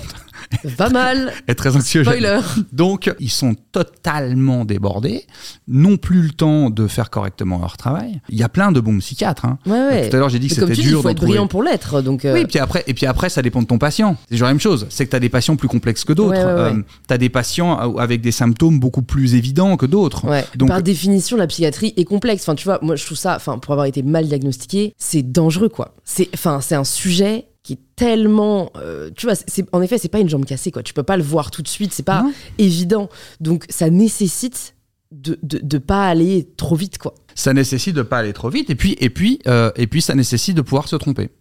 pas 0.77 0.89
mal. 0.89 1.33
est 1.47 1.55
très 1.55 1.75
anxieux. 1.75 2.03
Spoiler. 2.03 2.39
Donc, 2.71 3.13
ils 3.19 3.29
sont 3.29 3.55
totalement 3.71 4.65
débordés, 4.65 5.25
n'ont 5.67 5.97
plus 5.97 6.21
le 6.21 6.31
temps 6.31 6.69
de 6.69 6.87
faire 6.87 7.09
correctement 7.09 7.59
leur 7.59 7.77
travail. 7.77 8.21
Il 8.29 8.37
y 8.37 8.43
a 8.43 8.49
plein 8.49 8.71
de 8.71 8.79
bons 8.79 8.97
psychiatres. 8.99 9.45
Hein. 9.45 9.57
Ouais, 9.65 9.71
ouais. 9.71 10.09
Tout 10.09 10.15
à 10.15 10.19
l'heure, 10.19 10.29
j'ai 10.29 10.39
dit 10.39 10.47
que 10.47 10.55
c'était 10.55 10.73
dur. 10.73 10.99
Il 10.99 11.01
faut 11.03 11.09
être 11.09 11.21
brillant 11.21 11.47
pour 11.47 11.63
l'être. 11.63 12.01
Donc 12.01 12.25
euh. 12.25 12.33
Oui, 12.33 12.41
et 12.41 12.45
puis, 12.45 12.59
après, 12.59 12.83
et 12.87 12.93
puis 12.93 13.05
après, 13.05 13.29
ça 13.29 13.41
dépend 13.41 13.61
de 13.61 13.67
ton 13.67 13.77
patient. 13.77 14.17
C'est 14.23 14.35
toujours 14.35 14.47
la 14.47 14.53
même 14.53 14.59
chose. 14.59 14.87
C'est 14.89 15.05
que 15.05 15.11
tu 15.11 15.15
as 15.15 15.19
des 15.19 15.29
patients 15.29 15.55
plus 15.55 15.67
complexes 15.67 16.03
que 16.03 16.13
d'autres. 16.13 16.35
Euh, 16.37 16.73
tu 17.07 17.13
as 17.13 17.17
des 17.17 17.29
patients 17.29 17.97
avec 17.97 18.21
des 18.21 18.31
symptômes 18.31 18.79
beaucoup 18.79 19.01
plus 19.01 19.35
évidents 19.35 19.77
que 19.77 19.85
d'autres. 19.85 20.25
Donc, 20.55 20.69
Par 20.69 20.81
définition, 20.81 21.37
la 21.37 21.47
psychiatrie 21.47 21.93
est 21.97 22.05
complexe. 22.05 22.43
Enfin, 22.43 22.55
tu 22.55 22.65
vois, 22.65 22.79
moi, 22.81 22.95
je 22.95 23.05
trouve 23.05 23.17
ça, 23.17 23.35
enfin, 23.35 23.57
pour 23.57 23.73
avoir 23.73 23.87
été 23.87 24.03
mal 24.03 24.27
diagnostiqué, 24.27 24.93
c'est 24.97 25.23
dangereux, 25.23 25.69
quoi. 25.69 25.93
C'est, 26.03 26.29
enfin, 26.33 26.61
c'est 26.61 26.75
un 26.75 26.83
sujet 26.83 27.45
qui 27.65 27.73
est 27.73 27.79
tellement 27.95 28.71
euh, 28.75 29.09
tu 29.15 29.25
vois 29.25 29.33
c'est 29.35 29.65
en 29.73 29.81
effet 29.81 29.97
c'est 29.97 30.07
pas 30.07 30.19
une 30.19 30.29
jambe 30.29 30.45
cassée 30.45 30.71
quoi. 30.71 30.83
Tu 30.83 30.93
peux 30.93 31.03
pas 31.03 31.17
le 31.17 31.23
voir 31.23 31.49
tout 31.49 31.63
de 31.63 31.67
suite 31.67 31.91
c'est 31.93 32.03
pas 32.03 32.23
évident. 32.59 33.09
Donc 33.39 33.65
ça 33.69 33.89
nécessite 33.89 34.75
de, 35.11 35.39
de, 35.41 35.77
pas 35.79 36.07
aller 36.07 36.47
trop 36.57 36.75
vite 36.75 36.99
quoi. 36.99 37.15
Ça 37.33 37.53
nécessite 37.53 37.95
de 37.95 38.03
pas 38.03 38.19
aller 38.19 38.33
trop 38.33 38.49
vite 38.49 38.69
et 38.69 38.75
puis 38.75 38.95
et 38.99 39.09
puis 39.09 39.39
euh, 39.47 39.71
et 39.75 39.87
puis 39.87 40.03
ça 40.03 40.13
nécessite 40.13 40.55
de 40.55 40.61
pouvoir 40.61 40.87
se 40.87 40.95
tromper. 40.95 41.31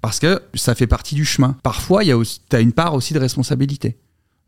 Parce 0.00 0.18
que 0.18 0.42
ça 0.54 0.74
fait 0.74 0.88
partie 0.88 1.14
du 1.14 1.24
chemin. 1.24 1.56
Parfois 1.62 2.02
il 2.02 2.08
y 2.08 2.12
a 2.12 2.20
as 2.52 2.60
une 2.60 2.72
part 2.72 2.94
aussi 2.94 3.14
de 3.14 3.20
responsabilité. 3.20 3.98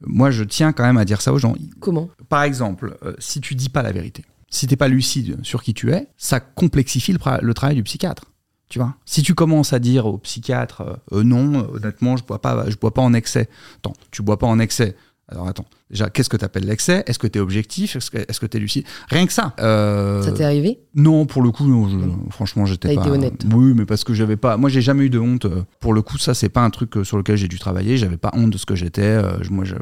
Moi 0.01 0.33
je 0.33 0.43
tiens 0.43 0.73
quand 0.73 0.85
même 0.85 0.99
à 0.99 1.05
dire 1.05 1.21
ça 1.21 1.33
aux 1.33 1.39
gens. 1.39 1.55
Comment? 1.79 2.11
Par 2.29 2.43
exemple 2.43 2.99
euh, 3.05 3.15
si 3.21 3.41
tu 3.41 3.55
dis 3.55 3.69
pas 3.69 3.83
la 3.83 3.93
vérité 3.93 4.25
si 4.53 4.67
t'es 4.67 4.75
pas 4.75 4.89
lucide 4.89 5.39
sur 5.45 5.63
qui 5.63 5.75
tu 5.75 5.93
es 5.93 6.09
ça 6.17 6.41
complexifie 6.41 7.13
le 7.13 7.55
travail 7.55 7.77
du 7.77 7.85
psychiatre 7.85 8.25
tu 8.71 8.79
vois, 8.79 8.95
si 9.05 9.23
tu 9.23 9.35
commences 9.35 9.73
à 9.73 9.81
dire 9.81 10.07
au 10.07 10.17
psychiatre, 10.19 10.83
euh, 10.83 11.19
euh, 11.19 11.23
non, 11.25 11.69
honnêtement, 11.75 12.17
je 12.17 12.23
bois 12.23 12.41
pas, 12.41 12.71
je 12.71 12.77
bois 12.77 12.95
pas 12.95 13.03
en 13.03 13.13
excès. 13.13 13.49
Attends, 13.79 13.95
tu 14.13 14.23
bois 14.23 14.39
pas 14.39 14.47
en 14.47 14.61
excès. 14.61 14.97
Alors 15.27 15.49
attends, 15.49 15.67
déjà, 15.91 16.09
qu'est-ce 16.09 16.29
que 16.29 16.37
tu 16.37 16.45
appelles 16.45 16.67
l'excès? 16.67 17.03
Est-ce 17.07 17.19
que 17.19 17.27
tu 17.27 17.39
es 17.39 17.43
objectif? 17.43 17.97
Est-ce 17.97 18.41
que 18.41 18.47
tu 18.47 18.57
es 18.57 18.61
lucide? 18.61 18.85
Rien 19.09 19.27
que 19.27 19.33
ça. 19.33 19.55
Euh, 19.59 20.23
ça 20.23 20.31
t'est 20.31 20.45
arrivé? 20.45 20.79
Non, 20.95 21.27
pour 21.27 21.43
le 21.43 21.51
coup, 21.51 21.67
non, 21.67 21.89
je, 21.89 21.97
franchement, 22.31 22.65
j'étais 22.65 22.95
pas. 22.95 23.01
été 23.01 23.11
honnête. 23.11 23.45
Oui, 23.53 23.75
mais 23.75 23.87
parce 23.87 24.05
que 24.05 24.15
j'avais 24.15 24.37
pas. 24.37 24.57
Moi, 24.57 24.71
j'ai 24.71 24.83
jamais 24.83 25.05
eu 25.05 25.11
de 25.11 25.19
honte. 25.19 25.49
Pour 25.81 25.93
le 25.93 26.03
coup, 26.03 26.19
ça, 26.19 26.33
c'est 26.33 26.49
pas 26.49 26.63
un 26.63 26.71
truc 26.71 26.95
sur 27.03 27.17
lequel 27.17 27.37
j'ai 27.37 27.49
dû 27.49 27.59
travailler. 27.59 27.97
J'avais 27.97 28.19
pas 28.19 28.31
honte 28.35 28.51
de 28.51 28.59
ce 28.59 28.67
que 28.67 28.77
j'étais. 28.77 29.21
Moi, 29.51 29.65
je, 29.65 29.75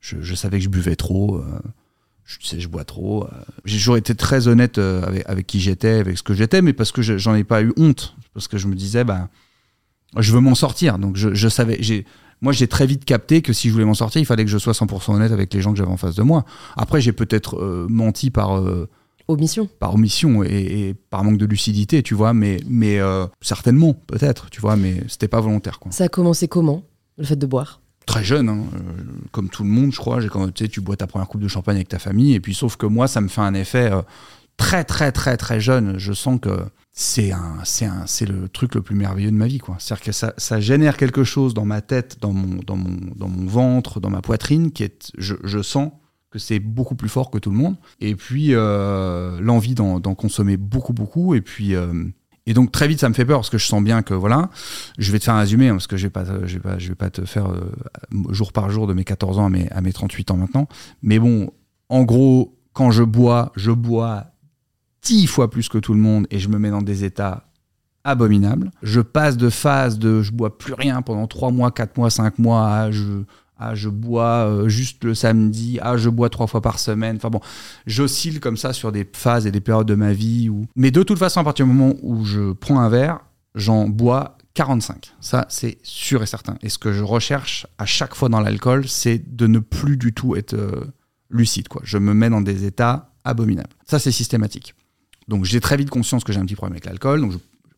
je, 0.00 0.34
savais 0.34 0.58
que 0.58 0.64
je 0.64 0.68
buvais 0.68 0.96
trop 0.96 1.40
je 2.38 2.46
sais, 2.46 2.60
je 2.60 2.68
bois 2.68 2.84
trop. 2.84 3.24
Euh. 3.24 3.28
J'ai 3.64 3.78
toujours 3.78 3.96
été 3.96 4.14
très 4.14 4.46
honnête 4.46 4.78
euh, 4.78 5.02
avec, 5.26 5.46
qui 5.46 5.60
j'étais, 5.60 5.94
avec 5.94 6.18
ce 6.18 6.22
que 6.22 6.34
j'étais, 6.34 6.62
mais 6.62 6.72
parce 6.72 6.92
que 6.92 7.02
j'en 7.02 7.34
ai 7.34 7.44
pas 7.44 7.62
eu 7.62 7.72
honte. 7.76 8.14
Parce 8.34 8.46
que 8.46 8.58
je 8.58 8.68
me 8.68 8.74
disais, 8.74 9.04
bah, 9.04 9.28
je 10.16 10.32
veux 10.32 10.40
m'en 10.40 10.54
sortir. 10.54 10.98
Donc 10.98 11.16
je, 11.16 11.48
savais, 11.48 11.78
j'ai, 11.80 12.04
moi 12.40 12.52
j'ai 12.52 12.68
très 12.68 12.86
vite 12.86 13.04
capté 13.04 13.42
que 13.42 13.52
si 13.52 13.68
je 13.68 13.72
voulais 13.72 13.84
m'en 13.84 13.94
sortir, 13.94 14.20
il 14.20 14.26
fallait 14.26 14.44
que 14.44 14.50
je 14.50 14.58
sois 14.58 14.72
100% 14.72 15.14
honnête 15.14 15.32
avec 15.32 15.52
les 15.52 15.60
gens 15.60 15.72
que 15.72 15.78
j'avais 15.78 15.90
en 15.90 15.96
face 15.96 16.14
de 16.14 16.22
moi. 16.22 16.44
Après, 16.76 17.00
j'ai 17.00 17.12
peut-être 17.12 17.56
euh, 17.58 17.86
menti 17.88 18.30
par. 18.30 18.62
omission. 19.26 19.68
Par 19.80 19.94
omission 19.94 20.44
et, 20.44 20.94
par 21.10 21.24
manque 21.24 21.38
de 21.38 21.46
lucidité, 21.46 22.02
tu 22.02 22.14
vois, 22.14 22.32
mais, 22.32 22.60
mais 22.68 23.00
certainement, 23.40 23.94
peut-être, 23.94 24.50
tu 24.50 24.60
vois, 24.60 24.76
mais 24.76 25.02
c'était 25.08 25.28
pas 25.28 25.40
volontaire. 25.40 25.80
Quoi. 25.80 25.90
Ça 25.90 26.04
a 26.04 26.08
commencé 26.08 26.46
comment, 26.46 26.84
le 27.18 27.24
fait 27.24 27.36
de 27.36 27.46
boire? 27.46 27.79
Très 28.06 28.24
jeune, 28.24 28.48
hein, 28.48 28.64
euh, 28.74 29.02
comme 29.32 29.48
tout 29.48 29.62
le 29.62 29.70
monde, 29.70 29.92
je 29.92 29.98
crois. 29.98 30.22
Quand 30.28 30.52
tu, 30.52 30.68
tu 30.68 30.80
bois 30.80 30.96
ta 30.96 31.06
première 31.06 31.28
coupe 31.28 31.40
de 31.40 31.48
champagne 31.48 31.76
avec 31.76 31.88
ta 31.88 31.98
famille, 31.98 32.34
et 32.34 32.40
puis 32.40 32.54
sauf 32.54 32.76
que 32.76 32.86
moi, 32.86 33.08
ça 33.08 33.20
me 33.20 33.28
fait 33.28 33.40
un 33.40 33.54
effet 33.54 33.90
euh, 33.92 34.02
très 34.56 34.84
très 34.84 35.12
très 35.12 35.36
très 35.36 35.60
jeune, 35.60 35.98
je 35.98 36.12
sens 36.12 36.38
que 36.40 36.64
c'est 36.92 37.32
un, 37.32 37.58
c'est 37.64 37.86
un, 37.86 38.04
c'est 38.06 38.26
le 38.26 38.48
truc 38.48 38.74
le 38.74 38.82
plus 38.82 38.94
merveilleux 38.94 39.30
de 39.30 39.36
ma 39.36 39.46
vie, 39.46 39.58
quoi. 39.58 39.76
C'est-à-dire 39.78 40.04
que 40.04 40.12
ça, 40.12 40.60
génère 40.60 40.96
quelque 40.96 41.24
chose 41.24 41.54
dans 41.54 41.64
ma 41.64 41.80
tête, 41.80 42.18
dans 42.20 42.32
mon, 42.32 42.60
dans 42.66 42.76
mon, 42.76 42.96
dans 43.16 43.28
mon 43.28 43.46
ventre, 43.46 44.00
dans 44.00 44.10
ma 44.10 44.20
poitrine, 44.20 44.72
qui 44.72 44.82
est, 44.82 45.12
je, 45.16 45.36
je 45.44 45.62
sens 45.62 45.92
que 46.30 46.38
c'est 46.38 46.60
beaucoup 46.60 46.94
plus 46.94 47.08
fort 47.08 47.30
que 47.30 47.38
tout 47.38 47.50
le 47.50 47.56
monde. 47.56 47.76
Et 48.00 48.14
puis 48.14 48.54
euh, 48.54 49.40
l'envie 49.40 49.74
d'en, 49.74 50.00
d'en 50.00 50.14
consommer 50.14 50.56
beaucoup, 50.56 50.92
beaucoup. 50.92 51.34
Et 51.34 51.40
puis 51.40 51.74
euh, 51.74 52.04
et 52.50 52.52
donc 52.52 52.72
très 52.72 52.88
vite 52.88 52.98
ça 52.98 53.08
me 53.08 53.14
fait 53.14 53.24
peur 53.24 53.38
parce 53.38 53.48
que 53.48 53.58
je 53.58 53.66
sens 53.66 53.80
bien 53.80 54.02
que 54.02 54.12
voilà, 54.12 54.50
je 54.98 55.12
vais 55.12 55.20
te 55.20 55.24
faire 55.24 55.34
un 55.34 55.38
résumé 55.38 55.68
hein, 55.68 55.74
parce 55.74 55.86
que 55.86 55.96
je 55.96 56.08
vais 56.08 56.10
pas, 56.10 56.24
vais 56.24 56.58
pas, 56.58 56.80
je 56.80 56.88
vais 56.88 57.10
te 57.10 57.24
faire 57.24 57.48
euh, 57.48 57.70
jour 58.30 58.52
par 58.52 58.70
jour 58.70 58.88
de 58.88 58.92
mes 58.92 59.04
14 59.04 59.38
ans 59.38 59.46
à 59.46 59.48
mes, 59.48 59.70
à 59.70 59.80
mes 59.80 59.92
38 59.92 60.32
ans 60.32 60.36
maintenant. 60.36 60.66
Mais 61.00 61.20
bon, 61.20 61.52
en 61.88 62.02
gros, 62.02 62.58
quand 62.72 62.90
je 62.90 63.04
bois, 63.04 63.52
je 63.54 63.70
bois 63.70 64.32
dix 65.02 65.28
fois 65.28 65.48
plus 65.48 65.68
que 65.68 65.78
tout 65.78 65.94
le 65.94 66.00
monde 66.00 66.26
et 66.32 66.40
je 66.40 66.48
me 66.48 66.58
mets 66.58 66.70
dans 66.70 66.82
des 66.82 67.04
états 67.04 67.44
abominables. 68.02 68.72
Je 68.82 69.00
passe 69.00 69.36
de 69.36 69.48
phase 69.48 70.00
de 70.00 70.20
je 70.20 70.32
bois 70.32 70.58
plus 70.58 70.74
rien 70.74 71.02
pendant 71.02 71.28
3 71.28 71.52
mois, 71.52 71.70
4 71.70 71.96
mois, 71.96 72.10
5 72.10 72.40
mois 72.40 72.68
à 72.68 72.90
je, 72.90 73.04
à 73.60 73.74
je 73.74 73.88
bois 73.88 74.46
euh, 74.48 74.68
juste 74.68 75.04
le 75.04 75.14
samedi, 75.14 75.78
à 75.80 75.96
je 75.96 76.08
bois 76.08 76.30
trois 76.30 76.46
fois 76.46 76.62
par 76.62 76.78
semaine. 76.78 77.16
Enfin 77.16 77.30
bon, 77.30 77.40
j'oscille 77.86 78.40
comme 78.40 78.56
ça 78.56 78.72
sur 78.72 78.90
des 78.90 79.06
phases 79.12 79.46
et 79.46 79.52
des 79.52 79.60
périodes 79.60 79.86
de 79.86 79.94
ma 79.94 80.12
vie. 80.12 80.50
Mais 80.74 80.90
de 80.90 81.02
toute 81.02 81.18
façon, 81.18 81.40
à 81.40 81.44
partir 81.44 81.66
du 81.66 81.72
moment 81.72 81.94
où 82.02 82.24
je 82.24 82.52
prends 82.52 82.80
un 82.80 82.88
verre, 82.88 83.20
j'en 83.54 83.88
bois 83.88 84.38
45. 84.54 85.12
Ça, 85.20 85.46
c'est 85.48 85.78
sûr 85.82 86.22
et 86.22 86.26
certain. 86.26 86.56
Et 86.62 86.68
ce 86.68 86.78
que 86.78 86.92
je 86.92 87.04
recherche 87.04 87.66
à 87.78 87.86
chaque 87.86 88.14
fois 88.14 88.28
dans 88.28 88.40
l'alcool, 88.40 88.88
c'est 88.88 89.36
de 89.36 89.46
ne 89.46 89.58
plus 89.58 89.96
du 89.96 90.12
tout 90.12 90.34
être 90.34 90.54
euh, 90.54 90.84
lucide. 91.28 91.68
Quoi. 91.68 91.82
Je 91.84 91.98
me 91.98 92.14
mets 92.14 92.30
dans 92.30 92.40
des 92.40 92.64
états 92.64 93.12
abominables. 93.24 93.70
Ça, 93.86 93.98
c'est 93.98 94.12
systématique. 94.12 94.74
Donc 95.28 95.44
j'ai 95.44 95.60
très 95.60 95.76
vite 95.76 95.90
conscience 95.90 96.24
que 96.24 96.32
j'ai 96.32 96.40
un 96.40 96.44
petit 96.44 96.56
problème 96.56 96.74
avec 96.74 96.86
l'alcool. 96.86 97.28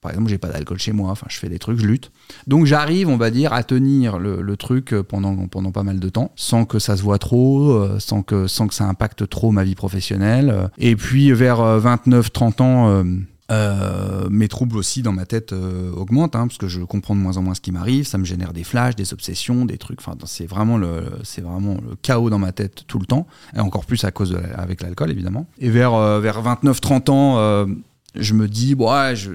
Par 0.03 0.11
exemple, 0.11 0.29
j'ai 0.29 0.39
pas 0.39 0.49
d'alcool 0.49 0.79
chez 0.79 0.93
moi. 0.93 1.11
Enfin, 1.11 1.27
je 1.31 1.39
fais 1.39 1.49
des 1.49 1.59
trucs, 1.59 1.79
je 1.79 1.87
lutte. 1.87 2.11
Donc 2.47 2.67
j'arrive, 2.67 3.09
on 3.09 3.17
va 3.17 3.31
dire, 3.31 3.55
à 3.55 3.63
tenir 3.63 4.19
le, 4.19 4.57
truc 4.57 4.95
pendant, 5.09 5.35
pendant 5.49 5.73
pas 5.73 5.83
mal 5.83 5.99
de 5.99 6.09
temps, 6.11 6.33
sans 6.37 6.67
que 6.67 6.79
ça 6.79 6.97
se 6.97 7.03
voit 7.03 7.19
trop, 7.19 7.71
euh, 7.71 7.99
sans 7.99 8.23
que, 8.23 8.47
sans 8.47 8.67
que 8.67 8.75
ça 8.75 8.85
impacte 8.85 9.29
trop 9.29 9.51
ma 9.51 9.65
vie 9.65 9.75
professionnelle. 9.75 10.51
Euh, 10.51 10.69
Et 10.79 10.97
puis 10.97 11.33
vers 11.33 11.59
29-30 11.61 12.63
ans, 12.63 12.89
euh, 12.89 13.05
euh, 13.53 14.29
mes 14.31 14.49
troubles 14.49 14.79
aussi 14.79 15.03
dans 15.03 15.13
ma 15.13 15.27
tête 15.27 15.53
euh, 15.53 15.93
augmentent, 15.93 16.37
hein, 16.37 16.47
parce 16.47 16.59
que 16.59 16.69
je 16.69 16.81
comprends 16.81 17.15
de 17.15 17.21
moins 17.21 17.37
en 17.37 17.43
moins 17.43 17.55
ce 17.55 17.61
qui 17.61 17.71
m'arrive. 17.71 18.07
Ça 18.07 18.17
me 18.17 18.25
génère 18.25 18.53
des 18.53 18.65
flashs, 18.65 18.97
des 18.97 19.13
obsessions, 19.13 19.67
des 19.67 19.79
trucs. 19.79 20.01
Enfin, 20.01 20.17
c'est 20.25 20.47
vraiment 20.47 20.79
le, 20.79 21.05
c'est 21.23 21.43
vraiment 21.43 21.75
le 21.75 21.97
chaos 22.01 22.31
dans 22.31 22.39
ma 22.39 22.53
tête 22.53 22.85
tout 22.87 22.99
le 22.99 23.05
temps, 23.05 23.27
et 23.55 23.61
encore 23.61 23.85
plus 23.85 24.05
à 24.05 24.11
cause 24.11 24.31
de 24.31 24.39
avec 24.55 24.81
l'alcool 24.81 25.11
évidemment. 25.11 25.47
Et 25.59 25.69
vers 25.69 25.95
euh, 25.95 26.21
vers 26.21 26.43
29-30 26.43 27.11
ans, 27.11 27.39
euh, 27.39 27.67
je 28.15 28.33
me 28.33 28.49
dis, 28.49 28.75
ouais, 28.75 29.15
je, 29.17 29.33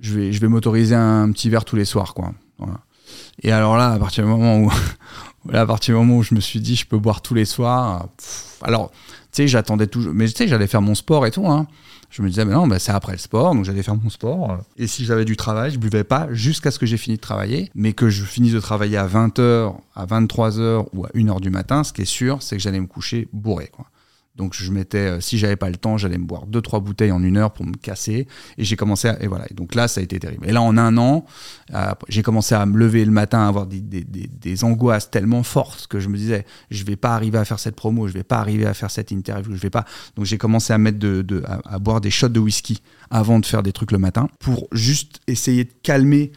je 0.00 0.14
vais, 0.14 0.32
je 0.32 0.40
vais 0.40 0.48
m'autoriser 0.48 0.94
un 0.94 1.30
petit 1.32 1.50
verre 1.50 1.64
tous 1.64 1.76
les 1.76 1.84
soirs, 1.84 2.14
quoi. 2.14 2.32
Et 3.42 3.52
alors 3.52 3.76
là, 3.76 3.92
à 3.92 3.98
partir 3.98 4.24
du 4.24 4.30
moment 4.30 4.58
où, 4.58 4.70
là, 5.50 5.62
à 5.62 5.66
partir 5.66 5.94
du 5.94 6.00
moment 6.00 6.18
où 6.18 6.22
je 6.22 6.34
me 6.34 6.40
suis 6.40 6.60
dit, 6.60 6.76
je 6.76 6.86
peux 6.86 6.98
boire 6.98 7.22
tous 7.22 7.34
les 7.34 7.44
soirs, 7.44 8.06
alors, 8.62 8.90
tu 8.90 8.96
sais, 9.32 9.48
j'attendais 9.48 9.86
toujours, 9.86 10.12
mais 10.14 10.26
tu 10.26 10.34
sais, 10.34 10.48
j'allais 10.48 10.66
faire 10.66 10.82
mon 10.82 10.94
sport 10.94 11.26
et 11.26 11.30
tout, 11.30 11.46
hein. 11.46 11.66
Je 12.10 12.22
me 12.22 12.28
disais, 12.28 12.44
mais 12.44 12.54
non, 12.54 12.66
bah, 12.66 12.80
c'est 12.80 12.90
après 12.90 13.12
le 13.12 13.18
sport, 13.18 13.54
donc 13.54 13.64
j'allais 13.64 13.84
faire 13.84 13.94
mon 13.94 14.10
sport. 14.10 14.58
Et 14.76 14.88
si 14.88 15.04
j'avais 15.04 15.24
du 15.24 15.36
travail, 15.36 15.70
je 15.70 15.78
buvais 15.78 16.02
pas 16.02 16.26
jusqu'à 16.32 16.72
ce 16.72 16.80
que 16.80 16.84
j'ai 16.84 16.96
fini 16.96 17.16
de 17.16 17.20
travailler, 17.20 17.70
mais 17.76 17.92
que 17.92 18.10
je 18.10 18.24
finisse 18.24 18.52
de 18.52 18.58
travailler 18.58 18.96
à 18.96 19.06
20h, 19.06 19.76
à 19.94 20.06
23h 20.06 20.86
ou 20.92 21.04
à 21.04 21.08
1h 21.10 21.40
du 21.40 21.50
matin, 21.50 21.84
ce 21.84 21.92
qui 21.92 22.02
est 22.02 22.06
sûr, 22.06 22.42
c'est 22.42 22.56
que 22.56 22.62
j'allais 22.62 22.80
me 22.80 22.88
coucher 22.88 23.28
bourré, 23.32 23.68
quoi. 23.72 23.86
Donc 24.36 24.54
je 24.54 24.70
mettais, 24.70 24.98
euh, 24.98 25.20
si 25.20 25.36
j'avais 25.38 25.56
pas 25.56 25.68
le 25.68 25.76
temps, 25.76 25.98
j'allais 25.98 26.16
me 26.16 26.24
boire 26.24 26.46
deux 26.46 26.62
trois 26.62 26.80
bouteilles 26.80 27.12
en 27.12 27.22
une 27.22 27.36
heure 27.36 27.52
pour 27.52 27.66
me 27.66 27.74
casser. 27.74 28.26
Et 28.56 28.64
j'ai 28.64 28.76
commencé 28.76 29.08
à, 29.08 29.22
et 29.22 29.26
voilà. 29.26 29.44
Et 29.50 29.54
donc 29.54 29.74
là, 29.74 29.86
ça 29.88 30.00
a 30.00 30.04
été 30.04 30.18
terrible. 30.18 30.48
Et 30.48 30.52
là, 30.52 30.62
en 30.62 30.78
un 30.78 30.96
an, 30.96 31.26
euh, 31.74 31.92
j'ai 32.08 32.22
commencé 32.22 32.54
à 32.54 32.64
me 32.64 32.78
lever 32.78 33.04
le 33.04 33.10
matin, 33.10 33.40
à 33.40 33.48
avoir 33.48 33.66
des, 33.66 33.80
des, 33.80 34.02
des, 34.02 34.28
des 34.28 34.64
angoisses 34.64 35.10
tellement 35.10 35.42
fortes 35.42 35.88
que 35.88 36.00
je 36.00 36.08
me 36.08 36.16
disais, 36.16 36.46
je 36.70 36.84
vais 36.84 36.96
pas 36.96 37.14
arriver 37.14 37.38
à 37.38 37.44
faire 37.44 37.58
cette 37.58 37.76
promo, 37.76 38.08
je 38.08 38.14
vais 38.14 38.22
pas 38.22 38.38
arriver 38.38 38.66
à 38.66 38.72
faire 38.72 38.90
cette 38.90 39.10
interview, 39.10 39.54
je 39.54 39.60
vais 39.60 39.68
pas. 39.68 39.84
Donc 40.16 40.24
j'ai 40.24 40.38
commencé 40.38 40.72
à 40.72 40.78
mettre 40.78 40.98
de, 40.98 41.22
de 41.22 41.42
à, 41.46 41.60
à 41.74 41.78
boire 41.78 42.00
des 42.00 42.10
shots 42.10 42.28
de 42.28 42.40
whisky 42.40 42.80
avant 43.10 43.40
de 43.40 43.46
faire 43.46 43.62
des 43.62 43.72
trucs 43.72 43.92
le 43.92 43.98
matin 43.98 44.28
pour 44.38 44.68
juste 44.72 45.20
essayer 45.26 45.64
de 45.64 45.72
calmer, 45.82 46.32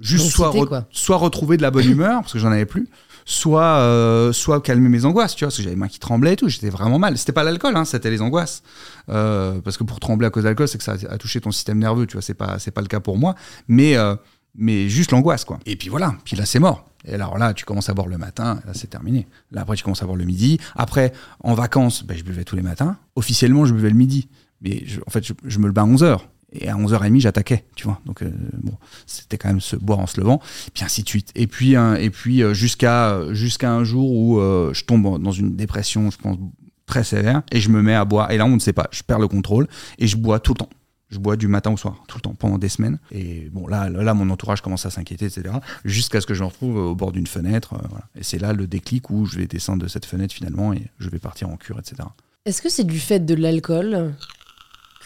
juste 0.00 0.36
L'anxiété, 0.38 0.58
soit 0.66 0.80
re- 0.80 0.84
soit 0.90 1.16
retrouver 1.18 1.56
de 1.56 1.62
la 1.62 1.70
bonne 1.70 1.88
humeur 1.88 2.20
parce 2.22 2.32
que 2.32 2.38
j'en 2.38 2.50
avais 2.52 2.66
plus 2.66 2.88
soit 3.30 3.62
euh, 3.80 4.32
soit 4.32 4.62
calmer 4.62 4.88
mes 4.88 5.04
angoisses 5.04 5.36
tu 5.36 5.44
vois 5.44 5.48
parce 5.48 5.58
que 5.58 5.62
j'avais 5.62 5.74
les 5.74 5.78
mains 5.78 5.88
qui 5.88 5.98
tremblaient 5.98 6.32
et 6.32 6.36
tout 6.36 6.48
j'étais 6.48 6.70
vraiment 6.70 6.98
mal. 6.98 7.18
C'était 7.18 7.32
pas 7.32 7.44
l'alcool 7.44 7.76
hein, 7.76 7.84
c'était 7.84 8.08
les 8.10 8.22
angoisses. 8.22 8.62
Euh, 9.10 9.60
parce 9.60 9.76
que 9.76 9.84
pour 9.84 10.00
trembler 10.00 10.26
à 10.26 10.30
cause 10.30 10.44
de 10.44 10.48
l'alcool 10.48 10.66
c'est 10.66 10.78
que 10.78 10.84
ça 10.84 10.94
a 11.10 11.18
touché 11.18 11.38
ton 11.42 11.50
système 11.50 11.78
nerveux 11.78 12.06
tu 12.06 12.14
vois 12.14 12.22
c'est 12.22 12.32
pas 12.32 12.58
c'est 12.58 12.70
pas 12.70 12.80
le 12.80 12.86
cas 12.86 13.00
pour 13.00 13.18
moi. 13.18 13.34
Mais 13.68 13.96
euh, 13.98 14.16
mais 14.56 14.88
juste 14.88 15.10
l'angoisse 15.12 15.44
quoi. 15.44 15.58
Et 15.66 15.76
puis 15.76 15.90
voilà 15.90 16.14
puis 16.24 16.36
là 16.36 16.46
c'est 16.46 16.58
mort. 16.58 16.86
Et 17.04 17.12
alors 17.14 17.36
là 17.36 17.52
tu 17.52 17.66
commences 17.66 17.90
à 17.90 17.94
boire 17.94 18.06
le 18.08 18.16
matin 18.16 18.60
là 18.66 18.72
c'est 18.72 18.88
terminé. 18.88 19.28
Là 19.52 19.60
après 19.60 19.76
tu 19.76 19.84
commences 19.84 20.02
à 20.02 20.06
boire 20.06 20.16
le 20.16 20.24
midi. 20.24 20.58
Après 20.74 21.12
en 21.44 21.52
vacances 21.52 22.04
ben, 22.04 22.16
je 22.16 22.24
buvais 22.24 22.44
tous 22.44 22.56
les 22.56 22.62
matins. 22.62 22.96
Officiellement 23.14 23.66
je 23.66 23.74
buvais 23.74 23.90
le 23.90 23.96
midi. 23.96 24.28
Mais 24.62 24.84
je- 24.86 25.00
en 25.06 25.10
fait 25.10 25.22
je, 25.22 25.34
je 25.44 25.58
me 25.58 25.66
le 25.66 25.72
bats 25.72 25.82
à 25.82 25.86
11h 25.86 26.20
et 26.52 26.68
à 26.68 26.76
11h30 26.76 27.20
j'attaquais 27.20 27.64
tu 27.74 27.84
vois. 27.84 28.00
Donc 28.06 28.22
euh, 28.22 28.30
bon 28.62 28.74
c'était 29.06 29.38
quand 29.38 29.48
même 29.48 29.60
se 29.60 29.76
boire 29.76 29.98
en 29.98 30.06
se 30.06 30.20
levant. 30.20 30.40
Puis 30.74 30.84
ainsi 30.84 31.02
de 31.02 31.08
suite. 31.08 31.30
Et 31.34 31.46
puis 31.46 31.74
et 31.74 32.10
puis 32.10 32.42
euh, 32.42 32.54
jusqu'à 32.54 33.32
jusqu'à 33.32 33.72
un 33.72 33.84
jour 33.84 34.10
où 34.10 34.38
euh, 34.38 34.72
je 34.74 34.84
tombe 34.84 35.22
dans 35.22 35.32
une 35.32 35.56
dépression 35.56 36.10
je 36.10 36.18
pense 36.18 36.38
très 36.86 37.04
sévère. 37.04 37.42
Et 37.52 37.60
je 37.60 37.68
me 37.68 37.82
mets 37.82 37.94
à 37.94 38.04
boire. 38.04 38.30
Et 38.30 38.38
là 38.38 38.46
on 38.46 38.54
ne 38.54 38.58
sait 38.58 38.72
pas. 38.72 38.88
Je 38.90 39.02
perds 39.02 39.18
le 39.18 39.28
contrôle. 39.28 39.68
Et 39.98 40.06
je 40.06 40.16
bois 40.16 40.40
tout 40.40 40.52
le 40.52 40.58
temps. 40.58 40.70
Je 41.10 41.18
bois 41.18 41.36
du 41.36 41.48
matin 41.48 41.70
au 41.70 41.76
soir 41.78 42.02
tout 42.06 42.18
le 42.18 42.22
temps 42.22 42.34
pendant 42.34 42.58
des 42.58 42.68
semaines. 42.68 42.98
Et 43.12 43.48
bon 43.50 43.66
là 43.66 43.88
là 43.88 44.14
mon 44.14 44.28
entourage 44.30 44.60
commence 44.60 44.84
à 44.86 44.90
s'inquiéter 44.90 45.26
etc 45.26 45.54
jusqu'à 45.84 46.20
ce 46.20 46.26
que 46.26 46.34
je 46.34 46.42
me 46.42 46.48
retrouve 46.48 46.76
au 46.76 46.94
bord 46.94 47.12
d'une 47.12 47.26
fenêtre 47.26 47.74
euh, 47.74 47.98
et 48.18 48.22
c'est 48.22 48.38
là 48.38 48.52
le 48.52 48.66
déclic 48.66 49.08
où 49.10 49.24
je 49.24 49.38
vais 49.38 49.46
descendre 49.46 49.82
de 49.82 49.88
cette 49.88 50.04
fenêtre 50.04 50.34
finalement 50.34 50.72
et 50.74 50.82
je 50.98 51.08
vais 51.08 51.18
partir 51.18 51.48
en 51.48 51.56
cure 51.56 51.78
etc 51.78 52.08
Est-ce 52.44 52.60
que 52.60 52.68
c'est 52.68 52.84
du 52.84 52.98
fait 53.00 53.20
de 53.20 53.34
l'alcool? 53.34 54.12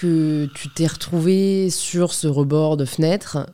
Que 0.02 0.48
tu 0.54 0.68
t'es 0.68 0.86
retrouvé 0.86 1.70
sur 1.70 2.12
ce 2.12 2.26
rebord 2.26 2.76
de 2.76 2.84
fenêtre 2.84 3.46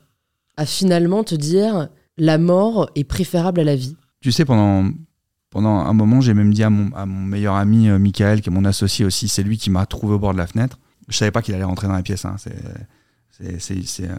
à 0.57 0.65
finalement 0.67 1.23
te 1.25 1.35
dire 1.35 1.89
la 2.17 2.39
mort 2.39 2.91
est 2.95 3.05
préférable 3.05 3.61
à 3.61 3.65
la 3.65 3.77
vie 3.77 3.97
Tu 4.21 4.33
sais, 4.33 4.45
pendant, 4.45 4.91
pendant 5.51 5.77
un 5.79 5.93
moment, 5.93 6.21
j'ai 6.21 6.35
même 6.35 6.53
dit 6.53 6.63
à 6.63 6.71
mon, 6.71 6.91
à 6.97 7.07
mon 7.07 7.21
meilleur 7.27 7.55
ami, 7.55 7.89
euh, 7.89 7.99
Michael, 7.99 8.41
qui 8.41 8.49
est 8.49 8.53
mon 8.53 8.65
associé 8.65 9.05
aussi, 9.05 9.29
c'est 9.29 9.43
lui 9.43 9.59
qui 9.59 9.71
m'a 9.71 9.87
trouvé 9.87 10.15
au 10.15 10.19
bord 10.19 10.33
de 10.33 10.39
la 10.39 10.47
fenêtre. 10.47 10.79
Je 11.09 11.17
savais 11.17 11.31
pas 11.31 11.43
qu'il 11.43 11.55
allait 11.55 11.65
rentrer 11.65 11.87
dans 11.87 11.93
la 11.95 12.03
pièce. 12.03 12.25
hein. 12.25 12.37
C'est, 12.39 13.61
c'est, 13.61 14.09
euh, 14.09 14.17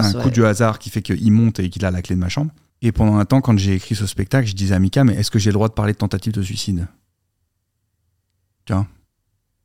un, 0.00 0.08
de 0.10 0.18
coup- 0.24 0.30
du 0.30 0.44
hasard 0.44 0.78
qui 0.78 0.90
fait 0.90 1.00
qu'il 1.02 1.32
monte 1.32 1.58
et 1.60 1.70
qu'il 1.70 1.84
a 1.86 1.90
la 1.90 2.02
clé 2.02 2.14
de 2.16 2.20
ma 2.20 2.28
chambre. 2.28 2.50
Et 2.82 2.92
pendant 2.92 3.16
un 3.16 3.24
temps, 3.24 3.40
quand 3.40 3.58
j'ai 3.58 3.74
écrit 3.74 3.94
ce 3.94 4.06
spectacle, 4.06 4.46
je 4.48 4.54
disais 4.54 4.74
à 4.74 4.78
Mika, 4.78 5.04
mais 5.04 5.14
est-ce 5.14 5.30
que 5.30 5.38
j'ai 5.38 5.50
le 5.50 5.54
droit 5.54 5.68
de 5.68 5.74
parler 5.74 5.92
de 5.94 5.98
tentative 5.98 6.32
de 6.34 6.42
suicide? 6.42 6.86
On 8.70 8.84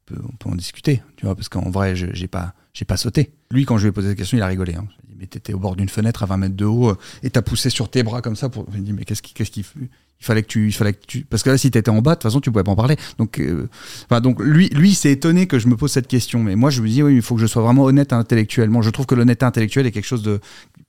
peut, 0.05 0.15
on 0.23 0.35
peut 0.37 0.49
en 0.49 0.55
discuter, 0.55 1.01
tu 1.17 1.25
vois, 1.25 1.35
parce 1.35 1.49
qu'en 1.49 1.69
vrai, 1.69 1.95
je- 1.95 2.07
j'ai 2.13 2.27
pas, 2.27 2.53
pas 2.87 2.97
sauté. 2.97 3.31
Lui, 3.51 3.65
quand 3.65 3.77
je 3.77 3.83
lui 3.83 3.89
ai 3.89 3.91
posé 3.91 4.09
cette 4.09 4.17
question, 4.17 4.37
il 4.37 4.41
a 4.41 4.47
rigolé. 4.47 4.75
Hein. 4.75 4.85
Il 5.03 5.07
m'a 5.07 5.09
dit, 5.13 5.15
mais 5.19 5.27
t'étais 5.27 5.53
au 5.53 5.59
bord 5.59 5.75
d'une 5.75 5.89
fenêtre 5.89 6.23
à 6.23 6.25
20 6.25 6.37
mètres 6.37 6.55
de 6.55 6.65
haut 6.65 6.89
euh, 6.91 6.97
et 7.23 7.29
t'as 7.29 7.41
poussé 7.41 7.69
sur 7.69 7.89
tes 7.89 8.03
bras 8.03 8.21
comme 8.21 8.35
ça 8.35 8.49
pour. 8.49 8.65
Il 8.73 8.81
me 8.81 8.85
dit, 8.85 8.93
mais 8.93 9.05
qu'est-ce 9.05 9.21
qui, 9.21 9.33
qu'est-ce 9.33 9.51
qui, 9.51 9.65
il 9.79 10.25
fallait 10.25 10.43
que 10.43 10.47
tu, 10.47 10.67
il 10.67 10.71
fallait 10.71 10.93
que 10.93 11.05
tu, 11.05 11.25
parce 11.25 11.43
que 11.43 11.49
là, 11.49 11.57
si 11.57 11.69
t'étais 11.71 11.89
en 11.91 12.01
bas, 12.01 12.11
de 12.11 12.15
toute 12.15 12.23
façon, 12.23 12.39
tu 12.39 12.49
pouvais 12.51 12.63
pas 12.63 12.71
en 12.71 12.75
parler. 12.75 12.95
Donc, 13.17 13.39
euh, 13.39 13.67
enfin, 14.09 14.21
donc 14.21 14.39
lui, 14.41 14.69
lui, 14.69 14.93
s'est 14.95 15.11
étonné 15.11 15.45
que 15.47 15.59
je 15.59 15.67
me 15.67 15.75
pose 15.75 15.91
cette 15.91 16.07
question. 16.07 16.41
Mais 16.43 16.55
moi, 16.55 16.69
je 16.69 16.81
me 16.81 16.87
dis, 16.87 17.03
oui, 17.03 17.15
il 17.15 17.21
faut 17.21 17.35
que 17.35 17.41
je 17.41 17.47
sois 17.47 17.61
vraiment 17.63 17.83
honnête 17.83 18.13
intellectuellement. 18.13 18.81
Je 18.81 18.89
trouve 18.91 19.05
que 19.05 19.15
l'honnêteté 19.15 19.45
intellectuelle 19.45 19.85
est 19.85 19.91
quelque 19.91 20.05
chose 20.05 20.23
de, 20.23 20.39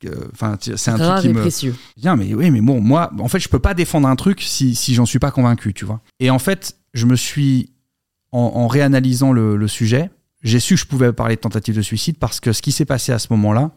que- 0.00 0.28
enfin, 0.32 0.56
c'est 0.60 0.90
un 0.90 0.94
truc 0.94 1.22
qui 1.22 1.28
me, 1.34 1.40
précieux. 1.40 1.74
Bien, 1.96 2.16
mais 2.16 2.34
oui, 2.34 2.50
mais 2.50 2.60
bon, 2.60 2.80
moi, 2.80 3.10
en 3.18 3.28
fait, 3.28 3.38
je 3.40 3.48
peux 3.48 3.58
pas 3.58 3.74
défendre 3.74 4.06
un 4.08 4.16
truc 4.16 4.40
si, 4.42 4.74
si 4.74 4.94
j'en 4.94 5.06
suis 5.06 5.18
pas 5.18 5.30
convaincu, 5.32 5.74
tu 5.74 5.84
vois. 5.84 6.00
Et 6.20 6.30
en 6.30 6.38
fait, 6.38 6.76
je 6.94 7.06
me 7.06 7.16
suis, 7.16 7.70
en, 8.32 8.66
réanalysant 8.66 9.32
le, 9.32 9.68
sujet, 9.68 10.10
j'ai 10.42 10.60
su 10.60 10.74
que 10.74 10.80
je 10.80 10.86
pouvais 10.86 11.12
parler 11.12 11.36
de 11.36 11.40
tentative 11.40 11.74
de 11.76 11.82
suicide 11.82 12.16
parce 12.18 12.40
que 12.40 12.52
ce 12.52 12.62
qui 12.62 12.72
s'est 12.72 12.84
passé 12.84 13.12
à 13.12 13.18
ce 13.18 13.28
moment-là, 13.30 13.70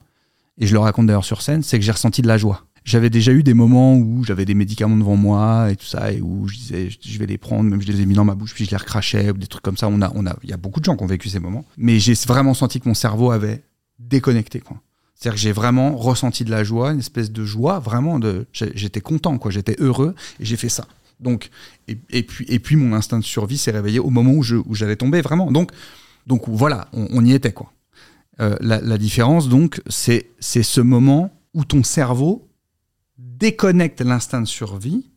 et 0.57 0.67
je 0.67 0.73
le 0.73 0.79
raconte 0.79 1.07
d'ailleurs 1.07 1.25
sur 1.25 1.41
scène, 1.41 1.63
c'est 1.63 1.79
que 1.79 1.85
j'ai 1.85 1.91
ressenti 1.91 2.21
de 2.21 2.27
la 2.27 2.37
joie. 2.37 2.65
J'avais 2.83 3.09
déjà 3.09 3.31
eu 3.31 3.43
des 3.43 3.53
moments 3.53 3.95
où 3.95 4.23
j'avais 4.23 4.45
des 4.45 4.55
médicaments 4.55 4.97
devant 4.97 5.15
moi 5.15 5.71
et 5.71 5.75
tout 5.75 5.85
ça, 5.85 6.11
et 6.11 6.21
où 6.21 6.47
je 6.47 6.55
disais, 6.55 6.89
je- 6.89 7.19
vais 7.19 7.25
les 7.25 7.37
prendre, 7.37 7.69
même 7.69 7.81
je 7.81 7.87
les 7.87 8.01
ai 8.01 8.05
mis 8.05 8.15
dans 8.15 8.25
ma 8.25 8.35
bouche, 8.35 8.53
puis 8.53 8.65
je 8.65 8.71
les 8.71 8.77
recrachais, 8.77 9.29
ou 9.29 9.33
des 9.33 9.47
trucs 9.47 9.63
comme 9.63 9.77
ça. 9.77 9.87
On 9.87 10.01
a, 10.01 10.11
on 10.15 10.25
a, 10.25 10.35
il 10.43 10.49
y 10.49 10.53
a 10.53 10.57
beaucoup 10.57 10.79
de 10.79 10.85
gens 10.85 10.95
qui 10.95 11.03
ont 11.03 11.07
vécu 11.07 11.29
ces 11.29 11.39
moments. 11.39 11.65
Mais 11.77 11.99
j'ai 11.99 12.13
vraiment 12.27 12.53
senti 12.53 12.79
que 12.79 12.87
mon 12.87 12.95
cerveau 12.95 13.31
avait 13.31 13.63
déconnecté. 13.99 14.63
C'est-à-dire 15.15 15.35
que 15.35 15.41
j'ai 15.41 15.51
vraiment 15.51 15.95
ressenti 15.97 16.45
de 16.45 16.51
la 16.51 16.63
joie, 16.63 16.91
une 16.91 16.99
espèce 16.99 17.31
de 17.31 17.43
joie, 17.43 17.79
vraiment 17.79 18.19
de, 18.19 18.47
j'étais 18.53 19.01
content, 19.01 19.37
quoi. 19.37 19.51
J'étais 19.51 19.75
heureux 19.79 20.15
et 20.39 20.45
j'ai 20.45 20.55
fait 20.55 20.69
ça. 20.69 20.87
Donc, 21.19 21.49
et, 21.87 22.23
puis, 22.23 22.45
et 22.47 22.59
puis 22.59 22.75
mon 22.75 22.93
instinct 22.93 23.19
de 23.19 23.23
survie 23.23 23.57
s'est 23.57 23.71
réveillé 23.71 23.99
au 23.99 24.09
moment 24.09 24.31
où 24.31 24.43
je, 24.43 24.55
où 24.55 24.73
j'allais 24.73 24.95
tomber, 24.95 25.21
vraiment. 25.21 25.51
Donc, 25.51 25.71
donc 26.27 26.47
voilà, 26.47 26.87
on, 26.93 27.07
on 27.11 27.25
y 27.25 27.33
était, 27.33 27.51
quoi. 27.51 27.71
Euh, 28.39 28.55
la, 28.61 28.79
la 28.79 28.97
différence, 28.97 29.49
donc, 29.49 29.81
c'est, 29.87 30.31
c'est 30.39 30.63
ce 30.63 30.79
moment 30.79 31.31
où 31.53 31.65
ton 31.65 31.83
cerveau 31.83 32.47
déconnecte 33.17 34.01
l'instinct 34.01 34.41
de 34.41 34.47
survie 34.47 35.09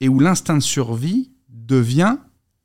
et 0.00 0.08
où 0.08 0.20
l'instinct 0.20 0.58
de 0.58 0.62
survie 0.62 1.30
devient 1.48 2.16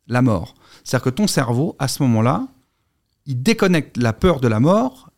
la 0.08 0.22
mort. 0.22 0.56
C'est-à-dire 0.84 1.06
que 1.06 1.10
ton 1.10 1.28
cerveau, 1.28 1.76
à 1.80 1.88
ce 1.88 2.04
moment-là, 2.04 2.48
il 3.26 3.42
déconnecte 3.42 3.98
la 3.98 4.14
peur 4.14 4.42
de 4.42 4.48
la 4.48 4.60
mort 4.60 5.12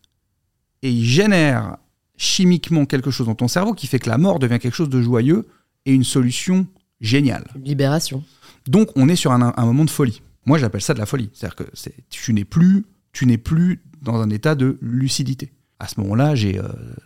et 0.82 0.92
il 0.92 1.06
génère 1.06 1.78
chimiquement 2.18 2.86
quelque 2.86 3.10
chose 3.12 3.28
dans 3.28 3.36
ton 3.36 3.48
cerveau 3.48 3.74
qui 3.74 3.88
fait 3.88 4.00
que 4.00 4.10
la 4.10 4.18
mort 4.18 4.40
devient 4.40 4.60
quelque 4.60 4.76
chose 4.76 4.90
de 4.90 5.02
joyeux 5.02 5.48
et 5.86 5.94
une 5.94 6.04
solution 6.04 6.68
géniale. 7.04 7.46
Libération. 7.64 8.24
Donc 8.68 8.90
on 8.96 9.08
est 9.10 9.16
sur 9.16 9.32
un, 9.32 9.54
un 9.56 9.66
moment 9.66 9.86
de 9.86 9.90
folie. 9.92 10.22
Moi 10.48 10.58
j'appelle 10.58 10.82
ça 10.82 10.96
de 10.96 11.00
la 11.00 11.06
folie. 11.06 11.30
C'est-à-dire 11.34 11.56
que 11.56 11.66
c'est, 11.74 11.94
tu 12.10 12.34
n'es 12.34 12.46
plus, 12.46 12.86
tu 13.12 13.26
n'es 13.28 13.38
plus 13.38 13.82
dans 14.02 14.20
un 14.22 14.30
état 14.32 14.56
de 14.56 14.78
lucidité. 14.82 15.52
À 15.80 15.88
ce 15.88 16.00
moment-là, 16.00 16.34
j'ai 16.34 16.60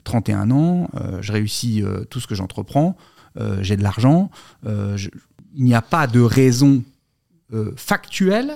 31 0.03 0.51
ans, 0.51 0.89
euh, 0.95 1.19
je 1.21 1.31
réussis 1.33 1.81
euh, 1.83 2.03
tout 2.05 2.19
ce 2.19 2.27
que 2.27 2.35
j'entreprends, 2.35 2.95
euh, 3.39 3.57
j'ai 3.61 3.75
de 3.75 3.83
l'argent, 3.83 4.29
je- 4.65 5.09
il 5.55 5.63
n'y 5.63 5.73
a 5.73 5.81
pas 5.81 6.05
de 6.07 6.19
raison 6.21 6.83
euh, 7.53 7.71
factuelle 7.75 8.53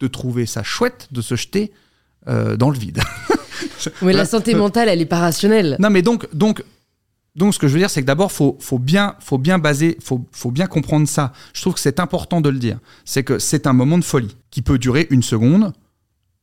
de 0.00 0.06
trouver 0.08 0.44
ça 0.44 0.62
chouette 0.62 1.08
de 1.10 1.22
se 1.22 1.36
jeter 1.36 1.72
euh, 2.28 2.56
dans 2.56 2.68
le 2.70 2.78
vide. 2.78 3.00
Mais 4.02 4.12
la 4.12 4.26
santé 4.26 4.54
euh, 4.54 4.58
mentale, 4.58 4.88
elle 4.90 5.00
est 5.00 5.06
pas 5.06 5.20
rationnelle. 5.20 5.76
Non, 5.78 5.88
mais 5.90 6.02
donc, 6.02 6.26
donc, 6.34 6.62
donc, 7.36 7.52
ce 7.52 7.58
que 7.58 7.68
je 7.68 7.74
veux 7.74 7.78
dire, 7.78 7.90
c'est 7.90 8.00
que 8.00 8.06
d'abord, 8.06 8.32
faut, 8.32 8.56
faut 8.60 8.78
bien, 8.78 9.14
faut 9.20 9.36
bien 9.36 9.58
baser, 9.58 9.98
faut, 10.02 10.26
faut 10.32 10.50
bien 10.50 10.66
comprendre 10.66 11.06
ça. 11.06 11.34
Je 11.52 11.60
trouve 11.60 11.74
que 11.74 11.80
c'est 11.80 12.00
important 12.00 12.40
de 12.40 12.48
le 12.48 12.58
dire. 12.58 12.78
C'est 13.04 13.24
que 13.24 13.38
c'est 13.38 13.66
un 13.66 13.74
moment 13.74 13.98
de 13.98 14.04
folie 14.04 14.34
qui 14.50 14.62
peut 14.62 14.78
durer 14.78 15.06
une 15.10 15.22
seconde, 15.22 15.74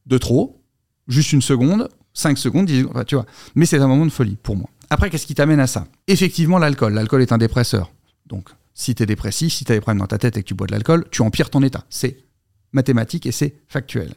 de 0.05 0.17
trop, 0.19 0.61
juste 1.07 1.33
une 1.33 1.41
seconde, 1.41 1.89
cinq 2.13 2.37
secondes, 2.37 2.67
dix 2.67 2.81
secondes, 2.81 3.05
tu 3.07 3.15
vois. 3.15 3.25
Mais 3.55 3.65
c'est 3.65 3.79
un 3.79 3.87
moment 3.87 4.05
de 4.05 4.11
folie 4.11 4.37
pour 4.41 4.55
moi. 4.55 4.69
Après, 4.91 5.09
qu'est-ce 5.09 5.25
qui 5.25 5.33
t'amène 5.33 5.59
à 5.59 5.65
ça? 5.65 5.87
Effectivement, 6.07 6.59
l'alcool. 6.59 6.93
L'alcool 6.93 7.23
est 7.23 7.31
un 7.31 7.39
dépresseur. 7.39 7.91
Donc, 8.27 8.49
si 8.75 8.93
tu 8.93 9.01
es 9.01 9.07
dépressif, 9.07 9.51
si 9.51 9.65
tu 9.65 9.71
as 9.71 9.75
des 9.75 9.81
problèmes 9.81 9.99
dans 9.99 10.07
ta 10.07 10.19
tête 10.19 10.37
et 10.37 10.43
que 10.43 10.47
tu 10.47 10.53
bois 10.53 10.67
de 10.67 10.73
l'alcool, 10.73 11.05
tu 11.09 11.23
empires 11.23 11.49
ton 11.49 11.63
état. 11.63 11.85
C'est 11.89 12.17
mathématique 12.71 13.25
et 13.25 13.31
c'est 13.31 13.55
factuel. 13.67 14.13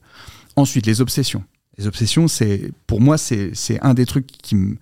Ensuite, 0.56 0.84
les 0.84 1.00
obsessions. 1.00 1.42
Les 1.78 1.86
obsessions, 1.86 2.28
c'est 2.28 2.70
pour 2.86 3.00
moi, 3.00 3.16
c'est 3.16 3.54
un 3.80 3.94
des 3.94 4.04
trucs 4.04 4.26
qui 4.26 4.56
me. 4.56 4.76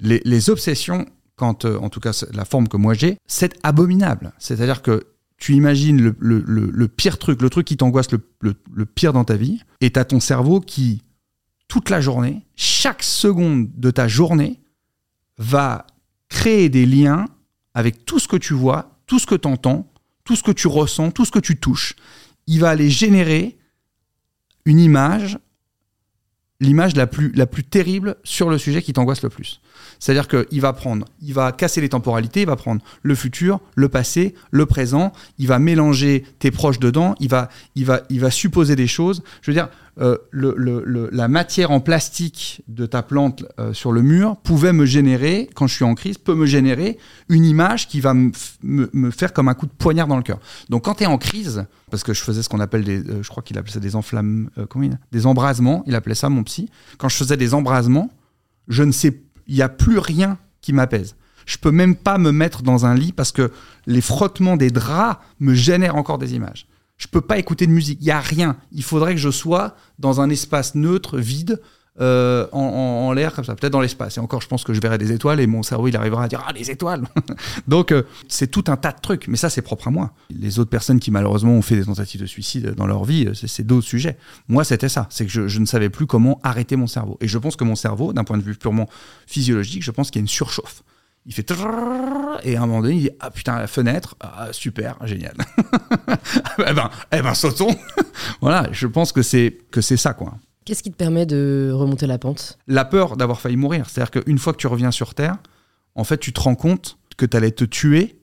Les 0.00 0.50
obsessions, 0.50 1.06
quand, 1.40 1.64
euh, 1.64 1.78
en 1.78 1.88
tout 1.88 2.00
cas, 2.00 2.12
la 2.34 2.44
forme 2.44 2.68
que 2.68 2.76
moi 2.76 2.92
j'ai, 2.92 3.16
c'est 3.26 3.58
abominable. 3.62 4.34
C'est-à-dire 4.38 4.82
que 4.82 5.06
tu 5.38 5.54
imagines 5.54 6.14
le, 6.18 6.88
pire 6.88 7.18
truc, 7.18 7.40
le 7.40 7.48
truc 7.48 7.66
qui 7.66 7.78
t'angoisse 7.78 8.08
le 8.10 8.84
pire 8.84 9.14
dans 9.14 9.24
ta 9.24 9.36
vie, 9.36 9.62
et 9.80 9.90
t'as 9.90 10.04
ton 10.04 10.20
cerveau 10.20 10.60
qui, 10.60 11.02
toute 11.66 11.88
la 11.88 12.02
journée, 12.02 12.44
chaque 12.56 13.02
seconde 13.02 13.70
de 13.74 13.90
ta 13.90 14.06
journée, 14.06 14.60
va 15.38 15.86
créer 16.28 16.68
des 16.68 16.84
liens 16.84 17.24
avec 17.72 18.04
tout 18.04 18.18
ce 18.18 18.28
que 18.28 18.36
tu 18.36 18.52
vois, 18.52 19.00
tout 19.06 19.18
ce 19.18 19.24
que 19.24 19.34
tu 19.34 19.48
entends, 19.48 19.90
tout 20.24 20.36
ce 20.36 20.42
que 20.42 20.52
tu 20.52 20.68
ressens, 20.68 21.10
tout 21.12 21.24
ce 21.24 21.30
que 21.30 21.38
tu 21.38 21.58
touches. 21.58 21.96
Il 22.46 22.60
va 22.60 22.68
aller 22.68 22.90
générer 22.90 23.56
une 24.66 24.78
image, 24.78 25.38
l'image 26.60 26.96
la 26.96 27.06
plus, 27.06 27.32
la 27.32 27.46
plus 27.46 27.64
terrible 27.64 28.16
sur 28.22 28.50
le 28.50 28.58
sujet 28.58 28.82
qui 28.82 28.92
t'angoisse 28.92 29.22
le 29.22 29.30
plus. 29.30 29.60
C'est-à-dire 29.98 30.28
qu'il 30.28 30.60
va 30.60 30.72
prendre, 30.72 31.06
il 31.22 31.34
va 31.34 31.52
casser 31.52 31.80
les 31.80 31.90
temporalités, 31.90 32.42
il 32.42 32.46
va 32.46 32.56
prendre 32.56 32.82
le 33.02 33.14
futur, 33.14 33.60
le 33.74 33.88
passé, 33.88 34.34
le 34.50 34.64
présent, 34.66 35.12
il 35.38 35.46
va 35.46 35.58
mélanger 35.58 36.24
tes 36.38 36.50
proches 36.50 36.78
dedans, 36.78 37.14
il 37.20 37.28
va, 37.28 37.50
il 37.74 37.84
va, 37.84 38.00
il 38.08 38.20
va 38.20 38.30
supposer 38.30 38.76
des 38.76 38.86
choses. 38.86 39.22
Je 39.42 39.50
veux 39.50 39.54
dire, 39.54 39.68
euh, 39.98 40.16
la 40.32 41.28
matière 41.28 41.70
en 41.70 41.80
plastique 41.80 42.62
de 42.68 42.86
ta 42.86 43.02
plante 43.02 43.44
euh, 43.58 43.72
sur 43.72 43.92
le 43.92 44.02
mur 44.02 44.36
pouvait 44.36 44.72
me 44.72 44.86
générer, 44.86 45.50
quand 45.54 45.66
je 45.66 45.74
suis 45.74 45.84
en 45.84 45.94
crise, 45.94 46.16
peut 46.16 46.34
me 46.34 46.46
générer 46.46 46.98
une 47.28 47.44
image 47.44 47.88
qui 47.88 48.00
va 48.00 48.14
me, 48.14 49.10
faire 49.10 49.32
comme 49.32 49.48
un 49.48 49.54
coup 49.54 49.66
de 49.66 49.72
poignard 49.72 50.06
dans 50.06 50.16
le 50.16 50.22
cœur. 50.22 50.38
Donc 50.68 50.84
quand 50.84 50.94
tu 50.94 51.04
es 51.04 51.06
en 51.06 51.18
crise, 51.18 51.66
parce 51.90 52.04
que 52.04 52.14
je 52.14 52.22
faisais 52.22 52.42
ce 52.42 52.48
qu'on 52.48 52.60
appelle 52.60 52.84
des, 52.84 53.00
euh, 53.00 53.22
je 53.22 53.28
crois 53.28 53.42
qu'il 53.42 53.58
appelait 53.58 53.72
ça 53.72 53.80
des 53.80 53.96
enflammes, 53.96 54.50
comment 54.68 54.88
des 55.12 55.26
embrasements, 55.26 55.82
il 55.86 55.94
appelait 55.94 56.14
ça 56.14 56.28
mon 56.28 56.44
psy. 56.44 56.70
Quand 56.98 57.08
je 57.08 57.16
faisais 57.16 57.36
des 57.36 57.52
embrasements, 57.52 58.10
je 58.68 58.82
ne 58.82 58.92
sais, 58.92 59.20
il 59.48 59.54
n'y 59.54 59.62
a 59.62 59.68
plus 59.68 59.98
rien 59.98 60.38
qui 60.60 60.72
m'apaise. 60.72 61.16
Je 61.46 61.58
peux 61.58 61.72
même 61.72 61.96
pas 61.96 62.18
me 62.18 62.30
mettre 62.32 62.62
dans 62.62 62.86
un 62.86 62.94
lit 62.94 63.12
parce 63.12 63.32
que 63.32 63.50
les 63.86 64.00
frottements 64.00 64.56
des 64.56 64.70
draps 64.70 65.20
me 65.40 65.54
génèrent 65.54 65.96
encore 65.96 66.18
des 66.18 66.34
images. 66.34 66.66
Je 67.00 67.06
peux 67.08 67.22
pas 67.22 67.38
écouter 67.38 67.66
de 67.66 67.72
musique. 67.72 67.98
Il 68.02 68.06
y 68.06 68.10
a 68.10 68.20
rien. 68.20 68.56
Il 68.72 68.82
faudrait 68.84 69.14
que 69.14 69.20
je 69.20 69.30
sois 69.30 69.74
dans 69.98 70.20
un 70.20 70.28
espace 70.28 70.74
neutre, 70.74 71.18
vide, 71.18 71.60
euh, 72.00 72.46
en, 72.52 72.60
en- 72.60 73.12
l'air 73.12 73.32
comme 73.34 73.44
ça, 73.44 73.54
peut-être 73.54 73.72
dans 73.72 73.80
l'espace. 73.80 74.16
Et 74.16 74.20
encore, 74.20 74.40
je 74.42 74.46
pense 74.48 74.64
que 74.64 74.72
je 74.74 74.80
verrai 74.80 74.98
des 74.98 75.10
étoiles 75.10 75.40
et 75.40 75.46
mon 75.46 75.62
cerveau 75.62 75.88
il 75.88 75.96
arrivera 75.96 76.24
à 76.24 76.28
dire 76.28 76.44
ah 76.46 76.52
les 76.52 76.70
étoiles. 76.70 77.02
Donc 77.68 77.90
euh, 77.90 78.02
c'est 78.28 78.50
tout 78.50 78.64
un 78.68 78.76
tas 78.76 78.92
de 78.92 79.00
trucs. 79.00 79.28
Mais 79.28 79.36
ça 79.38 79.48
c'est 79.50 79.62
propre 79.62 79.88
à 79.88 79.90
moi. 79.90 80.12
Les 80.30 80.58
autres 80.58 80.70
personnes 80.70 81.00
qui 81.00 81.10
malheureusement 81.10 81.52
ont 81.52 81.62
fait 81.62 81.76
des 81.76 81.84
tentatives 81.86 82.20
de 82.20 82.26
suicide 82.26 82.74
dans 82.76 82.86
leur 82.86 83.04
vie, 83.04 83.26
euh, 83.28 83.34
c'est- 83.34 83.48
c'est 83.48 83.64
d'autres 83.64 83.86
sujets. 83.86 84.16
Moi 84.48 84.62
c'était 84.64 84.88
ça. 84.90 85.08
C'est 85.10 85.24
que 85.24 85.32
je, 85.32 85.48
je 85.48 85.58
ne 85.58 85.66
savais 85.66 85.88
plus 85.90 86.06
comment 86.06 86.38
arrêter 86.42 86.76
mon 86.76 86.86
cerveau. 86.86 87.16
Et 87.22 87.28
je 87.28 87.38
pense 87.38 87.56
que 87.56 87.64
mon 87.64 87.76
cerveau, 87.76 88.12
d'un 88.12 88.24
point 88.24 88.36
de 88.38 88.42
vue 88.42 88.54
purement 88.54 88.88
physiologique, 89.26 89.82
je 89.82 89.90
pense 89.90 90.10
qu'il 90.10 90.20
y 90.20 90.22
a 90.22 90.24
une 90.24 90.28
surchauffe. 90.28 90.82
Il 91.26 91.34
fait 91.34 91.42
trrrr, 91.42 92.40
et 92.42 92.56
à 92.56 92.62
un 92.62 92.66
moment 92.66 92.80
donné, 92.80 92.94
il 92.94 93.00
dit 93.02 93.10
Ah 93.20 93.30
putain, 93.30 93.58
la 93.58 93.66
fenêtre, 93.66 94.16
ah, 94.20 94.48
super, 94.52 94.96
génial. 95.04 95.34
eh 96.58 96.72
ben, 96.72 96.90
eh 97.12 97.22
ben, 97.22 97.34
sautons. 97.34 97.74
voilà, 98.40 98.68
je 98.72 98.86
pense 98.86 99.12
que 99.12 99.22
c'est 99.22 99.58
que 99.70 99.80
c'est 99.80 99.98
ça, 99.98 100.14
quoi. 100.14 100.34
Qu'est-ce 100.64 100.82
qui 100.82 100.90
te 100.90 100.96
permet 100.96 101.26
de 101.26 101.70
remonter 101.74 102.06
la 102.06 102.18
pente? 102.18 102.58
La 102.68 102.84
peur 102.84 103.16
d'avoir 103.16 103.40
failli 103.40 103.56
mourir. 103.56 103.88
C'est-à-dire 103.88 104.22
qu'une 104.22 104.38
fois 104.38 104.52
que 104.52 104.58
tu 104.58 104.66
reviens 104.66 104.90
sur 104.90 105.14
Terre, 105.14 105.36
en 105.94 106.04
fait, 106.04 106.18
tu 106.18 106.32
te 106.32 106.40
rends 106.40 106.54
compte 106.54 106.98
que 107.16 107.26
tu 107.26 107.36
allais 107.36 107.50
te 107.50 107.64
tuer 107.64 108.20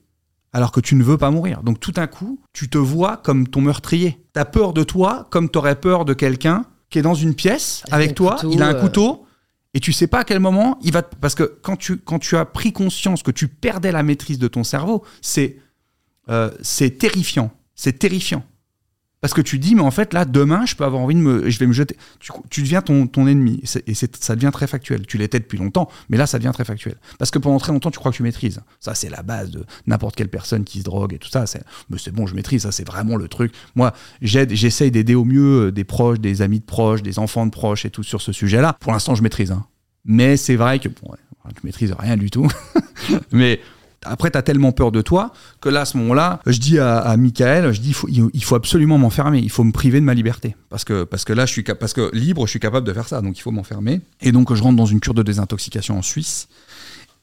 alors 0.52 0.72
que 0.72 0.80
tu 0.80 0.94
ne 0.94 1.02
veux 1.02 1.18
pas 1.18 1.30
mourir. 1.30 1.62
Donc 1.62 1.80
tout 1.80 1.92
d'un 1.92 2.06
coup, 2.06 2.40
tu 2.52 2.68
te 2.68 2.78
vois 2.78 3.18
comme 3.18 3.48
ton 3.48 3.60
meurtrier. 3.60 4.18
Tu 4.34 4.40
as 4.40 4.44
peur 4.44 4.72
de 4.72 4.82
toi 4.82 5.26
comme 5.30 5.50
tu 5.50 5.58
aurais 5.58 5.76
peur 5.76 6.04
de 6.04 6.14
quelqu'un 6.14 6.64
qui 6.90 6.98
est 6.98 7.02
dans 7.02 7.14
une 7.14 7.34
pièce 7.34 7.82
Avec 7.90 8.14
toi, 8.14 8.36
couteau, 8.36 8.52
il 8.52 8.62
a 8.62 8.68
un 8.68 8.74
euh. 8.74 8.80
Et 9.78 9.80
tu 9.80 9.92
sais 9.92 10.08
pas 10.08 10.18
à 10.18 10.24
quel 10.24 10.40
moment 10.40 10.76
il 10.82 10.90
va... 10.92 11.02
te- 11.02 11.14
Parce 11.14 11.36
que 11.36 11.44
quand 11.62 11.76
tu, 11.76 12.36
as 12.36 12.44
pris 12.44 12.72
conscience 12.72 13.22
que 13.22 13.30
tu 13.30 13.46
perdais 13.46 13.92
la 13.92 14.02
maîtrise 14.02 14.40
de 14.40 14.48
ton 14.48 14.64
cerveau, 14.64 15.04
c'est 15.22 15.58
euh, 16.28 16.50
c'est 16.62 16.98
terrifiant. 16.98 17.52
C'est 17.76 17.96
terrifiant. 18.00 18.42
Parce 19.20 19.34
que 19.34 19.40
tu 19.40 19.58
dis, 19.58 19.74
mais 19.74 19.82
en 19.82 19.90
fait, 19.90 20.14
là, 20.14 20.24
demain, 20.24 20.64
je 20.64 20.76
peux 20.76 20.84
avoir 20.84 21.02
envie 21.02 21.14
de 21.16 21.20
me. 21.20 21.50
Je 21.50 21.58
vais 21.58 21.66
me 21.66 21.72
jeter. 21.72 21.96
Tu, 22.50 22.62
deviens 22.62 22.82
ton, 22.82 23.06
ton 23.08 23.26
ennemi. 23.26 23.60
Et, 23.86 23.94
ça 23.94 24.36
devient 24.36 24.50
très 24.52 24.68
factuel. 24.68 25.06
Tu 25.06 25.18
l'étais 25.18 25.40
depuis 25.40 25.58
longtemps, 25.58 25.88
mais 26.08 26.16
là, 26.16 26.26
ça 26.26 26.38
devient 26.38 26.52
très 26.54 26.64
factuel. 26.64 26.96
Parce 27.18 27.30
que 27.32 27.38
pendant 27.38 27.58
très 27.58 27.72
longtemps, 27.72 27.90
tu 27.90 27.98
crois 27.98 28.12
que 28.12 28.16
tu 28.16 28.22
maîtrises. 28.22 28.60
Ça, 28.78 28.94
c'est 28.94 29.10
la 29.10 29.22
base 29.22 29.50
de 29.50 29.64
n'importe 29.86 30.14
quelle 30.14 30.28
personne 30.28 30.64
qui 30.64 30.78
se 30.78 30.84
drogue 30.84 31.14
et 31.14 31.18
tout 31.18 31.28
ça. 31.28 31.46
C'est, 31.46 31.62
mais 31.90 31.98
c'est 31.98 32.12
bon, 32.12 32.26
je 32.26 32.34
maîtrise. 32.34 32.62
Ça, 32.62 32.72
c'est 32.72 32.86
vraiment 32.86 33.16
le 33.16 33.26
truc. 33.26 33.52
Moi, 33.74 33.92
j'aide, 34.22 34.52
j'essaye 34.54 34.92
d'aider 34.92 35.16
au 35.16 35.24
mieux 35.24 35.66
euh, 35.66 35.72
des 35.72 35.84
proches, 35.84 36.20
des 36.20 36.40
amis 36.42 36.60
de 36.60 36.64
proches, 36.64 37.02
des 37.02 37.18
enfants 37.18 37.46
de 37.46 37.50
proches 37.50 37.84
et 37.84 37.90
tout 37.90 38.04
sur 38.04 38.22
ce 38.22 38.32
sujet-là. 38.32 38.76
Pour 38.78 38.92
l'instant, 38.92 39.16
je 39.16 39.22
maîtrise. 39.22 39.50
hein. 39.50 39.66
Mais 40.04 40.36
c'est 40.36 40.56
vrai 40.56 40.78
que 40.78 40.88
bon, 40.88 41.10
ouais, 41.10 41.52
maîtrises 41.64 41.94
rien 41.98 42.16
du 42.16 42.30
tout. 42.30 42.48
mais 43.32 43.60
après, 44.04 44.30
tu 44.30 44.38
as 44.38 44.42
tellement 44.42 44.72
peur 44.72 44.92
de 44.92 45.02
toi 45.02 45.32
que 45.60 45.68
là, 45.68 45.80
à 45.80 45.84
ce 45.84 45.96
moment-là, 45.98 46.40
je 46.46 46.58
dis 46.58 46.78
à, 46.78 46.98
à 46.98 47.16
Michael, 47.16 47.72
je 47.72 47.80
dis, 47.80 47.88
il 47.88 47.94
faut, 47.94 48.08
il 48.08 48.28
il 48.32 48.44
faut 48.44 48.54
absolument 48.54 48.96
m'enfermer, 48.98 49.38
il 49.40 49.50
faut 49.50 49.64
me 49.64 49.72
priver 49.72 49.98
de 50.00 50.04
ma 50.04 50.14
liberté. 50.14 50.54
Parce 50.70 50.84
que, 50.84 51.04
parce 51.04 51.24
que 51.24 51.32
là, 51.32 51.46
je 51.46 51.52
suis, 51.52 51.62
parce 51.62 51.92
que 51.92 52.10
libre, 52.14 52.46
je 52.46 52.50
suis 52.50 52.60
capable 52.60 52.86
de 52.86 52.92
faire 52.92 53.08
ça, 53.08 53.20
donc 53.20 53.36
il 53.38 53.42
faut 53.42 53.50
m'enfermer. 53.50 54.00
Et 54.20 54.30
donc, 54.32 54.54
je 54.54 54.62
rentre 54.62 54.76
dans 54.76 54.86
une 54.86 55.00
cure 55.00 55.14
de 55.14 55.22
désintoxication 55.22 55.98
en 55.98 56.02
Suisse. 56.02 56.48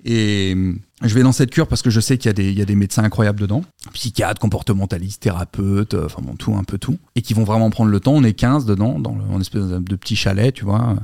Et 0.08 0.56
je 1.02 1.14
vais 1.16 1.24
dans 1.24 1.32
cette 1.32 1.50
cure 1.50 1.68
parce 1.68 1.82
que 1.82 1.90
je 1.90 2.00
sais 2.00 2.18
qu'il 2.20 2.28
y, 2.28 2.30
a 2.30 2.34
des- 2.34 2.52
il 2.52 2.58
y 2.58 2.62
a 2.62 2.66
des 2.66 2.76
médecins 2.76 3.04
incroyables 3.04 3.40
dedans, 3.40 3.64
psychiatres, 3.94 4.40
comportementalistes, 4.40 5.24
thérapeutes, 5.24 5.96
enfin 5.96 6.22
bon, 6.22 6.36
tout, 6.36 6.54
un 6.56 6.64
peu 6.64 6.78
tout, 6.78 6.98
et 7.16 7.22
qui 7.24 7.34
vont 7.34 7.44
vraiment 7.44 7.72
prendre 7.72 7.90
le 7.90 8.00
temps. 8.00 8.14
On 8.14 8.24
est 8.24 8.34
15 8.34 8.66
dedans, 8.66 9.00
dans 9.00 9.16
le, 9.16 9.24
en 9.34 9.42
espèce 9.42 9.64
de, 9.64 9.80
de 9.80 9.96
petit 9.96 10.16
chalet, 10.16 10.54
tu 10.54 10.64
vois, 10.64 10.96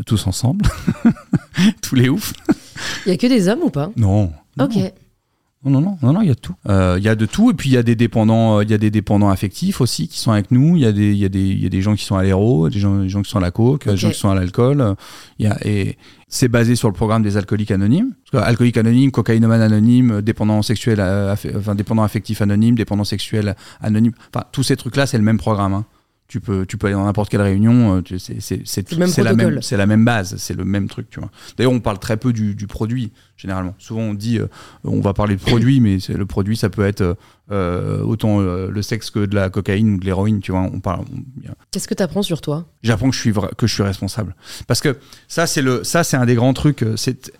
euh, 0.00 0.02
tous 0.04 0.26
ensemble, 0.26 0.64
tous 1.82 1.94
les 1.94 2.08
oufs. 2.08 2.32
Il 3.06 3.10
y 3.10 3.12
a 3.12 3.16
que 3.16 3.26
des 3.28 3.46
hommes 3.48 3.62
ou 3.62 3.70
pas? 3.70 3.90
Non. 3.96 4.32
Ok. 4.60 4.76
Non, 5.66 5.70
non, 5.70 5.80
non, 5.80 5.96
non, 6.02 6.12
non, 6.12 6.20
il 6.20 6.28
y 6.28 6.30
a 6.30 6.34
de 6.34 6.40
tout. 6.40 6.54
Euh, 6.68 6.96
Il 6.98 7.04
y 7.04 7.08
a 7.08 7.14
de 7.14 7.24
tout, 7.24 7.50
et 7.50 7.54
puis 7.54 7.70
il 7.70 7.72
y 7.72 7.78
a 7.78 7.82
des 7.82 7.96
dépendants, 7.96 8.58
euh, 8.58 8.64
il 8.64 8.70
y 8.70 8.74
a 8.74 8.78
des 8.78 8.90
dépendants 8.90 9.30
affectifs 9.30 9.80
aussi 9.80 10.08
qui 10.08 10.18
sont 10.18 10.30
avec 10.30 10.50
nous. 10.50 10.76
Il 10.76 10.82
y 10.82 10.84
a 10.84 10.92
des, 10.92 11.12
il 11.12 11.16
y 11.16 11.24
a 11.24 11.30
des, 11.30 11.40
il 11.40 11.62
y 11.62 11.64
a 11.64 11.70
des 11.70 11.80
gens 11.80 11.94
qui 11.94 12.04
sont 12.04 12.16
à 12.16 12.22
l'héros, 12.22 12.68
des 12.68 12.78
gens, 12.78 12.98
des 12.98 13.08
gens 13.08 13.22
qui 13.22 13.30
sont 13.30 13.38
à 13.38 13.40
la 13.40 13.50
coke, 13.50 13.88
des 13.88 13.96
gens 13.96 14.10
qui 14.10 14.18
sont 14.18 14.28
à 14.28 14.34
l'alcool. 14.34 14.82
Euh, 14.82 14.94
Il 15.38 15.46
y 15.46 15.48
a, 15.48 15.56
et 15.66 15.96
c'est 16.28 16.48
basé 16.48 16.76
sur 16.76 16.88
le 16.88 16.94
programme 16.94 17.22
des 17.22 17.38
alcooliques 17.38 17.70
anonymes. 17.70 18.12
Parce 18.30 18.44
que 18.44 18.46
alcoolique 18.46 18.76
anonyme, 18.76 19.10
cocaïnomane 19.10 19.62
anonyme, 19.62 20.20
dépendant 20.20 20.60
sexuel, 20.60 21.00
enfin 21.56 21.74
dépendant 21.74 22.02
affectif 22.02 22.42
anonyme, 22.42 22.74
dépendant 22.74 23.04
sexuel 23.04 23.56
anonyme. 23.80 24.12
Enfin, 24.34 24.44
tous 24.52 24.64
ces 24.64 24.76
trucs-là, 24.76 25.06
c'est 25.06 25.16
le 25.16 25.24
même 25.24 25.38
programme. 25.38 25.72
hein. 25.72 25.86
Tu 26.34 26.40
peux, 26.40 26.66
tu 26.66 26.76
peux 26.78 26.88
aller 26.88 26.96
dans 26.96 27.04
n'importe 27.04 27.30
quelle 27.30 27.42
réunion, 27.42 27.98
euh, 27.98 28.18
c'est 28.18 29.20
la 29.22 29.30
même, 29.36 29.62
c'est 29.62 29.76
la 29.76 29.86
même 29.86 30.04
base, 30.04 30.34
c'est 30.36 30.54
le 30.56 30.64
même 30.64 30.88
truc, 30.88 31.08
tu 31.08 31.20
vois. 31.20 31.30
D'ailleurs, 31.56 31.70
on 31.70 31.78
parle 31.78 32.00
très 32.00 32.16
peu 32.16 32.32
du, 32.32 32.56
du 32.56 32.66
produit 32.66 33.12
généralement. 33.36 33.74
Souvent, 33.78 34.00
on 34.00 34.14
dit, 34.14 34.38
euh, 34.40 34.46
on 34.82 35.00
va 35.00 35.12
parler 35.12 35.36
de 35.36 35.40
produit, 35.40 35.80
mais 35.80 35.98
le 36.08 36.26
produit, 36.26 36.56
ça 36.56 36.70
peut 36.70 36.84
être 36.84 37.16
euh, 37.52 38.00
autant 38.02 38.40
euh, 38.40 38.68
le 38.68 38.82
sexe 38.82 39.10
que 39.10 39.24
de 39.26 39.34
la 39.36 39.48
cocaïne 39.48 39.94
ou 39.94 39.98
de 40.00 40.04
l'héroïne, 40.04 40.40
tu 40.40 40.50
vois. 40.50 40.62
On 40.62 40.80
parle. 40.80 41.04
on- 41.14 41.52
Qu'est-ce 41.70 41.86
que 41.86 41.94
tu 41.94 42.02
apprends 42.02 42.22
sur 42.22 42.40
toi? 42.40 42.66
J'apprends 42.82 43.10
que 43.10 43.14
je 43.14 43.20
suis 43.20 43.32
que 43.56 43.66
je 43.68 43.72
suis 43.74 43.82
responsable, 43.84 44.34
parce 44.66 44.80
que 44.80 44.96
ça, 45.28 45.46
c'est 45.46 45.62
le, 45.62 45.84
ça, 45.84 46.02
c'est 46.02 46.16
un 46.16 46.26
des 46.26 46.34
grands 46.34 46.52
trucs. 46.54 46.84
C'est 46.96 47.30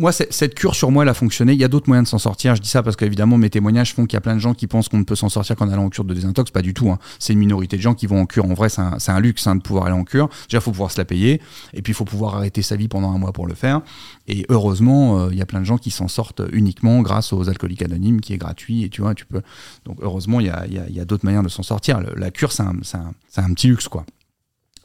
moi, 0.00 0.12
cette 0.12 0.54
cure 0.54 0.74
sur 0.74 0.90
moi, 0.90 1.04
elle 1.04 1.10
a 1.10 1.14
fonctionné. 1.14 1.52
Il 1.52 1.60
y 1.60 1.64
a 1.64 1.68
d'autres 1.68 1.88
moyens 1.88 2.06
de 2.06 2.10
s'en 2.10 2.18
sortir. 2.18 2.56
Je 2.56 2.62
dis 2.62 2.68
ça 2.68 2.82
parce 2.82 2.96
qu'évidemment, 2.96 3.36
mes 3.36 3.50
témoignages 3.50 3.94
font 3.94 4.06
qu'il 4.06 4.14
y 4.14 4.16
a 4.16 4.22
plein 4.22 4.34
de 4.34 4.40
gens 4.40 4.54
qui 4.54 4.66
pensent 4.66 4.88
qu'on 4.88 4.98
ne 4.98 5.04
peut 5.04 5.14
s'en 5.14 5.28
sortir 5.28 5.56
qu'en 5.56 5.68
allant 5.68 5.84
en 5.84 5.90
cure 5.90 6.04
de 6.04 6.14
désintox. 6.14 6.50
Pas 6.50 6.62
du 6.62 6.72
tout. 6.72 6.90
Hein. 6.90 6.98
C'est 7.18 7.34
une 7.34 7.38
minorité 7.38 7.76
de 7.76 7.82
gens 7.82 7.94
qui 7.94 8.06
vont 8.06 8.20
en 8.20 8.26
cure. 8.26 8.46
En 8.46 8.54
vrai, 8.54 8.70
c'est 8.70 8.80
un, 8.80 9.20
luxe 9.20 9.46
hein, 9.46 9.56
de 9.56 9.60
pouvoir 9.60 9.86
aller 9.86 9.94
en 9.94 10.04
cure. 10.04 10.28
Déjà, 10.48 10.58
il 10.58 10.60
faut 10.62 10.70
pouvoir 10.70 10.90
se 10.90 10.98
la 10.98 11.04
payer. 11.04 11.42
Et 11.74 11.82
puis, 11.82 11.92
il 11.92 11.94
faut 11.94 12.06
pouvoir 12.06 12.36
arrêter 12.36 12.62
sa 12.62 12.76
vie 12.76 12.88
pendant 12.88 13.12
un 13.12 13.18
mois 13.18 13.32
pour 13.32 13.46
le 13.46 13.54
faire. 13.54 13.82
Et 14.26 14.46
heureusement, 14.48 15.18
euh, 15.18 15.28
il 15.32 15.38
y 15.38 15.42
a 15.42 15.46
plein 15.46 15.60
de 15.60 15.66
gens 15.66 15.76
qui 15.78 15.90
s'en 15.90 16.08
sortent 16.08 16.42
uniquement 16.50 17.02
grâce 17.02 17.34
aux 17.34 17.50
alcooliques 17.50 17.82
anonymes, 17.82 18.22
qui 18.22 18.32
est 18.32 18.38
gratuit. 18.38 18.84
Et 18.84 18.88
tu 18.88 19.02
vois, 19.02 19.14
tu 19.14 19.26
peux. 19.26 19.42
Donc, 19.84 19.98
heureusement, 20.00 20.40
il 20.40 20.46
y 20.46 21.00
a, 21.00 21.04
d'autres 21.04 21.26
manières 21.26 21.42
de 21.42 21.48
s'en 21.48 21.62
sortir. 21.62 22.00
la 22.16 22.30
cure, 22.30 22.52
c'est 22.52 22.62
un 22.62 23.54
petit 23.54 23.68
luxe, 23.68 23.88
quoi. 23.88 24.04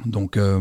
Donc 0.05 0.37
euh, 0.37 0.59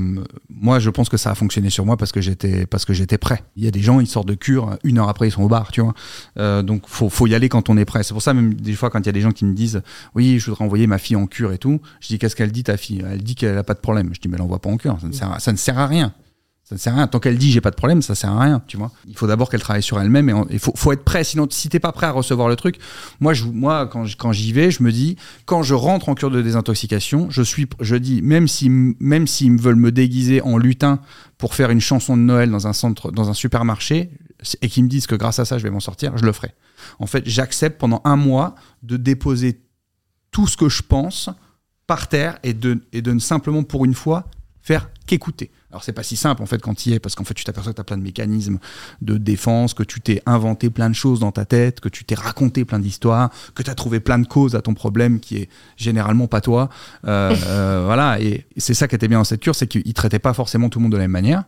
moi 0.48 0.78
je 0.78 0.90
pense 0.90 1.08
que 1.08 1.16
ça 1.16 1.30
a 1.30 1.34
fonctionné 1.34 1.68
sur 1.68 1.84
moi 1.84 1.96
parce 1.96 2.12
que 2.12 2.20
j'étais 2.20 2.66
parce 2.66 2.84
que 2.84 2.92
j'étais 2.92 3.18
prêt. 3.18 3.42
Il 3.56 3.64
y 3.64 3.68
a 3.68 3.70
des 3.70 3.80
gens 3.80 4.00
ils 4.00 4.06
sortent 4.06 4.28
de 4.28 4.34
cure 4.34 4.76
une 4.84 4.98
heure 4.98 5.08
après 5.08 5.28
ils 5.28 5.32
sont 5.32 5.42
au 5.42 5.48
bar, 5.48 5.72
tu 5.72 5.80
vois. 5.80 5.94
Euh, 6.38 6.62
donc 6.62 6.84
faut 6.86 7.08
faut 7.08 7.26
y 7.26 7.34
aller 7.34 7.48
quand 7.48 7.68
on 7.68 7.76
est 7.76 7.84
prêt. 7.84 8.02
C'est 8.02 8.14
pour 8.14 8.22
ça 8.22 8.32
même 8.32 8.54
des 8.54 8.74
fois 8.74 8.90
quand 8.90 9.00
il 9.00 9.06
y 9.06 9.08
a 9.08 9.12
des 9.12 9.20
gens 9.20 9.32
qui 9.32 9.44
me 9.44 9.54
disent 9.54 9.82
oui 10.14 10.38
je 10.38 10.46
voudrais 10.46 10.64
envoyer 10.64 10.86
ma 10.86 10.98
fille 10.98 11.16
en 11.16 11.26
cure 11.26 11.52
et 11.52 11.58
tout, 11.58 11.80
je 12.00 12.08
dis 12.08 12.18
qu'est-ce 12.18 12.36
qu'elle 12.36 12.52
dit 12.52 12.64
ta 12.64 12.76
fille? 12.76 13.04
Elle 13.10 13.22
dit 13.22 13.34
qu'elle 13.34 13.58
a 13.58 13.64
pas 13.64 13.74
de 13.74 13.80
problème. 13.80 14.10
Je 14.12 14.20
dis 14.20 14.28
mais 14.28 14.36
elle 14.36 14.42
envoie 14.42 14.60
pas 14.60 14.70
en 14.70 14.76
cure, 14.76 14.98
ça 15.12 15.52
ne 15.52 15.56
sert 15.56 15.78
à 15.78 15.86
rien. 15.86 16.14
Ça 16.64 16.76
ne 16.76 16.80
sert 16.80 16.94
à 16.94 16.96
rien. 16.96 17.06
Tant 17.06 17.20
qu'elle 17.20 17.36
dit 17.36 17.52
j'ai 17.52 17.60
pas 17.60 17.70
de 17.70 17.76
problème, 17.76 18.00
ça 18.00 18.14
sert 18.14 18.30
à 18.30 18.40
rien, 18.40 18.62
tu 18.66 18.78
vois. 18.78 18.90
Il 19.06 19.16
faut 19.16 19.26
d'abord 19.26 19.50
qu'elle 19.50 19.60
travaille 19.60 19.82
sur 19.82 20.00
elle-même 20.00 20.30
et 20.30 20.34
il 20.50 20.58
faut, 20.58 20.92
être 20.92 21.04
prêt. 21.04 21.22
Sinon, 21.22 21.46
si 21.50 21.68
t'es 21.68 21.78
pas 21.78 21.92
prêt 21.92 22.06
à 22.06 22.10
recevoir 22.10 22.48
le 22.48 22.56
truc, 22.56 22.78
moi, 23.20 23.34
moi 23.52 23.86
quand, 23.86 24.06
quand 24.16 24.32
j'y 24.32 24.52
vais, 24.52 24.70
je 24.70 24.82
me 24.82 24.90
dis, 24.90 25.16
quand 25.44 25.62
je 25.62 25.74
rentre 25.74 26.08
en 26.08 26.14
cure 26.14 26.30
de 26.30 26.40
désintoxication, 26.40 27.28
je 27.30 27.42
suis, 27.42 27.68
je 27.80 27.96
dis, 27.96 28.22
même 28.22 28.48
si, 28.48 28.70
même 28.70 29.26
s'ils 29.26 29.60
veulent 29.60 29.76
me 29.76 29.92
déguiser 29.92 30.40
en 30.40 30.56
lutin 30.56 31.00
pour 31.36 31.54
faire 31.54 31.70
une 31.70 31.80
chanson 31.80 32.16
de 32.16 32.22
Noël 32.22 32.50
dans 32.50 32.66
un 32.66 32.72
centre, 32.72 33.12
dans 33.12 33.28
un 33.28 33.34
supermarché, 33.34 34.10
et 34.62 34.68
qu'ils 34.68 34.84
me 34.84 34.88
disent 34.88 35.06
que 35.06 35.14
grâce 35.14 35.38
à 35.38 35.44
ça, 35.44 35.58
je 35.58 35.64
vais 35.64 35.70
m'en 35.70 35.80
sortir, 35.80 36.16
je 36.16 36.24
le 36.24 36.32
ferai. 36.32 36.54
En 36.98 37.06
fait, 37.06 37.24
j'accepte 37.26 37.78
pendant 37.78 38.00
un 38.04 38.16
mois 38.16 38.54
de 38.82 38.96
déposer 38.96 39.60
tout 40.30 40.46
ce 40.46 40.56
que 40.56 40.68
je 40.68 40.82
pense 40.82 41.30
par 41.86 42.08
terre 42.08 42.38
et 42.42 42.54
de, 42.54 42.84
et 42.92 43.02
de 43.02 43.18
simplement 43.18 43.62
pour 43.62 43.84
une 43.84 43.94
fois 43.94 44.24
faire 44.62 44.90
qu'écouter. 45.06 45.50
Alors 45.74 45.82
c'est 45.82 45.92
pas 45.92 46.04
si 46.04 46.14
simple 46.14 46.40
en 46.40 46.46
fait 46.46 46.62
quand 46.62 46.86
y 46.86 46.92
es, 46.92 47.00
parce 47.00 47.16
qu'en 47.16 47.24
fait 47.24 47.34
tu 47.34 47.42
t'aperçois 47.42 47.72
que 47.72 47.76
tu 47.78 47.80
as 47.80 47.84
plein 47.84 47.96
de 47.96 48.02
mécanismes 48.04 48.60
de 49.02 49.18
défense, 49.18 49.74
que 49.74 49.82
tu 49.82 50.00
t'es 50.00 50.22
inventé 50.24 50.70
plein 50.70 50.88
de 50.88 50.94
choses 50.94 51.18
dans 51.18 51.32
ta 51.32 51.44
tête, 51.44 51.80
que 51.80 51.88
tu 51.88 52.04
t'es 52.04 52.14
raconté 52.14 52.64
plein 52.64 52.78
d'histoires, 52.78 53.30
que 53.56 53.62
tu 53.64 53.70
as 53.70 53.74
trouvé 53.74 53.98
plein 53.98 54.20
de 54.20 54.26
causes 54.28 54.54
à 54.54 54.62
ton 54.62 54.72
problème 54.72 55.18
qui 55.18 55.36
est 55.36 55.48
généralement 55.76 56.28
pas 56.28 56.40
toi. 56.40 56.68
Euh, 57.08 57.34
euh, 57.48 57.82
voilà, 57.86 58.20
et 58.20 58.46
c'est 58.56 58.72
ça 58.72 58.86
qui 58.86 58.94
était 58.94 59.08
bien 59.08 59.18
dans 59.18 59.24
cette 59.24 59.40
cure, 59.40 59.56
c'est 59.56 59.66
qu'ils 59.66 59.94
traitaient 59.94 60.20
pas 60.20 60.32
forcément 60.32 60.68
tout 60.68 60.78
le 60.78 60.84
monde 60.84 60.92
de 60.92 60.96
la 60.96 61.02
même 61.02 61.10
manière. 61.10 61.42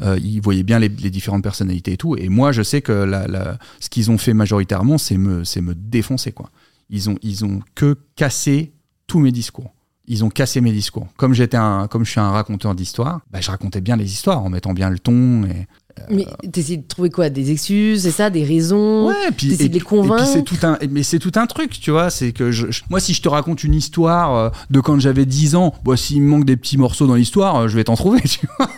Euh, 0.00 0.18
ils 0.22 0.42
voyaient 0.42 0.62
bien 0.62 0.78
les, 0.78 0.90
différentes 0.90 1.42
personnalités 1.42 1.94
et 1.94 1.96
tout. 1.96 2.16
Et 2.16 2.28
moi 2.28 2.52
je 2.52 2.60
sais 2.60 2.82
que 2.82 2.92
la, 2.92 3.56
ce 3.80 3.88
qu'ils 3.88 4.10
ont 4.10 4.18
fait 4.18 4.34
majoritairement, 4.34 4.98
c'est 4.98 5.16
me, 5.16 5.42
me 5.62 5.74
défoncer 5.74 6.32
quoi. 6.32 6.50
Ils 6.90 7.08
ont, 7.08 7.16
ils 7.22 7.46
ont 7.46 7.60
que 7.74 7.96
cassé 8.14 8.74
tous 9.06 9.20
mes 9.20 9.32
discours 9.32 9.72
ils 10.10 10.24
ont 10.24 10.28
cassé 10.28 10.60
mes 10.60 10.72
discours. 10.72 11.06
Comme 11.16 11.34
j'étais 11.34 11.56
un, 11.56 11.86
comme 11.86 12.04
je 12.04 12.10
suis 12.10 12.20
un 12.20 12.32
raconteur 12.32 12.74
d'histoire, 12.74 13.20
bah, 13.30 13.40
je 13.40 13.48
racontais 13.48 13.80
bien 13.80 13.96
les 13.96 14.12
histoires 14.12 14.42
en 14.44 14.50
mettant 14.50 14.74
bien 14.74 14.90
le 14.90 14.98
ton 14.98 15.44
et. 15.44 15.66
Euh, 15.98 16.02
mais 16.10 16.26
t'essayes 16.52 16.78
de 16.78 16.86
trouver 16.86 17.10
quoi? 17.10 17.30
Des 17.30 17.50
excuses, 17.50 18.02
c'est 18.02 18.10
ça? 18.10 18.30
Des 18.30 18.44
raisons? 18.44 19.08
Ouais, 19.08 19.30
puis, 19.36 19.56
de 19.56 19.72
les 19.72 19.80
convaincre. 19.80 20.24
c'est 20.24 20.42
tout 20.42 20.56
un, 20.62 20.78
mais 20.88 21.02
c'est 21.02 21.18
tout 21.18 21.32
un 21.34 21.46
truc, 21.46 21.78
tu 21.80 21.90
vois. 21.90 22.10
C'est 22.10 22.32
que 22.32 22.50
je, 22.50 22.66
moi, 22.90 23.00
si 23.00 23.12
je 23.12 23.22
te 23.22 23.28
raconte 23.28 23.64
une 23.64 23.74
histoire 23.74 24.34
euh, 24.34 24.50
de 24.70 24.80
quand 24.80 24.98
j'avais 24.98 25.26
10 25.26 25.56
ans, 25.56 25.74
bah, 25.84 25.96
s'il 25.96 26.22
me 26.22 26.28
manque 26.28 26.44
des 26.44 26.56
petits 26.56 26.76
morceaux 26.76 27.06
dans 27.06 27.16
l'histoire, 27.16 27.56
euh, 27.56 27.68
je 27.68 27.76
vais 27.76 27.84
t'en 27.84 27.96
trouver, 27.96 28.20
tu 28.24 28.46
vois. 28.58 28.68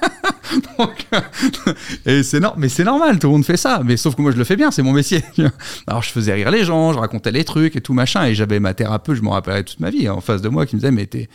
et 2.07 2.23
c'est 2.23 2.41
mais 2.57 2.69
c'est 2.69 2.85
normal, 2.85 3.19
tout 3.19 3.29
le 3.29 3.33
monde 3.33 3.45
fait 3.45 3.57
ça. 3.57 3.83
Mais 3.85 3.97
sauf 3.97 4.15
que 4.15 4.23
moi, 4.23 4.31
je 4.31 4.37
le 4.37 4.45
fais 4.45 4.57
bien, 4.57 4.71
c'est 4.71 4.83
mon 4.83 4.93
métier. 4.93 5.23
Alors, 5.87 6.03
je 6.03 6.11
faisais 6.11 6.33
rire 6.33 6.51
les 6.51 6.65
gens, 6.65 6.93
je 6.93 6.99
racontais 6.99 7.31
les 7.31 7.45
trucs 7.45 7.77
et 7.77 7.81
tout 7.81 7.95
machin. 7.95 8.25
Et 8.25 8.35
j'avais 8.35 8.61
ma 8.61 8.75
thérapeute, 8.75 9.17
je 9.17 9.23
me 9.23 9.31
rappellerai 9.31 9.65
toute 9.65 9.81
ma 9.81 9.91
vie, 9.91 10.09
en 10.09 10.21
face 10.21 10.43
de 10.43 10.49
moi, 10.49 10.67
qui 10.67 10.77
me 10.77 10.81
disait, 10.81 10.93
mais 10.93 11.07
tu 11.07 11.29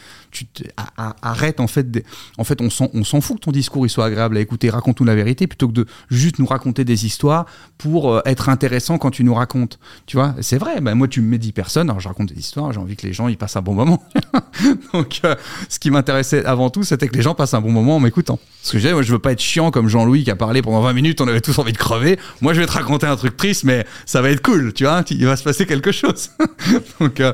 arrête, 1.22 1.59
en 1.59 1.68
fait, 1.68 2.03
en 2.38 2.43
fait, 2.43 2.61
on 2.61 2.70
s'en, 2.70 2.89
on 2.93 3.03
s'en 3.03 3.22
fout 3.22 3.38
que 3.38 3.45
ton 3.45 3.51
discours 3.51 3.86
il 3.86 3.89
soit 3.89 4.05
agréable 4.05 4.38
à 4.38 4.39
écouter. 4.39 4.70
Raconte-nous 4.70 5.05
la 5.05 5.15
vérité 5.15 5.47
plutôt 5.47 5.68
que 5.68 5.74
de 5.74 5.86
juste 6.09 6.39
nous 6.39 6.45
raconter 6.45 6.86
des 6.86 7.05
histoires 7.05 7.45
pour 7.78 8.11
euh, 8.11 8.22
être 8.26 8.49
intéressant 8.49 8.97
quand 8.97 9.11
tu 9.11 9.24
nous 9.24 9.34
racontes. 9.34 9.80
Tu 10.05 10.18
vois, 10.18 10.36
c'est 10.41 10.57
vrai. 10.57 10.82
Ben, 10.82 10.95
moi, 10.95 11.07
tu 11.07 11.22
me 11.22 11.28
mets 11.28 11.38
10 11.38 11.51
personnes, 11.53 11.89
alors 11.89 11.99
je 11.99 12.07
raconte 12.07 12.30
des 12.34 12.39
histoires, 12.39 12.72
j'ai 12.74 12.80
envie 12.80 12.95
que 12.95 13.07
les 13.07 13.13
gens 13.13 13.28
ils 13.28 13.38
passent 13.38 13.57
un 13.57 13.61
bon 13.61 13.74
moment. 13.74 14.03
Donc, 14.93 15.22
euh, 15.24 15.36
ce 15.70 15.80
qui 15.80 15.91
m'intéressait 15.91 16.45
avant 16.45 16.70
tout, 16.70 16.84
c'était 16.84 17.07
que 17.07 17.15
les 17.15 17.22
gens 17.22 17.36
passent 17.36 17.53
un 17.53 17.61
bon 17.61 17.72
moment 17.72 17.97
en 17.97 17.99
m'écoutant. 17.99 18.39
Parce 18.61 18.72
que 18.72 18.80
je 18.80 18.89
moi, 18.89 19.01
je 19.08 19.14
veux 19.14 19.20
pas 19.20 19.32
être 19.32 19.41
chiant 19.41 19.72
comme 19.72 19.88
Jean-Louis 19.88 20.24
qui 20.24 20.32
a 20.32 20.36
parlé 20.36 20.62
pendant 20.62 20.82
20 20.82 20.93
minutes, 20.93 21.22
on 21.22 21.28
avait 21.28 21.41
tous 21.41 21.58
envie 21.58 21.72
de 21.72 21.78
crever. 21.78 22.20
Moi, 22.41 22.53
je 22.53 22.60
vais 22.60 22.68
te 22.68 22.72
raconter 22.72 23.08
un 23.08 23.16
truc 23.16 23.38
triste, 23.38 23.64
mais 23.64 23.86
ça 24.05 24.22
va 24.22 24.30
être 24.30 24.41
cool, 24.41 24.74
tu 24.74 24.84
vois, 24.84 25.03
il 25.10 25.26
va 25.26 25.36
se 25.36 25.43
passer 25.43 25.66
quelque 25.66 25.91
chose. 25.91 26.32
Donc, 26.99 27.20
euh, 27.20 27.34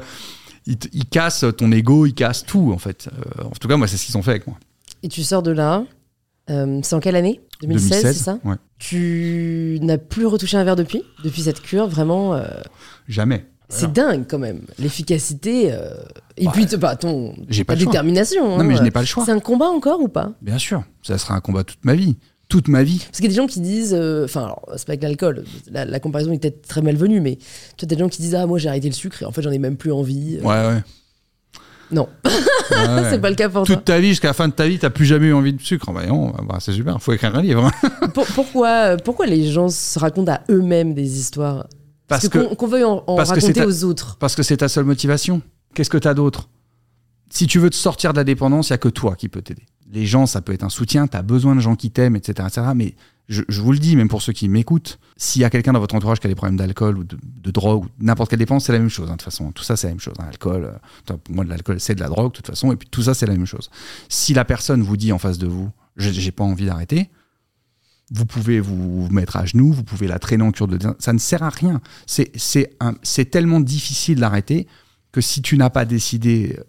il, 0.65 1.05
casse 1.09 1.43
ton 1.57 1.71
ego, 1.71 2.05
il 2.05 2.13
casse 2.13 2.45
tout, 2.45 2.71
en 2.73 2.77
fait. 2.77 3.09
Euh, 3.11 3.43
en 3.43 3.49
tout 3.49 3.67
cas, 3.67 3.75
moi, 3.75 3.87
c'est 3.87 3.97
ce 3.97 4.05
qu'ils 4.05 4.17
ont 4.17 4.21
fait 4.21 4.31
avec 4.31 4.47
moi. 4.47 4.57
Et 5.01 5.09
tu 5.09 5.23
sors 5.23 5.43
de 5.43 5.51
là, 5.51 5.83
euh, 6.49 6.79
c'est 6.83 6.95
en 6.95 6.99
quelle 6.99 7.15
année? 7.15 7.41
2016, 7.61 8.01
c'est 8.01 8.13
ça? 8.13 8.39
ouais. 8.45 8.55
Tu 8.77 9.79
n'as 9.81 9.97
plus 9.97 10.25
retouché 10.25 10.57
un 10.57 10.63
verre 10.63 10.75
depuis? 10.75 11.03
Depuis 11.23 11.43
cette 11.43 11.61
cure, 11.61 11.87
vraiment 11.87 12.41
Jamais. 13.07 13.45
C'est 13.73 13.91
dingue 13.91 14.25
quand 14.27 14.39
même, 14.39 14.61
l'efficacité. 14.79 15.71
Euh, 15.71 15.93
et 16.37 16.47
puis, 16.47 16.65
bah, 16.77 16.95
ton 16.95 17.35
pas 17.65 17.75
détermination. 17.75 18.57
Non, 18.57 18.63
mais 18.63 18.75
je 18.75 18.79
hein. 18.79 18.83
n'ai 18.83 18.91
pas 18.91 19.01
le 19.01 19.05
choix. 19.05 19.25
C'est 19.25 19.31
un 19.31 19.39
combat 19.39 19.67
encore 19.67 19.99
ou 20.01 20.07
pas? 20.07 20.31
Bien 20.41 20.57
sûr, 20.57 20.83
ça 21.01 21.17
sera 21.17 21.35
un 21.35 21.39
combat 21.39 21.63
toute 21.63 21.83
ma 21.83 21.95
vie. 21.95 22.17
Toute 22.49 22.67
ma 22.67 22.83
vie. 22.83 22.99
Parce 22.99 23.17
qu'il 23.17 23.25
y 23.25 23.27
a 23.27 23.29
des 23.29 23.35
gens 23.35 23.47
qui 23.47 23.61
disent, 23.61 23.95
euh, 23.97 24.25
enfin, 24.25 24.55
c'est 24.75 24.85
pas 24.85 24.91
avec 24.91 25.03
l'alcool, 25.03 25.43
la, 25.71 25.99
comparaison 25.99 26.31
est 26.33 26.39
peut-être 26.39 26.67
très 26.67 26.81
malvenue, 26.81 27.19
mais 27.19 27.37
tu 27.77 27.85
as 27.85 27.87
des 27.87 27.97
gens 27.97 28.09
qui 28.09 28.21
disent, 28.21 28.35
ah, 28.35 28.45
moi 28.45 28.59
j'ai 28.59 28.69
arrêté 28.69 28.89
le 28.89 28.93
sucre 28.93 29.23
et 29.23 29.25
en 29.25 29.31
fait 29.31 29.41
j'en 29.41 29.51
ai 29.51 29.59
même 29.59 29.77
plus 29.77 29.91
envie. 29.91 30.37
Euh. 30.37 30.43
Ouais, 30.43 30.75
ouais. 30.75 30.83
Non, 31.91 32.09
c'est 33.09 33.21
pas 33.21 33.29
le 33.29 33.35
cas 33.35 33.49
pour 33.49 33.65
toi. 33.65 33.75
Toute 33.75 33.85
ta 33.85 33.99
vie, 33.99 34.09
jusqu'à 34.09 34.29
la 34.29 34.33
fin 34.33 34.47
de 34.47 34.53
ta 34.53 34.67
vie, 34.67 34.79
t'as 34.79 34.89
plus 34.89 35.05
jamais 35.05 35.27
eu 35.27 35.33
envie 35.33 35.53
de 35.53 35.61
sucre. 35.61 35.91
Bah, 35.91 36.01
bah, 36.47 36.57
c'est 36.59 36.73
super, 36.73 37.01
faut 37.01 37.13
écrire 37.13 37.35
un 37.35 37.41
livre. 37.41 37.71
pourquoi, 38.35 38.97
pourquoi 38.97 39.25
les 39.25 39.51
gens 39.51 39.69
se 39.69 39.97
racontent 39.99 40.31
à 40.31 40.41
eux-mêmes 40.49 40.93
des 40.93 41.19
histoires 41.19 41.67
parce, 42.13 42.29
que 42.29 42.53
qu'on 42.55 42.67
veuille 42.67 42.83
en, 42.83 43.03
raconter 43.07 43.65
aux 43.65 43.83
autres. 43.83 44.17
Parce 44.17 44.35
que 44.35 44.43
c'est 44.43 44.57
ta 44.57 44.69
seule 44.69 44.85
motivation. 44.85 45.41
Qu'est-ce 45.73 45.89
que 45.89 45.97
tu 45.97 46.07
as 46.07 46.13
d'autre? 46.13 46.49
Si 47.29 47.47
tu 47.47 47.59
veux 47.59 47.69
te 47.69 47.75
sortir 47.75 48.13
de 48.13 48.17
la 48.17 48.23
dépendance, 48.23 48.69
il 48.69 48.73
n'y 48.73 48.75
a 48.75 48.77
que 48.77 48.89
toi 48.89 49.15
qui 49.15 49.27
peut 49.27 49.41
t'aider. 49.41 49.65
Les 49.91 50.05
gens, 50.05 50.25
ça 50.25 50.41
peut 50.41 50.53
être 50.53 50.63
un 50.63 50.69
soutien, 50.69 51.07
tu 51.07 51.17
as 51.17 51.21
besoin 51.21 51.55
de 51.55 51.59
gens 51.59 51.75
qui 51.75 51.91
t'aiment, 51.91 52.15
etc., 52.15 52.47
etc. 52.47 52.67
Mais 52.75 52.95
je, 53.29 53.43
vous 53.61 53.71
le 53.71 53.79
dis, 53.79 53.95
même 53.95 54.09
pour 54.09 54.21
ceux 54.21 54.33
qui 54.33 54.49
m'écoutent, 54.49 54.99
s'il 55.17 55.41
y 55.41 55.45
a 55.45 55.49
quelqu'un 55.49 55.73
dans 55.73 55.79
votre 55.79 55.95
entourage 55.95 56.19
qui 56.19 56.27
a 56.27 56.29
des 56.29 56.35
problèmes 56.35 56.57
d'alcool 56.57 56.97
ou 56.97 57.03
de, 57.03 57.17
drogue 57.51 57.85
ou 57.85 57.87
n'importe 57.99 58.29
quelle 58.29 58.39
dépense, 58.39 58.65
c'est 58.65 58.73
la 58.73 58.79
même 58.79 58.89
chose. 58.89 59.09
Hein, 59.09 59.13
de 59.13 59.17
toute 59.17 59.23
façon, 59.23 59.51
tout 59.51 59.63
ça, 59.63 59.75
c'est 59.75 59.87
la 59.87 59.93
même 59.93 59.99
chose. 59.99 60.15
L'alcool, 60.19 60.65
euh, 60.65 61.17
pour 61.17 61.35
moi, 61.35 61.43
de 61.43 61.49
l'alcool, 61.49 61.79
c'est 61.79 61.95
de 61.95 61.99
la 61.99 62.09
drogue, 62.09 62.31
de 62.31 62.37
toute 62.37 62.47
façon. 62.47 62.71
Et 62.71 62.75
puis 62.75 62.87
tout 62.89 63.03
ça, 63.03 63.13
c'est 63.13 63.25
la 63.25 63.33
même 63.33 63.45
chose. 63.45 63.69
Si 64.09 64.33
la 64.33 64.45
personne 64.45 64.81
vous 64.81 64.97
dit 64.97 65.11
en 65.11 65.19
face 65.19 65.37
de 65.37 65.47
vous, 65.47 65.69
j'ai 65.97 66.31
pas 66.31 66.43
envie 66.43 66.65
d'arrêter, 66.65 67.09
vous 68.11 68.25
pouvez 68.25 68.59
vous 68.59 69.07
mettre 69.09 69.37
à 69.37 69.45
genoux, 69.45 69.71
vous 69.71 69.83
pouvez 69.83 70.07
la 70.07 70.19
traîner 70.19 70.43
en 70.43 70.51
cure 70.51 70.67
de 70.67 70.77
ça 70.99 71.13
ne 71.13 71.19
sert 71.19 71.43
à 71.43 71.49
rien. 71.49 71.81
C'est 72.05 73.31
tellement 73.31 73.59
difficile 73.59 74.19
d'arrêter 74.19 74.67
que 75.11 75.21
si 75.21 75.41
tu 75.41 75.57
n'as 75.57 75.69
pas 75.69 75.85
décidé 75.85 76.59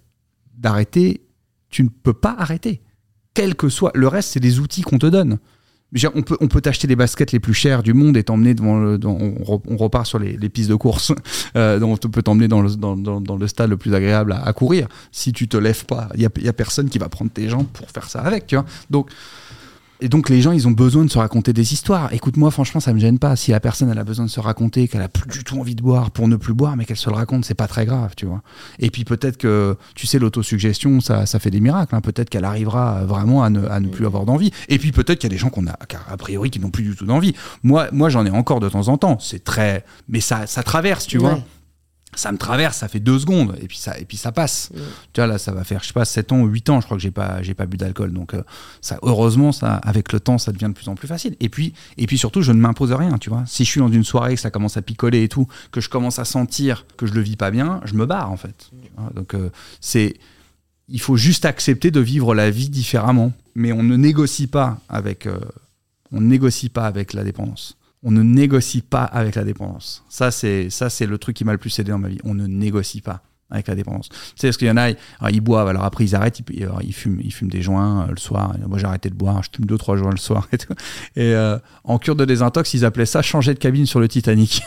d'arrêter, 0.56 1.22
tu 1.70 1.82
ne 1.82 1.88
peux 1.88 2.12
pas 2.12 2.34
arrêter. 2.38 2.82
Quel 3.34 3.56
que 3.56 3.68
soit. 3.68 3.90
Le 3.94 4.06
reste, 4.06 4.30
c'est 4.32 4.40
des 4.40 4.60
outils 4.60 4.82
qu'on 4.82 4.98
te 4.98 5.06
donne. 5.06 5.38
On 6.14 6.22
peut, 6.22 6.36
on 6.40 6.48
peut 6.48 6.60
t'acheter 6.60 6.88
les 6.88 6.96
baskets 6.96 7.30
les 7.30 7.38
plus 7.38 7.54
chères 7.54 7.84
du 7.84 7.94
monde 7.94 8.16
et 8.16 8.24
t'emmener 8.24 8.54
devant 8.54 8.78
le. 8.78 8.98
on, 9.04 9.76
repart 9.76 10.06
sur 10.06 10.18
les, 10.18 10.36
pistes 10.48 10.70
de 10.70 10.74
course. 10.74 11.12
Euh, 11.56 11.80
on 11.82 11.96
peut 11.96 12.22
t'emmener 12.22 12.48
dans 12.48 12.62
le, 12.62 12.70
dans, 12.74 13.36
le 13.36 13.46
stade 13.46 13.70
le 13.70 13.76
plus 13.76 13.94
agréable 13.94 14.32
à, 14.32 14.52
courir. 14.52 14.88
Si 15.12 15.32
tu 15.32 15.46
te 15.46 15.56
lèves 15.56 15.84
pas, 15.84 16.08
il 16.14 16.28
n'y 16.38 16.48
a, 16.48 16.52
personne 16.52 16.88
qui 16.88 16.98
va 16.98 17.08
prendre 17.08 17.30
tes 17.30 17.48
jambes 17.48 17.68
pour 17.68 17.88
faire 17.90 18.10
ça 18.10 18.22
avec. 18.22 18.52
Donc 18.90 19.08
et 20.00 20.08
donc 20.08 20.28
les 20.28 20.40
gens, 20.40 20.52
ils 20.52 20.66
ont 20.66 20.72
besoin 20.72 21.04
de 21.04 21.10
se 21.10 21.18
raconter 21.18 21.52
des 21.52 21.72
histoires. 21.72 22.12
Écoute-moi, 22.12 22.50
franchement, 22.50 22.80
ça 22.80 22.92
me 22.92 22.98
gêne 22.98 23.18
pas. 23.18 23.36
Si 23.36 23.52
la 23.52 23.60
personne, 23.60 23.90
elle 23.90 23.98
a 23.98 24.04
besoin 24.04 24.24
de 24.24 24.30
se 24.30 24.40
raconter, 24.40 24.88
qu'elle 24.88 25.02
a 25.02 25.08
plus 25.08 25.28
du 25.28 25.44
tout 25.44 25.58
envie 25.58 25.74
de 25.74 25.82
boire 25.82 26.10
pour 26.10 26.28
ne 26.28 26.36
plus 26.36 26.54
boire, 26.54 26.76
mais 26.76 26.84
qu'elle 26.84 26.96
se 26.96 27.08
le 27.08 27.16
raconte, 27.16 27.44
c'est 27.44 27.54
pas 27.54 27.68
très 27.68 27.86
grave, 27.86 28.14
tu 28.16 28.26
vois. 28.26 28.42
Et 28.78 28.90
puis 28.90 29.04
peut-être 29.04 29.36
que, 29.36 29.76
tu 29.94 30.06
sais, 30.06 30.18
l'autosuggestion, 30.18 31.00
ça, 31.00 31.26
ça 31.26 31.38
fait 31.38 31.50
des 31.50 31.60
miracles. 31.60 31.94
Hein. 31.94 32.00
Peut-être 32.00 32.28
qu'elle 32.28 32.44
arrivera 32.44 33.04
vraiment 33.04 33.44
à 33.44 33.50
ne, 33.50 33.66
à 33.66 33.80
ne 33.80 33.88
plus 33.88 34.06
avoir 34.06 34.24
d'envie. 34.24 34.50
Et 34.68 34.78
puis 34.78 34.92
peut-être 34.92 35.20
qu'il 35.20 35.30
y 35.30 35.32
a 35.32 35.36
des 35.36 35.40
gens 35.40 35.50
qu'on 35.50 35.66
a, 35.66 35.78
a 36.08 36.16
priori, 36.16 36.50
qui 36.50 36.60
n'ont 36.60 36.70
plus 36.70 36.84
du 36.84 36.96
tout 36.96 37.06
d'envie. 37.06 37.34
Moi, 37.62 37.88
moi, 37.92 38.08
j'en 38.08 38.26
ai 38.26 38.30
encore 38.30 38.60
de 38.60 38.68
temps 38.68 38.88
en 38.88 38.98
temps. 38.98 39.18
C'est 39.20 39.44
très, 39.44 39.84
mais 40.08 40.20
ça, 40.20 40.46
ça 40.46 40.62
traverse, 40.62 41.06
tu 41.06 41.18
vois 41.18 41.38
ça 42.16 42.32
me 42.32 42.38
traverse, 42.38 42.78
ça 42.78 42.88
fait 42.88 43.00
deux 43.00 43.18
secondes, 43.18 43.56
et 43.60 43.66
puis 43.66 43.76
ça, 43.76 43.98
et 43.98 44.04
puis 44.04 44.16
ça 44.16 44.32
passe. 44.32 44.70
Tu 45.12 45.20
vois, 45.20 45.26
là, 45.26 45.38
ça 45.38 45.52
va 45.52 45.64
faire, 45.64 45.82
je 45.82 45.88
sais 45.88 45.92
pas, 45.92 46.04
7 46.04 46.32
ans 46.32 46.40
ou 46.40 46.46
8 46.46 46.70
ans, 46.70 46.80
je 46.80 46.86
crois 46.86 46.96
que 46.96 47.02
j'ai 47.02 47.10
pas, 47.10 47.42
j'ai 47.42 47.54
pas 47.54 47.66
bu 47.66 47.76
d'alcool. 47.76 48.12
Donc, 48.12 48.34
euh, 48.34 48.42
ça, 48.80 48.98
heureusement, 49.02 49.52
ça, 49.52 49.74
avec 49.76 50.12
le 50.12 50.20
temps, 50.20 50.38
ça 50.38 50.52
devient 50.52 50.68
de 50.68 50.72
plus 50.72 50.88
en 50.88 50.94
plus 50.94 51.08
facile. 51.08 51.36
Et 51.40 51.48
puis, 51.48 51.74
et 51.96 52.06
puis 52.06 52.18
surtout, 52.18 52.42
je 52.42 52.52
ne 52.52 52.60
m'impose 52.60 52.92
rien, 52.92 53.18
tu 53.18 53.30
vois. 53.30 53.44
Si 53.46 53.64
je 53.64 53.70
suis 53.70 53.80
dans 53.80 53.90
une 53.90 54.04
soirée, 54.04 54.34
que 54.34 54.40
ça 54.40 54.50
commence 54.50 54.76
à 54.76 54.82
picoler 54.82 55.22
et 55.22 55.28
tout, 55.28 55.46
que 55.70 55.80
je 55.80 55.88
commence 55.88 56.18
à 56.18 56.24
sentir 56.24 56.86
que 56.96 57.06
je 57.06 57.14
le 57.14 57.20
vis 57.20 57.36
pas 57.36 57.50
bien, 57.50 57.80
je 57.84 57.94
me 57.94 58.06
barre, 58.06 58.30
en 58.30 58.36
fait. 58.36 58.70
Donc, 59.14 59.34
euh, 59.34 59.50
c'est, 59.80 60.14
il 60.88 61.00
faut 61.00 61.16
juste 61.16 61.44
accepter 61.44 61.90
de 61.90 62.00
vivre 62.00 62.34
la 62.34 62.50
vie 62.50 62.68
différemment. 62.68 63.32
Mais 63.54 63.72
on 63.72 63.82
ne 63.82 63.96
négocie 63.96 64.48
pas 64.48 64.78
avec, 64.88 65.26
euh, 65.26 65.38
on 66.10 66.20
ne 66.20 66.26
négocie 66.26 66.68
pas 66.68 66.86
avec 66.86 67.12
la 67.12 67.22
dépendance 67.22 67.76
On 68.04 68.10
ne 68.10 68.22
négocie 68.22 68.82
pas 68.82 69.04
avec 69.04 69.34
la 69.34 69.44
dépendance. 69.44 70.04
Ça, 70.08 70.30
c'est 70.30 70.68
ça, 70.70 70.90
c'est 70.90 71.06
le 71.06 71.18
truc 71.18 71.36
qui 71.36 71.44
m'a 71.44 71.52
le 71.52 71.58
plus 71.58 71.76
aidé 71.78 71.90
dans 71.90 71.98
ma 71.98 72.08
vie. 72.08 72.18
On 72.22 72.34
ne 72.34 72.46
négocie 72.46 73.00
pas 73.00 73.22
avec 73.50 73.68
la 73.68 73.74
dépendance. 73.74 74.08
Tu 74.08 74.16
sais, 74.36 74.48
parce 74.48 74.56
qu'il 74.56 74.68
y 74.68 74.70
en 74.70 74.76
a, 74.76 74.90
ils, 75.30 75.40
boivent, 75.40 75.68
alors 75.68 75.84
après 75.84 76.04
ils 76.04 76.14
arrêtent, 76.14 76.40
ils, 76.40 76.68
ils, 76.82 76.92
fument, 76.92 77.20
ils 77.22 77.32
fument 77.32 77.50
des 77.50 77.62
joints 77.62 78.02
euh, 78.02 78.10
le 78.10 78.16
soir. 78.16 78.54
Moi 78.68 78.78
j'ai 78.78 78.86
arrêté 78.86 79.10
de 79.10 79.14
boire, 79.14 79.42
je 79.42 79.50
fume 79.54 79.66
deux 79.66 79.78
trois 79.78 79.96
joints 79.96 80.10
le 80.10 80.18
soir 80.18 80.48
et 80.52 80.58
tout. 80.58 80.74
Et 81.16 81.34
euh, 81.34 81.58
en 81.84 81.98
cure 81.98 82.16
de 82.16 82.24
désintox, 82.24 82.74
ils 82.74 82.84
appelaient 82.84 83.06
ça 83.06 83.22
changer 83.22 83.54
de 83.54 83.58
cabine 83.58 83.86
sur 83.86 84.00
le 84.00 84.08
Titanic. 84.08 84.62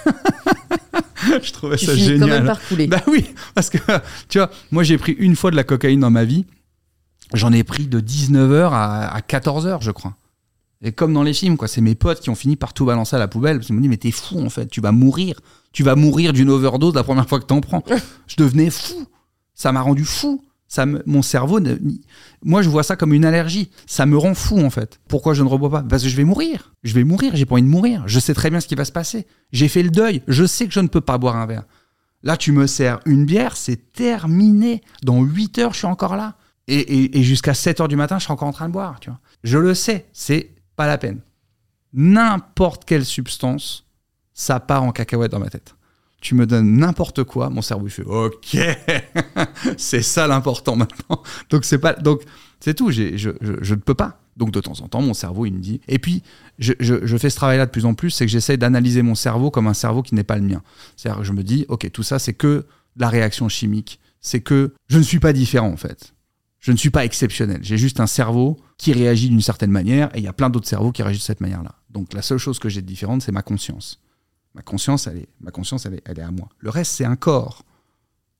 je 1.42 1.52
trouvais 1.52 1.78
ça 1.78 1.96
génial. 1.96 2.20
Quand 2.20 2.28
même 2.28 2.46
par 2.46 2.60
Bah 2.88 3.04
oui, 3.08 3.26
parce 3.56 3.70
que 3.70 3.78
tu 4.30 4.38
vois, 4.38 4.50
moi 4.72 4.84
j'ai 4.84 4.98
pris 4.98 5.14
une 5.14 5.36
fois 5.36 5.52
de 5.52 5.56
la 5.56 5.64
cocaïne 5.64 6.00
dans 6.00 6.12
ma 6.12 6.24
vie. 6.24 6.46
J'en 7.34 7.52
ai 7.52 7.64
pris 7.66 7.88
de 7.88 8.00
19h 8.00 8.70
à, 8.72 9.14
à 9.14 9.20
14h, 9.20 9.80
je 9.82 9.92
crois. 9.92 10.16
Et 10.82 10.92
comme 10.92 11.14
dans 11.14 11.24
les 11.24 11.34
films, 11.34 11.58
quoi, 11.58 11.68
c'est 11.68 11.82
mes 11.82 11.96
potes 11.96 12.20
qui 12.20 12.30
ont 12.30 12.36
fini 12.36 12.56
par 12.56 12.74
tout 12.74 12.86
balancer 12.86 13.16
à 13.16 13.20
la 13.20 13.28
poubelle. 13.28 13.62
Ils 13.68 13.74
m'ont 13.74 13.82
dit, 13.82 13.90
mais 13.90 13.98
t'es 13.98 14.12
fou 14.12 14.40
en 14.40 14.50
fait, 14.50 14.68
tu 14.68 14.82
vas 14.82 14.92
mourir. 14.92 15.40
Tu 15.74 15.84
vas 15.84 15.96
mourir 15.96 16.34
d'une 16.34 16.50
overdose 16.50 16.94
la 16.94 17.04
première 17.04 17.28
fois 17.28 17.40
que 17.40 17.46
t'en 17.46 17.62
prends. 17.62 17.84
je 18.28 18.36
devenais 18.38 18.70
fou. 18.70 19.08
Ça 19.54 19.72
m'a 19.72 19.82
rendu 19.82 20.06
fou. 20.06 20.44
Ça 20.68 20.86
mon 20.86 21.22
cerveau, 21.22 21.62
moi 22.44 22.62
je 22.62 22.68
vois 22.68 22.84
ça 22.84 22.98
comme 22.98 23.14
une 23.14 23.24
allergie. 23.24 23.72
Ça 23.86 24.06
me 24.06 24.18
rend 24.18 24.34
fou 24.34 24.60
en 24.60 24.70
fait. 24.70 25.00
Pourquoi 25.08 25.34
je 25.34 25.42
ne 25.42 25.48
rebois 25.48 25.70
pas? 25.70 25.82
Parce 25.82 26.04
que 26.04 26.10
je 26.10 26.16
vais 26.18 26.26
mourir. 26.26 26.74
Je 26.84 26.94
vais 26.94 27.06
mourir. 27.06 27.36
J'ai 27.36 27.46
pas 27.46 27.54
envie 27.54 27.64
de 27.64 27.68
mourir. 27.70 28.04
Je 28.06 28.20
sais 28.20 28.34
très 28.34 28.50
bien 28.50 28.60
ce 28.60 28.68
qui 28.68 28.76
va 28.76 28.84
se 28.84 28.92
passer. 28.92 29.28
J'ai 29.54 29.70
fait 29.70 29.82
le 29.82 29.90
deuil. 29.90 30.24
Je 30.28 30.46
sais 30.46 30.68
que 30.68 30.74
je 30.74 30.82
ne 30.82 30.88
peux 30.88 31.00
pas 31.00 31.18
boire 31.18 31.38
un 31.38 31.46
verre. 31.46 31.64
Là, 32.24 32.36
tu 32.36 32.52
me 32.52 32.68
sers 32.68 33.00
une 33.06 33.26
bière, 33.26 33.56
c'est 33.56 33.94
terminé. 33.94 34.82
Dans 35.04 35.22
8 35.22 35.60
heures, 35.60 35.74
je 35.74 35.78
suis 35.78 35.88
encore 35.88 36.18
là. 36.18 36.36
Et, 36.68 37.18
et 37.18 37.24
jusqu'à 37.24 37.54
7 37.54 37.80
heures 37.80 37.88
du 37.88 37.96
matin, 37.96 38.18
je 38.20 38.26
suis 38.26 38.34
encore 38.34 38.50
en 38.50 38.54
train 38.54 38.68
de 38.68 38.74
boire. 38.74 39.00
Tu 39.00 39.10
vois. 39.10 39.20
Je 39.44 39.58
le 39.58 39.74
sais. 39.74 40.08
C'est 40.12 40.50
pas 40.78 40.88
la 40.88 40.98
peine. 40.98 41.20
N'importe 41.92 42.86
quelle 42.86 43.04
substance, 43.04 43.86
ça 44.34 44.62
part 44.62 44.84
en 44.84 44.92
cacahuète 44.94 45.32
dans 45.32 45.40
ma 45.40 45.50
tête. 45.50 45.76
Tu 46.22 46.36
me 46.36 46.46
donnes 46.46 46.78
n'importe 46.78 47.26
quoi, 47.26 47.50
mon 47.50 47.62
cerveau 47.62 47.88
il 47.88 47.92
fait 47.92 48.04
OK, 48.04 48.58
c'est 49.78 50.02
ça 50.02 50.28
l'important 50.28 50.76
maintenant. 50.76 51.22
Donc 51.50 51.66
c'est 51.66 51.78
pas, 51.78 51.94
donc 51.94 52.22
c'est 52.60 52.74
tout. 52.74 52.92
Je, 52.92 53.30
ne 53.30 53.76
peux 53.76 53.94
pas. 53.94 54.20
Donc 54.36 54.52
de 54.52 54.60
temps 54.60 54.80
en 54.82 54.88
temps, 54.88 55.02
mon 55.02 55.14
cerveau 55.14 55.46
il 55.46 55.54
me 55.54 55.60
dit. 55.60 55.82
Et 55.88 56.00
puis 56.00 56.24
je, 56.60 56.74
fais 57.18 57.30
ce 57.30 57.36
travail-là 57.36 57.66
de 57.66 57.72
plus 57.72 57.86
en 57.86 57.94
plus, 57.94 58.12
c'est 58.12 58.26
que 58.26 58.32
j'essaie 58.32 58.58
d'analyser 58.58 59.02
mon 59.02 59.16
cerveau 59.16 59.52
comme 59.52 59.68
un 59.68 59.74
cerveau 59.74 60.04
qui 60.04 60.16
n'est 60.16 60.24
pas 60.24 60.38
le 60.38 60.44
mien. 60.44 60.62
C'est-à-dire 60.96 61.22
que 61.22 61.26
je 61.26 61.34
me 61.34 61.44
dis 61.44 61.66
OK, 61.68 61.92
tout 61.92 62.04
ça 62.04 62.20
c'est 62.20 62.34
que 62.34 62.66
la 62.96 63.10
réaction 63.10 63.50
chimique. 63.50 64.00
C'est 64.20 64.42
que 64.42 64.74
je 64.88 64.98
ne 64.98 65.04
suis 65.04 65.20
pas 65.20 65.34
différent 65.34 65.70
en 65.70 65.78
fait. 65.78 66.14
Je 66.60 66.72
ne 66.72 66.78
suis 66.78 66.90
pas 66.90 67.06
exceptionnel. 67.06 67.60
J'ai 67.62 67.78
juste 67.78 68.00
un 68.00 68.08
cerveau 68.08 68.58
qui 68.78 68.94
réagit 68.94 69.30
d'une 69.30 69.42
certaine 69.42 69.72
manière 69.72 70.14
et 70.16 70.20
il 70.20 70.24
y 70.24 70.28
a 70.28 70.34
plein 70.34 70.50
d'autres 70.50 70.68
cerveaux 70.68 70.92
qui 70.92 71.04
réagissent 71.04 71.24
de 71.24 71.28
cette 71.28 71.42
manière-là. 71.42 71.76
Donc 71.90 72.14
la 72.14 72.22
seule 72.22 72.38
chose 72.38 72.60
que 72.60 72.70
j'ai 72.70 72.82
de 72.82 72.88
différente, 72.88 73.22
c'est 73.22 73.32
ma 73.32 73.44
conscience. 73.44 74.02
Ma 74.54 74.62
conscience, 74.62 75.08
elle 75.08 75.18
est, 75.18 75.30
ma 75.40 75.52
conscience, 75.52 75.86
elle 75.86 75.96
est, 75.96 76.02
elle 76.06 76.20
est 76.20 76.24
à 76.24 76.32
moi. 76.32 76.50
Le 76.60 76.70
reste, 76.70 76.94
c'est 76.94 77.06
un 77.06 77.16
corps. 77.16 77.64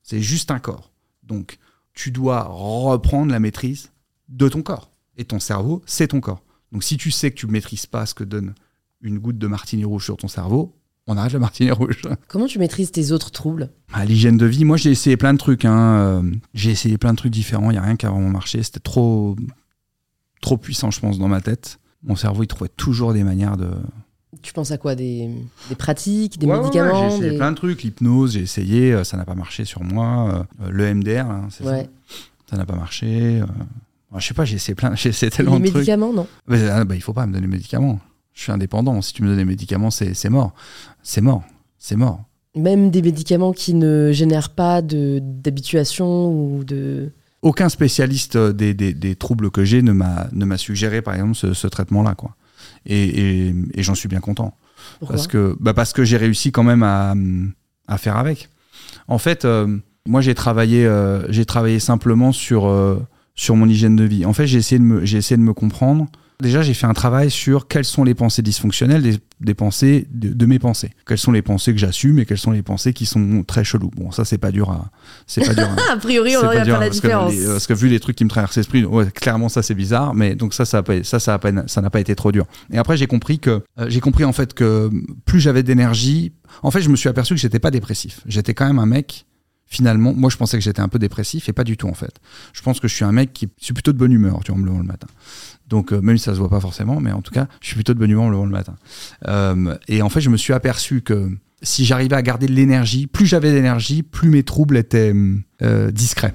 C'est 0.02 0.20
juste 0.20 0.50
un 0.50 0.58
corps. 0.58 0.92
Donc 1.22 1.58
tu 1.92 2.10
dois 2.10 2.42
reprendre 2.44 3.30
la 3.30 3.40
maîtrise 3.40 3.92
de 4.28 4.48
ton 4.48 4.62
corps. 4.62 4.90
Et 5.16 5.24
ton 5.24 5.40
cerveau, 5.40 5.82
c'est 5.86 6.08
ton 6.08 6.20
corps. 6.20 6.42
Donc 6.72 6.84
si 6.84 6.96
tu 6.96 7.10
sais 7.10 7.30
que 7.30 7.36
tu 7.36 7.46
ne 7.46 7.52
maîtrises 7.52 7.86
pas 7.86 8.06
ce 8.06 8.14
que 8.14 8.24
donne 8.24 8.54
une 9.00 9.18
goutte 9.18 9.38
de 9.38 9.46
martini 9.46 9.84
rouge 9.84 10.04
sur 10.04 10.16
ton 10.16 10.28
cerveau, 10.28 10.77
on 11.08 11.16
arrête 11.16 11.32
le 11.32 11.38
martini 11.38 11.70
rouge. 11.70 12.02
Comment 12.28 12.46
tu 12.46 12.58
maîtrises 12.58 12.92
tes 12.92 13.12
autres 13.12 13.30
troubles 13.30 13.70
bah, 13.92 14.04
L'hygiène 14.04 14.36
de 14.36 14.46
vie, 14.46 14.64
moi 14.64 14.76
j'ai 14.76 14.90
essayé 14.90 15.16
plein 15.16 15.32
de 15.32 15.38
trucs. 15.38 15.64
Hein. 15.64 15.98
Euh, 15.98 16.22
j'ai 16.54 16.70
essayé 16.70 16.98
plein 16.98 17.12
de 17.12 17.16
trucs 17.16 17.32
différents, 17.32 17.70
il 17.70 17.74
n'y 17.74 17.78
a 17.78 17.82
rien 17.82 17.96
qui 17.96 18.06
a 18.06 18.10
vraiment 18.10 18.28
marché. 18.28 18.62
C'était 18.62 18.78
trop, 18.78 19.34
trop 20.42 20.58
puissant, 20.58 20.90
je 20.90 21.00
pense, 21.00 21.18
dans 21.18 21.28
ma 21.28 21.40
tête. 21.40 21.80
Mon 22.04 22.14
cerveau, 22.14 22.44
il 22.44 22.46
trouvait 22.46 22.70
toujours 22.76 23.12
des 23.14 23.24
manières 23.24 23.56
de... 23.56 23.70
Tu 24.42 24.52
penses 24.52 24.70
à 24.70 24.78
quoi 24.78 24.94
des, 24.94 25.30
pratiques, 25.78 26.38
des 26.38 26.46
médicaments 26.46 27.10
J'ai 27.10 27.16
essayé 27.16 27.36
plein 27.38 27.50
de 27.50 27.56
trucs, 27.56 27.82
l'hypnose, 27.82 28.34
j'ai 28.34 28.40
essayé, 28.40 28.92
euh, 28.92 29.02
ça 29.02 29.16
n'a 29.16 29.24
pas 29.24 29.34
marché 29.34 29.64
sur 29.64 29.82
moi. 29.82 30.46
Euh, 30.62 30.70
le 30.70 30.94
MDR, 30.94 31.26
hein, 31.26 31.48
ça 31.50 32.56
n'a 32.56 32.66
pas 32.66 32.76
marché. 32.76 33.42
je 34.14 34.26
sais 34.26 34.34
pas, 34.34 34.44
j'ai 34.44 34.56
essayé 34.56 34.74
plein, 34.74 34.94
j'ai 34.94 35.08
essayé 35.08 35.30
tellement 35.30 35.58
de 35.58 35.64
trucs. 35.64 35.72
Les 35.72 35.80
médicaments, 35.80 36.12
non? 36.12 36.26
Bah, 36.46 36.84
bah, 36.84 36.94
Il 36.94 37.00
faut 37.00 37.14
pas 37.14 37.26
me 37.26 37.32
donner 37.32 37.46
des 37.46 37.52
médicaments 37.52 37.98
je 38.38 38.44
suis 38.44 38.52
indépendant. 38.52 39.02
Si 39.02 39.12
tu 39.12 39.22
me 39.24 39.28
donnes 39.28 39.38
des 39.38 39.44
médicaments, 39.44 39.90
c'est 39.90 40.30
mort. 40.30 40.54
C'est 41.02 41.20
mort. 41.20 41.42
C'est 41.76 41.96
mort. 41.96 42.22
Même 42.54 42.90
des 42.90 43.02
médicaments 43.02 43.52
qui 43.52 43.74
ne 43.74 44.12
génèrent 44.12 44.50
pas 44.50 44.80
d'habituation 44.80 46.30
ou 46.30 46.62
de... 46.62 47.10
Aucun 47.42 47.68
spécialiste 47.68 48.36
des, 48.36 48.74
des, 48.74 48.94
des 48.94 49.16
troubles 49.16 49.50
que 49.50 49.64
j'ai 49.64 49.82
ne 49.82 49.92
m'a 49.92 50.56
suggéré, 50.56 51.02
par 51.02 51.14
exemple, 51.14 51.34
ce, 51.34 51.66
traitement-là. 51.66 52.14
quoi. 52.14 52.36
Et, 52.86 53.48
et, 53.74 53.82
j'en 53.82 53.96
suis 53.96 54.08
bien 54.08 54.20
content. 54.20 54.54
parce 55.06 55.26
que, 55.26 55.56
bah 55.58 55.74
parce 55.74 55.92
que 55.92 56.04
j'ai 56.04 56.16
réussi 56.16 56.52
quand 56.52 56.62
même 56.62 56.84
à, 56.84 57.14
à, 57.88 57.98
faire 57.98 58.16
avec. 58.16 58.50
En 59.08 59.18
fait, 59.18 59.44
euh, 59.44 59.78
moi, 60.06 60.20
j'ai 60.20 60.36
travaillé, 60.36 60.86
euh, 60.86 61.30
j'ai 61.30 61.44
travaillé 61.44 61.80
simplement 61.80 62.30
sur, 62.30 62.66
euh, 62.66 63.04
sur 63.34 63.56
mon 63.56 63.68
hygiène 63.68 63.96
de 63.96 64.04
vie. 64.04 64.24
En 64.24 64.32
fait, 64.32 64.46
j'ai 64.46 64.58
essayé, 64.58 64.78
de 64.78 64.84
me, 64.84 65.02
essayé 65.02 65.36
de 65.36 65.42
me 65.42 65.54
comprendre 65.54 66.06
Déjà, 66.40 66.62
j'ai 66.62 66.74
fait 66.74 66.86
un 66.86 66.94
travail 66.94 67.32
sur 67.32 67.66
quelles 67.66 67.84
sont 67.84 68.04
les 68.04 68.14
pensées 68.14 68.42
dysfonctionnelles 68.42 69.18
des, 69.40 69.54
pensées 69.54 70.06
de, 70.12 70.46
mes 70.46 70.60
pensées. 70.60 70.90
Quelles 71.04 71.18
sont 71.18 71.32
les 71.32 71.42
pensées 71.42 71.72
que 71.72 71.80
j'assume 71.80 72.20
et 72.20 72.26
quelles 72.26 72.38
sont 72.38 72.52
les 72.52 72.62
pensées 72.62 72.92
qui 72.92 73.06
sont 73.06 73.42
très 73.42 73.64
cheloues. 73.64 73.90
Bon, 73.96 74.12
ça, 74.12 74.24
c'est 74.24 74.38
pas 74.38 74.52
dur 74.52 74.70
à. 74.70 74.90
C'est 75.26 75.44
pas 75.44 75.54
dur. 75.54 75.68
a 75.92 75.96
priori, 75.96 76.36
on 76.36 76.44
aurait 76.44 76.64
pas 76.64 76.78
la 76.78 76.90
différence. 76.90 77.34
parce 77.34 77.66
que 77.66 77.74
vu 77.74 77.88
les 77.88 77.98
trucs 77.98 78.14
qui 78.14 78.24
me 78.24 78.30
traversent 78.30 78.56
l'esprit, 78.56 78.84
ouais, 78.84 79.10
clairement, 79.10 79.48
ça, 79.48 79.62
c'est 79.62 79.74
bizarre. 79.74 80.14
Mais 80.14 80.36
donc, 80.36 80.54
ça, 80.54 80.64
ça 80.64 80.82
n'a 80.86 81.02
ça, 81.02 81.18
ça, 81.18 81.40
ça 81.66 81.80
n'a 81.80 81.90
pas 81.90 82.00
été 82.00 82.14
trop 82.14 82.30
dur. 82.30 82.46
Et 82.72 82.78
après, 82.78 82.96
j'ai 82.96 83.08
compris 83.08 83.40
que. 83.40 83.62
Euh, 83.80 83.86
j'ai 83.88 84.00
compris, 84.00 84.24
en 84.24 84.32
fait, 84.32 84.54
que 84.54 84.90
plus 85.24 85.40
j'avais 85.40 85.64
d'énergie. 85.64 86.32
En 86.62 86.70
fait, 86.70 86.82
je 86.82 86.88
me 86.88 86.96
suis 86.96 87.08
aperçu 87.08 87.34
que 87.34 87.40
j'étais 87.40 87.58
pas 87.58 87.72
dépressif. 87.72 88.20
J'étais 88.26 88.54
quand 88.54 88.66
même 88.66 88.78
un 88.78 88.86
mec 88.86 89.26
finalement, 89.68 90.14
moi 90.14 90.30
je 90.30 90.36
pensais 90.36 90.56
que 90.56 90.64
j'étais 90.64 90.80
un 90.80 90.88
peu 90.88 90.98
dépressif 90.98 91.48
et 91.48 91.52
pas 91.52 91.64
du 91.64 91.76
tout 91.76 91.88
en 91.88 91.94
fait. 91.94 92.18
Je 92.52 92.62
pense 92.62 92.80
que 92.80 92.88
je 92.88 92.94
suis 92.94 93.04
un 93.04 93.12
mec 93.12 93.32
qui 93.32 93.48
suis 93.58 93.74
plutôt 93.74 93.92
de 93.92 93.98
bonne 93.98 94.12
humeur, 94.12 94.40
tu 94.44 94.52
vois, 94.52 94.60
le 94.60 94.82
matin. 94.82 95.06
Donc, 95.68 95.92
euh, 95.92 96.00
même 96.00 96.16
si 96.16 96.24
ça 96.24 96.32
se 96.32 96.38
voit 96.38 96.48
pas 96.48 96.60
forcément, 96.60 97.00
mais 97.00 97.12
en 97.12 97.20
tout 97.20 97.32
cas, 97.32 97.46
je 97.60 97.66
suis 97.66 97.74
plutôt 97.74 97.94
de 97.94 97.98
bonne 97.98 98.10
humeur 98.10 98.30
le 98.30 98.50
matin. 98.50 98.76
Euh, 99.26 99.76
et 99.86 100.02
en 100.02 100.08
fait, 100.08 100.20
je 100.20 100.30
me 100.30 100.36
suis 100.36 100.52
aperçu 100.52 101.02
que 101.02 101.30
si 101.62 101.84
j'arrivais 101.84 102.16
à 102.16 102.22
garder 102.22 102.46
de 102.46 102.52
l'énergie, 102.52 103.06
plus 103.06 103.26
j'avais 103.26 103.52
d'énergie, 103.52 104.02
plus 104.02 104.30
mes 104.30 104.42
troubles 104.42 104.76
étaient 104.76 105.12
euh, 105.62 105.90
discrets. 105.90 106.34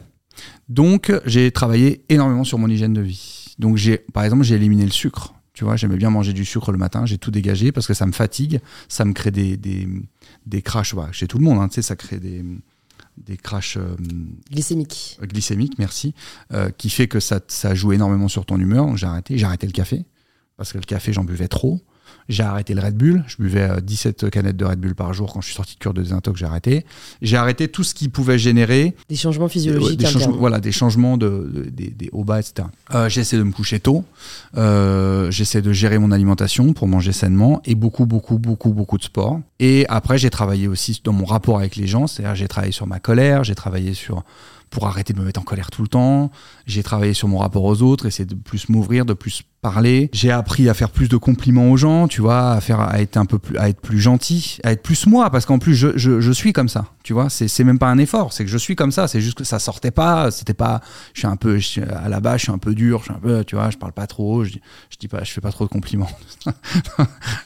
Donc, 0.70 1.12
j'ai 1.26 1.52
travaillé 1.52 2.06
énormément 2.10 2.44
sur 2.44 2.60
mon 2.60 2.68
hygiène 2.68 2.94
de 2.94 3.02
vie. 3.02 3.56
Donc, 3.60 3.78
j'ai, 3.78 4.00
par 4.14 4.24
exemple, 4.24 4.44
j'ai 4.44 4.56
éliminé 4.56 4.86
le 4.86 4.92
sucre. 4.92 5.34
Tu 5.54 5.64
vois, 5.64 5.76
j'aimais 5.76 5.98
bien 5.98 6.10
manger 6.10 6.34
du 6.34 6.46
sucre 6.46 6.72
le 6.72 6.80
matin, 6.80 7.06
j'ai 7.06 7.20
tout 7.20 7.30
dégagé 7.30 7.72
parce 7.72 7.86
que 7.86 7.94
ça 7.94 8.08
me 8.08 8.12
fatigue, 8.12 8.60
ça 8.90 9.06
me 9.06 9.14
crée 9.14 9.30
des, 9.30 9.56
des, 9.56 9.88
des 10.48 10.62
crashs. 10.64 10.96
chez 11.12 11.28
tout 11.28 11.38
le 11.38 11.44
monde, 11.44 11.60
hein, 11.60 11.68
tu 11.68 11.76
sais, 11.76 11.82
ça 11.84 11.96
crée 11.96 12.18
des, 12.18 12.44
des 13.18 13.38
crashs 13.38 13.78
euh, 13.78 13.96
glycémiques. 14.52 15.20
Glycémiques, 15.22 15.78
merci, 15.78 16.14
euh, 16.52 16.70
qui 16.72 16.90
fait 16.90 17.08
que 17.08 17.20
ça, 17.20 17.40
ça 17.48 17.76
joue 17.76 17.94
énormément 17.94 18.28
sur 18.28 18.46
ton 18.46 18.60
humeur. 18.60 18.96
j'ai 18.98 19.08
arrêté, 19.08 19.38
j'ai 19.38 19.46
arrêté 19.46 19.68
le 19.68 19.74
café 19.74 20.04
parce 20.58 20.74
que 20.74 20.78
le 20.78 20.84
café 20.84 21.14
j'en 21.14 21.24
buvais 21.24 21.48
trop. 21.48 21.82
J'ai 22.30 22.44
arrêté 22.44 22.74
le 22.74 22.82
Red 22.82 22.96
Bull. 22.96 23.24
Je 23.28 23.38
buvais 23.38 23.70
17 23.82 24.30
canettes 24.30 24.58
de 24.58 24.66
Red 24.66 24.80
Bull 24.80 24.96
par 24.96 25.14
jour 25.14 25.34
quand 25.34 25.42
je 25.42 25.48
suis 25.48 25.56
sorti 25.56 25.76
de 25.76 25.80
cure 25.80 25.94
de 25.94 26.02
désintox. 26.02 26.40
J'ai 26.40 26.46
arrêté. 26.46 26.86
J'ai 27.22 27.38
arrêté 27.38 27.68
tout 27.68 27.84
ce 27.84 27.94
qui 27.94 28.10
pouvait 28.10 28.40
générer 28.40 28.96
des 29.10 29.16
changements 29.16 29.48
physiologiques. 29.48 30.00
des 30.00 30.06
changements, 30.06 30.38
voilà, 30.38 30.60
des 30.60 30.72
changements 30.72 31.18
de, 31.18 31.70
des, 31.72 31.90
des 31.90 32.10
hauts 32.12 32.24
bas, 32.24 32.40
etc. 32.40 32.68
j'essaie 33.08 33.38
de 33.38 33.44
me 33.44 33.52
coucher 33.52 33.80
tôt. 33.80 34.04
j'essaie 34.56 35.62
de 35.62 35.74
gérer 35.74 35.98
mon 35.98 36.12
alimentation 36.12 36.74
pour 36.74 36.88
manger 36.88 37.12
sainement 37.12 37.62
et 37.66 37.76
beaucoup, 37.76 38.06
beaucoup, 38.06 38.40
beaucoup, 38.40 38.74
beaucoup 38.74 38.98
de 38.98 39.04
sport. 39.04 39.40
Et 39.60 39.86
après, 39.90 40.18
j'ai 40.18 40.30
travaillé 40.30 40.68
aussi 40.68 41.02
dans 41.04 41.14
mon 41.14 41.26
rapport 41.26 41.58
avec 41.58 41.76
les 41.76 41.88
gens. 41.88 42.08
C'est-à-dire, 42.08 42.36
j'ai 42.36 42.48
travaillé 42.48 42.72
sur 42.74 42.88
ma 42.88 43.00
colère. 43.00 43.44
J'ai 43.44 43.56
travaillé 43.56 43.94
sur 43.94 44.24
pour 44.74 44.88
arrêter 44.88 45.14
de 45.14 45.20
me 45.20 45.26
mettre 45.26 45.40
en 45.40 45.44
colère 45.44 45.70
tout 45.70 45.84
le 45.84 45.88
temps. 45.88 46.32
J'ai 46.66 46.84
travaillé 46.84 47.14
sur 47.14 47.28
mon 47.28 47.38
rapport 47.38 47.64
aux 47.64 47.82
autres, 47.84 48.08
essayer 48.08 48.26
de 48.26 48.36
plus 48.36 48.70
m'ouvrir, 48.70 49.06
de 49.06 49.14
plus 49.14 49.44
parler. 49.64 50.10
J'ai 50.14 50.30
appris 50.30 50.70
à 50.70 50.74
faire 50.76 50.92
plus 50.92 51.08
de 51.08 51.18
compliments 51.18 51.72
aux 51.72 51.78
gens, 51.78 52.08
tu 52.08 52.22
vois, 52.22 52.52
à 52.52 52.62
faire, 52.62 52.82
à 52.82 53.02
être 53.02 53.18
un 53.18 53.26
peu 53.26 53.40
plus, 53.40 53.58
à 53.58 53.70
être 53.70 53.80
plus 53.80 54.00
gentil, 54.00 54.60
à 54.64 54.74
être 54.74 54.84
plus 54.84 55.08
moi, 55.08 55.32
parce 55.32 55.46
qu'en 55.46 55.58
plus 55.58 55.74
je, 55.74 55.98
je, 55.98 56.32
suis 56.32 56.52
comme 56.52 56.68
ça, 56.68 56.86
tu 57.02 57.14
vois. 57.14 57.30
C'est, 57.30 57.64
même 57.64 57.80
pas 57.80 57.90
un 57.90 57.98
effort, 57.98 58.34
c'est 58.34 58.44
que 58.44 58.52
je 58.52 58.58
suis 58.58 58.76
comme 58.76 58.92
ça. 58.92 59.08
C'est 59.08 59.22
juste 59.22 59.38
que 59.38 59.46
ça 59.46 59.60
sortait 59.60 59.92
pas. 59.92 60.32
C'était 60.32 60.54
pas. 60.54 60.82
Je 61.14 61.22
suis 61.22 61.28
un 61.28 61.38
peu, 61.38 61.58
à 61.96 62.10
la 62.10 62.20
base, 62.20 62.40
je 62.40 62.44
suis 62.44 62.52
un 62.52 62.58
peu 62.58 62.76
dur, 62.76 63.00
je 63.00 63.06
suis 63.06 63.14
un 63.14 63.20
peu, 63.20 63.44
tu 63.46 63.56
vois, 63.56 63.70
je 63.70 63.78
parle 63.78 63.94
pas 63.94 64.06
trop, 64.06 64.44
je, 64.44 64.52
je 64.52 64.98
dis 65.00 65.08
pas, 65.08 65.24
je 65.24 65.32
fais 65.32 65.42
pas 65.42 65.52
trop 65.52 65.64
de 65.64 65.70
compliments, 65.70 66.12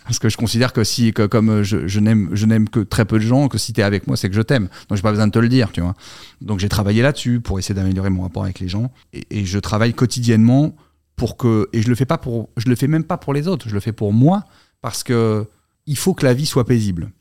parce 0.05 0.17
que 0.19 0.27
je 0.27 0.37
considère 0.37 0.73
que 0.73 0.83
si, 0.83 1.13
que 1.13 1.27
comme 1.27 1.61
je, 1.61 1.87
je 1.87 1.99
n'aime, 1.99 2.29
je 2.33 2.47
n'aime 2.47 2.67
que 2.67 2.79
très 2.79 3.05
peu 3.05 3.19
de 3.19 3.23
gens, 3.23 3.47
que 3.47 3.59
si 3.59 3.73
t'es 3.73 3.83
avec 3.83 4.07
moi, 4.07 4.17
c'est 4.17 4.29
que 4.29 4.35
je 4.35 4.41
t'aime. 4.41 4.69
Donc 4.89 4.95
j'ai 4.95 5.03
pas 5.03 5.11
besoin 5.11 5.27
de 5.27 5.31
te 5.31 5.39
le 5.39 5.49
dire, 5.49 5.71
tu 5.71 5.81
vois. 5.81 5.93
Donc 6.41 6.59
j'ai 6.59 6.69
travaillé 6.69 7.03
là-dessus 7.03 7.39
pour 7.39 7.59
essayer 7.59 7.75
d'améliorer 7.75 8.09
mon 8.09 8.23
rapport 8.23 8.43
avec 8.43 8.59
les 8.59 8.67
gens, 8.67 8.91
et 9.13 9.45
je 9.45 9.59
travaille 9.59 9.93
quotidiennement 9.93 10.75
pour 11.17 11.35
que 11.35 11.67
et 11.73 11.81
je 11.81 11.89
le 11.89 11.95
fais 11.95 12.05
pas 12.05 12.17
pour 12.17 12.49
je 12.55 12.69
le 12.69 12.75
fais 12.75 12.87
même 12.87 13.03
pas 13.03 13.17
pour 13.17 13.33
les 13.33 13.49
autres, 13.49 13.67
je 13.67 13.73
le 13.73 13.81
fais 13.81 13.91
pour 13.91 14.13
moi 14.13 14.45
parce 14.81 15.03
que 15.03 15.45
il 15.85 15.97
faut 15.97 16.13
que 16.13 16.23
la 16.23 16.33
vie 16.33 16.45
soit 16.45 16.65
paisible. 16.65 17.11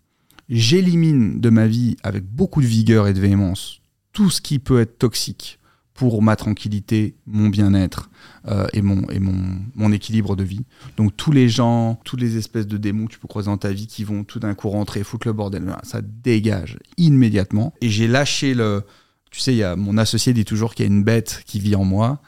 J'élimine 0.49 1.41
de 1.41 1.51
ma 1.51 1.67
vie 1.67 1.97
avec 2.05 2.25
beaucoup 2.25 2.61
de 2.61 2.67
vigueur 2.67 3.09
et 3.09 3.13
de 3.13 3.21
véhémence 3.21 3.81
tout 4.13 4.31
ce 4.31 4.41
qui 4.41 4.59
peut 4.59 4.81
être 4.81 4.99
toxique 4.99 5.59
pour 5.93 6.23
ma 6.23 6.37
tranquillité, 6.37 7.17
mon 7.27 7.49
bien-être 7.49 8.11
euh, 8.49 8.67
et, 8.73 8.83
mon, 8.83 9.09
et 9.09 9.19
mon, 9.19 9.59
mon, 9.75 9.93
équilibre 9.93 10.37
de 10.37 10.45
vie. 10.45 10.65
Donc 10.97 11.17
tous 11.17 11.33
les 11.33 11.49
gens, 11.49 12.01
toutes 12.05 12.21
les 12.21 12.37
espèces 12.37 12.67
de 12.67 12.77
démons 12.77 13.07
que 13.07 13.13
tu 13.13 13.19
peux 13.19 13.29
croiser 13.29 13.47
dans 13.47 13.57
ta 13.57 13.73
vie 13.73 13.87
qui 13.87 14.05
vont 14.05 14.25
tout 14.25 14.39
d'un 14.39 14.55
coup 14.55 14.69
rentrer, 14.69 15.03
foutre 15.05 15.27
le 15.27 15.33
bordel, 15.33 15.75
ça 15.83 16.01
dégage 16.03 16.79
immédiatement. 16.97 17.75
Et 17.81 17.89
j'ai 17.89 18.09
lâché 18.09 18.55
le... 18.55 18.85
Tu 19.31 19.41
sais, 19.41 19.55
y 19.55 19.63
a, 19.63 19.75
mon 19.75 19.99
associé 19.99 20.33
dit 20.33 20.45
toujours 20.45 20.75
qu'il 20.75 20.85
y 20.85 20.89
a 20.89 20.93
une 20.93 21.03
bête 21.03 21.43
qui 21.47 21.61
vit 21.61 21.75
en 21.75 21.85
moi. 21.85 22.23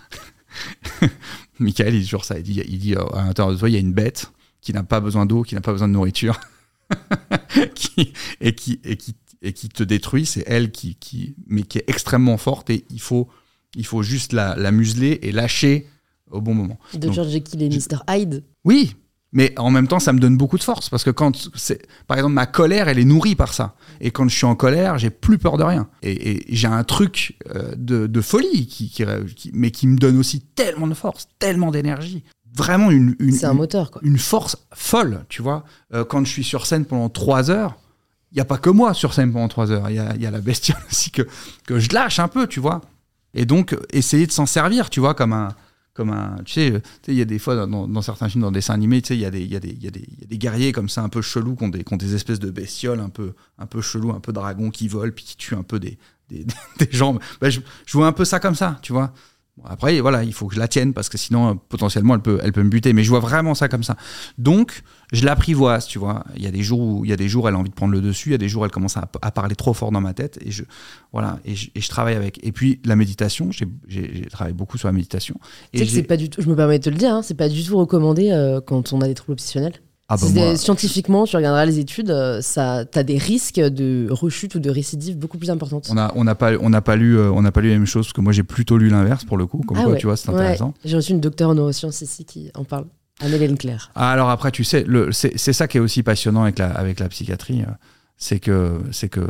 Michael, 1.59 1.95
il 1.95 2.01
dit 2.01 2.07
toujours 2.07 2.25
ça. 2.25 2.39
Il 2.39 2.43
dit, 2.43 2.63
il 2.67 2.79
dit 2.79 2.95
euh, 2.95 3.05
à 3.15 3.25
l'intérieur 3.25 3.55
de 3.55 3.59
toi, 3.59 3.69
il 3.69 3.73
y 3.73 3.77
a 3.77 3.81
une 3.81 3.93
bête 3.93 4.33
qui 4.61 4.73
n'a 4.73 4.83
pas 4.83 5.01
besoin 5.01 5.27
d'eau, 5.27 5.43
qui 5.43 5.55
n'a 5.55 5.61
pas 5.61 5.73
besoin 5.73 5.89
de 5.89 5.93
nourriture, 5.93 6.41
qui, 7.75 8.13
et, 8.41 8.55
qui, 8.55 8.81
et, 8.85 8.97
qui, 8.97 9.15
et 9.43 9.53
qui 9.53 9.69
te 9.69 9.83
détruit. 9.83 10.27
C'est 10.27 10.45
elle 10.47 10.71
qui, 10.71 10.95
qui, 10.97 11.35
mais 11.47 11.63
qui 11.63 11.79
est 11.79 11.85
extrêmement 11.87 12.37
forte 12.37 12.71
et 12.71 12.85
il 12.91 13.01
faut 13.01 13.29
il 13.75 13.87
faut 13.87 14.03
juste 14.03 14.33
la, 14.33 14.73
museler 14.73 15.19
et 15.23 15.33
lâcher 15.33 15.87
au 16.31 16.41
bon 16.41 16.55
moment. 16.55 16.79
De 16.95 17.11
George 17.11 17.31
Jekyll 17.31 17.63
et 17.63 17.69
Mr. 17.69 17.99
Hyde 18.09 18.45
Oui, 18.65 18.95
mais 19.33 19.59
en 19.59 19.70
même 19.70 19.89
temps, 19.89 19.99
ça 19.99 20.12
me 20.12 20.20
donne 20.20 20.37
beaucoup 20.37 20.57
de 20.57 20.62
force 20.62 20.89
parce 20.89 21.05
que 21.05 21.11
quand 21.11 21.51
c'est, 21.55 21.87
par 22.07 22.16
exemple, 22.16 22.35
ma 22.35 22.47
colère, 22.47 22.89
elle 22.89 22.99
est 22.99 23.05
nourrie 23.05 23.35
par 23.35 23.53
ça. 23.53 23.74
Et 24.01 24.11
quand 24.11 24.26
je 24.29 24.35
suis 24.35 24.47
en 24.47 24.55
colère, 24.55 24.99
j'ai 24.99 25.11
plus 25.11 25.39
peur 25.39 25.59
de 25.59 25.64
rien. 25.64 25.89
Et, 26.03 26.45
j'ai 26.49 26.68
un 26.68 26.85
truc 26.85 27.37
euh, 27.55 27.74
de, 27.76 28.20
folie, 28.20 28.66
qui, 28.66 29.05
mais 29.53 29.70
qui 29.70 29.87
me 29.87 29.99
donne 29.99 30.18
aussi 30.18 30.41
tellement 30.41 30.87
de 30.87 30.95
force, 30.95 31.29
tellement 31.39 31.70
d'énergie. 31.70 32.24
Vraiment 32.57 32.91
une, 32.91 33.14
une, 33.18 33.33
c'est 33.33 33.47
un 33.47 33.53
moteur, 33.53 33.91
quoi. 33.91 34.01
une 34.03 34.18
force 34.18 34.57
folle, 34.74 35.24
tu 35.29 35.43
vois. 35.43 35.64
Euh, 35.93 36.05
quand 36.05 36.24
je 36.24 36.31
suis 36.31 36.45
sur 36.45 36.64
scène 36.64 36.87
pendant 36.87 37.11
trois 37.11 37.51
heures, 37.51 37.76
il 38.33 38.37
n'y 38.37 38.41
a 38.41 38.47
pas 38.47 38.59
que 38.59 38.70
moi 38.70 38.95
sur 38.95 39.12
scène 39.12 39.33
pendant 39.33 39.49
trois 39.49 39.70
heures. 39.70 39.91
Il 39.91 39.97
y 39.97 39.99
a, 39.99 40.16
y 40.16 40.26
a, 40.26 40.31
la 40.31 40.41
bestiole 40.41 40.79
aussi 40.91 41.11
que, 41.11 41.22
que 41.66 41.79
je 41.79 41.91
lâche 41.93 42.18
un 42.18 42.29
peu, 42.29 42.47
tu 42.47 42.61
vois. 42.61 42.81
Et 43.35 43.45
donc, 43.45 43.76
essayer 43.93 44.26
de 44.26 44.33
s'en 44.33 44.47
servir, 44.47 44.89
tu 44.89 45.01
vois, 45.01 45.14
comme 45.14 45.35
un. 45.35 45.49
Comme 45.99 46.11
un 46.11 46.37
tu 46.45 46.53
sais, 46.53 46.83
il 47.09 47.15
y 47.15 47.21
a 47.21 47.25
des 47.25 47.41
fois 47.41 47.67
dans, 47.67 48.03
certains 48.03 48.29
films, 48.29 48.43
dans 48.43 48.53
des 48.53 48.61
dessins 48.61 48.75
animés, 48.75 48.99
il 49.11 49.17
y, 49.17 49.25
a 49.25 49.31
des, 49.33 49.43
y, 49.43 49.57
y, 49.57 50.39
guerriers 50.39 50.71
comme 50.71 50.89
ça, 50.89 51.03
un 51.03 51.09
peu 51.09 51.23
chelous, 51.23 51.57
qui 51.57 51.65
ont 51.65 51.69
des, 51.69 51.83
des 51.83 52.15
espèces 52.15 52.39
de 52.39 52.53
bestioles 52.53 53.01
un 53.01 53.09
peu, 53.09 53.33
un 53.59 53.67
peu 53.67 53.83
chelous, 53.83 54.13
un 54.13 54.21
peu 54.21 54.33
dragons 54.33 54.71
qui 54.71 54.87
volent, 54.87 55.11
puis 55.13 55.25
qui 55.25 55.37
tuent 55.37 55.57
un 55.57 55.65
peu 55.65 55.81
des, 55.81 55.99
des, 56.31 56.47
des 56.79 56.89
gens. 56.93 57.19
Ben, 57.41 57.51
je, 57.51 57.59
je 57.85 57.93
vois 57.99 58.07
un 58.07 58.13
peu 58.13 58.25
ça 58.25 58.39
comme 58.39 58.55
ça, 58.55 58.79
tu 58.81 58.93
vois 58.93 59.13
après, 59.65 60.01
voilà, 60.01 60.25
il 60.25 60.33
faut 60.33 60.47
que 60.47 60.55
je 60.55 60.61
la 60.61 60.69
tienne 60.69 60.93
parce 60.93 61.09
que 61.09 61.19
sinon, 61.19 61.57
potentiellement, 61.69 62.15
elle 62.15 62.21
peut, 62.21 62.39
elle 62.43 62.53
peut 62.53 62.63
me 62.63 62.69
buter. 62.69 62.93
Mais 62.93 63.03
je 63.03 63.11
vois 63.11 63.21
vraiment 63.21 63.55
ça 63.55 63.69
comme 63.69 63.83
ça. 63.83 63.97
Donc, 64.37 64.83
je 65.13 65.25
l'apprivoise, 65.25 65.87
tu 65.87 65.99
vois. 65.99 66.25
Il 66.37 66.43
y 66.43 66.47
a 66.47 66.51
des 66.51 66.63
jours 66.63 66.81
où, 66.81 67.05
il 67.05 67.11
y 67.11 67.13
a 67.13 67.17
des 67.17 67.29
jours, 67.29 67.49
elle 67.49 67.55
a 67.55 67.59
envie 67.59 67.71
de 67.71 67.75
prendre 67.75 67.93
le 67.93 68.01
dessus. 68.01 68.31
Il 68.31 68.33
y 68.33 68.35
a 68.35 68.39
des 68.39 68.49
jours, 68.49 68.65
elle 68.65 68.71
commence 68.71 68.97
à, 68.97 69.07
parler 69.31 69.55
trop 69.55 69.75
fort 69.75 69.91
dans 69.91 70.01
ma 70.01 70.15
tête. 70.15 70.39
Et 70.45 70.51
je, 70.51 70.65
voilà, 71.13 71.39
et 71.45 71.55
je, 71.55 71.71
et 71.75 71.81
je 71.81 71.89
travaille 71.89 72.15
avec. 72.15 72.39
Et 72.45 72.53
puis, 72.53 72.81
la 72.85 72.97
méditation, 72.97 73.51
j'ai 73.51 74.27
travaillé 74.31 74.55
beaucoup 74.55 74.79
sur 74.79 74.89
la 74.89 74.93
méditation. 74.93 75.39
Et 75.73 75.87
c'est 75.87 76.03
pas 76.03 76.17
du 76.17 76.31
tout, 76.31 76.43
je 76.43 76.49
me 76.49 76.57
permets 76.57 76.79
de 76.79 76.85
te 76.85 76.91
le 76.91 76.97
dire, 76.97 77.13
hein, 77.13 77.23
c'est 77.23 77.35
pas 77.35 77.49
du 77.49 77.65
tout 77.65 77.77
recommandé 77.77 78.31
euh, 78.31 78.61
quand 78.61 78.93
on 78.93 79.01
a 79.01 79.07
des 79.07 79.15
troubles 79.15 79.33
obsessionnels. 79.33 79.75
Ah 80.11 80.17
bah 80.17 80.57
scientifiquement, 80.57 81.27
tu 81.27 81.37
regarderas 81.37 81.67
les 81.67 81.79
études, 81.79 82.11
euh, 82.11 82.41
ça, 82.41 82.87
as 82.95 83.03
des 83.03 83.19
risques 83.19 83.61
de 83.61 84.09
rechute 84.11 84.55
ou 84.55 84.59
de 84.59 84.71
récidive 84.71 85.19
beaucoup 85.19 85.37
plus 85.37 85.51
importantes. 85.51 85.89
On 85.91 85.95
n'a 85.95 86.11
on 86.15 86.27
a 86.27 86.35
pas, 86.35 86.53
on 86.59 86.71
pas, 86.71 86.97
lu, 86.97 87.19
euh, 87.19 87.31
on 87.31 87.43
pas 87.43 87.61
lu 87.61 87.69
la 87.69 87.75
même 87.75 87.85
chose, 87.85 88.07
parce 88.07 88.15
que 88.15 88.23
moi 88.23 88.33
j'ai 88.33 88.43
plutôt 88.43 88.79
lu 88.79 88.89
l'inverse 88.89 89.27
pour 89.27 89.37
le 89.37 89.45
coup, 89.45 89.59
comme 89.67 89.77
ah 89.77 89.85
quoi, 89.85 89.97
tu 89.97 90.07
vois, 90.07 90.17
c'est 90.17 90.31
intéressant. 90.31 90.73
J'ai 90.83 90.97
reçu 90.97 91.13
une 91.13 91.21
docteure 91.21 91.51
en 91.51 91.55
neurosciences 91.55 92.01
ici 92.01 92.25
qui 92.25 92.51
en 92.55 92.65
parle, 92.65 92.87
Anne-Hélène 93.21 93.59
Claire. 93.59 93.91
Ah, 93.95 94.11
alors 94.11 94.31
après, 94.31 94.51
tu 94.51 94.65
sais, 94.65 94.87
c'est 95.13 95.53
ça 95.53 95.69
qui 95.69 95.77
est 95.77 95.81
aussi 95.81 96.03
passionnant 96.03 96.45
avec 96.45 96.59
la, 96.59 96.71
avec 96.71 97.01
la 97.01 97.11
psychiatrie, 97.11 97.65
euh, 97.65 97.73
c'est 98.17 98.41
que, 98.41 98.81
que 99.11 99.29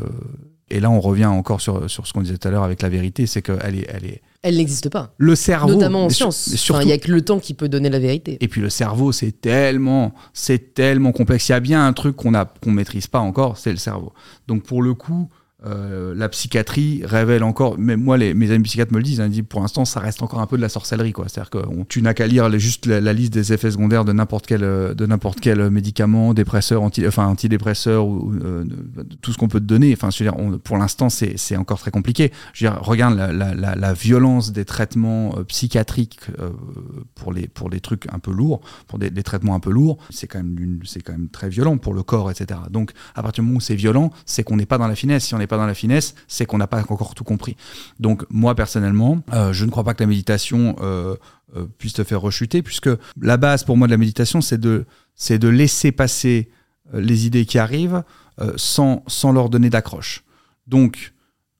et 0.70 0.80
là, 0.80 0.90
on 0.90 1.00
revient 1.00 1.26
encore 1.26 1.60
sur, 1.60 1.88
sur 1.90 2.06
ce 2.06 2.12
qu'on 2.12 2.22
disait 2.22 2.36
tout 2.36 2.48
à 2.48 2.50
l'heure 2.50 2.62
avec 2.62 2.82
la 2.82 2.88
vérité, 2.88 3.26
c'est 3.26 3.42
qu'elle 3.42 3.76
est, 3.76 3.86
elle 3.88 4.04
est. 4.04 4.22
Elle 4.42 4.56
n'existe 4.56 4.88
pas. 4.88 5.14
Le 5.16 5.34
cerveau. 5.34 5.74
Notamment 5.74 6.04
en 6.04 6.10
science. 6.10 6.46
Il 6.80 6.86
n'y 6.86 6.92
a 6.92 6.98
que 6.98 7.10
le 7.10 7.22
temps 7.22 7.40
qui 7.40 7.54
peut 7.54 7.68
donner 7.68 7.90
la 7.90 7.98
vérité. 7.98 8.38
Et 8.40 8.48
puis 8.48 8.60
le 8.60 8.70
cerveau, 8.70 9.10
c'est 9.12 9.40
tellement, 9.40 10.14
c'est 10.32 10.74
tellement 10.74 11.12
complexe. 11.12 11.48
Il 11.48 11.52
y 11.52 11.54
a 11.54 11.60
bien 11.60 11.86
un 11.86 11.92
truc 11.92 12.16
qu'on 12.16 12.34
a, 12.34 12.44
qu'on 12.44 12.70
maîtrise 12.70 13.06
pas 13.06 13.18
encore, 13.18 13.56
c'est 13.56 13.70
le 13.70 13.78
cerveau. 13.78 14.12
Donc 14.46 14.62
pour 14.62 14.82
le 14.82 14.94
coup, 14.94 15.28
euh, 15.66 16.14
la 16.14 16.28
psychiatrie 16.28 17.02
révèle 17.04 17.42
encore, 17.42 17.74
mais 17.78 17.96
moi 17.96 18.16
les, 18.16 18.32
mes 18.32 18.52
amis 18.52 18.62
psychiatres 18.62 18.92
me 18.92 18.98
le 18.98 19.02
disent, 19.02 19.20
hein, 19.20 19.28
disent 19.28 19.42
pour 19.48 19.60
l'instant 19.60 19.84
ça 19.84 19.98
reste 19.98 20.22
encore 20.22 20.38
un 20.38 20.46
peu 20.46 20.56
de 20.56 20.62
la 20.62 20.68
sorcellerie 20.68 21.12
quoi. 21.12 21.24
C'est-à-dire 21.28 21.50
que 21.50 21.58
tu 21.88 22.00
n'as 22.00 22.14
qu'à 22.14 22.28
lire 22.28 22.48
juste 22.60 22.86
la, 22.86 23.12
liste 23.12 23.32
des 23.32 23.52
effets 23.52 23.72
secondaires 23.72 24.04
de 24.04 24.12
n'importe 24.12 24.46
quel 24.46 24.60
de 24.60 25.06
n'importe 25.06 25.40
quel 25.40 25.68
médicament, 25.70 26.32
dépresseur, 26.32 26.82
anti, 26.82 27.04
enfin 27.08 27.26
antidépresseur 27.26 28.06
ou 28.06 28.32
euh, 28.34 28.64
tout 29.20 29.32
ce 29.32 29.38
qu'on 29.38 29.48
peut 29.48 29.58
te 29.58 29.64
donner. 29.64 29.92
Enfin, 29.92 30.10
je 30.10 30.22
veux 30.22 30.30
dire, 30.30 30.60
pour 30.60 30.76
l'instant 30.76 31.08
c'est 31.10 31.56
encore 31.56 31.80
très 31.80 31.90
compliqué. 31.90 32.30
Je 32.52 32.64
veux 32.64 32.70
dire, 32.70 32.80
regarde 32.80 33.16
la, 33.16 33.32
la, 33.32 33.74
la 33.74 33.92
violence 33.94 34.52
des 34.52 34.64
traitements 34.64 35.34
euh, 35.38 35.42
psychiatriques 35.42 36.20
pour 37.16 37.32
les 37.32 37.48
pour 37.48 37.68
des 37.68 37.80
trucs 37.80 38.06
un 38.12 38.20
peu 38.20 38.30
lourds, 38.30 38.60
pour 38.86 39.00
des, 39.00 39.10
des 39.10 39.24
traitements 39.24 39.56
un 39.56 39.60
peu 39.60 39.72
lourds, 39.72 39.98
c'est 40.10 40.28
quand 40.28 40.38
même 40.38 40.78
c'est 40.84 41.00
quand 41.00 41.14
même 41.14 41.28
très 41.28 41.48
violent 41.48 41.78
pour 41.78 41.94
le 41.94 42.04
corps, 42.04 42.30
etc. 42.30 42.60
Donc 42.70 42.92
à 43.16 43.24
partir 43.24 43.42
du 43.42 43.48
moment 43.48 43.58
où 43.58 43.60
c'est 43.60 43.74
violent, 43.74 44.12
c'est 44.24 44.44
qu'on 44.44 44.56
n'est 44.56 44.64
pas 44.64 44.78
dans 44.78 44.86
la 44.86 44.94
finesse. 44.94 45.24
Si 45.24 45.34
on 45.34 45.47
pas 45.48 45.56
dans 45.56 45.66
la 45.66 45.74
finesse, 45.74 46.14
c'est 46.28 46.46
qu'on 46.46 46.58
n'a 46.58 46.66
pas 46.66 46.80
encore 46.80 47.14
tout 47.14 47.24
compris. 47.24 47.56
Donc 47.98 48.24
moi 48.30 48.54
personnellement, 48.54 49.22
euh, 49.32 49.52
je 49.52 49.64
ne 49.64 49.70
crois 49.70 49.84
pas 49.84 49.94
que 49.94 50.02
la 50.02 50.06
méditation 50.06 50.76
euh, 50.80 51.16
euh, 51.56 51.66
puisse 51.78 51.94
te 51.94 52.04
faire 52.04 52.20
rechuter, 52.20 52.62
puisque 52.62 52.90
la 53.20 53.36
base 53.36 53.64
pour 53.64 53.76
moi 53.76 53.86
de 53.86 53.92
la 53.92 53.98
méditation, 53.98 54.40
c'est 54.40 54.58
de, 54.58 54.86
c'est 55.14 55.38
de 55.38 55.48
laisser 55.48 55.92
passer 55.92 56.50
les 56.92 57.26
idées 57.26 57.44
qui 57.44 57.58
arrivent 57.58 58.02
sans, 58.56 59.02
sans 59.08 59.32
leur 59.32 59.50
donner 59.50 59.68
d'accroche. 59.68 60.22
Donc 60.66 61.12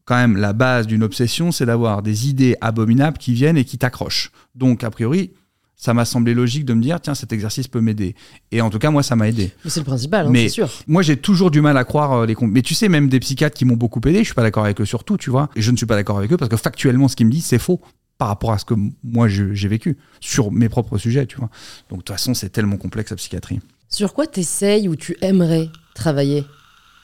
quand 0.09 0.16
même, 0.16 0.39
la 0.39 0.55
base 0.55 0.86
d'une 0.86 1.03
obsession, 1.03 1.53
c'est 1.53 1.66
d'avoir 1.66 2.01
des 2.01 2.30
idées 2.30 2.57
abominables 2.62 3.18
qui 3.18 3.34
viennent 3.34 3.59
et 3.59 3.66
qui 3.66 3.76
t'accrochent. 3.76 4.32
Donc, 4.55 4.82
a 4.82 4.91
priori, 4.91 5.32
ça 5.79 5.95
m'a 5.95 6.05
semblé 6.05 6.35
logique 6.35 6.64
de 6.64 6.74
me 6.74 6.83
dire 6.83 7.01
tiens 7.01 7.14
cet 7.14 7.33
exercice 7.33 7.68
peut 7.68 7.81
m'aider. 7.81 8.14
Et 8.51 8.61
en 8.61 8.68
tout 8.68 8.81
cas 8.81 8.91
moi 8.91 9.03
ça 9.03 9.16
m'a 9.16 9.29
aidé. 9.29 9.53
C'est 9.64 9.81
le 9.81 9.85
principal 9.85 10.26
hein, 10.26 10.33
c'est 10.35 10.49
sûr. 10.49 10.68
moi 10.89 11.03
j'ai 11.03 11.16
toujours 11.16 11.51
du 11.51 11.61
mal 11.61 11.76
à 11.79 11.85
croire 11.85 12.12
euh, 12.12 12.26
les 12.26 12.37
mais 12.43 12.62
tu 12.62 12.74
sais 12.74 12.89
même 12.89 13.09
des 13.09 13.20
psychiatres 13.20 13.57
qui 13.57 13.64
m'ont 13.64 13.76
beaucoup 13.76 14.01
aidé 14.07 14.18
je 14.18 14.24
suis 14.24 14.35
pas 14.35 14.43
d'accord 14.43 14.64
avec 14.64 14.81
eux 14.81 14.85
sur 14.85 15.05
tout 15.05 15.16
tu 15.16 15.31
vois. 15.31 15.49
Et 15.55 15.62
je 15.62 15.70
ne 15.70 15.76
suis 15.76 15.87
pas 15.87 15.95
d'accord 15.95 16.18
avec 16.18 16.33
eux 16.33 16.37
parce 16.37 16.51
que 16.51 16.57
factuellement 16.57 17.07
ce 17.07 17.14
qu'ils 17.16 17.26
me 17.26 17.33
disent 17.33 17.47
c'est 17.47 17.61
faux 17.61 17.81
par 18.18 18.29
rapport 18.29 18.51
à 18.51 18.59
ce 18.59 18.64
que 18.64 18.74
moi 19.05 19.29
j'ai 19.29 19.68
vécu 19.68 19.97
sur 20.18 20.51
mes 20.51 20.68
propres 20.68 20.99
sujets 20.99 21.26
tu 21.26 21.37
vois. 21.37 21.49
Donc 21.89 22.01
de 22.01 22.05
toute 22.05 22.14
façon 22.14 22.35
c'est 22.35 22.51
tellement 22.51 22.76
complexe 22.76 23.11
la 23.11 23.16
psychiatrie. 23.16 23.61
Sur 23.89 24.12
quoi 24.12 24.26
tu 24.26 24.41
essayes 24.41 24.89
ou 24.89 24.97
tu 24.97 25.16
aimerais 25.22 25.68
travailler 25.95 26.45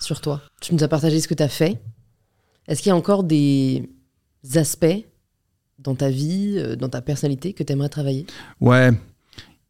sur 0.01 0.20
toi? 0.20 0.43
Tu 0.61 0.75
nous 0.75 0.83
as 0.83 0.89
partagé 0.89 1.20
ce 1.20 1.29
que 1.29 1.35
tu 1.35 1.43
as 1.43 1.49
fait. 1.49 1.81
Est-ce 2.66 2.83
qu'il 2.83 2.91
y 2.91 2.93
a 2.93 2.97
encore 2.97 3.22
des 3.22 3.89
aspects 4.57 5.05
dans 5.85 5.95
ta 5.95 6.11
vie, 6.11 6.55
euh, 6.57 6.76
dans 6.76 6.89
ta 6.89 7.01
personnalité 7.01 7.53
que 7.53 7.62
tu 7.62 7.72
aimerais 7.72 7.89
travailler? 7.89 8.26
Ouais, 8.61 8.91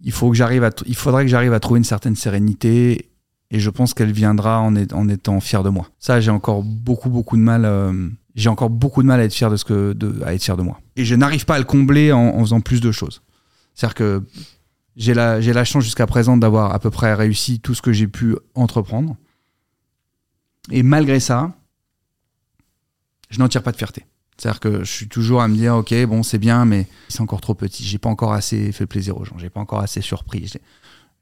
il, 0.02 0.12
faut 0.12 0.30
que 0.30 0.40
à 0.40 0.70
il 0.86 0.96
faudrait 0.96 1.24
que 1.24 1.30
j'arrive 1.30 1.52
à 1.52 1.60
trouver 1.60 1.78
une 1.78 1.84
certaine 1.84 2.16
sérénité 2.16 3.10
et 3.50 3.60
je 3.60 3.70
pense 3.70 3.94
qu'elle 3.94 4.12
viendra 4.12 4.60
en, 4.60 4.74
étant 5.08 5.40
fier 5.40 5.62
de 5.62 5.68
moi. 5.68 5.88
Ça, 5.98 6.20
j'ai 6.20 6.30
encore 6.30 6.62
beaucoup, 6.62 7.10
beaucoup 7.10 7.36
de 7.36 7.42
mal. 7.42 7.64
Euh, 7.64 8.08
j'ai 8.34 8.48
encore 8.48 8.70
beaucoup 8.70 9.02
de 9.02 9.06
mal 9.06 9.20
à 9.20 9.24
être 9.24 9.34
fier 9.34 9.50
de 9.50 9.56
ce 9.56 9.64
que, 9.64 9.96
à 10.24 10.34
être 10.34 10.42
fier 10.42 10.56
de 10.56 10.62
moi. 10.62 10.80
Et 10.96 11.04
je 11.04 11.14
n'arrive 11.14 11.44
pas 11.44 11.56
à 11.56 11.58
le 11.58 11.64
combler 11.64 12.12
en, 12.12 12.40
faisant 12.40 12.60
plus 12.60 12.80
de 12.80 12.90
choses. 12.90 13.22
C'est-à-dire 13.74 13.94
que 13.94 14.22
j'ai 14.96 15.14
la 15.14 15.64
chance 15.64 15.84
jusqu'à 15.84 16.06
présent 16.06 16.36
d'avoir 16.36 16.72
à 16.72 16.78
peu 16.78 16.90
près 16.90 17.14
réussi 17.14 17.60
tout 17.60 17.74
ce 17.74 17.82
que 17.82 17.92
j'ai 17.92 18.08
pu 18.08 18.36
entreprendre. 18.54 19.16
Et 20.70 20.82
malgré 20.82 21.20
ça, 21.20 21.52
je 23.30 23.38
n'en 23.38 23.48
tire 23.48 23.62
pas 23.62 23.72
de 23.72 23.76
fierté. 23.76 24.04
C'est-à-dire 24.36 24.60
que 24.60 24.84
je 24.84 24.90
suis 24.90 25.08
toujours 25.08 25.42
à 25.42 25.48
me 25.48 25.54
dire, 25.54 25.76
ok, 25.76 25.94
bon, 26.06 26.22
c'est 26.22 26.38
bien, 26.38 26.64
mais 26.64 26.88
c'est 27.08 27.20
encore 27.20 27.40
trop 27.40 27.54
petit. 27.54 27.84
J'ai 27.84 27.98
pas 27.98 28.08
encore 28.08 28.32
assez 28.32 28.72
fait 28.72 28.86
plaisir 28.86 29.16
aux 29.16 29.24
gens. 29.24 29.38
J'ai 29.38 29.50
pas 29.50 29.60
encore 29.60 29.80
assez 29.80 30.00
surpris. 30.00 30.52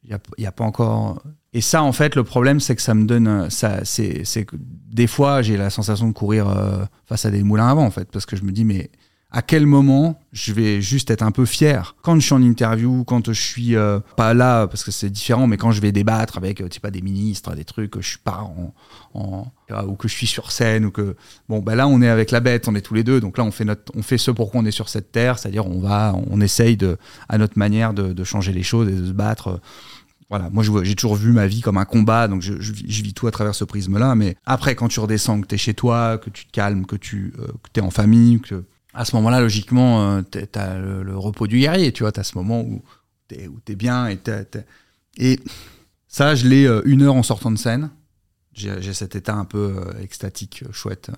Il 0.04 0.18
n'y 0.38 0.46
a, 0.46 0.52
pas 0.52 0.64
encore. 0.64 1.22
Et 1.52 1.60
ça, 1.60 1.82
en 1.82 1.92
fait, 1.92 2.16
le 2.16 2.24
problème, 2.24 2.58
c'est 2.58 2.74
que 2.74 2.82
ça 2.82 2.94
me 2.94 3.06
donne. 3.06 3.50
Ça, 3.50 3.84
c'est, 3.84 4.24
que 4.46 4.56
des 4.58 5.06
fois, 5.06 5.42
j'ai 5.42 5.56
la 5.56 5.70
sensation 5.70 6.08
de 6.08 6.12
courir 6.12 6.48
euh, 6.48 6.84
face 7.06 7.26
à 7.26 7.30
des 7.30 7.42
moulins 7.42 7.68
à 7.68 7.74
vent, 7.74 7.84
en 7.84 7.90
fait, 7.90 8.10
parce 8.10 8.24
que 8.24 8.34
je 8.34 8.44
me 8.44 8.50
dis, 8.50 8.64
mais 8.64 8.90
à 9.32 9.40
quel 9.40 9.66
moment 9.66 10.20
je 10.32 10.52
vais 10.52 10.82
juste 10.82 11.10
être 11.10 11.22
un 11.22 11.30
peu 11.30 11.46
fier 11.46 11.96
quand 12.02 12.14
je 12.16 12.20
suis 12.20 12.34
en 12.34 12.42
interview, 12.42 13.02
quand 13.04 13.32
je 13.32 13.40
suis 13.40 13.76
euh, 13.76 13.98
pas 14.16 14.34
là 14.34 14.66
parce 14.66 14.84
que 14.84 14.90
c'est 14.90 15.08
différent, 15.08 15.46
mais 15.46 15.56
quand 15.56 15.72
je 15.72 15.80
vais 15.80 15.90
débattre 15.90 16.36
avec 16.36 16.60
euh, 16.60 16.68
pas 16.82 16.90
des 16.90 17.00
ministres, 17.00 17.54
des 17.54 17.64
trucs, 17.64 17.90
que 17.90 18.02
je 18.02 18.08
suis 18.10 18.18
pas 18.18 18.42
en, 19.14 19.52
ou 19.86 19.94
que 19.94 20.06
je 20.06 20.14
suis 20.14 20.26
sur 20.26 20.52
scène 20.52 20.84
ou 20.84 20.90
que 20.90 21.16
bon 21.48 21.60
bah 21.60 21.74
là 21.74 21.88
on 21.88 22.02
est 22.02 22.08
avec 22.08 22.30
la 22.30 22.40
bête, 22.40 22.68
on 22.68 22.74
est 22.74 22.82
tous 22.82 22.94
les 22.94 23.04
deux, 23.04 23.20
donc 23.20 23.38
là 23.38 23.44
on 23.44 23.50
fait 23.50 23.64
notre, 23.64 23.90
on 23.96 24.02
fait 24.02 24.18
ce 24.18 24.30
pourquoi 24.30 24.60
on 24.60 24.66
est 24.66 24.70
sur 24.70 24.88
cette 24.88 25.12
terre, 25.12 25.38
c'est-à-dire 25.38 25.66
on 25.66 25.80
va, 25.80 26.14
on 26.30 26.40
essaye 26.40 26.76
de 26.76 26.98
à 27.28 27.38
notre 27.38 27.58
manière 27.58 27.94
de, 27.94 28.24
changer 28.24 28.52
les 28.52 28.62
choses 28.62 28.88
et 28.88 28.92
de 28.92 29.06
se 29.06 29.12
battre. 29.12 29.60
Voilà, 30.28 30.48
moi 30.50 30.64
j'ai 30.82 30.94
toujours 30.94 31.16
vu 31.16 31.32
ma 31.32 31.46
vie 31.46 31.60
comme 31.60 31.76
un 31.76 31.84
combat, 31.84 32.28
donc 32.28 32.40
je, 32.40 32.52
vis 32.54 33.12
tout 33.12 33.26
à 33.26 33.30
travers 33.30 33.54
ce 33.54 33.64
prisme-là. 33.64 34.14
Mais 34.14 34.36
après, 34.46 34.74
quand 34.74 34.88
tu 34.88 34.98
redescends, 35.00 35.40
que 35.42 35.46
tu 35.46 35.56
es 35.56 35.58
chez 35.58 35.74
toi, 35.74 36.16
que 36.16 36.30
tu 36.30 36.46
te 36.46 36.52
calmes, 36.52 36.86
que 36.86 36.96
tu 36.96 37.34
euh, 37.38 37.48
es 37.74 37.80
en 37.80 37.90
famille, 37.90 38.40
que 38.40 38.64
à 38.94 39.04
ce 39.04 39.16
moment-là, 39.16 39.40
logiquement, 39.40 40.16
euh, 40.16 40.22
tu 40.30 40.58
as 40.58 40.78
le, 40.78 41.16
repos 41.16 41.46
du 41.46 41.58
guerrier, 41.58 41.92
tu 41.92 42.02
vois, 42.02 42.12
tu 42.12 42.20
as 42.20 42.24
ce 42.24 42.36
moment 42.36 42.60
où 42.60 42.82
tu 43.28 43.36
es, 43.36 43.74
bien. 43.74 44.08
Et, 44.08 44.18
et 45.16 45.40
ça, 46.08 46.34
je 46.34 46.46
l'ai 46.46 46.66
euh, 46.66 46.82
une 46.84 47.02
heure 47.02 47.14
en 47.14 47.22
sortant 47.22 47.50
de 47.50 47.58
scène. 47.58 47.90
J'ai 48.54 48.92
cet 48.92 49.16
état 49.16 49.34
un 49.34 49.46
peu 49.46 49.76
euh, 49.78 50.02
extatique, 50.02 50.64
chouette. 50.72 51.10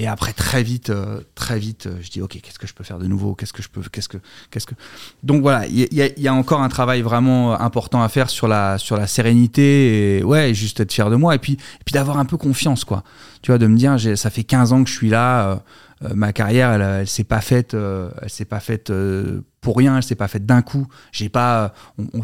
Et 0.00 0.06
après, 0.06 0.32
très 0.32 0.62
vite, 0.62 0.90
euh, 0.90 1.20
très 1.34 1.58
vite, 1.58 1.86
euh, 1.86 1.98
je 2.00 2.08
dis 2.08 2.22
ok, 2.22 2.38
qu'est-ce 2.40 2.60
que 2.60 2.68
je 2.68 2.72
peux 2.72 2.84
faire 2.84 3.00
de 3.00 3.08
nouveau? 3.08 3.34
Qu'est-ce 3.34 3.52
que 3.52 3.64
je 3.64 3.68
peux 3.68 3.82
Qu'est-ce 3.90 4.08
que 4.08 4.18
Qu'est-ce 4.48 4.66
que? 4.66 4.76
Donc 5.24 5.42
voilà, 5.42 5.66
il 5.66 5.88
y, 5.92 6.20
y 6.22 6.28
a 6.28 6.34
encore 6.34 6.62
un 6.62 6.68
travail 6.68 7.02
vraiment 7.02 7.60
important 7.60 8.00
à 8.00 8.08
faire 8.08 8.30
sur 8.30 8.46
la 8.46 8.78
sur 8.78 8.96
la 8.96 9.08
sérénité 9.08 10.18
et 10.18 10.22
ouais, 10.22 10.54
juste 10.54 10.78
être 10.78 10.92
fier 10.92 11.10
de 11.10 11.16
moi 11.16 11.34
et 11.34 11.38
puis 11.38 11.54
et 11.54 11.84
puis 11.84 11.94
d'avoir 11.94 12.18
un 12.18 12.26
peu 12.26 12.36
confiance 12.36 12.84
quoi. 12.84 13.02
Tu 13.42 13.50
vois, 13.50 13.58
de 13.58 13.66
me 13.66 13.76
dire, 13.76 13.98
ça 14.16 14.30
fait 14.30 14.44
15 14.44 14.72
ans 14.72 14.84
que 14.84 14.90
je 14.90 14.94
suis 14.94 15.10
là. 15.10 15.64
Euh, 16.04 16.10
ma 16.14 16.32
carrière, 16.32 16.70
elle, 16.70 16.82
elle 16.82 17.06
s'est 17.06 17.24
pas 17.24 17.40
faite, 17.40 17.74
euh, 17.74 18.10
elle 18.22 18.30
s'est 18.30 18.44
pas 18.44 18.60
faite 18.60 18.90
euh, 18.90 19.40
pour 19.60 19.76
rien, 19.76 19.96
elle 19.96 20.02
s'est 20.02 20.14
pas 20.14 20.28
faite 20.28 20.46
d'un 20.46 20.62
coup. 20.62 20.86
J'ai 21.12 21.28
pas, 21.28 21.74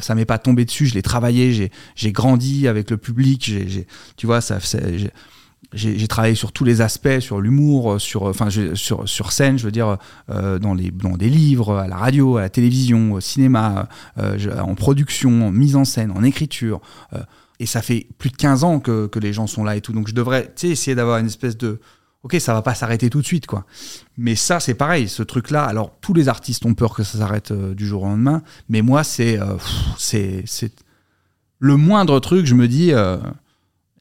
ça 0.00 0.14
m'est 0.14 0.24
pas 0.24 0.38
tombé 0.38 0.64
dessus. 0.64 0.86
Je 0.86 0.94
l'ai 0.94 1.02
travaillé, 1.02 1.70
j'ai, 1.96 2.12
grandi 2.12 2.68
avec 2.68 2.90
le 2.90 2.96
public. 2.96 3.52
Tu 4.16 4.26
vois, 4.26 4.40
ça, 4.40 4.58
j'ai, 5.72 6.08
travaillé 6.08 6.36
sur 6.36 6.52
tous 6.52 6.64
les 6.64 6.80
aspects, 6.80 7.18
sur 7.18 7.40
l'humour, 7.40 8.00
sur, 8.00 8.22
enfin, 8.24 8.48
sur, 8.74 9.08
sur 9.08 9.32
scène, 9.32 9.58
je 9.58 9.64
veux 9.64 9.72
dire, 9.72 9.98
dans 10.28 10.74
les, 10.74 10.92
dans 10.92 11.16
des 11.16 11.28
livres, 11.28 11.76
à 11.76 11.88
la 11.88 11.96
radio, 11.96 12.36
à 12.36 12.42
la 12.42 12.50
télévision, 12.50 13.12
au 13.12 13.20
cinéma, 13.20 13.88
en 14.16 14.74
production, 14.76 15.48
en 15.48 15.50
mise 15.50 15.74
en 15.74 15.84
scène, 15.84 16.12
en 16.12 16.22
écriture. 16.22 16.80
et 17.58 17.66
ça 17.66 17.82
fait 17.82 18.06
plus 18.18 18.30
de 18.30 18.36
15 18.36 18.62
ans 18.62 18.78
que, 18.78 19.08
que 19.08 19.18
les 19.18 19.32
gens 19.32 19.48
sont 19.48 19.64
là 19.64 19.74
et 19.74 19.80
tout. 19.80 19.92
Donc 19.92 20.06
je 20.06 20.14
devrais, 20.14 20.54
essayer 20.62 20.94
d'avoir 20.94 21.18
une 21.18 21.26
espèce 21.26 21.56
de 21.56 21.80
ok, 22.24 22.36
ça 22.40 22.52
va 22.54 22.62
pas 22.62 22.74
s'arrêter 22.74 23.08
tout 23.10 23.20
de 23.20 23.26
suite, 23.26 23.46
quoi. 23.46 23.64
Mais 24.16 24.34
ça, 24.34 24.58
c'est 24.58 24.74
pareil, 24.74 25.08
ce 25.08 25.22
truc-là. 25.22 25.64
Alors, 25.64 25.92
tous 26.00 26.12
les 26.14 26.28
artistes 26.28 26.66
ont 26.66 26.74
peur 26.74 26.94
que 26.94 27.04
ça 27.04 27.18
s'arrête 27.18 27.52
euh, 27.52 27.74
du 27.74 27.86
jour 27.86 28.02
au 28.02 28.06
lendemain, 28.06 28.42
mais 28.68 28.82
moi, 28.82 29.04
c'est, 29.04 29.38
euh, 29.38 29.56
c'est, 29.98 30.42
c'est 30.46 30.72
le 31.60 31.76
moindre 31.76 32.18
truc. 32.20 32.46
Je 32.46 32.54
me 32.54 32.66
dis, 32.66 32.92
euh, 32.92 33.18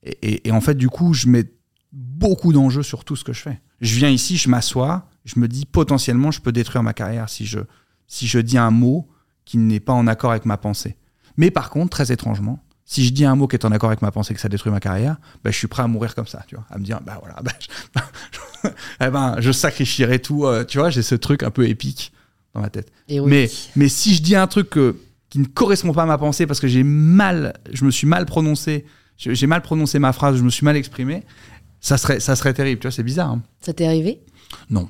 et, 0.04 0.18
et- 0.24 0.48
et 0.48 0.52
en 0.52 0.62
fait, 0.62 0.76
du 0.76 0.90
coup, 0.90 1.14
je 1.14 1.28
mets 1.28 1.46
beaucoup 1.92 2.54
d'enjeux 2.54 2.82
sur 2.84 3.04
tout 3.06 3.16
ce 3.16 3.24
que 3.24 3.34
je 3.34 3.42
fais. 3.42 3.62
Je 3.82 3.96
viens 3.96 4.10
ici, 4.10 4.38
je 4.38 4.50
m'assois, 4.50 5.06
je 5.26 5.40
me 5.40 5.48
dis 5.48 5.66
potentiellement, 5.66 6.32
je 6.32 6.42
peux 6.42 6.52
détruire 6.52 6.82
ma 6.82 6.94
carrière 6.94 7.30
si 7.30 7.46
je, 7.46 7.60
si 8.08 8.26
je 8.28 8.40
dis 8.40 8.58
un 8.58 8.72
mot 8.72 9.08
qui 9.46 9.58
n'est 9.58 9.80
pas 9.82 9.94
en 9.94 10.08
accord 10.08 10.32
avec 10.32 10.46
ma 10.46 10.58
pensée. 10.58 10.96
Mais 11.36 11.52
par 11.52 11.70
contre, 11.70 11.90
très 11.90 12.12
étrangement, 12.12 12.63
si 12.86 13.06
je 13.06 13.12
dis 13.14 13.26
un 13.26 13.36
mot 13.36 13.48
qui 13.48 13.56
est 13.56 13.66
en 13.66 13.72
accord 13.72 13.90
avec 13.90 14.02
ma 14.02 14.12
pensée 14.12 14.34
que 14.34 14.40
ça 14.42 14.50
détruit 14.50 14.72
ma 14.72 14.80
carrière, 14.80 15.18
bah, 15.44 15.52
je 15.52 15.58
suis 15.58 15.68
prêt 15.68 15.84
à 15.84 15.88
mourir 15.88 16.16
comme 16.16 16.28
ça, 16.28 16.44
tu 16.48 16.56
vois, 16.56 16.66
à 16.70 16.78
me 16.78 16.84
dire, 16.84 17.00
bah 17.06 17.18
voilà, 17.22 17.40
bah, 17.44 17.52
je, 17.60 18.70
eh 19.02 19.10
ben, 19.10 19.36
je 19.40 19.52
sacrifierai 19.52 20.20
tout, 20.20 20.46
euh, 20.46 20.64
tu 20.66 20.78
vois, 20.78 20.90
j'ai 20.90 21.02
ce 21.02 21.16
truc 21.16 21.44
un 21.44 21.52
peu 21.52 21.68
épique 21.68 22.12
dans 22.54 22.62
ma 22.62 22.70
tête. 22.70 22.92
Et 23.08 23.20
oui. 23.20 23.30
Mais, 23.30 23.50
mais 23.76 23.88
si 23.90 24.14
je 24.16 24.22
dis 24.22 24.36
un 24.36 24.48
truc 24.48 24.70
que- 24.70 24.96
qui 25.30 25.40
ne 25.40 25.46
correspond 25.46 25.94
pas 25.94 26.04
à 26.04 26.06
ma 26.06 26.18
pensée 26.18 26.46
parce 26.46 26.60
que 26.60 26.68
j'ai 26.68 26.84
mal, 26.84 27.54
je 27.72 27.86
me 27.86 27.92
suis 27.92 28.06
mal 28.06 28.26
prononcé, 28.26 28.86
j'ai 29.18 29.34
j'ai 29.34 29.48
mal 29.48 29.62
prononcé 29.64 29.98
ma 29.98 30.14
phrase, 30.14 30.38
je 30.38 30.44
me 30.44 30.50
suis 30.52 30.64
mal 30.66 30.76
exprimé, 30.78 31.24
ça 31.80 31.98
serait, 31.98 32.20
ça 32.20 32.36
serait 32.36 32.54
terrible, 32.54 32.80
tu 32.80 32.88
vois, 32.88 32.92
c'est 32.92 33.02
bizarre. 33.04 33.32
hein. 33.32 33.42
Ça 33.62 33.74
t'est 33.74 33.86
arrivé? 33.88 34.22
Non. 34.70 34.90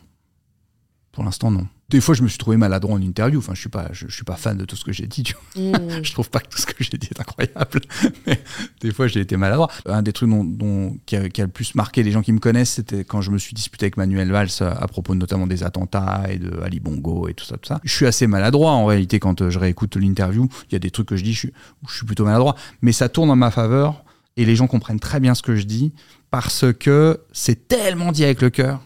Pour 1.14 1.24
l'instant, 1.24 1.52
non. 1.52 1.68
Des 1.90 2.02
fois, 2.02 2.16
je 2.16 2.24
me 2.24 2.28
suis 2.28 2.40
trouvé 2.40 2.58
maladroit 2.58 2.96
en 2.96 3.02
interview. 3.02 3.38
Enfin, 3.38 3.54
je 3.54 3.60
suis 3.60 3.70
pas, 3.70 3.88
je, 3.92 4.08
je 4.08 4.16
suis 4.16 4.24
pas 4.24 4.36
fan 4.36 4.58
de 4.58 4.66
tout 4.66 4.76
ce 4.76 4.84
que 4.84 4.92
j'ai 4.92 5.06
dit. 5.06 5.22
Tu 5.22 5.36
vois. 5.36 5.80
Mmh. 5.80 6.04
Je 6.04 6.12
trouve 6.12 6.28
pas 6.28 6.40
que 6.40 6.48
tout 6.50 6.58
ce 6.58 6.66
que 6.66 6.74
j'ai 6.84 6.98
dit 6.98 7.08
est 7.16 7.20
incroyable. 7.20 7.82
Mais 8.26 8.42
des 8.82 8.92
fois, 8.92 9.06
j'ai 9.06 9.20
été 9.20 9.38
maladroit. 9.38 9.70
Un 9.86 10.02
des 10.02 10.12
trucs 10.12 10.28
dont, 10.28 10.44
dont- 10.44 10.98
qui, 11.06 11.16
a, 11.16 11.30
qui 11.30 11.42
a 11.42 11.46
le 11.46 11.52
plus 11.52 11.76
marqué 11.76 12.02
les 12.02 12.12
gens 12.12 12.24
qui 12.24 12.34
me 12.34 12.40
connaissent, 12.40 12.72
c'était 12.72 13.04
quand 13.04 13.22
je 13.22 13.30
me 13.30 13.38
suis 13.38 13.54
disputé 13.54 13.86
avec 13.86 13.98
Manuel 13.98 14.32
Valls 14.32 14.50
à, 14.62 14.88
propos 14.88 15.14
notamment 15.14 15.46
des 15.46 15.64
attentats 15.64 16.24
et 16.32 16.40
de 16.40 16.60
Ali 16.62 16.80
Bongo 16.80 17.28
et 17.28 17.36
tout 17.36 17.46
ça, 17.46 17.58
tout 17.58 17.68
ça. 17.68 17.80
Je 17.84 17.94
suis 17.94 18.08
assez 18.08 18.26
maladroit 18.26 18.72
en 18.72 18.88
réalité 18.88 19.20
quand 19.20 19.44
euh, 19.44 19.52
je 19.52 19.60
réécoute 19.60 19.96
l'interview. 19.96 20.50
Il 20.70 20.74
y 20.74 20.76
a 20.76 20.80
des 20.80 20.90
trucs 20.90 21.10
que 21.10 21.16
je 21.16 21.24
dis, 21.24 21.34
je 21.34 21.40
suis, 21.40 21.54
je 21.88 21.96
suis 21.96 22.06
plutôt 22.08 22.26
maladroit. 22.26 22.56
Mais 22.82 22.92
ça 22.92 23.08
tourne 23.08 23.30
en 23.30 23.36
ma 23.36 23.52
faveur 23.52 24.04
et 24.36 24.46
les 24.46 24.56
gens 24.56 24.66
comprennent 24.66 25.00
très 25.00 25.20
bien 25.20 25.36
ce 25.36 25.44
que 25.44 25.56
je 25.56 25.66
dis 25.66 25.94
parce 26.32 26.66
que 26.74 27.20
c'est 27.34 27.68
tellement 27.68 28.12
dit 28.12 28.24
avec 28.24 28.42
le 28.42 28.50
cœur. 28.50 28.82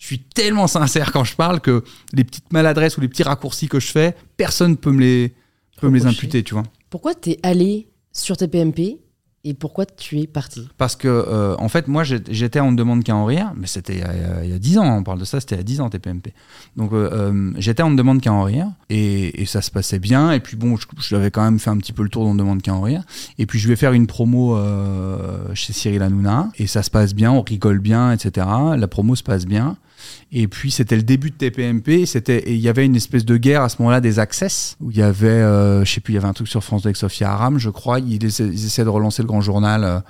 Je 0.00 0.06
suis 0.06 0.18
tellement 0.18 0.66
sincère 0.66 1.12
quand 1.12 1.24
je 1.24 1.36
parle 1.36 1.60
que 1.60 1.84
les 2.14 2.24
petites 2.24 2.52
maladresses 2.52 2.96
ou 2.96 3.00
les 3.02 3.08
petits 3.08 3.22
raccourcis 3.22 3.68
que 3.68 3.78
je 3.78 3.92
fais, 3.92 4.16
personne 4.38 4.76
peut 4.78 4.90
me 4.92 5.00
les, 5.00 5.34
peut 5.80 5.88
me 5.90 5.98
les 5.98 6.06
imputer, 6.06 6.42
tu 6.42 6.54
vois. 6.54 6.62
Pourquoi 6.88 7.14
t'es 7.14 7.38
allé 7.42 7.86
sur 8.10 8.36
TPMP 8.38 8.98
et 9.44 9.54
pourquoi 9.54 9.84
tu 9.86 10.18
es 10.20 10.26
parti? 10.26 10.68
Parce 10.78 10.96
que, 10.96 11.06
euh, 11.08 11.54
en 11.58 11.68
fait, 11.68 11.86
moi, 11.86 12.02
j'étais 12.02 12.60
On 12.60 12.72
ne 12.72 12.76
demande 12.76 13.04
qu'à 13.04 13.14
en 13.14 13.24
rire, 13.26 13.52
mais 13.56 13.66
c'était 13.66 13.94
il 13.94 13.98
y 14.00 14.02
a- 14.02 14.44
il 14.44 14.50
y, 14.50 14.54
a 14.54 14.58
10 14.58 14.78
ans, 14.78 14.96
on 14.98 15.02
parle 15.02 15.18
de 15.18 15.24
ça, 15.26 15.38
c'était 15.40 15.54
il 15.56 15.58
y 15.58 15.60
a 15.60 15.64
10 15.64 15.80
ans, 15.82 15.88
TPMP. 15.90 16.32
Donc, 16.76 16.92
euh, 16.92 17.08
euh, 17.12 17.52
j'étais 17.58 17.82
On 17.82 17.90
ne 17.90 17.96
demande 17.96 18.20
qu'à 18.22 18.32
en 18.32 18.42
rire, 18.42 18.68
et, 18.88 19.40
et 19.42 19.46
ça 19.46 19.60
se 19.62 19.70
passait 19.70 19.98
bien, 19.98 20.32
et 20.32 20.40
puis 20.40 20.56
bon, 20.56 20.76
je, 20.76 20.86
je 20.98 21.14
l'avais 21.14 21.30
quand 21.30 21.42
même 21.44 21.58
fait 21.58 21.70
un 21.70 21.76
petit 21.78 21.92
peu 21.92 22.02
le 22.02 22.08
tour 22.08 22.24
d'On 22.24 22.32
ne 22.34 22.38
demande 22.38 22.60
qu'à 22.62 22.74
en 22.74 22.80
rire, 22.82 23.02
et 23.38 23.44
puis 23.46 23.58
je 23.58 23.68
vais 23.68 23.76
faire 23.76 23.92
une 23.92 24.06
promo 24.06 24.56
euh, 24.56 25.54
chez 25.54 25.72
Cyril 25.72 26.02
Hanouna, 26.02 26.48
et 26.58 26.66
ça 26.66 26.82
se 26.82 26.90
passe 26.90 27.14
bien, 27.14 27.30
on 27.32 27.40
rigole 27.42 27.78
bien, 27.80 28.12
etc. 28.12 28.46
La 28.76 28.88
promo 28.88 29.14
se 29.14 29.22
passe 29.22 29.44
bien. 29.46 29.76
Et 30.32 30.48
puis 30.48 30.70
c'était 30.70 30.96
le 30.96 31.02
début 31.02 31.30
de 31.30 31.36
TPMP, 31.36 32.06
c'était 32.06 32.42
il 32.46 32.60
y 32.60 32.68
avait 32.68 32.84
une 32.84 32.96
espèce 32.96 33.24
de 33.24 33.36
guerre 33.36 33.62
à 33.62 33.68
ce 33.68 33.76
moment-là 33.80 34.00
des 34.00 34.18
access 34.18 34.76
où 34.80 34.90
il 34.90 34.96
y 34.96 35.02
avait 35.02 35.28
euh, 35.28 35.84
je 35.84 35.92
sais 35.92 36.00
plus, 36.00 36.12
il 36.12 36.16
y 36.16 36.18
avait 36.18 36.28
un 36.28 36.32
truc 36.32 36.48
sur 36.48 36.62
France 36.62 36.84
avec 36.86 36.96
Sophia 36.96 37.32
Aram, 37.32 37.58
je 37.58 37.70
crois, 37.70 38.00
ils 38.00 38.24
essaient, 38.24 38.46
ils 38.46 38.66
essaient 38.66 38.84
de 38.84 38.88
relancer 38.88 39.22
le 39.22 39.28
grand 39.28 39.40
journal 39.40 39.84
euh, 39.84 40.00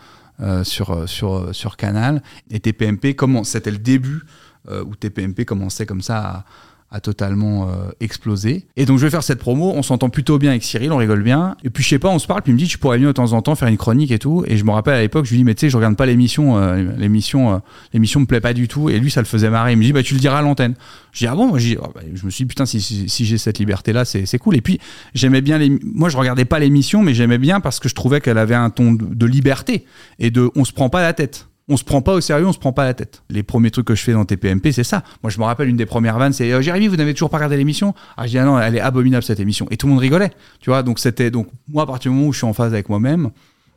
euh, 0.43 0.65
sur 0.65 1.09
sur 1.09 1.55
sur 1.55 1.77
Canal. 1.77 2.23
Et 2.51 2.61
TPMP 2.61 3.15
comment 3.15 3.45
c'était 3.45 3.71
le 3.71 3.79
début 3.79 4.23
euh, 4.69 4.85
où 4.85 4.95
TPMP 4.95 5.47
commençait 5.47 5.87
comme 5.87 6.03
ça 6.03 6.19
à 6.19 6.45
a 6.93 7.01
totalement 7.01 7.69
euh, 7.69 7.91
explosé. 8.01 8.67
Et 8.77 8.85
donc 8.85 8.99
je 8.99 9.05
vais 9.05 9.11
faire 9.11 9.23
cette 9.23 9.39
promo, 9.39 9.73
on 9.77 9.83
s'entend 9.83 10.09
plutôt 10.09 10.39
bien 10.39 10.51
avec 10.51 10.65
Cyril, 10.65 10.91
on 10.91 10.97
rigole 10.97 11.23
bien. 11.23 11.57
Et 11.63 11.71
puis 11.71 11.85
je 11.85 11.89
sais 11.89 11.99
pas, 12.01 12.09
on 12.09 12.19
se 12.19 12.27
parle, 12.27 12.43
puis 12.43 12.51
il 12.51 12.55
me 12.55 12.59
dit 12.59 12.67
tu 12.67 12.79
pourrais 12.79 12.97
venir 12.97 13.11
de 13.11 13.13
temps 13.13 13.33
en 13.33 13.43
temps 13.43 13.55
faire 13.55 13.69
une 13.69 13.77
chronique 13.77 14.11
et 14.11 14.19
tout. 14.19 14.45
Et 14.49 14.57
je 14.57 14.65
me 14.65 14.73
rappelle 14.73 14.95
à 14.95 15.01
l'époque, 15.01 15.25
je 15.25 15.31
lui 15.31 15.39
dis 15.39 15.45
mais 15.45 15.55
tu 15.55 15.61
sais, 15.61 15.71
je 15.71 15.77
regarde 15.77 15.97
pas 15.97 16.07
l'émission, 16.07 16.59
euh, 16.59 16.83
l'émission, 16.97 17.55
euh, 17.55 17.59
l'émission 17.93 18.19
me 18.21 18.27
plaît 18.27 18.41
pas 18.41 18.55
du 18.55 18.67
tout. 18.67 18.91
Et 18.91 18.99
lui 18.99 19.11
ça 19.11 19.21
le 19.21 19.27
faisait 19.27 19.51
marrer. 19.51 19.73
Il 19.73 19.79
me 19.79 19.85
dit 19.85 19.93
bah 19.93 20.03
tu 20.03 20.15
le 20.15 20.21
diras 20.21 20.39
à 20.39 20.43
l'antenne. 20.43 20.75
Je 21.13 21.21
dis 21.21 21.27
ah 21.29 21.37
bon, 21.37 21.57
je, 21.59 21.77
Ah, 21.81 21.91
bah, 21.95 22.01
je 22.13 22.25
me 22.25 22.31
suis 22.31 22.45
dit 22.45 22.49
putain 22.49 22.67
si, 22.67 22.81
si, 22.81 23.09
si 23.09 23.25
j'ai 23.25 23.39
cette 23.39 23.61
liberté 23.61 23.93
là, 23.93 24.05
c'est, 24.05 24.27
c'est 24.27 24.39
cool. 24.39 24.57
Et 24.57 24.61
puis 24.61 24.81
j'aimais 25.15 25.43
bien 25.43 25.59
les, 25.59 25.71
moi 25.85 26.09
je 26.09 26.17
regardais 26.17 26.45
pas 26.45 26.59
l'émission, 26.59 27.03
mais 27.03 27.15
j'aimais 27.15 27.39
bien 27.39 27.61
parce 27.61 27.79
que 27.79 27.89
je 27.89 27.95
trouvais 27.95 28.21
qu'elle 28.21 28.39
avait 28.39 28.57
un 28.57 28.71
ton 28.71 28.93
de, 28.93 29.05
de 29.05 29.27
liberté 29.27 29.85
et 30.19 30.33
de 30.33 30.51
on 30.57 30.65
se 30.65 30.73
prend 30.73 30.89
pas 30.89 31.03
la 31.03 31.13
tête 31.13 31.47
on 31.71 31.77
se 31.79 31.85
prend 31.85 32.03
pas 32.03 32.13
au 32.13 32.21
sérieux, 32.21 32.47
on 32.47 32.53
se 32.53 32.59
prend 32.59 32.73
pas 32.73 32.85
la 32.85 32.93
tête. 32.95 33.23
Les 33.31 33.43
premiers 33.43 33.71
trucs 33.71 33.87
que 33.87 33.95
je 33.95 34.03
fais 34.03 34.13
dans 34.13 34.25
TPMP, 34.27 34.73
c'est 34.73 34.85
ça. 34.85 35.03
Moi, 35.23 35.31
je 35.31 35.39
me 35.39 35.45
rappelle 35.45 35.69
une 35.69 35.77
des 35.79 35.87
premières 35.87 36.19
vannes, 36.19 36.33
c'est 36.35 36.53
euh, 36.53 36.61
Jérémy, 36.61 36.89
vous 36.89 36.97
n'avez 36.97 37.15
toujours 37.15 37.31
pas 37.31 37.39
regardé 37.39 37.57
l'émission? 37.57 37.95
Ah, 38.19 38.27
je 38.27 38.33
dis 38.33 38.39
ah 38.39 38.45
non, 38.45 38.61
elle 38.61 38.77
est 38.77 38.81
abominable 38.81 39.23
cette 39.25 39.41
émission. 39.41 39.67
Et 39.71 39.77
tout 39.79 39.87
le 39.87 39.93
monde 39.93 40.01
rigolait, 40.01 40.33
tu 40.61 40.69
vois. 40.71 40.83
Donc 40.83 40.99
c'était 40.99 41.31
donc 41.31 41.47
moi 41.69 41.85
à 41.85 41.87
partir 41.87 42.11
du 42.11 42.17
moment 42.17 42.29
où 42.29 42.33
je 42.33 42.39
suis 42.39 42.47
en 42.47 42.53
phase 42.53 42.73
avec 42.75 42.89
moi-même, 42.91 43.31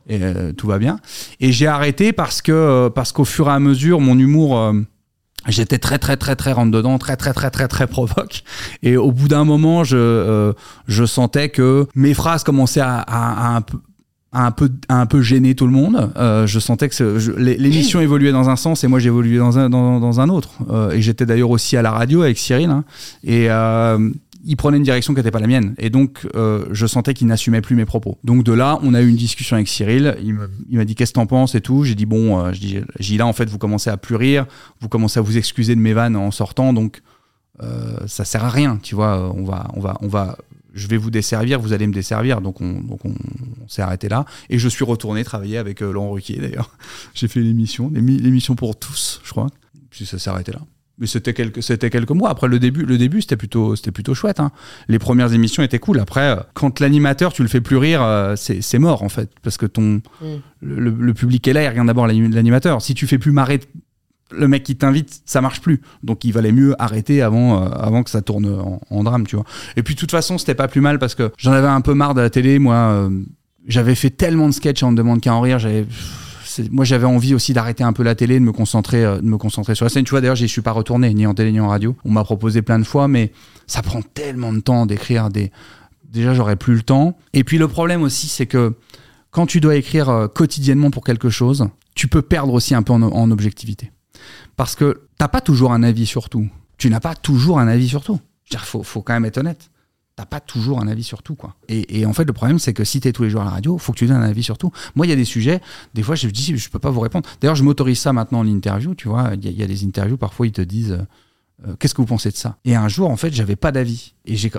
et 0.10 0.20
euh, 0.22 0.52
tout 0.52 0.68
va 0.68 0.80
bien. 0.80 1.00
Et 1.40 1.52
j'ai 1.54 1.68
arrêté 1.68 2.12
parce 2.12 2.42
que 2.42 2.52
euh, 2.52 2.90
parce 2.90 3.12
qu'au 3.14 3.24
fur 3.26 3.48
et 3.48 3.52
à 3.52 3.60
mesure, 3.60 4.00
mon 4.02 4.18
humour 4.20 4.58
euh, 4.60 4.74
J'étais 5.50 5.78
très 5.78 6.00
très 6.00 6.16
très 6.16 6.38
très 6.38 6.54
rentre 6.54 6.72
dedans, 6.72 6.98
très 6.98 7.18
très 7.18 7.34
très 7.34 7.52
très 7.52 7.68
très 7.68 7.86
provoque. 7.86 8.44
Et 8.82 8.96
au 8.96 9.12
bout 9.12 9.28
d'un 9.28 9.44
moment, 9.44 9.84
je 9.84 10.54
je 10.88 11.06
sentais 11.06 11.50
que 11.50 11.86
mes 11.96 12.14
phrases 12.14 12.44
commençaient 12.46 12.80
à, 12.80 13.00
à- 13.00 13.48
à 13.48 13.56
un 13.58 13.62
peu 13.62 13.78
un 14.34 14.52
peu 14.52 14.70
un 14.90 15.06
peu 15.06 15.22
gêner 15.22 15.56
tout 15.56 15.66
le 15.66 15.72
monde. 15.72 16.12
Euh, 16.18 16.48
je 16.48 16.60
sentais 16.60 16.90
que 16.90 17.30
l'émission 17.58 18.02
évoluait 18.02 18.32
dans 18.32 18.50
un 18.50 18.56
sens 18.56 18.84
et 18.84 18.88
moi 18.88 19.00
j'évoluais 19.00 19.38
dans 19.38 19.58
un 19.60 19.70
dans, 19.70 20.00
dans 20.00 20.20
un 20.20 20.30
autre. 20.30 20.50
Euh, 20.70 20.92
et 20.92 21.02
j'étais 21.02 21.26
d'ailleurs 21.26 21.52
aussi 21.52 21.78
à 21.78 21.82
la 21.82 21.92
radio 21.92 22.24
avec 22.24 22.38
Cyril. 22.38 22.70
hein. 22.70 22.84
et 23.24 23.50
euh, 23.50 24.10
il 24.46 24.58
prenait 24.58 24.76
une 24.76 24.84
direction 24.84 25.14
qui 25.14 25.20
n'était 25.20 25.32
pas 25.32 25.40
la 25.40 25.48
mienne. 25.48 25.74
Et 25.78 25.90
donc, 25.90 26.28
je 26.34 26.86
sentais 26.86 27.14
qu'il 27.14 27.28
n'assumait 27.28 27.62
plus 27.62 27.78
mes 27.78 27.86
propos. 27.86 28.18
Donc, 28.26 28.44
de 28.44 28.52
là, 28.52 28.78
on 28.84 28.94
a 28.94 29.02
eu 29.02 29.08
une 29.08 29.16
discussion 29.16 29.56
avec 29.56 29.70
Cyril. 29.70 30.18
Il 30.22 30.36
m'a 30.78 30.84
dit 30.84 30.96
Qu'est-ce 30.96 31.14
que 31.14 31.16
t'en 31.16 31.28
penses 31.28 31.56
et 31.56 31.62
tout? 31.62 31.86
J'ai 31.86 31.96
dit 31.96 32.06
Bon, 32.06 32.52
je 32.52 32.60
dis, 32.60 32.78
dit 33.00 33.18
là, 33.18 33.26
en 33.26 33.32
fait, 33.32 33.48
vous 33.50 33.58
commencez 33.58 33.90
à 33.90 33.96
plus 33.96 34.18
rire. 34.18 34.46
Vous 34.82 34.90
commencez 34.90 35.18
à 35.18 35.22
vous 35.22 35.38
excuser 35.38 35.76
de 35.76 35.80
mes 35.80 35.94
vannes 35.94 36.18
en 36.18 36.30
sortant. 36.30 36.74
Donc, 36.74 37.02
euh, 37.62 37.96
ça 38.08 38.26
sert 38.26 38.44
à 38.44 38.50
rien. 38.50 38.80
Tu 38.84 38.96
vois, 38.96 39.32
on 39.34 39.44
va, 39.46 39.68
on 39.76 39.80
va, 39.80 39.98
on 40.02 40.10
va. 40.10 40.38
Je 40.74 40.88
vais 40.88 40.98
vous 40.98 41.12
desservir, 41.12 41.60
vous 41.60 41.72
allez 41.74 41.86
me 41.88 41.94
desservir. 41.94 42.42
Donc, 42.42 42.60
on, 42.62 42.82
donc 42.82 43.06
on, 43.06 43.10
on 43.64 43.68
s'est 43.68 43.82
arrêté 43.84 44.10
là. 44.10 44.26
Et 44.50 44.58
je 44.58 44.68
suis 44.68 44.84
retourné 44.84 45.24
travailler 45.24 45.58
avec 45.58 45.82
euh, 45.82 45.92
Laurent 45.94 46.12
Ruquier, 46.12 46.40
d'ailleurs. 46.40 46.72
J'ai 47.14 47.28
fait 47.28 47.40
l'émission, 47.42 47.90
l'émi- 47.94 48.18
l'émission 48.20 48.56
pour 48.56 48.76
tous, 48.78 49.22
je 49.24 49.30
crois. 49.32 49.48
Puis 49.92 50.06
ça 50.06 50.18
s'est 50.18 50.30
arrêté 50.32 50.52
là. 50.52 50.60
Mais 51.00 51.08
c'était 51.08 51.34
quelques, 51.34 51.64
c'était 51.64 51.90
quelques 51.90 52.12
mois. 52.12 52.30
Après 52.30 52.48
le 52.48 52.60
début, 52.60 52.86
le 52.86 52.98
début 53.00 53.22
c'était 53.22 53.36
plutôt, 53.36 53.76
c'était 53.76 53.92
plutôt 53.92 54.14
chouette. 54.14 54.40
hein. 54.40 54.52
Les 54.88 55.00
premières 55.00 55.34
émissions 55.34 55.64
étaient 55.64 55.80
cool. 55.80 56.00
Après, 56.00 56.22
euh, 56.22 56.36
quand 56.54 56.80
l'animateur, 56.80 57.34
tu 57.34 57.42
le 57.42 57.48
fais 57.48 57.62
plus 57.62 57.78
rire, 57.78 58.02
euh, 58.04 58.36
c'est, 58.36 58.78
mort 58.80 59.02
en 59.02 59.10
fait, 59.10 59.30
parce 59.42 59.58
que 59.58 59.66
ton, 59.66 60.02
Mm. 60.22 60.26
le, 60.62 60.90
le 60.92 61.14
public 61.16 61.48
est 61.48 61.54
là, 61.54 61.64
il 61.64 61.68
regarde 61.68 61.88
d'abord 61.88 62.06
l'ani- 62.08 62.30
l'animateur. 62.30 62.82
Si 62.84 62.94
tu 62.94 63.08
fais 63.08 63.18
plus 63.18 63.32
marrer 63.32 63.60
le 64.36 64.48
mec 64.48 64.64
qui 64.64 64.76
t'invite, 64.76 65.22
ça 65.26 65.42
marche 65.42 65.62
plus. 65.62 65.82
Donc 66.04 66.24
il 66.24 66.32
valait 66.32 66.52
mieux 66.52 66.76
arrêter 66.82 67.22
avant, 67.22 67.62
euh, 67.62 67.70
avant 67.70 68.04
que 68.04 68.10
ça 68.10 68.22
tourne 68.22 68.80
en, 68.90 69.04
drame, 69.04 69.26
tu 69.26 69.36
vois. 69.36 69.46
Et 69.76 69.84
puis 69.84 69.96
de 69.96 70.00
toute 70.00 70.12
façon, 70.12 70.38
c'était 70.38 70.56
pas 70.56 70.68
plus 70.68 70.82
mal 70.82 71.00
parce 71.00 71.16
que 71.16 71.32
j'en 71.38 71.52
avais 71.52 71.68
un 71.68 71.82
peu 71.82 71.94
marre 71.94 72.14
de 72.14 72.22
la 72.22 72.30
télé. 72.30 72.60
Moi, 72.60 72.76
euh, 72.76 73.10
j'avais 73.68 73.96
fait 73.96 74.10
tellement 74.10 74.48
de 74.48 74.54
sketchs, 74.54 74.84
on 74.84 74.92
ne 74.92 74.98
demande 74.98 75.22
qu'à 75.22 75.34
en 75.34 75.42
rire. 75.42 75.60
J'avais, 75.60 75.86
moi, 76.72 76.86
j'avais 76.86 77.06
envie 77.06 77.34
aussi 77.34 77.54
d'arrêter 77.54 77.84
un 77.84 77.94
peu 77.94 78.04
la 78.04 78.16
télé, 78.16 78.40
de 78.40 78.46
me 78.46 78.52
concentrer, 78.52 79.04
euh, 79.04 79.18
de 79.18 79.26
me 79.26 79.38
concentrer 79.38 79.76
sur 79.76 79.86
la 79.86 79.90
scène. 79.90 80.04
Tu 80.04 80.12
vois, 80.12 80.22
d'ailleurs, 80.22 80.36
j'y 80.36 80.48
suis 80.48 80.62
pas 80.62 80.72
retourné, 80.72 81.14
ni 81.14 81.26
en 81.26 81.34
télé 81.34 81.52
ni 81.52 81.60
en 81.60 81.70
radio. 81.70 81.96
On 82.06 82.12
m'a 82.12 82.24
proposé 82.24 82.62
plein 82.62 82.80
de 82.80 82.86
fois, 82.86 83.08
mais 83.08 83.32
ça 83.68 83.82
prend 83.82 84.02
tellement 84.02 84.54
de 84.54 84.60
temps 84.60 84.86
d'écrire 84.86 85.30
des. 85.30 85.52
Déjà, 86.12 86.34
j'aurais 86.34 86.58
plus 86.58 86.76
le 86.76 86.84
temps. 86.84 87.18
Et 87.34 87.44
puis 87.44 87.58
le 87.58 87.68
problème 87.68 88.04
aussi, 88.04 88.28
c'est 88.28 88.46
que 88.46 88.76
quand 89.32 89.48
tu 89.48 89.60
dois 89.60 89.76
écrire 89.76 90.28
quotidiennement 90.32 90.92
pour 90.92 91.04
quelque 91.04 91.32
chose, 91.32 91.68
tu 91.96 92.08
peux 92.08 92.22
perdre 92.22 92.54
aussi 92.54 92.76
un 92.76 92.84
peu 92.84 92.94
en 92.94 93.32
objectivité. 93.32 93.93
Parce 94.56 94.76
que 94.76 95.04
t'as 95.18 95.28
pas 95.28 95.42
toujours 95.42 95.74
un 95.74 95.84
avis 95.84 96.06
sur 96.06 96.30
tout. 96.30 96.50
Tu 96.78 96.90
n'as 96.90 97.00
pas 97.00 97.16
toujours 97.16 97.60
un 97.60 97.68
avis 97.68 97.88
sur 97.88 98.04
tout. 98.04 98.20
Il 98.52 98.58
faut, 98.60 98.84
faut 98.84 99.02
quand 99.02 99.14
même 99.14 99.26
être 99.26 99.38
honnête. 99.38 99.70
T'as 100.16 100.26
pas 100.28 100.40
toujours 100.40 100.80
un 100.80 100.88
avis 100.88 101.04
sur 101.04 101.24
tout, 101.24 101.34
quoi. 101.34 101.56
Et, 101.70 102.06
en 102.06 102.14
fait, 102.14 102.24
le 102.24 102.34
problème, 102.34 102.60
c'est 102.60 102.74
que 102.74 102.84
si 102.84 103.00
t'es 103.00 103.12
tous 103.12 103.24
les 103.24 103.32
jours 103.32 103.42
à 103.42 103.46
la 103.46 103.50
radio, 103.50 103.80
faut 103.80 103.94
que 103.94 103.98
tu 103.98 104.06
donnes 104.06 104.18
un 104.18 104.30
avis 104.30 104.44
sur 104.44 104.60
tout. 104.60 104.72
Moi, 104.96 105.08
il 105.08 105.10
y 105.10 105.14
a 105.14 105.16
des 105.16 105.26
sujets, 105.26 105.60
des 105.96 106.04
fois, 106.04 106.14
je 106.14 106.28
dis, 106.28 106.56
je 106.56 106.70
peux 106.70 106.78
pas 106.78 106.92
vous 106.92 107.00
répondre. 107.00 107.28
D'ailleurs, 107.42 107.56
je 107.56 107.64
m'autorise 107.64 107.98
ça 107.98 108.14
maintenant 108.14 108.40
en 108.40 108.48
interview, 108.48 108.94
tu 108.94 109.08
vois. 109.08 109.32
Il 109.34 109.52
y, 109.52 109.64
a 109.64 109.66
des 109.66 109.84
interviews, 109.84 110.18
parfois, 110.18 110.46
ils 110.46 110.52
te 110.52 110.62
disent, 110.62 111.00
euh, 111.66 111.76
qu'est-ce 111.80 111.96
que 111.96 112.02
vous 112.02 112.08
pensez 112.08 112.30
de 112.30 112.36
ça? 112.36 112.58
Et 112.64 112.76
un 112.76 112.88
jour, 112.90 113.10
en 113.10 113.18
fait, 113.18 113.34
j'avais 113.34 113.56
pas 113.56 113.72
d'avis. 113.72 114.14
Et 114.26 114.36
j'ai 114.36 114.52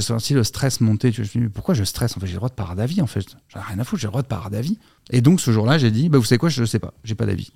senti 0.00 0.34
le 0.34 0.42
stress 0.42 0.80
monter. 0.80 1.12
Je 1.12 1.20
me 1.20 1.26
suis 1.26 1.40
dit, 1.42 1.48
pourquoi 1.48 1.76
je 1.76 1.84
stresse 1.84 2.16
En 2.16 2.20
fait, 2.20 2.26
j'ai 2.26 2.32
le 2.32 2.38
droit 2.38 2.48
de 2.48 2.60
avoir 2.60 2.74
d'avis, 2.74 3.00
en 3.00 3.06
fait. 3.06 3.24
J'en 3.46 3.60
ai 3.60 3.62
rien 3.62 3.78
à 3.78 3.84
foutre, 3.84 4.00
j'ai 4.00 4.08
le 4.08 4.12
droit 4.12 4.22
de 4.22 4.34
avoir 4.34 4.50
d'avis. 4.50 4.78
Et 5.10 5.20
donc, 5.20 5.40
ce 5.40 5.52
jour-là, 5.52 5.78
j'ai 5.78 5.92
dit, 5.92 6.08
bah, 6.08 6.18
vous 6.18 6.24
savez 6.24 6.38
quoi, 6.38 6.48
je 6.48 6.62
ne 6.62 6.66
sais 6.66 6.80
pas, 6.80 6.92
j'ai 7.04 7.14
pas 7.14 7.26
d'avis. 7.26 7.52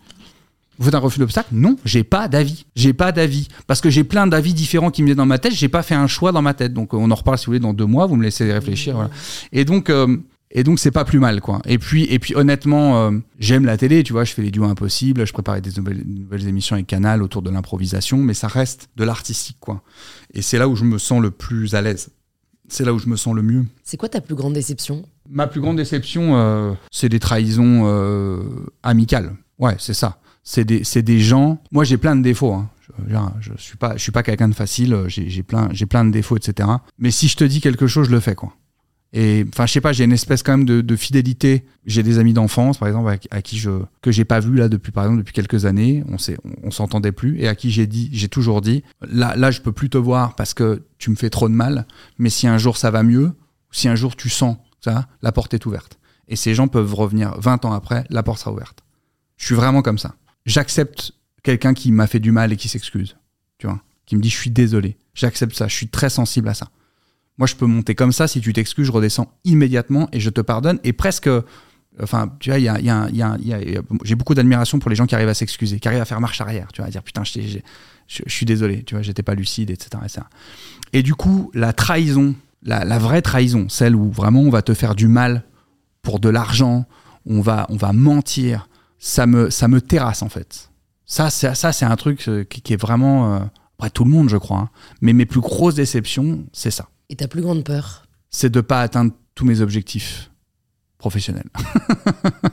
Vous 0.78 0.86
faites 0.86 0.94
un 0.94 0.99
refus 0.99 1.19
d'obstacle? 1.19 1.51
Non, 1.53 1.77
j'ai 1.85 2.05
pas 2.05 2.28
d'avis. 2.28 2.66
J'ai 2.74 2.93
pas 2.93 3.12
d'avis. 3.12 3.49
Parce 3.66 3.81
que 3.81 3.90
j'ai 3.90 4.05
plein 4.05 4.27
d'avis 4.27 4.55
différents 4.55 4.90
qui 4.90 5.03
me 5.03 5.07
viennent 5.07 5.19
dans 5.19 5.27
ma 5.27 5.39
tête, 5.39 5.55
j'ai 5.55 5.69
pas 5.69 5.82
fait 5.82 5.94
un 5.94 6.07
choix 6.07 6.32
dans 6.32 6.43
ma 6.43 6.55
tête. 6.55 6.73
Donc, 6.73 6.94
on 6.94 7.11
en 7.11 7.15
reparle 7.15 7.39
si 7.39 7.47
vous 7.47 7.51
voulez 7.51 7.61
dans 7.61 7.74
deux 7.74 7.86
mois, 7.86 8.07
vous 8.07 8.16
me 8.16 8.23
laissez 8.23 8.51
réfléchir. 8.51 8.94
Voilà. 8.94 9.11
Et 9.53 9.65
donc, 9.65 9.90
euh, 9.90 10.16
et 10.55 10.65
donc 10.65 10.78
c'est 10.78 10.90
pas 10.90 11.05
plus 11.05 11.19
mal 11.19 11.40
quoi. 11.40 11.61
Et 11.65 11.78
puis 11.78 12.05
et 12.05 12.19
puis 12.19 12.35
honnêtement, 12.35 12.99
euh, 12.99 13.19
j'aime 13.39 13.65
la 13.65 13.77
télé, 13.78 14.03
tu 14.03 14.12
vois, 14.12 14.24
je 14.24 14.32
fais 14.32 14.43
les 14.43 14.51
duos 14.51 14.65
impossibles, 14.65 15.27
je 15.27 15.32
prépare 15.32 15.61
des 15.61 15.70
nouvelles, 15.81 16.47
émissions 16.47 16.74
avec 16.74 16.86
Canal 16.86 17.23
autour 17.23 17.43
de 17.43 17.51
l'improvisation, 17.51 18.19
mais 18.19 18.35
ça 18.35 18.49
reste 18.49 18.90
de 18.97 19.05
l'artistique 19.05 19.57
quoi. 19.61 19.82
Et 20.35 20.43
c'est 20.43 20.59
là 20.59 20.69
où 20.69 20.77
je 20.77 20.85
me 20.85 20.99
sens 20.99 21.23
le 21.23 21.31
plus 21.31 21.74
à 21.74 21.81
l'aise. 21.81 22.11
C'est 22.69 22.85
là 22.85 22.94
où 22.94 22.99
je 22.99 23.09
me 23.09 23.16
sens 23.16 23.35
le 23.35 23.43
mieux. 23.43 23.65
C'est 23.82 23.97
quoi 23.97 24.09
ta 24.09 24.20
plus 24.20 24.35
grande 24.35 24.53
déception? 24.53 25.05
Ma 25.28 25.47
plus 25.47 25.61
grande 25.61 25.77
déception, 25.77 26.36
euh, 26.36 26.73
c'est 26.90 27.09
des 27.09 27.19
trahisons 27.19 27.82
euh, 27.86 28.43
amicales. 28.82 29.35
Ouais, 29.59 29.77
c'est 29.78 29.94
ça. 29.94 30.19
C'est 30.44 30.64
des, 30.64 30.82
des, 31.02 31.20
gens. 31.20 31.62
Moi, 31.70 31.85
j'ai 31.85 31.97
plein 31.97 32.16
de 32.16 32.23
défauts. 32.23 32.52
Hein. 32.52 32.69
Je, 33.09 33.14
je, 33.40 33.62
suis 33.62 33.77
pas, 33.77 33.97
je 33.97 34.02
suis 34.02 34.12
pas 34.12 34.23
quelqu'un 34.23 34.48
de 34.48 34.55
facile. 34.55 34.97
J'ai 35.06 35.43
plein, 35.43 35.69
j'ai 35.73 35.86
plein 35.86 36.05
de 36.05 36.10
défauts, 36.10 36.36
etc. 36.36 36.69
Mais 36.98 37.10
si 37.10 37.28
je 37.28 37.36
te 37.36 37.44
dis 37.44 37.60
quelque 37.60 37.86
chose, 37.86 38.09
je 38.09 38.12
le 38.12 38.20
fais, 38.20 38.35
quoi. 38.35 38.52
Et 39.14 39.44
enfin, 39.48 39.66
je 39.66 39.73
sais 39.73 39.82
pas, 39.82 39.93
j'ai 39.93 40.05
une 40.05 40.12
espèce 40.12 40.43
quand 40.43 40.56
même 40.56 40.64
de, 40.64 40.97
fidélité. 40.97 41.66
J'ai 41.85 42.02
des 42.02 42.19
amis 42.19 42.32
d'enfance, 42.32 42.78
par 42.78 42.89
exemple, 42.89 43.14
à, 43.31 43.43
qui 43.43 43.59
je 43.59 43.70
que 44.01 44.10
j'ai 44.10 44.24
pas 44.24 44.40
vu 44.40 44.55
là 44.56 44.69
depuis 44.69 44.90
par 44.90 45.05
exemple 45.05 45.20
depuis 45.20 45.35
quelques 45.35 45.66
années. 45.66 46.02
On 46.09 46.16
s'est, 46.16 46.39
on, 46.62 46.70
s'entendait 46.70 47.12
plus 47.12 47.39
et 47.39 47.47
à 47.47 47.55
qui 47.55 47.70
j'ai 47.70 47.86
dit, 47.86 48.09
j'ai 48.12 48.28
toujours 48.28 48.62
dit, 48.62 48.82
là, 49.02 49.36
là, 49.36 49.51
je 49.51 49.60
peux 49.60 49.73
plus 49.73 49.90
te 49.90 49.98
voir 49.98 50.35
parce 50.35 50.55
que 50.55 50.82
tu 50.98 51.10
me 51.10 51.16
fais 51.16 51.28
trop 51.28 51.48
de 51.48 51.55
mal. 51.55 51.86
Mais 52.19 52.31
si 52.31 52.47
un 52.47 52.56
jour 52.56 52.78
ça 52.78 52.90
va 52.90 53.02
mieux, 53.02 53.32
si 53.70 53.86
un 53.86 53.97
jour 53.97 54.16
tu 54.16 54.31
sens 54.31 54.56
ça, 54.81 55.06
la 55.20 55.31
porte 55.31 55.52
est 55.52 55.66
ouverte. 55.66 55.98
Et 56.28 56.36
ces 56.36 56.55
gens 56.55 56.69
peuvent 56.69 56.94
revenir 56.94 57.39
20 57.39 57.66
ans 57.66 57.73
après, 57.73 58.05
la 58.09 58.23
porte 58.23 58.39
sera 58.39 58.52
ouverte. 58.52 58.82
Je 59.36 59.44
suis 59.44 59.55
vraiment 59.55 59.82
comme 59.82 59.98
ça. 59.98 60.14
J'accepte 60.47 61.12
quelqu'un 61.43 61.74
qui 61.74 61.93
m'a 61.93 62.06
fait 62.06 62.20
du 62.20 62.32
mal 62.32 62.52
et 62.52 62.56
qui 62.56 62.69
s'excuse, 62.69 63.16
tu 63.59 63.66
vois, 63.66 63.81
qui 64.06 64.16
me 64.16 64.20
dit 64.20 64.31
je 64.31 64.36
suis 64.36 64.51
désolé. 64.51 64.97
J'accepte 65.14 65.55
ça. 65.55 65.69
Je 65.69 65.74
suis 65.74 65.89
très 65.89 66.10
sensible 66.10 66.48
à 66.48 66.55
ça. 66.55 66.69
Moi, 67.39 67.47
je 67.47 67.55
peux 67.55 67.66
monter 67.66 67.94
comme 67.94 68.12
ça. 68.12 68.28
Si 68.28 68.40
tu 68.40 68.52
t'excuses, 68.52 68.86
je 68.86 68.93
redescends 68.93 69.32
immédiatement 69.44 70.09
et 70.12 70.20
je 70.20 70.31
te 70.31 70.40
pardonne. 70.40 70.78
Et 70.85 70.93
presque. 70.93 71.28
Enfin, 72.02 72.35
tu 72.40 72.48
vois, 72.48 72.59
y 72.59 72.69
a, 72.69 72.81
y 72.81 72.89
a, 72.89 73.09
y 73.10 73.23
a, 73.23 73.36
j'ai 74.02 74.14
beaucoup 74.14 74.35
d'admiration 74.35 74.78
pour 74.78 74.89
les 74.89 74.97
gens 74.97 75.05
qui 75.05 75.14
arrivent 75.14 75.28
à 75.28 75.35
s'excuser, 75.35 75.78
qui 75.78 75.89
arrivent 75.89 76.01
à 76.01 76.06
faire 76.06 76.23
marche 76.23 76.40
arrière, 76.40 76.69
tu 76.73 76.81
vois, 76.81 76.89
à 76.89 76.90
dire 76.90 77.02
putain, 77.02 77.23
je, 77.23 77.59
je, 78.06 78.23
suis 78.28 78.47
désolé, 78.47 78.82
tu 78.82 78.94
vois, 78.94 79.02
j'étais 79.02 79.23
pas 79.23 79.35
lucide, 79.35 79.70
etc., 79.70 80.02
etc. 80.02 80.23
Et 80.94 81.02
du 81.02 81.14
coup, 81.14 81.51
la 81.52 81.74
trahison, 81.74 82.35
la, 82.62 82.86
la, 82.86 82.98
vraie 82.98 83.20
trahison, 83.20 83.69
celle 83.69 83.94
où 83.94 84.10
vraiment 84.10 84.40
on 84.40 84.48
va 84.48 84.62
te 84.62 84.73
faire 84.73 84.94
du 84.94 85.06
mal 85.06 85.44
pour 86.01 86.19
de 86.19 86.31
l'argent, 86.31 86.86
on 87.27 87.43
va, 87.43 87.66
on 87.69 87.77
va 87.77 87.93
mentir, 87.93 88.69
ça 89.03 89.27
me, 89.27 89.51
ça 89.51 89.66
me 89.66 89.81
terrasse 89.81 90.23
en 90.23 90.29
fait. 90.29 90.70
Ça, 91.05 91.29
c'est, 91.29 91.55
ça, 91.57 91.73
c'est 91.73 91.85
un 91.85 91.97
truc 91.97 92.27
euh, 92.29 92.45
qui, 92.45 92.73
est 92.73 92.81
vraiment, 92.81 93.35
euh, 93.35 93.41
après 93.77 93.91
tout 93.91 94.05
le 94.05 94.11
monde, 94.11 94.29
je 94.29 94.37
crois. 94.37 94.59
Hein. 94.59 94.70
Mais 95.01 95.12
mes 95.12 95.27
plus 95.27 95.41
grosses 95.41 95.74
déceptions, 95.74 96.47
c'est 96.53 96.70
ça. 96.70 96.89
Et 97.11 97.16
ta 97.16 97.27
plus 97.27 97.43
grande 97.43 97.65
peur? 97.65 98.07
C'est 98.31 98.49
de 98.49 98.61
ne 98.61 98.62
pas 98.62 98.81
atteindre 98.81 99.12
tous 99.35 99.45
mes 99.45 99.61
objectifs 99.61 100.31
professionnels. 100.99 101.51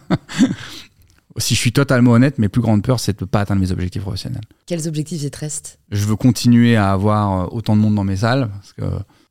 si 1.37 1.53
je 1.53 1.59
suis 1.59 1.71
totalement 1.71 2.13
honnête, 2.13 2.39
mes 2.39 2.49
plus 2.49 2.61
grandes 2.61 2.81
peurs, 2.81 2.99
c'est 2.99 3.17
de 3.17 3.23
ne 3.23 3.29
pas 3.29 3.41
atteindre 3.41 3.61
mes 3.61 3.71
objectifs 3.71 4.01
professionnels. 4.01 4.43
Quels 4.65 4.87
objectifs 4.87 5.21
il 5.21 5.29
te 5.29 5.37
reste 5.37 5.79
Je 5.91 6.03
veux 6.05 6.15
continuer 6.15 6.75
à 6.75 6.91
avoir 6.91 7.41
euh, 7.43 7.47
autant 7.51 7.75
de 7.75 7.81
monde 7.81 7.93
dans 7.93 8.03
mes 8.03 8.17
salles, 8.17 8.49
parce 8.49 8.73
que 8.73 8.83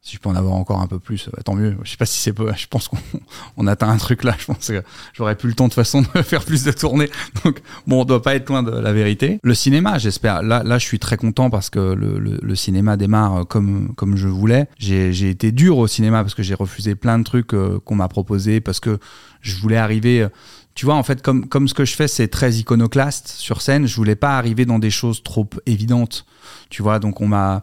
si 0.09 0.17
je 0.17 0.21
peux 0.21 0.31
en 0.31 0.37
avoir 0.37 0.55
encore 0.55 0.81
un 0.81 0.87
peu 0.87 0.99
plus, 0.99 1.29
bah, 1.31 1.43
tant 1.45 1.55
mieux. 1.55 1.77
Je 1.85 1.91
sais 1.91 1.99
pas 1.99 2.07
si 2.07 2.19
c'est. 2.19 2.35
Je 2.57 2.67
pense 2.67 2.89
qu'on 2.89 3.67
atteint 3.67 3.91
un 3.91 3.99
truc 3.99 4.25
là. 4.25 4.35
Je 4.39 4.47
pense 4.47 4.69
que 4.69 4.83
j'aurais 5.13 5.37
plus 5.37 5.51
le 5.51 5.55
temps 5.55 5.69
de 5.69 5.75
façon 5.75 6.01
de 6.01 6.07
faire 6.23 6.45
plus 6.45 6.65
de 6.65 6.73
tournées. 6.73 7.11
Donc 7.45 7.61
bon, 7.87 8.01
on 8.01 8.05
doit 8.07 8.23
pas 8.23 8.35
être 8.35 8.49
loin 8.49 8.63
de 8.63 8.71
la 8.71 8.93
vérité. 8.95 9.39
Le 9.43 9.55
cinéma, 9.55 9.99
j'espère. 9.99 10.43
Là, 10.43 10.79
je 10.79 10.85
suis 10.85 10.99
très 10.99 11.19
content 11.19 11.51
parce 11.51 11.69
que 11.69 11.79
le, 11.79 12.55
cinéma 12.55 12.97
démarre 12.97 13.47
comme 13.47 13.95
comme 13.97 14.17
je 14.17 14.29
voulais. 14.29 14.67
J'ai 14.79 15.29
été 15.29 15.53
dur 15.53 15.77
au 15.77 15.87
cinéma 15.87 16.23
parce 16.23 16.35
que 16.35 16.43
j'ai 16.43 16.55
refusé 16.55 16.95
plein 16.95 17.19
de 17.19 17.25
trucs 17.25 17.53
euh, 17.53 17.79
qu'on 17.85 17.95
m'a 17.95 18.09
proposé 18.09 18.61
parce 18.61 18.81
que 18.81 18.99
je 19.43 19.57
voulais 19.61 19.77
arriver. 19.77 20.27
tu 20.75 20.87
vois, 20.87 20.95
en 20.95 21.03
fait, 21.03 21.21
comme, 21.23 21.47
comme 21.49 21.69
ce 21.69 21.75
que 21.75 21.85
je 21.85 21.95
fais, 21.95 22.09
c'est 22.09 22.29
très 22.29 22.55
iconoclaste 22.55 23.29
sur 23.29 23.61
scène, 23.61 23.87
je 23.87 23.95
voulais 23.95 24.17
pas 24.17 24.39
arriver 24.39 24.65
dans 24.65 24.79
des 24.79 24.91
choses 24.91 25.23
trop 25.23 25.49
évidentes. 25.67 26.25
Tu 26.71 26.83
vois, 26.83 26.99
donc 26.99 27.21
on 27.21 27.29
m'a, 27.29 27.63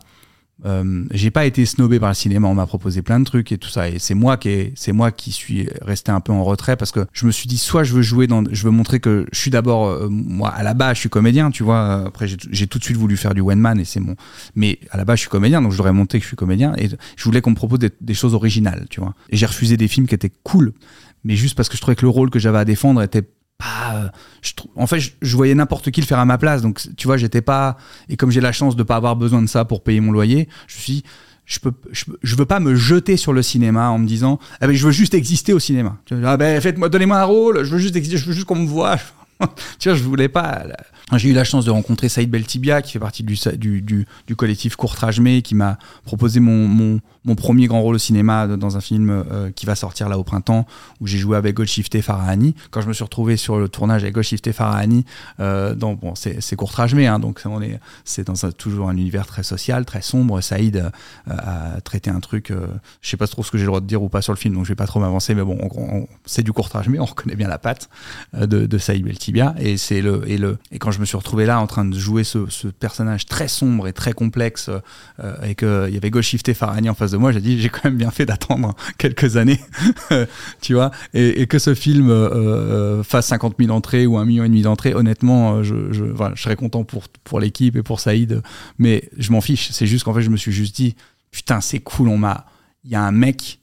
euh, 0.63 1.03
j'ai 1.11 1.31
pas 1.31 1.45
été 1.45 1.65
snobé 1.65 1.99
par 1.99 2.09
le 2.09 2.15
cinéma, 2.15 2.47
on 2.47 2.53
m'a 2.53 2.65
proposé 2.65 3.01
plein 3.01 3.19
de 3.19 3.25
trucs 3.25 3.51
et 3.51 3.57
tout 3.57 3.67
ça. 3.67 3.89
Et 3.89 3.99
c'est 3.99 4.13
moi 4.13 4.37
qui 4.37 4.71
c'est 4.75 4.93
moi 4.93 5.11
qui 5.11 5.31
suis 5.31 5.67
resté 5.81 6.11
un 6.11 6.21
peu 6.21 6.31
en 6.31 6.43
retrait 6.43 6.77
parce 6.77 6.91
que 6.91 7.05
je 7.11 7.25
me 7.25 7.31
suis 7.31 7.47
dit 7.47 7.57
soit 7.57 7.83
je 7.83 7.93
veux 7.93 8.01
jouer 8.01 8.25
dans, 8.27 8.43
je 8.49 8.63
veux 8.63 8.71
montrer 8.71 9.01
que 9.01 9.25
je 9.33 9.39
suis 9.39 9.51
d'abord 9.51 9.87
euh, 9.87 10.07
moi 10.09 10.49
à 10.49 10.63
la 10.63 10.73
base 10.73 10.95
je 10.95 11.01
suis 11.01 11.09
comédien, 11.09 11.51
tu 11.51 11.63
vois. 11.63 12.05
Après 12.05 12.27
j'ai 12.27 12.67
tout 12.67 12.79
de 12.79 12.83
suite 12.83 12.97
voulu 12.97 13.17
faire 13.17 13.33
du 13.33 13.41
one 13.41 13.59
man 13.59 13.79
et 13.79 13.85
c'est 13.85 13.99
mon, 13.99 14.15
mais 14.55 14.79
à 14.91 14.97
la 14.97 15.03
base 15.03 15.17
je 15.17 15.21
suis 15.21 15.29
comédien 15.29 15.61
donc 15.61 15.71
je 15.71 15.77
voudrais 15.77 15.93
montrer 15.93 16.19
que 16.19 16.23
je 16.23 16.29
suis 16.29 16.37
comédien 16.37 16.73
et 16.77 16.87
je 16.89 17.23
voulais 17.23 17.41
qu'on 17.41 17.51
me 17.51 17.55
propose 17.55 17.79
des, 17.79 17.91
des 17.99 18.13
choses 18.13 18.33
originales, 18.33 18.85
tu 18.89 19.01
vois. 19.01 19.13
Et 19.29 19.37
j'ai 19.37 19.45
refusé 19.45 19.75
des 19.75 19.89
films 19.89 20.07
qui 20.07 20.15
étaient 20.15 20.31
cool, 20.43 20.73
mais 21.25 21.35
juste 21.35 21.55
parce 21.55 21.67
que 21.67 21.75
je 21.75 21.81
trouvais 21.81 21.95
que 21.95 22.03
le 22.03 22.09
rôle 22.09 22.29
que 22.29 22.39
j'avais 22.39 22.59
à 22.59 22.65
défendre 22.65 23.01
était 23.01 23.23
Euh, 23.63 24.07
je, 24.41 24.51
en 24.75 24.87
fait, 24.87 24.99
je, 24.99 25.35
voyais 25.35 25.55
n'importe 25.55 25.91
qui 25.91 26.01
le 26.01 26.05
faire 26.05 26.19
à 26.19 26.25
ma 26.25 26.37
place. 26.37 26.61
Donc, 26.61 26.81
tu 26.97 27.07
vois, 27.07 27.17
j'étais 27.17 27.41
pas. 27.41 27.77
Et 28.09 28.17
comme 28.17 28.31
j'ai 28.31 28.41
la 28.41 28.51
chance 28.51 28.75
de 28.75 28.83
pas 28.83 28.95
avoir 28.95 29.15
besoin 29.15 29.41
de 29.41 29.47
ça 29.47 29.65
pour 29.65 29.83
payer 29.83 30.01
mon 30.01 30.11
loyer, 30.11 30.49
je 30.67 30.77
suis. 30.77 31.03
Je 31.45 31.59
peux, 31.59 31.71
je, 31.91 32.35
veux 32.35 32.45
pas 32.47 32.59
me 32.59 32.73
jeter 32.73 33.17
sur 33.17 33.31
le 33.31 33.43
cinéma 33.43 33.89
en 33.89 33.99
me 33.99 34.07
disant, 34.07 34.39
ah 34.61 34.67
ben, 34.67 34.75
je 34.75 34.83
veux 34.83 34.91
juste 34.91 35.13
exister 35.13 35.53
au 35.53 35.59
cinéma. 35.59 35.97
Ah 36.23 36.37
ben, 36.37 36.59
faites-moi, 36.59 36.89
donnez-moi 36.89 37.19
un 37.19 37.23
rôle. 37.23 37.63
Je 37.63 37.71
veux 37.71 37.77
juste 37.77 37.95
exister. 37.95 38.17
Je 38.17 38.25
veux 38.25 38.33
juste 38.33 38.47
qu'on 38.47 38.55
me 38.55 38.67
voit. 38.67 38.97
tu 39.79 39.89
vois, 39.89 39.97
je 39.97 40.03
voulais 40.03 40.29
pas. 40.29 40.63
J'ai 41.13 41.29
eu 41.29 41.33
la 41.33 41.43
chance 41.43 41.65
de 41.65 41.71
rencontrer 41.71 42.09
Saïd 42.09 42.31
Beltibia, 42.31 42.81
qui 42.81 42.93
fait 42.93 42.99
partie 42.99 43.23
du, 43.23 43.37
du, 43.57 43.81
du, 43.81 44.35
collectif 44.35 44.75
Courtrage 44.75 45.21
qui 45.43 45.53
m'a 45.55 45.77
proposé 46.03 46.39
mon, 46.39 46.67
mon, 46.67 46.99
mon, 47.25 47.35
premier 47.35 47.67
grand 47.67 47.81
rôle 47.81 47.95
au 47.95 47.99
cinéma 47.99 48.47
dans 48.47 48.75
un 48.75 48.81
film 48.81 49.09
euh, 49.09 49.51
qui 49.51 49.67
va 49.67 49.75
sortir 49.75 50.09
là 50.09 50.17
au 50.17 50.23
printemps, 50.23 50.65
où 50.99 51.07
j'ai 51.07 51.19
joué 51.19 51.37
avec 51.37 51.55
Golshifteh 51.55 52.01
Farahani. 52.01 52.55
Quand 52.71 52.81
je 52.81 52.87
me 52.87 52.93
suis 52.93 53.03
retrouvé 53.03 53.37
sur 53.37 53.59
le 53.59 53.69
tournage 53.69 54.01
avec 54.01 54.15
Golshifteh 54.15 54.51
Farahani, 54.51 55.05
euh, 55.39 55.75
bon, 55.75 56.15
c'est 56.15 56.55
Courtrage 56.55 56.95
hein, 56.95 57.19
donc 57.19 57.39
on 57.45 57.61
est, 57.61 57.79
c'est 58.03 58.25
dans 58.25 58.45
un, 58.45 58.51
toujours 58.51 58.89
un 58.89 58.97
univers 58.97 59.27
très 59.27 59.43
social, 59.43 59.85
très 59.85 60.01
sombre. 60.01 60.41
Saïd 60.41 60.77
euh, 60.77 60.89
a 61.27 61.81
traité 61.81 62.09
un 62.09 62.19
truc, 62.19 62.49
euh, 62.49 62.67
je 63.01 63.09
sais 63.09 63.17
pas 63.17 63.27
trop 63.27 63.43
ce 63.43 63.51
que 63.51 63.57
j'ai 63.57 63.63
le 63.63 63.67
droit 63.67 63.81
de 63.81 63.85
dire 63.85 64.01
ou 64.01 64.09
pas 64.09 64.23
sur 64.23 64.33
le 64.33 64.37
film, 64.37 64.55
donc 64.55 64.65
je 64.65 64.69
vais 64.69 64.75
pas 64.75 64.87
trop 64.87 64.99
m'avancer, 64.99 65.35
mais 65.35 65.43
bon, 65.43 66.07
c'est 66.25 66.41
du 66.41 66.51
Courtrage 66.51 66.87
on 66.97 67.05
reconnaît 67.05 67.35
bien 67.35 67.47
la 67.47 67.57
patte 67.57 67.89
de, 68.33 68.65
de 68.65 68.77
Saïd 68.77 69.03
Beltibia, 69.03 69.24
et 69.59 69.77
c'est 69.77 70.01
le, 70.01 70.23
et 70.27 70.37
le, 70.37 70.57
et 70.71 70.79
quand 70.79 70.91
je 70.91 70.99
me 70.99 71.05
suis 71.05 71.17
retrouvé 71.17 71.45
là 71.45 71.59
en 71.59 71.67
train 71.67 71.85
de 71.85 71.97
jouer 71.97 72.23
ce, 72.23 72.67
personnage 72.67 73.25
très 73.25 73.47
sombre 73.47 73.87
et 73.87 73.93
très 73.93 74.13
complexe 74.13 74.69
euh, 75.19 75.35
et 75.43 75.55
qu'il 75.55 75.93
y 75.93 75.97
avait 75.97 76.09
Golshifteh 76.09 76.53
Farani 76.53 76.89
en 76.89 76.93
face 76.95 77.11
de 77.11 77.17
moi, 77.17 77.31
j'ai 77.31 77.41
dit 77.41 77.59
j'ai 77.59 77.69
quand 77.69 77.85
même 77.85 77.97
bien 77.97 78.11
fait 78.11 78.25
d'attendre 78.25 78.75
quelques 78.97 79.37
années, 79.37 79.59
tu 80.61 80.73
vois, 80.73 80.91
et, 81.13 81.47
que 81.47 81.59
ce 81.59 81.75
film 81.75 82.09
euh, 82.09 82.29
euh, 82.29 83.03
fasse 83.03 83.27
50 83.27 83.55
000 83.59 83.71
entrées 83.71 84.05
ou 84.05 84.17
un 84.17 84.25
million 84.25 84.43
et 84.43 84.47
demi 84.47 84.61
d'entrées, 84.61 84.93
honnêtement, 84.93 85.63
je, 85.63 85.91
je, 85.91 86.05
je, 86.35 86.41
serais 86.41 86.55
content 86.55 86.83
pour, 86.83 87.07
pour 87.23 87.39
l'équipe 87.39 87.75
et 87.75 87.83
pour 87.83 87.99
Saïd, 87.99 88.41
mais 88.77 89.09
je 89.17 89.31
m'en 89.31 89.41
fiche. 89.41 89.69
C'est 89.71 89.87
juste 89.87 90.03
qu'en 90.05 90.13
fait, 90.13 90.21
je 90.21 90.29
me 90.29 90.37
suis 90.37 90.51
juste 90.51 90.75
dit 90.75 90.95
putain, 91.31 91.61
c'est 91.61 91.79
cool, 91.79 92.07
on 92.07 92.17
m'a, 92.17 92.45
il 92.85 92.91
y 92.91 92.95
a 92.95 93.01
un 93.01 93.11
mec 93.11 93.59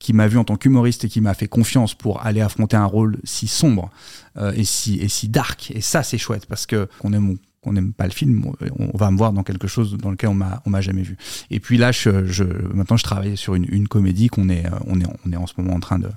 qui 0.00 0.14
m'a 0.14 0.26
vu 0.26 0.38
en 0.38 0.44
tant 0.44 0.56
qu'humoriste 0.56 1.04
et 1.04 1.08
qui 1.08 1.20
m'a 1.20 1.34
fait 1.34 1.46
confiance 1.46 1.94
pour 1.94 2.26
aller 2.26 2.40
affronter 2.40 2.76
un 2.76 2.86
rôle 2.86 3.18
si 3.22 3.46
sombre 3.46 3.90
euh, 4.38 4.52
et, 4.56 4.64
si, 4.64 4.98
et 4.98 5.08
si 5.08 5.28
dark. 5.28 5.70
Et 5.72 5.82
ça, 5.82 6.02
c'est 6.02 6.18
chouette 6.18 6.46
parce 6.46 6.66
que 6.66 6.88
qu'on 6.98 7.12
aime 7.12 7.36
qu'on 7.62 7.72
n'aime 7.72 7.92
pas 7.92 8.06
le 8.06 8.12
film, 8.12 8.44
on 8.78 8.96
va 8.96 9.10
me 9.10 9.18
voir 9.18 9.32
dans 9.32 9.42
quelque 9.42 9.68
chose 9.68 9.96
dans 9.98 10.10
lequel 10.10 10.30
on 10.30 10.34
m'a 10.34 10.62
on 10.64 10.70
m'a 10.70 10.80
jamais 10.80 11.02
vu. 11.02 11.16
Et 11.50 11.60
puis 11.60 11.76
là, 11.76 11.92
je, 11.92 12.24
je 12.24 12.44
maintenant 12.72 12.96
je 12.96 13.04
travaille 13.04 13.36
sur 13.36 13.54
une, 13.54 13.66
une 13.70 13.86
comédie 13.86 14.28
qu'on 14.28 14.48
est 14.48 14.64
on 14.86 15.00
est 15.00 15.06
on 15.26 15.32
est 15.32 15.36
en 15.36 15.46
ce 15.46 15.54
moment 15.58 15.74
en 15.74 15.80
train 15.80 15.98
de 15.98 16.08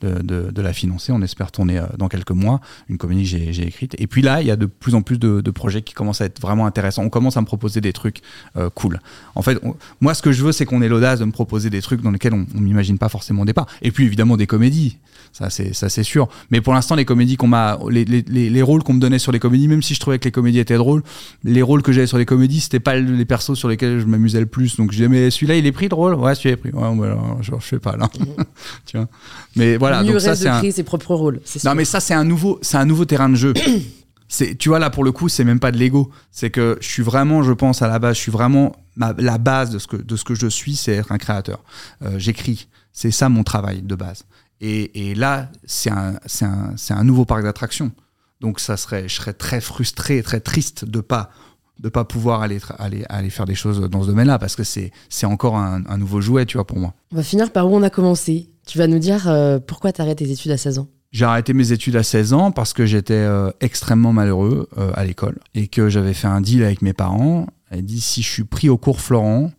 de, 0.00 0.50
de, 0.50 0.62
la 0.62 0.72
financer. 0.72 1.12
On 1.12 1.22
espère 1.22 1.52
tourner 1.52 1.78
euh, 1.78 1.86
dans 1.98 2.08
quelques 2.08 2.30
mois 2.30 2.60
une 2.88 2.98
comédie 2.98 3.22
que 3.22 3.52
j'ai 3.52 3.66
écrite. 3.66 3.94
Et 3.98 4.06
puis 4.06 4.22
là, 4.22 4.40
il 4.40 4.46
y 4.46 4.50
a 4.50 4.56
de 4.56 4.66
plus 4.66 4.94
en 4.94 5.02
plus 5.02 5.18
de, 5.18 5.40
de, 5.40 5.50
projets 5.50 5.82
qui 5.82 5.94
commencent 5.94 6.20
à 6.20 6.24
être 6.24 6.40
vraiment 6.40 6.66
intéressants. 6.66 7.02
On 7.02 7.10
commence 7.10 7.36
à 7.36 7.40
me 7.40 7.46
proposer 7.46 7.80
des 7.80 7.92
trucs 7.92 8.22
euh, 8.56 8.70
cool. 8.70 9.00
En 9.34 9.42
fait, 9.42 9.60
moi, 10.00 10.14
ce 10.14 10.22
que 10.22 10.32
je 10.32 10.44
veux, 10.44 10.52
c'est 10.52 10.64
qu'on 10.64 10.82
ait 10.82 10.88
l'audace 10.88 11.20
de 11.20 11.24
me 11.24 11.32
proposer 11.32 11.70
des 11.70 11.82
trucs 11.82 12.00
dans 12.00 12.10
lesquels 12.10 12.34
on, 12.34 12.46
on 12.54 12.60
m'imagine 12.60 12.98
pas 12.98 13.08
forcément 13.08 13.42
au 13.42 13.44
départ. 13.44 13.66
Et 13.82 13.90
puis 13.90 14.04
évidemment 14.04 14.36
des 14.36 14.46
comédies. 14.46 14.98
Ça, 15.32 15.48
c'est 15.48 16.02
sûr. 16.02 16.28
Mais 16.50 16.60
pour 16.60 16.74
l'instant, 16.74 16.94
les 16.96 17.06
comédies 17.06 17.36
qu'on 17.36 17.46
m'a, 17.46 17.78
les, 17.88 18.04
les, 18.04 18.22
les, 18.22 18.62
rôles 18.62 18.82
qu'on 18.82 18.92
me 18.92 19.00
donnait 19.00 19.18
sur 19.18 19.32
les 19.32 19.38
comédies, 19.38 19.68
même 19.68 19.82
si 19.82 19.94
je 19.94 20.00
trouvais 20.00 20.18
que 20.18 20.24
les 20.24 20.32
comédies 20.32 20.58
étaient 20.58 20.76
drôles 20.76 20.90
drôle. 20.90 21.02
Les 21.44 21.62
rôles 21.62 21.82
que 21.82 21.92
j'avais 21.92 22.06
sur 22.06 22.18
les 22.18 22.26
comédies, 22.26 22.60
c'était 22.60 22.80
pas 22.80 22.96
les 22.96 23.24
persos 23.24 23.54
sur 23.54 23.68
lesquels 23.68 24.00
je 24.00 24.06
m'amusais 24.06 24.40
le 24.40 24.46
plus. 24.46 24.76
Donc 24.76 24.90
je 24.90 24.96
disais, 24.96 25.08
mais 25.08 25.30
celui-là, 25.30 25.56
il 25.56 25.66
est 25.66 25.72
pris 25.72 25.88
drôle 25.88 26.14
Ouais, 26.14 26.34
celui-là 26.34 26.54
est 26.54 26.56
pris. 26.56 26.70
Ouais, 26.72 26.96
bah, 26.96 27.16
genre, 27.40 27.60
je 27.60 27.68
sais 27.68 27.78
pas 27.78 27.96
là. 27.96 28.08
tu 28.86 28.96
vois? 28.96 29.08
Mais 29.56 29.76
voilà. 29.76 30.02
Mieux 30.02 30.12
donc 30.12 30.20
ça, 30.20 30.34
c'est 30.34 30.44
de 30.44 30.50
un... 30.50 30.70
ses 30.70 30.82
propres 30.82 31.14
rôles. 31.14 31.40
c'est 31.44 31.62
Non, 31.64 31.74
mais 31.74 31.84
ça, 31.84 32.00
c'est 32.00 32.14
un 32.14 32.24
nouveau, 32.24 32.58
c'est 32.62 32.76
un 32.76 32.86
nouveau 32.86 33.04
terrain 33.04 33.28
de 33.28 33.36
jeu. 33.36 33.54
c'est, 34.28 34.56
tu 34.56 34.68
vois, 34.68 34.78
là, 34.78 34.90
pour 34.90 35.04
le 35.04 35.12
coup, 35.12 35.28
c'est 35.28 35.44
même 35.44 35.60
pas 35.60 35.70
de 35.70 35.78
l'ego. 35.78 36.10
C'est 36.30 36.50
que 36.50 36.78
je 36.80 36.88
suis 36.88 37.02
vraiment, 37.02 37.42
je 37.42 37.52
pense, 37.52 37.82
à 37.82 37.88
la 37.88 37.98
base, 37.98 38.16
je 38.16 38.22
suis 38.22 38.32
vraiment, 38.32 38.74
ma- 38.96 39.14
la 39.18 39.38
base 39.38 39.70
de 39.70 39.78
ce 39.78 39.86
que, 39.86 39.96
de 39.96 40.16
ce 40.16 40.24
que 40.24 40.34
je 40.34 40.48
suis, 40.48 40.76
c'est 40.76 40.92
être 40.92 41.12
un 41.12 41.18
créateur. 41.18 41.62
Euh, 42.02 42.18
j'écris. 42.18 42.68
C'est 42.92 43.12
ça 43.12 43.28
mon 43.28 43.44
travail 43.44 43.82
de 43.82 43.94
base. 43.94 44.24
Et, 44.60 45.10
et 45.10 45.14
là, 45.14 45.48
c'est 45.64 45.90
un, 45.90 47.04
nouveau 47.04 47.24
parc 47.24 47.42
d'attractions. 47.42 47.92
Donc, 48.40 48.60
ça 48.60 48.76
serait, 48.76 49.08
je 49.08 49.14
serais 49.14 49.32
très 49.32 49.60
frustré, 49.60 50.22
très 50.22 50.40
triste 50.40 50.84
de 50.84 51.00
pas, 51.00 51.30
de 51.78 51.88
pas 51.88 52.04
pouvoir 52.04 52.42
aller, 52.42 52.58
aller, 52.78 53.04
aller 53.08 53.30
faire 53.30 53.46
des 53.46 53.54
choses 53.54 53.80
dans 53.80 54.02
ce 54.02 54.06
domaine-là 54.06 54.38
parce 54.38 54.56
que 54.56 54.64
c'est, 54.64 54.92
encore 55.24 55.56
un, 55.56 55.82
un 55.86 55.98
nouveau 55.98 56.20
jouet, 56.20 56.46
tu 56.46 56.56
vois, 56.56 56.66
pour 56.66 56.78
moi. 56.78 56.94
On 57.12 57.16
va 57.16 57.22
finir 57.22 57.52
par 57.52 57.70
où 57.70 57.76
on 57.76 57.82
a 57.82 57.90
commencé. 57.90 58.50
Tu 58.66 58.78
vas 58.78 58.86
nous 58.86 58.98
dire 58.98 59.28
euh, 59.28 59.58
pourquoi 59.58 59.92
t'arrêtes 59.92 60.18
tes 60.18 60.30
études 60.30 60.52
à 60.52 60.56
16 60.56 60.78
ans? 60.78 60.88
J'ai 61.12 61.24
arrêté 61.24 61.54
mes 61.54 61.72
études 61.72 61.96
à 61.96 62.04
16 62.04 62.32
ans 62.34 62.52
parce 62.52 62.72
que 62.72 62.86
j'étais 62.86 63.14
euh, 63.14 63.50
extrêmement 63.60 64.12
malheureux 64.12 64.68
euh, 64.78 64.92
à 64.94 65.04
l'école 65.04 65.40
et 65.54 65.66
que 65.66 65.88
j'avais 65.88 66.14
fait 66.14 66.28
un 66.28 66.40
deal 66.40 66.62
avec 66.62 66.82
mes 66.82 66.92
parents. 66.92 67.46
Elle 67.70 67.84
dit 67.84 68.00
si 68.00 68.22
je 68.22 68.28
suis 68.28 68.44
pris 68.44 68.68
au 68.68 68.78
cours 68.78 69.00
Florent, 69.00 69.50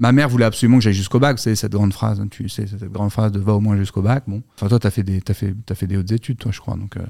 ma 0.00 0.10
mère 0.10 0.28
voulait 0.28 0.46
absolument 0.46 0.78
que 0.78 0.82
j'aille 0.82 0.94
jusqu'au 0.94 1.20
bac. 1.20 1.38
C'est 1.38 1.54
cette 1.54 1.72
grande 1.72 1.92
phrase, 1.92 2.20
tu 2.30 2.48
sais, 2.48 2.66
cette 2.66 2.90
grande 2.90 3.10
phrase 3.10 3.30
de 3.30 3.38
va 3.38 3.52
au 3.52 3.60
moins 3.60 3.76
jusqu'au 3.76 4.02
bac. 4.02 4.24
Bon, 4.26 4.42
enfin 4.56 4.66
toi 4.66 4.80
t'as 4.80 4.90
fait 4.90 5.04
des 5.04 5.20
t'as 5.20 5.34
fait 5.34 5.54
t'as 5.64 5.76
fait 5.76 5.86
des 5.86 5.96
hautes 5.96 6.10
études, 6.10 6.38
toi 6.38 6.50
je 6.50 6.58
crois. 6.58 6.74
Donc 6.74 6.96
euh, 6.96 7.02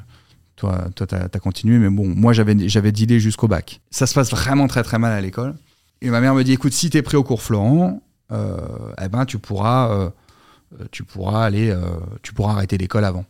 toi 0.56 0.90
toi 0.94 1.06
t'as 1.06 1.28
as 1.32 1.38
continué, 1.38 1.78
mais 1.78 1.88
bon 1.88 2.06
moi 2.06 2.34
j'avais 2.34 2.68
j'avais 2.68 2.92
dealé 2.92 3.20
jusqu'au 3.20 3.48
bac. 3.48 3.80
Ça 3.90 4.06
se 4.06 4.12
passe 4.12 4.30
vraiment 4.30 4.66
très 4.66 4.82
très 4.82 4.98
mal 4.98 5.12
à 5.12 5.20
l'école. 5.20 5.54
Et 6.02 6.10
ma 6.10 6.20
mère 6.20 6.34
me 6.34 6.42
dit 6.42 6.52
écoute 6.52 6.72
si 6.72 6.90
t'es 6.90 7.02
pris 7.02 7.16
au 7.16 7.22
cours 7.22 7.42
Florent, 7.42 8.02
euh, 8.32 8.58
eh 9.00 9.08
ben 9.08 9.24
tu 9.24 9.38
pourras 9.38 9.90
euh, 9.90 10.10
tu 10.90 11.04
pourras 11.04 11.44
aller 11.44 11.70
euh, 11.70 11.80
tu 12.22 12.32
pourras 12.32 12.52
arrêter 12.52 12.76
l'école 12.76 13.04
avant 13.04 13.24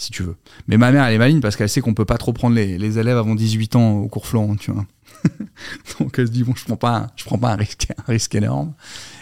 si 0.00 0.10
tu 0.12 0.22
veux. 0.22 0.36
Mais 0.66 0.76
ma 0.76 0.90
mère, 0.92 1.04
elle 1.04 1.14
est 1.14 1.18
maligne 1.18 1.40
parce 1.40 1.56
qu'elle 1.56 1.68
sait 1.68 1.80
qu'on 1.80 1.94
peut 1.94 2.04
pas 2.04 2.18
trop 2.18 2.32
prendre 2.32 2.56
les, 2.56 2.78
les 2.78 2.98
élèves 2.98 3.16
avant 3.18 3.34
18 3.34 3.76
ans 3.76 3.98
au 3.98 4.08
cours 4.08 4.26
Florent, 4.26 4.56
tu 4.56 4.70
vois. 4.72 4.86
Donc 6.00 6.18
elle 6.18 6.26
se 6.26 6.32
dit 6.32 6.42
bon, 6.44 6.54
je 6.56 6.64
prends 6.64 6.76
pas, 6.76 6.96
un- 6.96 7.06
je 7.16 7.24
prends 7.24 7.38
pas 7.38 7.52
un 7.52 7.56
risque, 7.56 7.88
un 7.98 8.02
risque 8.12 8.34
énorme. 8.34 8.72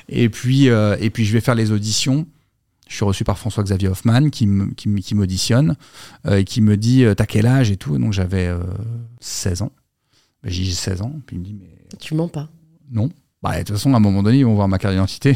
Et 0.09 0.29
puis, 0.29 0.69
euh, 0.69 0.97
et 1.01 1.11
puis 1.11 1.25
je 1.25 1.33
vais 1.33 1.41
faire 1.41 1.55
les 1.55 1.73
auditions. 1.73 2.27
Je 2.89 2.95
suis 2.97 3.05
reçu 3.05 3.25
par 3.25 3.39
François-Xavier 3.39 3.89
Hoffman 3.89 4.31
qui 4.31 4.47
me- 4.47 4.73
qui 4.73 5.15
m'auditionne 5.15 5.77
euh, 6.27 6.39
et 6.39 6.45
qui 6.45 6.61
me 6.63 6.77
dit 6.77 7.05
euh, 7.05 7.15
t'as 7.15 7.27
quel 7.27 7.47
âge? 7.47 7.71
et 7.71 7.77
tout. 7.77 7.99
Donc 7.99 8.13
j'avais 8.13 8.47
euh, 8.47 8.59
16 9.21 9.63
ans. 9.63 9.73
Ben, 10.43 10.51
j'ai 10.51 10.71
16 10.71 11.03
ans. 11.03 11.13
Puis 11.27 11.37
il 11.37 11.41
me 11.41 11.45
dit 11.45 11.55
mais 11.59 11.77
Tu 11.99 12.15
mens 12.15 12.29
pas. 12.29 12.49
non. 12.91 13.11
Bah, 13.43 13.52
de 13.52 13.59
toute 13.59 13.77
façon, 13.77 13.94
à 13.94 13.98
un 13.98 14.01
moment 14.01 14.23
donné, 14.23 14.39
ils 14.39 14.44
vont 14.44 14.55
voir 14.55 14.66
ma 14.69 14.78
carte 14.78 14.94
d'identité. 14.94 15.35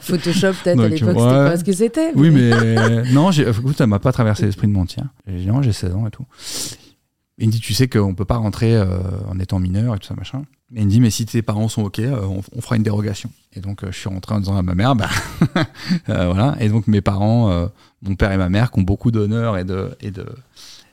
Photoshop, 0.00 0.52
peut-être, 0.64 0.80
à 0.80 0.88
l'époque, 0.88 1.08
ouais. 1.16 1.22
c'était 1.22 1.50
pas 1.50 1.56
ce 1.58 1.64
que 1.64 1.72
c'était. 1.72 2.12
Oui, 2.14 2.30
mais 2.30 3.12
non, 3.12 3.30
j'ai- 3.30 3.48
écoute, 3.48 3.76
ça 3.76 3.86
m'a 3.86 3.98
pas 3.98 4.12
traversé 4.12 4.46
l'esprit 4.46 4.68
de 4.68 4.72
mentir. 4.72 5.04
J'ai 5.26 5.36
dit 5.38 5.46
non, 5.46 5.60
j'ai 5.62 5.72
16 5.72 5.94
ans 5.94 6.06
et 6.06 6.10
tout. 6.10 6.24
Il 7.42 7.46
me 7.46 7.52
dit, 7.52 7.60
tu 7.60 7.72
sais 7.72 7.88
qu'on 7.88 8.14
peut 8.14 8.26
pas 8.26 8.36
rentrer 8.36 8.74
euh, 8.76 8.86
en 9.30 9.38
étant 9.38 9.58
mineur 9.58 9.94
et 9.94 9.98
tout 9.98 10.06
ça, 10.06 10.14
machin. 10.14 10.42
Et 10.74 10.80
il 10.80 10.84
me 10.86 10.90
dit, 10.90 11.00
mais 11.00 11.08
si 11.08 11.24
tes 11.24 11.40
parents 11.40 11.68
sont 11.68 11.82
OK, 11.84 11.98
euh, 11.98 12.20
on, 12.24 12.42
on 12.54 12.60
fera 12.60 12.76
une 12.76 12.82
dérogation. 12.82 13.30
Et 13.54 13.60
donc, 13.60 13.82
euh, 13.82 13.88
je 13.90 13.98
suis 13.98 14.10
rentré 14.10 14.34
en 14.34 14.40
disant 14.40 14.56
à 14.58 14.62
ma 14.62 14.74
mère, 14.74 14.94
bah, 14.94 15.08
euh, 16.10 16.26
voilà. 16.32 16.56
Et 16.60 16.68
donc, 16.68 16.86
mes 16.86 17.00
parents, 17.00 17.50
euh, 17.50 17.66
mon 18.02 18.14
père 18.14 18.30
et 18.32 18.36
ma 18.36 18.50
mère, 18.50 18.70
qui 18.70 18.78
ont 18.80 18.82
beaucoup 18.82 19.10
d'honneur 19.10 19.56
et 19.56 19.64
de, 19.64 19.96
et 20.02 20.10
de, 20.10 20.26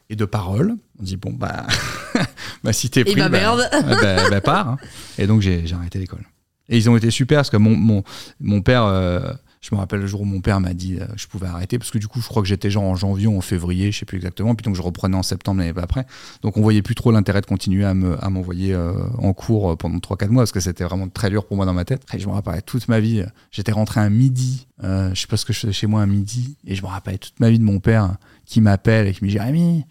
et 0.10 0.16
de 0.16 0.26
parole, 0.26 0.76
on 1.00 1.04
dit, 1.04 1.18
bon, 1.18 1.34
bah, 1.34 1.66
bah 2.64 2.74
si 2.74 2.90
t'es 2.90 3.02
Et 3.02 3.06
pris, 3.06 3.16
bah, 3.16 3.30
merde. 3.30 3.68
bah, 3.72 3.96
bah, 4.02 4.30
bah, 4.30 4.42
pars. 4.42 4.70
hein. 4.70 4.78
Et 5.18 5.28
donc, 5.28 5.42
j'ai 5.42 5.64
arrêté 5.74 6.00
l'école. 6.00 6.24
Et 6.70 6.78
ils 6.78 6.90
ont 6.90 6.98
été 6.98 7.12
super 7.12 7.38
parce 7.40 7.50
que 7.50 7.58
mon, 7.58 7.76
mon, 7.78 8.04
mon 8.42 8.62
père, 8.62 8.84
euh, 8.84 9.32
je 9.62 9.74
me 9.74 9.80
rappelle 9.80 10.02
le 10.02 10.08
jour 10.08 10.22
où 10.22 10.26
mon 10.26 10.42
père 10.42 10.60
m'a 10.60 10.74
dit 10.74 10.98
euh, 11.00 11.06
je 11.16 11.26
pouvais 11.28 11.48
arrêter 11.48 11.80
parce 11.80 11.92
que 11.92 11.98
du 11.98 12.10
coup, 12.10 12.20
je 12.22 12.28
crois 12.28 12.42
que 12.42 12.48
j'étais 12.48 12.70
genre 12.70 12.84
en 12.84 12.96
janvier 12.96 13.28
ou 13.28 13.38
en 13.38 13.42
février, 13.42 13.92
je 13.94 14.00
sais 14.00 14.06
plus 14.06 14.18
exactement. 14.18 14.54
Puis 14.54 14.64
donc, 14.66 14.76
je 14.76 14.82
reprenais 14.82 15.16
en 15.16 15.24
septembre 15.24 15.62
l'année 15.62 15.74
après. 15.82 16.06
Donc, 16.42 16.58
on 16.58 16.62
voyait 16.62 16.82
plus 16.82 16.96
trop 16.96 17.12
l'intérêt 17.14 17.40
de 17.40 17.46
continuer 17.46 17.86
à 17.86 17.94
me- 17.94 18.22
à 18.24 18.30
m'envoyer 18.30 18.74
euh, 18.74 18.92
en 19.18 19.32
cours 19.32 19.78
pendant 19.78 19.98
3-4 20.00 20.28
mois 20.30 20.42
parce 20.44 20.52
que 20.52 20.60
c'était 20.60 20.84
vraiment 20.84 21.08
très 21.08 21.30
dur 21.30 21.46
pour 21.46 21.56
moi 21.56 21.66
dans 21.66 21.74
ma 21.74 21.86
tête. 21.86 22.04
Et 22.14 22.20
je 22.20 22.28
me 22.28 22.34
rappelle 22.34 22.62
toute 22.64 22.88
ma 22.90 23.00
vie, 23.00 23.24
j'étais 23.52 23.72
rentré 23.72 24.02
un 24.02 24.10
midi, 24.10 24.68
je 24.84 25.12
sais 25.16 25.28
pas 25.28 25.38
ce 25.38 25.46
que 25.46 25.54
je 25.54 25.60
faisais 25.60 25.74
chez 25.74 25.88
moi 25.88 26.02
un 26.02 26.06
midi, 26.08 26.58
et 26.66 26.76
je 26.76 26.82
me 26.82 26.88
rappelle 26.88 27.18
toute 27.20 27.40
ma 27.40 27.50
vie 27.50 27.60
de 27.60 27.64
mon 27.64 27.80
père 27.80 28.16
qui 28.48 28.62
m'appelle 28.62 29.06
et 29.08 29.14
qui 29.14 29.24
me 29.24 29.28
dit 29.30 29.34
Jérémy. 29.34 29.86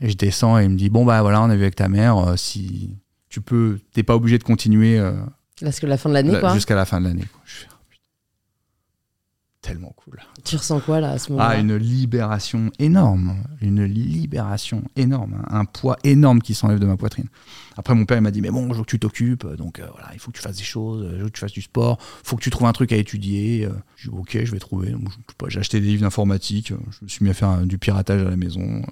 Et 0.00 0.08
je 0.10 0.16
descends 0.16 0.58
et 0.58 0.64
il 0.64 0.70
me 0.70 0.76
dit 0.76 0.88
bon, 0.88 1.04
bah 1.04 1.20
voilà, 1.22 1.42
on 1.42 1.50
a 1.50 1.56
vu 1.56 1.62
avec 1.62 1.74
ta 1.76 1.88
mère, 1.88 2.16
euh, 2.16 2.36
si 2.36 2.96
tu 3.28 3.40
peux, 3.40 3.78
t'es 3.92 4.02
pas 4.04 4.14
obligé 4.14 4.38
de 4.38 4.44
continuer. 4.44 4.98
euh, 4.98 5.12
Parce 5.60 5.80
que 5.80 5.86
la 5.86 5.98
fin 5.98 6.08
de 6.08 6.14
l'année, 6.14 6.38
quoi. 6.40 6.54
Jusqu'à 6.54 6.76
la 6.76 6.84
fin 6.86 7.00
de 7.00 7.06
l'année. 7.08 7.24
quoi. 7.32 7.40
Je 7.44 7.52
fais, 7.54 7.64
putain. 7.64 7.76
Tellement 9.68 9.92
cool. 9.96 10.18
Tu 10.44 10.56
ressens 10.56 10.80
quoi, 10.80 11.00
là, 11.00 11.10
à 11.10 11.18
ce 11.18 11.30
moment-là 11.30 11.50
Ah, 11.52 11.58
une 11.58 11.76
libération 11.76 12.70
énorme. 12.78 13.36
Une 13.60 13.84
libération 13.84 14.82
énorme. 14.96 15.44
Un 15.50 15.64
poids 15.66 15.96
énorme 16.04 16.40
qui 16.40 16.54
s'enlève 16.54 16.78
de 16.78 16.86
ma 16.86 16.96
poitrine. 16.96 17.26
Après, 17.76 17.94
mon 17.94 18.06
père, 18.06 18.16
il 18.16 18.22
m'a 18.22 18.30
dit 18.30 18.40
Mais 18.40 18.50
bon, 18.50 18.72
je 18.72 18.78
veux 18.78 18.84
que 18.84 18.90
tu 18.90 18.98
t'occupes. 18.98 19.46
Donc, 19.56 19.78
euh, 19.78 19.86
voilà, 19.92 20.08
il 20.14 20.18
faut 20.20 20.30
que 20.30 20.36
tu 20.36 20.42
fasses 20.42 20.56
des 20.56 20.64
choses. 20.64 21.06
Je 21.16 21.22
veux 21.22 21.28
que 21.28 21.34
tu 21.34 21.40
fasses 21.40 21.52
du 21.52 21.62
sport. 21.62 21.98
faut 22.00 22.36
que 22.36 22.42
tu 22.42 22.50
trouves 22.50 22.66
un 22.66 22.72
truc 22.72 22.92
à 22.92 22.96
étudier. 22.96 23.66
Euh, 23.66 23.72
J'ai 23.96 24.10
dit 24.10 24.16
Ok, 24.16 24.38
je 24.42 24.50
vais 24.50 24.58
trouver. 24.58 24.94
J'ai 25.48 25.60
acheté 25.60 25.80
des 25.80 25.86
livres 25.86 26.02
d'informatique. 26.02 26.68
Je 26.90 27.04
me 27.04 27.08
suis 27.08 27.24
mis 27.24 27.30
à 27.30 27.34
faire 27.34 27.50
euh, 27.50 27.64
du 27.66 27.76
piratage 27.78 28.22
à 28.22 28.30
la 28.30 28.36
maison. 28.36 28.82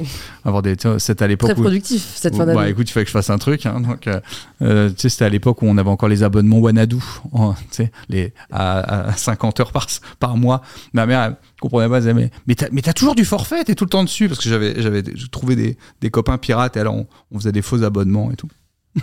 Avoir 0.44 0.62
des. 0.62 0.76
C'était 0.98 1.24
à 1.24 1.26
l'époque 1.28 1.50
Très 1.50 1.58
où. 1.58 1.62
productif, 1.62 2.12
cette 2.16 2.34
fin 2.36 2.46
Bah 2.46 2.54
d'année. 2.54 2.70
écoute, 2.70 2.88
il 2.88 2.92
fallait 2.92 3.04
que 3.04 3.08
je 3.10 3.12
fasse 3.12 3.30
un 3.30 3.38
truc. 3.38 3.66
hein, 3.66 3.80
donc, 3.80 4.06
euh, 4.06 4.20
euh, 4.62 4.88
tu 4.90 4.94
sais, 4.98 5.08
c'était 5.08 5.24
à 5.24 5.28
l'époque 5.28 5.62
où 5.62 5.66
on 5.66 5.76
avait 5.78 5.90
encore 5.90 6.08
les 6.08 6.22
abonnements 6.22 6.58
Wanadu, 6.58 6.96
en- 7.32 7.54
tu 7.54 7.60
sais, 7.70 7.92
les, 8.08 8.32
à, 8.50 9.08
à 9.08 9.12
50 9.16 9.60
heures 9.60 9.72
par, 9.72 9.86
par 10.20 10.36
mois. 10.36 10.62
Ma 10.92 11.06
mère 11.06 11.20
elle 11.22 11.36
comprenait 11.60 11.88
pas, 11.88 11.96
elle 11.96 12.02
disait, 12.02 12.14
mais, 12.14 12.30
mais 12.46 12.54
t'as 12.54 12.66
mais 12.72 12.82
t'as 12.82 12.92
toujours 12.92 13.14
du 13.14 13.24
forfait, 13.24 13.64
t'es 13.64 13.74
tout 13.74 13.84
le 13.84 13.90
temps 13.90 14.04
dessus. 14.04 14.28
Parce 14.28 14.40
que 14.40 14.48
j'avais 14.48 14.80
j'avais 14.80 15.02
trouvé 15.30 15.56
des, 15.56 15.76
des 16.00 16.10
copains 16.10 16.38
pirates 16.38 16.76
et 16.76 16.80
alors 16.80 16.94
on, 16.94 17.06
on 17.32 17.38
faisait 17.38 17.52
des 17.52 17.62
faux 17.62 17.82
abonnements 17.82 18.30
et 18.30 18.36
tout. 18.36 18.48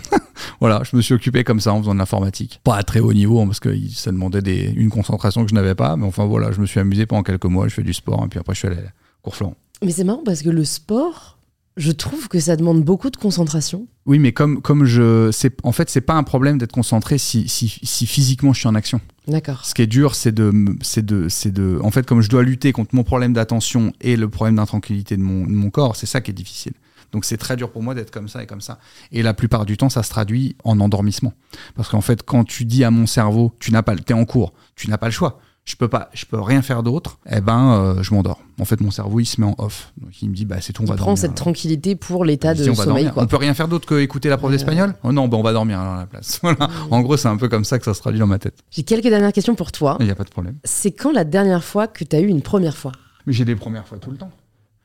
voilà, 0.60 0.82
je 0.84 0.94
me 0.96 1.00
suis 1.00 1.14
occupé 1.14 1.42
comme 1.44 1.60
ça 1.60 1.72
en 1.72 1.80
faisant 1.80 1.94
de 1.94 1.98
l'informatique. 1.98 2.60
Pas 2.64 2.76
à 2.76 2.82
très 2.82 3.00
haut 3.00 3.12
niveau, 3.14 3.40
hein, 3.40 3.46
parce 3.46 3.60
que 3.60 3.74
ça 3.94 4.10
demandait 4.10 4.42
des, 4.42 4.72
une 4.76 4.90
concentration 4.90 5.42
que 5.44 5.48
je 5.50 5.54
n'avais 5.54 5.74
pas. 5.74 5.96
Mais 5.96 6.04
enfin 6.06 6.24
voilà, 6.26 6.52
je 6.52 6.60
me 6.60 6.66
suis 6.66 6.80
amusé 6.80 7.06
pendant 7.06 7.22
quelques 7.22 7.44
mois, 7.46 7.68
je 7.68 7.74
fais 7.74 7.82
du 7.82 7.94
sport, 7.94 8.22
et 8.24 8.28
puis 8.28 8.38
après 8.38 8.54
je 8.54 8.58
suis 8.58 8.68
allé 8.68 8.78
à 8.78 8.90
cours 9.22 9.36
Florent. 9.36 9.54
Mais 9.82 9.90
c'est 9.92 10.04
marrant 10.04 10.22
parce 10.24 10.42
que 10.42 10.48
le 10.48 10.64
sport, 10.64 11.38
je 11.76 11.92
trouve 11.92 12.28
que 12.28 12.40
ça 12.40 12.56
demande 12.56 12.82
beaucoup 12.82 13.10
de 13.10 13.16
concentration. 13.16 13.86
Oui, 14.06 14.18
mais 14.18 14.32
comme, 14.32 14.62
comme 14.62 14.84
je. 14.84 15.30
En 15.62 15.72
fait, 15.72 15.90
c'est 15.90 16.00
pas 16.00 16.14
un 16.14 16.22
problème 16.22 16.58
d'être 16.58 16.72
concentré 16.72 17.18
si, 17.18 17.48
si, 17.48 17.80
si 17.82 18.06
physiquement 18.06 18.52
je 18.52 18.60
suis 18.60 18.68
en 18.68 18.74
action. 18.74 19.00
D'accord. 19.28 19.64
Ce 19.66 19.74
qui 19.74 19.82
est 19.82 19.86
dur, 19.86 20.14
c'est 20.14 20.32
de, 20.32 20.50
de, 20.52 21.50
de. 21.50 21.80
En 21.82 21.90
fait, 21.90 22.06
comme 22.06 22.20
je 22.22 22.28
dois 22.30 22.42
lutter 22.42 22.72
contre 22.72 22.94
mon 22.94 23.02
problème 23.04 23.32
d'attention 23.32 23.92
et 24.00 24.16
le 24.16 24.28
problème 24.30 24.56
d'intranquillité 24.56 25.16
de 25.16 25.22
mon, 25.22 25.44
de 25.46 25.52
mon 25.52 25.70
corps, 25.70 25.96
c'est 25.96 26.06
ça 26.06 26.20
qui 26.20 26.30
est 26.30 26.34
difficile. 26.34 26.72
Donc 27.12 27.24
c'est 27.24 27.36
très 27.36 27.56
dur 27.56 27.70
pour 27.70 27.82
moi 27.82 27.94
d'être 27.94 28.10
comme 28.10 28.28
ça 28.28 28.42
et 28.42 28.46
comme 28.46 28.60
ça. 28.60 28.78
Et 29.12 29.22
la 29.22 29.32
plupart 29.32 29.64
du 29.64 29.76
temps, 29.76 29.88
ça 29.88 30.02
se 30.02 30.10
traduit 30.10 30.56
en 30.64 30.80
endormissement. 30.80 31.32
Parce 31.74 31.88
qu'en 31.88 32.00
fait, 32.00 32.22
quand 32.24 32.44
tu 32.44 32.64
dis 32.64 32.82
à 32.84 32.90
mon 32.90 33.06
cerveau, 33.06 33.52
tu 33.60 33.70
n'as 33.70 33.82
pas, 33.82 33.94
le- 33.94 34.00
t'es 34.00 34.12
en 34.14 34.24
cours, 34.24 34.52
tu 34.74 34.88
n'as 34.90 34.98
pas 34.98 35.06
le 35.06 35.12
choix. 35.12 35.40
Je 35.66 35.74
peux 35.74 35.88
pas, 35.88 36.08
je 36.14 36.24
peux 36.26 36.40
rien 36.40 36.62
faire 36.62 36.84
d'autre. 36.84 37.18
Eh 37.28 37.40
ben, 37.40 37.72
euh, 37.72 38.02
je 38.02 38.14
m'endors. 38.14 38.38
En 38.60 38.64
fait, 38.64 38.80
mon 38.80 38.92
cerveau, 38.92 39.18
il 39.18 39.26
se 39.26 39.40
met 39.40 39.46
en 39.48 39.56
off. 39.58 39.92
Donc 40.00 40.22
il 40.22 40.30
me 40.30 40.34
dit, 40.34 40.44
bah 40.44 40.60
c'est 40.60 40.72
tout, 40.72 40.82
on 40.82 40.86
Il 40.86 40.88
va 40.90 40.94
prend 40.94 41.06
dormir. 41.06 41.18
cette 41.18 41.34
tranquillité 41.34 41.96
pour 41.96 42.24
l'état 42.24 42.54
de 42.54 42.62
sommeil. 42.62 42.86
dormir. 42.86 43.14
Quoi. 43.14 43.24
On 43.24 43.26
peut 43.26 43.36
rien 43.36 43.52
faire 43.52 43.66
d'autre 43.66 43.84
que 43.86 43.98
écouter 44.00 44.28
la 44.28 44.36
prof 44.38 44.52
d'espagnol? 44.52 44.94
Oh 45.02 45.10
non, 45.10 45.26
ben 45.26 45.36
on 45.38 45.42
va 45.42 45.52
dormir 45.52 45.80
alors 45.80 45.94
à 45.94 45.98
la 45.98 46.06
place. 46.06 46.38
Voilà. 46.42 46.68
En 46.92 47.00
gros, 47.00 47.16
c'est 47.16 47.26
un 47.26 47.36
peu 47.36 47.48
comme 47.48 47.64
ça 47.64 47.80
que 47.80 47.84
ça 47.84 47.94
se 47.94 48.00
traduit 48.00 48.20
dans 48.20 48.28
ma 48.28 48.38
tête. 48.38 48.54
J'ai 48.70 48.84
quelques 48.84 49.08
dernières 49.08 49.32
questions 49.32 49.56
pour 49.56 49.72
toi. 49.72 49.96
Il 49.98 50.06
n'y 50.06 50.12
a 50.12 50.14
pas 50.14 50.22
de 50.24 50.30
problème. 50.30 50.56
C'est 50.62 50.92
quand 50.92 51.10
la 51.10 51.24
dernière 51.24 51.64
fois 51.64 51.88
que 51.88 52.04
tu 52.04 52.14
as 52.14 52.20
eu 52.20 52.28
une 52.28 52.42
première 52.42 52.76
fois? 52.76 52.92
Mais 53.26 53.32
j'ai 53.32 53.44
des 53.44 53.56
premières 53.56 53.88
fois 53.88 53.98
tout 53.98 54.12
le 54.12 54.16
temps. 54.18 54.30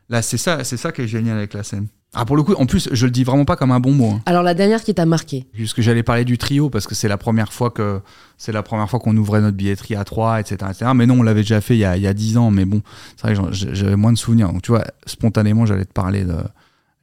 Là, 0.09 0.23
c'est 0.23 0.37
ça, 0.37 0.63
c'est 0.63 0.77
ça 0.77 0.91
qui 0.91 1.01
est 1.03 1.07
génial 1.07 1.37
avec 1.37 1.53
la 1.53 1.61
scène. 1.63 1.87
Ah, 2.13 2.25
pour 2.25 2.35
le 2.35 2.43
coup, 2.43 2.53
en 2.55 2.65
plus, 2.65 2.89
je 2.91 3.05
le 3.05 3.11
dis 3.11 3.23
vraiment 3.23 3.45
pas 3.45 3.55
comme 3.55 3.71
un 3.71 3.79
bon 3.79 3.93
mot. 3.93 4.09
hein. 4.11 4.21
Alors 4.25 4.43
la 4.43 4.53
dernière 4.53 4.83
qui 4.83 4.93
t'a 4.93 5.05
marqué 5.05 5.45
Puisque 5.53 5.79
j'allais 5.79 6.03
parler 6.03 6.25
du 6.25 6.37
trio 6.37 6.69
parce 6.69 6.85
que 6.85 6.93
c'est 6.93 7.07
la 7.07 7.17
première 7.17 7.53
fois 7.53 7.71
que 7.71 8.01
c'est 8.37 8.51
la 8.51 8.63
première 8.63 8.89
fois 8.89 8.99
qu'on 8.99 9.15
ouvrait 9.15 9.39
notre 9.39 9.55
billetterie 9.55 9.95
à 9.95 10.03
trois, 10.03 10.41
etc., 10.41 10.57
etc. 10.71 10.91
Mais 10.93 11.05
non, 11.05 11.19
on 11.19 11.23
l'avait 11.23 11.41
déjà 11.43 11.61
fait 11.61 11.75
il 11.75 11.79
y 11.79 11.85
a, 11.85 11.95
il 11.95 12.03
y 12.03 12.07
a 12.07 12.13
10 12.13 12.37
ans. 12.37 12.51
Mais 12.51 12.65
bon, 12.65 12.81
c'est 13.15 13.33
vrai 13.33 13.49
que 13.49 13.53
j'avais 13.53 13.95
moins 13.95 14.11
de 14.11 14.17
souvenirs. 14.17 14.51
Donc 14.51 14.61
tu 14.61 14.71
vois, 14.71 14.83
spontanément, 15.05 15.65
j'allais 15.65 15.85
te 15.85 15.93
parler 15.93 16.25
de, 16.25 16.35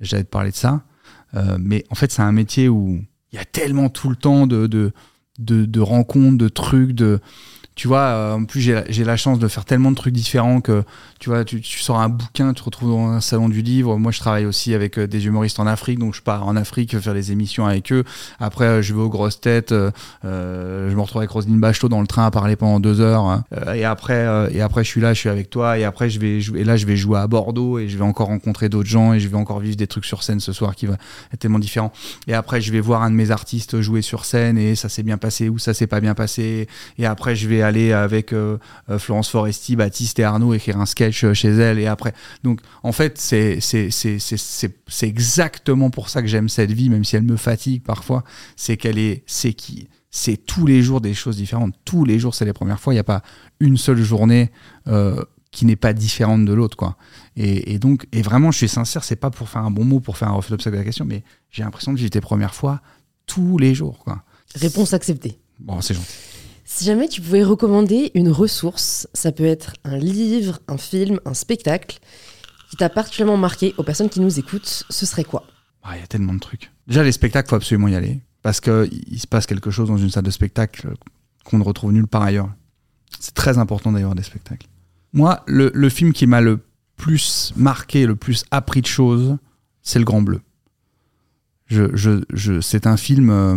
j'allais 0.01 0.24
te 0.24 0.28
parler 0.30 0.51
de 0.51 0.56
ça. 0.56 0.82
Euh, 1.35 1.56
mais 1.59 1.85
en 1.90 1.94
fait, 1.94 2.12
c'est 2.12 2.22
un 2.22 2.32
métier 2.32 2.68
où 2.68 3.01
il 3.32 3.36
y 3.36 3.39
a 3.39 3.44
tellement 3.47 3.89
tout 3.89 4.10
le 4.10 4.16
temps 4.16 4.47
de, 4.47 4.66
de, 4.66 4.93
de, 5.39 5.64
de 5.64 5.80
rencontres, 5.80 6.36
de 6.36 6.48
trucs, 6.48 6.93
de 6.93 7.20
tu 7.78 7.86
vois, 7.86 8.00
euh, 8.00 8.34
en 8.34 8.44
plus, 8.44 8.60
j'ai 8.60 9.05
la 9.05 9.16
chance 9.16 9.38
de 9.38 9.46
faire 9.46 9.64
tellement 9.64 9.92
de 9.92 9.96
trucs 9.96 10.12
différents 10.12 10.60
que, 10.60 10.82
tu 11.20 11.30
vois, 11.30 11.44
tu, 11.44 11.62
sors 11.62 12.00
un 12.00 12.09
bouquin, 12.09 12.52
tu 12.52 12.60
te 12.60 12.64
retrouves 12.64 12.90
dans 12.90 13.06
un 13.06 13.20
salon 13.20 13.48
du 13.48 13.62
livre. 13.62 13.96
Moi, 13.98 14.10
je 14.10 14.18
travaille 14.18 14.46
aussi 14.46 14.74
avec 14.74 14.98
euh, 14.98 15.06
des 15.06 15.26
humoristes 15.26 15.60
en 15.60 15.66
Afrique, 15.68 16.00
donc 16.00 16.12
je 16.12 16.20
pars 16.20 16.44
en 16.44 16.56
Afrique 16.56 16.98
faire 16.98 17.14
des 17.14 17.30
émissions 17.30 17.66
avec 17.66 17.92
eux. 17.92 18.02
Après, 18.40 18.64
euh, 18.64 18.82
je 18.82 18.94
vais 18.94 19.00
aux 19.00 19.09
grosses 19.09 19.40
têtes, 19.40 19.72
je 20.24 20.92
me 20.92 21.00
retrouve 21.00 21.20
avec 21.20 21.30
Roselyne 21.30 21.60
Bachelot 21.60 21.88
dans 21.88 22.00
le 22.00 22.09
train 22.09 22.26
à 22.26 22.32
parler 22.32 22.56
pendant 22.56 22.80
deux 22.80 23.00
heures. 23.00 23.22
hein. 23.22 23.44
Et 23.76 23.84
après, 23.84 24.26
et 24.52 24.60
après, 24.60 24.82
je 24.82 24.88
suis 24.88 25.00
là, 25.00 25.14
je 25.14 25.20
suis 25.20 25.28
avec 25.28 25.48
toi. 25.48 25.78
Et 25.78 25.84
après, 25.84 26.10
je 26.10 26.18
vais 26.18 26.40
jouer, 26.40 26.62
et 26.62 26.64
là, 26.64 26.76
je 26.76 26.84
vais 26.84 26.96
jouer 26.96 27.20
à 27.20 27.28
Bordeaux 27.28 27.78
et 27.78 27.88
je 27.88 27.96
vais 27.96 28.02
encore 28.02 28.26
rencontrer 28.26 28.68
d'autres 28.68 28.88
gens 28.88 29.12
et 29.12 29.20
je 29.20 29.28
vais 29.28 29.36
encore 29.36 29.60
vivre 29.60 29.76
des 29.76 29.86
trucs 29.86 30.05
sur 30.05 30.24
scène 30.24 30.40
ce 30.40 30.52
soir 30.52 30.74
qui 30.74 30.86
va 30.86 30.94
être 31.32 31.38
tellement 31.38 31.60
différent. 31.60 31.92
Et 32.26 32.34
après, 32.34 32.60
je 32.60 32.72
vais 32.72 32.80
voir 32.80 33.05
un 33.05 33.10
de 33.10 33.14
mes 33.14 33.30
artistes 33.30 33.80
jouer 33.80 34.02
sur 34.02 34.24
scène 34.24 34.59
et 34.59 34.74
ça 34.74 34.88
s'est 34.88 35.05
bien 35.05 35.16
passé 35.16 35.48
ou 35.48 35.59
ça 35.59 35.74
s'est 35.74 35.86
pas 35.86 36.00
bien 36.00 36.14
passé. 36.14 36.66
Et 36.98 37.06
après, 37.06 37.36
je 37.36 37.46
vais 37.46 37.68
aller 37.69 37.93
avec 37.93 38.32
euh, 38.32 38.59
euh, 38.90 38.99
Florence 38.99 39.31
Foresti, 39.31 39.77
Baptiste 39.77 40.19
et 40.19 40.24
Arnaud 40.24 40.55
écrire 40.55 40.81
un 40.81 40.86
sketch 40.86 41.24
euh, 41.24 41.35
chez 41.35 41.51
elle. 41.51 41.78
Et 41.78 41.86
après, 41.86 42.12
donc 42.43 42.61
en 42.82 42.93
fait, 42.93 43.19
c'est 43.19 43.59
exactement 45.03 45.90
pour 45.90 46.09
ça 46.09 46.23
que 46.23 46.28
j'aime 46.28 46.49
cette 46.49 46.73
vie, 46.73 46.90
même 46.90 47.05
si 47.05 47.16
elle 47.16 47.23
me 47.23 47.36
fatigue 47.36 47.82
parfois. 47.82 48.24
C'est 48.57 48.77
qu'elle 48.77 48.99
est 48.99 49.23
c'est 49.27 49.53
qui 49.53 49.89
c'est 50.11 50.36
tous 50.36 50.66
les 50.66 50.82
jours 50.82 51.01
des 51.01 51.15
choses 51.15 51.36
différentes. 51.36 51.74
Tous 51.85 52.05
les 52.05 52.19
jours, 52.19 52.35
c'est 52.35 52.45
les 52.45 52.53
premières 52.53 52.81
fois. 52.81 52.93
Il 52.93 52.97
n'y 52.97 53.01
a 53.01 53.05
pas 53.05 53.23
une 53.61 53.77
seule 53.77 54.03
journée 54.03 54.51
euh, 54.86 55.23
qui 55.51 55.66
n'est 55.66 55.77
pas 55.77 55.93
différente 55.93 56.45
de 56.45 56.53
l'autre, 56.53 56.77
quoi. 56.77 56.97
Et, 57.36 57.74
et 57.74 57.78
donc, 57.78 58.07
et 58.12 58.23
vraiment, 58.23 58.51
je 58.51 58.59
suis 58.59 58.69
sincère, 58.69 59.05
c'est 59.05 59.16
pas 59.16 59.31
pour 59.31 59.49
faire 59.49 59.62
un 59.62 59.70
bon 59.70 59.85
mot, 59.85 60.01
pour 60.01 60.16
faire 60.16 60.28
un 60.28 60.32
reflet 60.32 60.51
d'obstacle 60.51 60.77
de 60.77 60.81
la 60.81 60.85
question, 60.85 61.05
mais 61.05 61.24
j'ai 61.51 61.62
l'impression 61.62 61.95
que 61.95 62.01
j'étais 62.01 62.20
première 62.20 62.55
fois 62.55 62.81
tous 63.27 63.59
les 63.59 63.74
jours, 63.74 63.99
quoi. 63.99 64.23
Réponse 64.55 64.95
acceptée. 64.95 65.39
Bon, 65.59 65.81
c'est 65.81 65.95
gentil. 65.95 66.15
Si 66.70 66.85
jamais 66.85 67.09
tu 67.09 67.23
pouvais 67.23 67.43
recommander 67.43 68.11
une 68.15 68.28
ressource, 68.28 69.09
ça 69.15 69.32
peut 69.32 69.47
être 69.47 69.73
un 69.85 69.97
livre, 69.97 70.61
un 70.69 70.77
film, 70.77 71.19
un 71.24 71.32
spectacle, 71.32 71.99
qui 72.69 72.77
t'a 72.77 72.90
particulièrement 72.90 73.39
marqué 73.39 73.74
aux 73.78 73.82
personnes 73.82 74.11
qui 74.11 74.20
nous 74.20 74.39
écoutent, 74.39 74.85
ce 74.90 75.07
serait 75.07 75.24
quoi? 75.24 75.47
Ah, 75.82 75.97
Il 75.97 76.01
y 76.01 76.05
a 76.05 76.07
tellement 76.07 76.35
de 76.35 76.40
trucs. 76.40 76.70
Déjà, 76.86 77.03
les 77.03 77.12
spectacles, 77.12 77.49
faut 77.49 77.57
absolument 77.57 77.89
y 77.89 77.95
aller. 77.95 78.20
Parce 78.43 78.61
qu'il 78.61 79.19
se 79.19 79.27
passe 79.27 79.47
quelque 79.47 79.70
chose 79.70 79.89
dans 79.89 79.97
une 79.97 80.11
salle 80.11 80.24
de 80.24 80.31
spectacle 80.31 80.93
qu'on 81.43 81.57
ne 81.57 81.65
retrouve 81.65 81.90
nulle 81.90 82.07
part 82.07 82.23
ailleurs. 82.23 82.51
C'est 83.19 83.35
très 83.35 83.57
important 83.57 83.90
d'ailleurs 83.90 84.15
des 84.15 84.23
spectacles. 84.23 84.69
Moi, 85.15 85.43
le, 85.47 85.89
film 85.89 86.12
qui 86.12 86.27
m'a 86.27 86.43
le 86.43 86.61
plus 86.97 87.55
marqué, 87.57 88.05
le 88.05 88.15
plus 88.15 88.45
appris 88.51 88.82
de 88.82 88.86
choses, 88.86 89.39
c'est 89.82 89.99
Le 89.99 90.05
Grand 90.05 90.20
Bleu. 90.20 90.43
C'est 91.70 92.86
un 92.86 92.97
film 92.99 93.31
euh, 93.31 93.57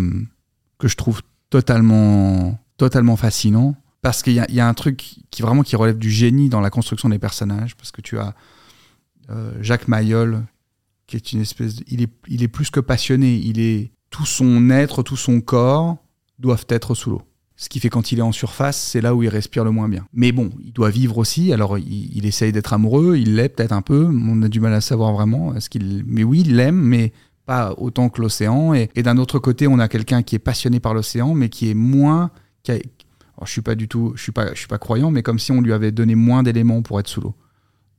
que 0.80 0.88
je 0.88 0.96
trouve 0.96 1.22
totalement, 1.50 2.58
totalement 2.82 3.16
fascinant 3.16 3.76
parce 4.02 4.24
qu'il 4.24 4.34
y, 4.34 4.40
a- 4.40 4.68
un 4.68 4.74
truc 4.74 5.18
qui 5.30 5.42
vraiment 5.44 5.62
qui 5.62 5.76
relève 5.76 6.00
du 6.00 6.10
génie 6.10 6.50
dans 6.50 6.62
la 6.62 6.72
construction 6.72 7.10
des 7.10 7.20
personnages 7.20 7.76
parce 7.76 7.92
que 7.92 8.02
tu 8.02 8.18
as 8.18 8.34
euh, 9.30 9.52
Jacques 9.62 9.88
Mayol 9.88 10.42
qui 11.06 11.16
est 11.16 11.32
une 11.32 11.42
espèce 11.42 11.76
de- 11.76 11.84
il 11.88 12.02
est 12.02 12.10
il 12.28 12.42
est 12.42 12.48
plus 12.48 12.72
que 12.72 12.80
passionné 12.80 13.36
il 13.36 13.60
est 13.60 13.92
tout 14.10 14.26
son 14.26 14.72
être 14.72 15.04
tout 15.04 15.16
son 15.16 15.42
corps 15.42 15.98
doivent 16.40 16.66
être 16.70 16.96
sous 16.96 17.12
l'eau. 17.12 17.22
Ce 17.56 17.70
qui 17.70 17.80
fait 17.80 17.90
quand 17.92 18.12
il 18.12 18.18
est 18.18 18.24
en 18.24 18.32
surface 18.32 18.78
c'est 18.82 19.00
là 19.02 19.14
où 19.14 19.22
il 19.22 19.30
respire 19.30 19.64
le 19.64 19.70
moins 19.70 19.88
bien. 19.88 20.08
Mais 20.12 20.32
bon 20.32 20.50
il 20.66 20.74
doit 20.74 20.90
vivre 20.90 21.20
aussi 21.20 21.54
alors 21.54 21.78
il, 21.78 22.26
essaye 22.26 22.52
d'être 22.52 22.74
amoureux 22.74 23.18
il 23.18 23.36
l'est 23.36 23.50
peut-être 23.50 23.74
un 23.74 23.84
peu 23.84 24.10
on 24.12 24.42
a 24.42 24.50
du 24.50 24.60
mal 24.60 24.74
à 24.74 24.82
savoir 24.82 25.14
vraiment 25.14 25.54
est-ce 25.54 25.70
qu'il 25.70 26.04
mais 26.08 26.24
oui 26.24 26.42
il 26.44 26.56
l'aime 26.56 26.82
mais 26.82 27.14
pas 27.46 27.76
autant 27.78 28.10
que 28.10 28.22
l'océan 28.24 28.74
et 28.74 28.88
d'un 29.04 29.18
autre 29.18 29.38
côté 29.38 29.68
on 29.68 29.78
a 29.78 29.88
quelqu'un 29.88 30.24
qui 30.24 30.34
est 30.34 30.40
passionné 30.40 30.80
par 30.80 30.96
l'océan 30.96 31.36
mais 31.36 31.50
qui 31.50 31.70
est 31.70 31.76
moins 31.76 32.32
alors, 32.70 33.48
je 33.48 33.52
suis 33.52 33.62
pas 33.62 33.76
du 33.76 33.88
tout 33.88 34.14
je 34.16 34.22
suis 34.22 34.32
pas 34.32 34.54
je 34.54 34.60
suis 34.60 34.68
pas 34.68 34.78
croyant 34.78 35.12
mais 35.12 35.24
comme 35.24 35.40
si 35.40 35.52
on 35.52 35.62
lui 35.62 35.74
avait 35.74 35.92
donné 35.92 36.16
moins 36.16 36.44
d'éléments 36.44 36.82
pour 36.82 37.00
être 37.00 37.08
sous 37.08 37.22
l'eau 37.22 37.36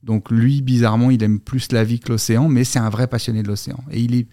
donc 0.02 0.30
lui, 0.30 0.62
bizarrement, 0.62 1.10
il 1.10 1.22
aime 1.22 1.38
plus 1.38 1.70
la 1.72 1.84
vie 1.84 2.00
que 2.00 2.10
l'océan, 2.10 2.48
mais 2.48 2.64
c'est 2.64 2.78
un 2.78 2.90
vrai 2.90 3.06
passionné 3.06 3.42
de 3.42 3.48
l'océan. 3.48 3.82
Et 3.90 4.00
il 4.00 4.14
est, 4.14 4.26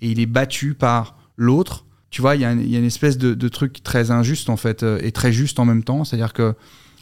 et 0.00 0.10
il 0.10 0.20
est 0.20 0.26
battu 0.26 0.74
par 0.74 1.16
l'autre. 1.36 1.84
Tu 2.10 2.20
vois, 2.20 2.36
il 2.36 2.38
y, 2.38 2.42
y 2.42 2.76
a 2.76 2.78
une 2.78 2.84
espèce 2.84 3.18
de, 3.18 3.48
truc 3.48 3.82
très 3.82 4.10
injuste, 4.10 4.48
en 4.50 4.56
fait, 4.56 4.82
euh, 4.82 5.00
et 5.02 5.10
très 5.10 5.32
juste 5.32 5.58
en 5.58 5.64
même 5.64 5.82
temps. 5.82 6.04
C'est-à-dire 6.04 6.32
que 6.32 6.54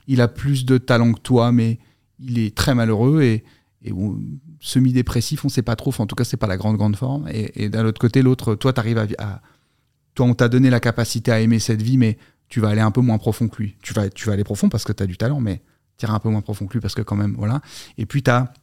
il 0.07 0.21
a 0.21 0.29
plus 0.29 0.65
de 0.65 0.79
talent 0.79 1.13
que 1.13 1.21
toi, 1.21 1.53
mais 1.53 1.79
il 2.19 2.39
est 2.39 2.55
très 2.55 2.75
malheureux 2.75 3.23
et, 3.23 3.45
et 3.83 3.93
on- 3.93 4.19
semi-dépressif, 4.61 5.45
on 5.45 5.51
sait 5.51 5.63
pas 5.63 5.77
trop. 5.77 5.93
En 5.99 6.07
tout 6.07 6.15
cas, 6.15 6.25
c'est 6.25 6.39
pas 6.39 6.47
la 6.47 6.57
grande, 6.57 6.79
grande 6.79 6.97
forme. 6.97 7.29
Et, 7.31 7.65
et 7.65 7.69
d'un 7.69 7.85
autre 7.85 8.01
côté, 8.01 8.23
l'autre, 8.23 8.55
toi, 8.55 8.73
tu 8.73 8.81
arrives 8.81 8.97
à, 8.99 9.07
à- 9.19 9.43
Toi, 10.15 10.25
on 10.25 10.35
t'a 10.35 10.49
donné 10.49 10.71
la 10.71 10.81
capacité 10.81 11.31
à 11.31 11.41
aimer 11.41 11.59
cette 11.59 11.83
vie, 11.83 11.99
mais 11.99 12.17
tu 12.55 12.61
vas 12.61 12.69
aller 12.69 12.81
un 12.81 12.93
peu 12.93 13.01
moins 13.01 13.19
profond 13.19 13.49
que 13.49 13.61
lui. 13.61 13.77
Tu 13.83 13.93
vas, 13.95 14.09
tu 14.09 14.27
vas 14.29 14.35
aller 14.35 14.45
profond 14.45 14.69
parce 14.69 14.85
que 14.85 14.93
tu 14.93 15.03
as 15.03 15.07
du 15.07 15.17
talent, 15.17 15.41
mais 15.41 15.61
tu 15.99 16.07
iras 16.07 16.15
un 16.15 16.21
peu 16.21 16.29
moins 16.29 16.41
profond 16.41 16.69
que 16.69 16.75
lui 16.75 16.81
parce 16.81 16.95
que 16.95 17.03
quand 17.03 17.17
même, 17.17 17.35
voilà. 17.37 17.61
Et 17.99 18.07
puis, 18.07 18.23
tu 18.23 18.31
as 18.31 18.55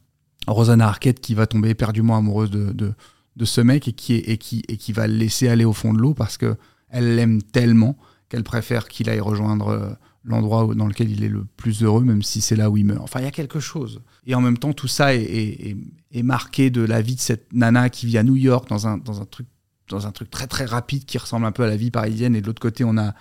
Rosanna 0.46 0.88
Arquette 0.88 1.20
qui 1.20 1.34
va 1.34 1.46
tomber 1.46 1.68
éperdument 1.68 2.16
amoureuse 2.16 2.50
de, 2.50 2.72
de, 2.72 3.44
ce 3.44 3.60
mec 3.60 3.88
et 3.88 3.92
qui, 3.92 4.14
est, 4.14 4.30
et, 4.30 4.38
qui, 4.38 4.62
et 4.66 4.78
qui 4.78 4.94
va 4.94 5.06
le 5.06 5.12
laisser 5.12 5.46
aller 5.48 5.66
au 5.66 5.74
fond 5.74 5.92
de 5.92 5.98
l'eau 5.98 6.14
parce 6.14 6.38
que 6.38 6.56
elle 6.88 7.16
l'aime 7.16 7.42
tellement 7.42 7.98
qu'elle 8.30 8.44
préfère 8.44 8.88
qu'il 8.88 9.10
aille 9.10 9.20
rejoindre 9.20 9.68
euh, 9.68 9.90
l'endroit 10.24 10.74
dans 10.74 10.86
lequel 10.86 11.10
il 11.10 11.22
est 11.22 11.28
le 11.28 11.44
plus 11.44 11.82
heureux, 11.82 12.02
même 12.02 12.22
si 12.22 12.40
c'est 12.40 12.56
là 12.56 12.70
où 12.70 12.78
il 12.78 12.86
meurt. 12.86 13.02
Enfin, 13.02 13.20
il 13.20 13.24
y 13.24 13.28
a 13.28 13.30
quelque 13.30 13.60
chose. 13.60 14.00
Et 14.26 14.34
en 14.34 14.40
même 14.40 14.56
temps, 14.56 14.72
tout 14.72 14.88
ça 14.88 15.14
est, 15.14 15.20
est, 15.20 15.76
est- 16.12 16.22
marqué 16.22 16.70
de 16.70 16.80
la 16.80 17.02
vie 17.02 17.16
de 17.16 17.20
cette 17.20 17.52
nana 17.52 17.90
qui 17.90 18.06
vit 18.06 18.16
à 18.16 18.22
New 18.22 18.36
York 18.36 18.70
dans 18.70 18.86
un, 18.86 18.96
dans 18.96 19.20
un 19.20 19.26
truc 19.26 19.46
dans 19.88 20.06
un 20.06 20.12
truc 20.12 20.30
très 20.30 20.46
très 20.46 20.64
rapide 20.64 21.04
qui 21.04 21.18
ressemble 21.18 21.44
un 21.44 21.52
peu 21.52 21.64
à 21.64 21.66
la 21.66 21.76
vie 21.76 21.90
parisienne 21.90 22.34
et 22.34 22.40
de 22.40 22.46
l'autre 22.46 22.62
côté 22.62 22.82
on 22.84 22.96
a 22.96 23.14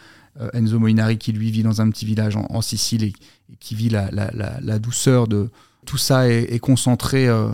Enzo 0.53 0.79
Moinari 0.79 1.17
qui 1.17 1.31
lui 1.33 1.51
vit 1.51 1.63
dans 1.63 1.81
un 1.81 1.89
petit 1.89 2.05
village 2.05 2.35
en, 2.35 2.61
Sicile 2.61 3.03
et, 3.03 3.13
qui 3.59 3.75
vit 3.75 3.89
la, 3.89 4.09
la, 4.11 4.79
douceur 4.79 5.27
de 5.27 5.49
tout 5.85 5.97
ça 5.97 6.29
est, 6.29 6.59
concentré 6.59 7.27
euh, 7.27 7.49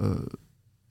euh, 0.00 0.14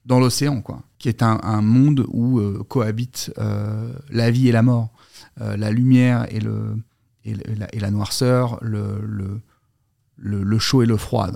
dans 0.06 0.20
l'océan 0.20 0.62
quoi 0.62 0.84
qui 1.02 1.10
est 1.10 1.24
un, 1.24 1.62
monde 1.64 2.06
où 2.10 2.40
euh, 2.40 2.64
cohabitent 2.70 3.34
euh, 3.40 3.92
la 4.12 4.30
vie 4.30 4.50
et 4.50 4.52
la 4.52 4.62
mort. 4.62 4.94
Euh, 5.42 5.58
la 5.58 5.72
lumière 5.72 6.28
et 6.30 6.40
le 6.40 6.78
et, 7.26 7.36
la, 7.80 7.92
noirceur 7.92 8.60
le, 8.62 9.42
le, 10.18 10.60
chaud 10.60 10.84
et 10.84 10.86
le 10.86 10.98
froid. 10.98 11.30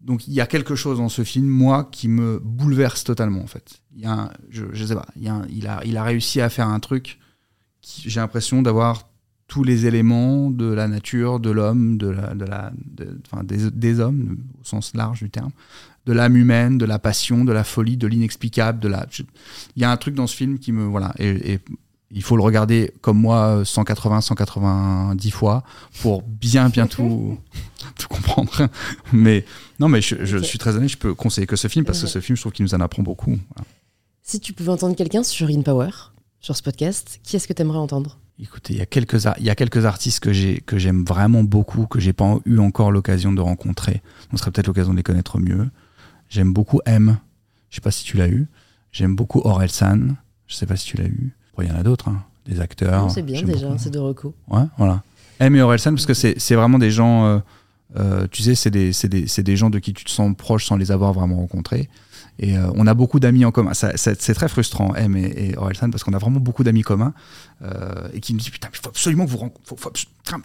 Donc 0.00 0.26
il 0.26 0.34
y 0.34 0.40
a 0.40 0.46
quelque 0.46 0.74
chose 0.74 0.98
dans 0.98 1.08
ce 1.08 1.22
film 1.22 1.46
moi 1.46 1.88
qui 1.92 2.08
me 2.08 2.40
bouleverse 2.42 3.04
totalement 3.04 3.42
en 3.42 3.46
fait. 3.46 3.80
Il 3.94 4.02
y 4.02 4.06
a 4.06 4.32
je, 4.50 4.84
sais 4.84 4.94
pas 4.94 5.06
il, 5.14 5.28
a 5.28 5.42
il 5.48 5.68
a 5.68 5.80
il 5.84 5.96
a 5.96 6.02
réussi 6.02 6.40
à 6.40 6.48
faire 6.48 6.68
un 6.68 6.80
truc 6.80 7.20
j'ai 7.80 8.18
l'impression 8.18 8.62
d'avoir 8.62 9.05
tous 9.48 9.62
les 9.64 9.86
éléments 9.86 10.50
de 10.50 10.66
la 10.66 10.88
nature, 10.88 11.38
de 11.40 11.50
l'homme, 11.50 11.98
de 11.98 12.08
la, 12.08 12.34
de 12.34 12.44
la, 12.44 12.72
de- 12.74 13.20
des, 13.44 13.70
des 13.70 14.00
hommes 14.00 14.38
au 14.60 14.64
sens 14.64 14.92
large 14.94 15.20
du 15.22 15.30
terme, 15.30 15.50
de 16.06 16.12
l'âme 16.12 16.36
humaine, 16.36 16.78
de 16.78 16.84
la 16.84 16.98
passion, 16.98 17.44
de 17.44 17.52
la 17.52 17.64
folie, 17.64 17.96
de 17.96 18.06
l'inexplicable, 18.06 18.80
de 18.80 18.88
la. 18.88 19.06
Il 19.76 19.82
y 19.82 19.84
a 19.84 19.90
un 19.90 19.96
truc 19.96 20.14
dans 20.14 20.26
ce 20.26 20.36
film 20.36 20.58
qui 20.58 20.72
me 20.72 20.84
voilà 20.84 21.14
et, 21.18 21.52
et 21.54 21.60
il 22.12 22.22
faut 22.22 22.36
le 22.36 22.42
regarder 22.42 22.92
comme 23.00 23.18
moi 23.18 23.64
180, 23.64 24.20
190 24.20 25.30
fois 25.32 25.64
pour 26.00 26.22
bien 26.22 26.68
bien 26.68 26.86
tout 26.86 27.38
tout 27.98 28.08
comprendre. 28.08 28.68
Mais 29.12 29.44
non, 29.80 29.88
mais 29.88 30.00
je, 30.00 30.38
suis 30.38 30.58
très 30.58 30.76
honnête, 30.76 30.88
je 30.88 30.96
peux 30.96 31.14
conseiller 31.14 31.46
que 31.46 31.56
ce 31.56 31.68
film 31.68 31.84
parce 31.84 32.00
que 32.00 32.06
ce 32.06 32.20
film, 32.20 32.36
je 32.36 32.42
trouve 32.42 32.52
qu'il 32.52 32.64
nous 32.64 32.74
en 32.74 32.80
apprend 32.80 33.02
beaucoup. 33.02 33.30
Voilà. 33.54 33.66
Si 34.22 34.40
tu 34.40 34.52
pouvais 34.52 34.70
entendre 34.70 34.96
quelqu'un 34.96 35.22
sur 35.22 35.48
In 35.48 35.62
Power, 35.62 35.90
sur 36.40 36.56
ce 36.56 36.62
podcast, 36.62 37.20
qui 37.22 37.36
est-ce 37.36 37.46
que 37.48 37.52
tu 37.52 37.62
aimerais 37.62 37.78
entendre? 37.78 38.18
Écoutez, 38.38 38.74
il 38.74 38.78
y 38.78 38.82
a 38.82 38.86
quelques 38.86 39.24
il 39.38 39.44
y 39.44 39.50
a 39.50 39.54
quelques 39.54 39.86
artistes 39.86 40.20
que 40.20 40.32
j'ai 40.32 40.60
que 40.60 40.76
j'aime 40.78 41.04
vraiment 41.04 41.42
beaucoup 41.42 41.86
que 41.86 42.00
j'ai 42.00 42.12
pas 42.12 42.38
eu 42.44 42.58
encore 42.58 42.92
l'occasion 42.92 43.32
de 43.32 43.40
rencontrer. 43.40 44.02
On 44.32 44.36
serait 44.36 44.50
peut-être 44.50 44.66
l'occasion 44.66 44.92
de 44.92 44.98
les 44.98 45.02
connaître 45.02 45.38
mieux. 45.38 45.70
J'aime 46.28 46.52
beaucoup 46.52 46.80
M. 46.84 47.18
Je 47.70 47.76
sais 47.76 47.80
pas 47.80 47.90
si 47.90 48.04
tu 48.04 48.16
l'as 48.18 48.28
eu. 48.28 48.46
J'aime 48.92 49.16
beaucoup 49.16 49.40
Orelsan. 49.44 50.16
Je 50.48 50.54
sais 50.54 50.66
pas 50.66 50.76
si 50.76 50.86
tu 50.86 50.96
l'as 50.98 51.06
eu. 51.06 51.32
Bon, 51.56 51.62
il 51.62 51.68
y 51.68 51.72
en 51.72 51.76
a 51.76 51.82
d'autres, 51.82 52.08
hein. 52.08 52.22
des 52.46 52.60
acteurs. 52.60 53.10
C'est 53.10 53.22
bien 53.22 53.42
déjà, 53.42 53.76
c'est 53.78 53.90
de 53.90 53.98
recours. 53.98 54.34
Ouais, 54.48 54.64
voilà. 54.76 55.02
M 55.40 55.56
et 55.56 55.62
Orelsan 55.62 55.92
parce 55.92 56.06
que 56.06 56.14
c'est 56.14 56.34
c'est 56.38 56.54
vraiment 56.54 56.78
des 56.78 56.90
gens. 56.90 57.24
euh, 57.26 57.38
euh, 57.96 58.26
tu 58.30 58.42
sais, 58.42 58.54
c'est 58.54 58.70
des, 58.70 58.92
c'est 58.92 59.08
des, 59.08 59.26
c'est 59.28 59.42
des 59.42 59.56
gens 59.56 59.70
de 59.70 59.78
qui 59.78 59.94
tu 59.94 60.04
te 60.04 60.10
sens 60.10 60.34
proche 60.36 60.66
sans 60.66 60.76
les 60.76 60.90
avoir 60.92 61.12
vraiment 61.14 61.36
rencontrés. 61.36 61.88
Et 62.38 62.56
euh, 62.58 62.70
on 62.74 62.86
a 62.86 62.94
beaucoup 62.94 63.18
d'amis 63.20 63.44
en 63.44 63.50
commun. 63.50 63.72
C'est 63.74 64.34
très 64.34 64.48
frustrant, 64.48 64.94
M 64.94 65.16
et, 65.16 65.50
et 65.50 65.56
Orelsan, 65.58 65.90
parce 65.90 66.04
qu'on 66.04 66.12
a 66.12 66.18
vraiment 66.18 66.40
beaucoup 66.40 66.64
d'amis 66.64 66.82
communs 66.82 67.14
euh, 67.62 68.08
et 68.12 68.20
qui 68.20 68.32
nous 68.34 68.38
disent 68.40 68.50
Putain, 68.50 68.68
il 68.72 68.76
faut 68.78 68.88
absolument 68.88 69.24
que 69.24 69.30
vous 69.30 69.38
ren- 69.38 69.52
faut, 69.64 69.76
faut 69.76 69.88
abso- 69.90 70.06
putain, 70.22 70.40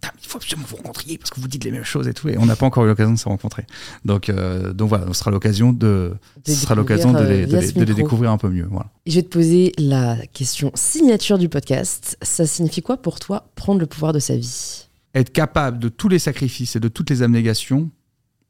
putain, 0.00 0.12
il 0.22 0.26
faut 0.26 0.38
absolument 0.38 0.64
que 0.64 0.70
vous 0.70 0.76
rencontriez 0.76 1.18
parce 1.18 1.30
que 1.30 1.40
vous 1.40 1.48
dites 1.48 1.64
les 1.64 1.70
mêmes 1.70 1.84
choses 1.84 2.08
et 2.08 2.14
tout. 2.14 2.28
Et 2.30 2.38
on 2.38 2.46
n'a 2.46 2.56
pas 2.56 2.64
encore 2.64 2.84
eu 2.84 2.88
l'occasion 2.88 3.12
de 3.12 3.18
se 3.18 3.28
rencontrer. 3.28 3.66
Donc, 4.06 4.28
euh, 4.30 4.72
donc 4.72 4.88
voilà, 4.88 5.06
ce 5.08 5.12
sera 5.12 5.30
l'occasion 5.30 5.72
de, 5.74 6.14
De 6.46 6.50
ce 6.50 6.54
sera 6.54 6.74
l'occasion 6.74 7.12
de, 7.12 7.18
les, 7.22 7.40
de 7.42 7.46
via 7.50 7.60
les- 7.60 7.66
ce 7.68 7.72
de 7.74 7.80
les 7.80 7.86
micro. 7.86 8.02
découvrir 8.02 8.30
un 8.30 8.38
peu 8.38 8.48
mieux. 8.48 8.66
Voilà. 8.70 8.86
Et 9.04 9.10
je 9.10 9.16
vais 9.16 9.22
te 9.22 9.28
poser 9.28 9.72
la 9.76 10.16
question 10.32 10.70
signature 10.74 11.36
du 11.38 11.50
podcast. 11.50 12.16
Ça 12.22 12.46
signifie 12.46 12.80
quoi 12.80 12.96
pour 12.96 13.20
toi 13.20 13.48
prendre 13.54 13.80
le 13.80 13.86
pouvoir 13.86 14.12
de 14.14 14.18
sa 14.18 14.36
vie? 14.36 14.86
Être 15.14 15.30
capable 15.32 15.78
de 15.78 15.88
tous 15.90 16.08
les 16.08 16.18
sacrifices 16.18 16.74
et 16.74 16.80
de 16.80 16.88
toutes 16.88 17.10
les 17.10 17.20
abnégations 17.22 17.90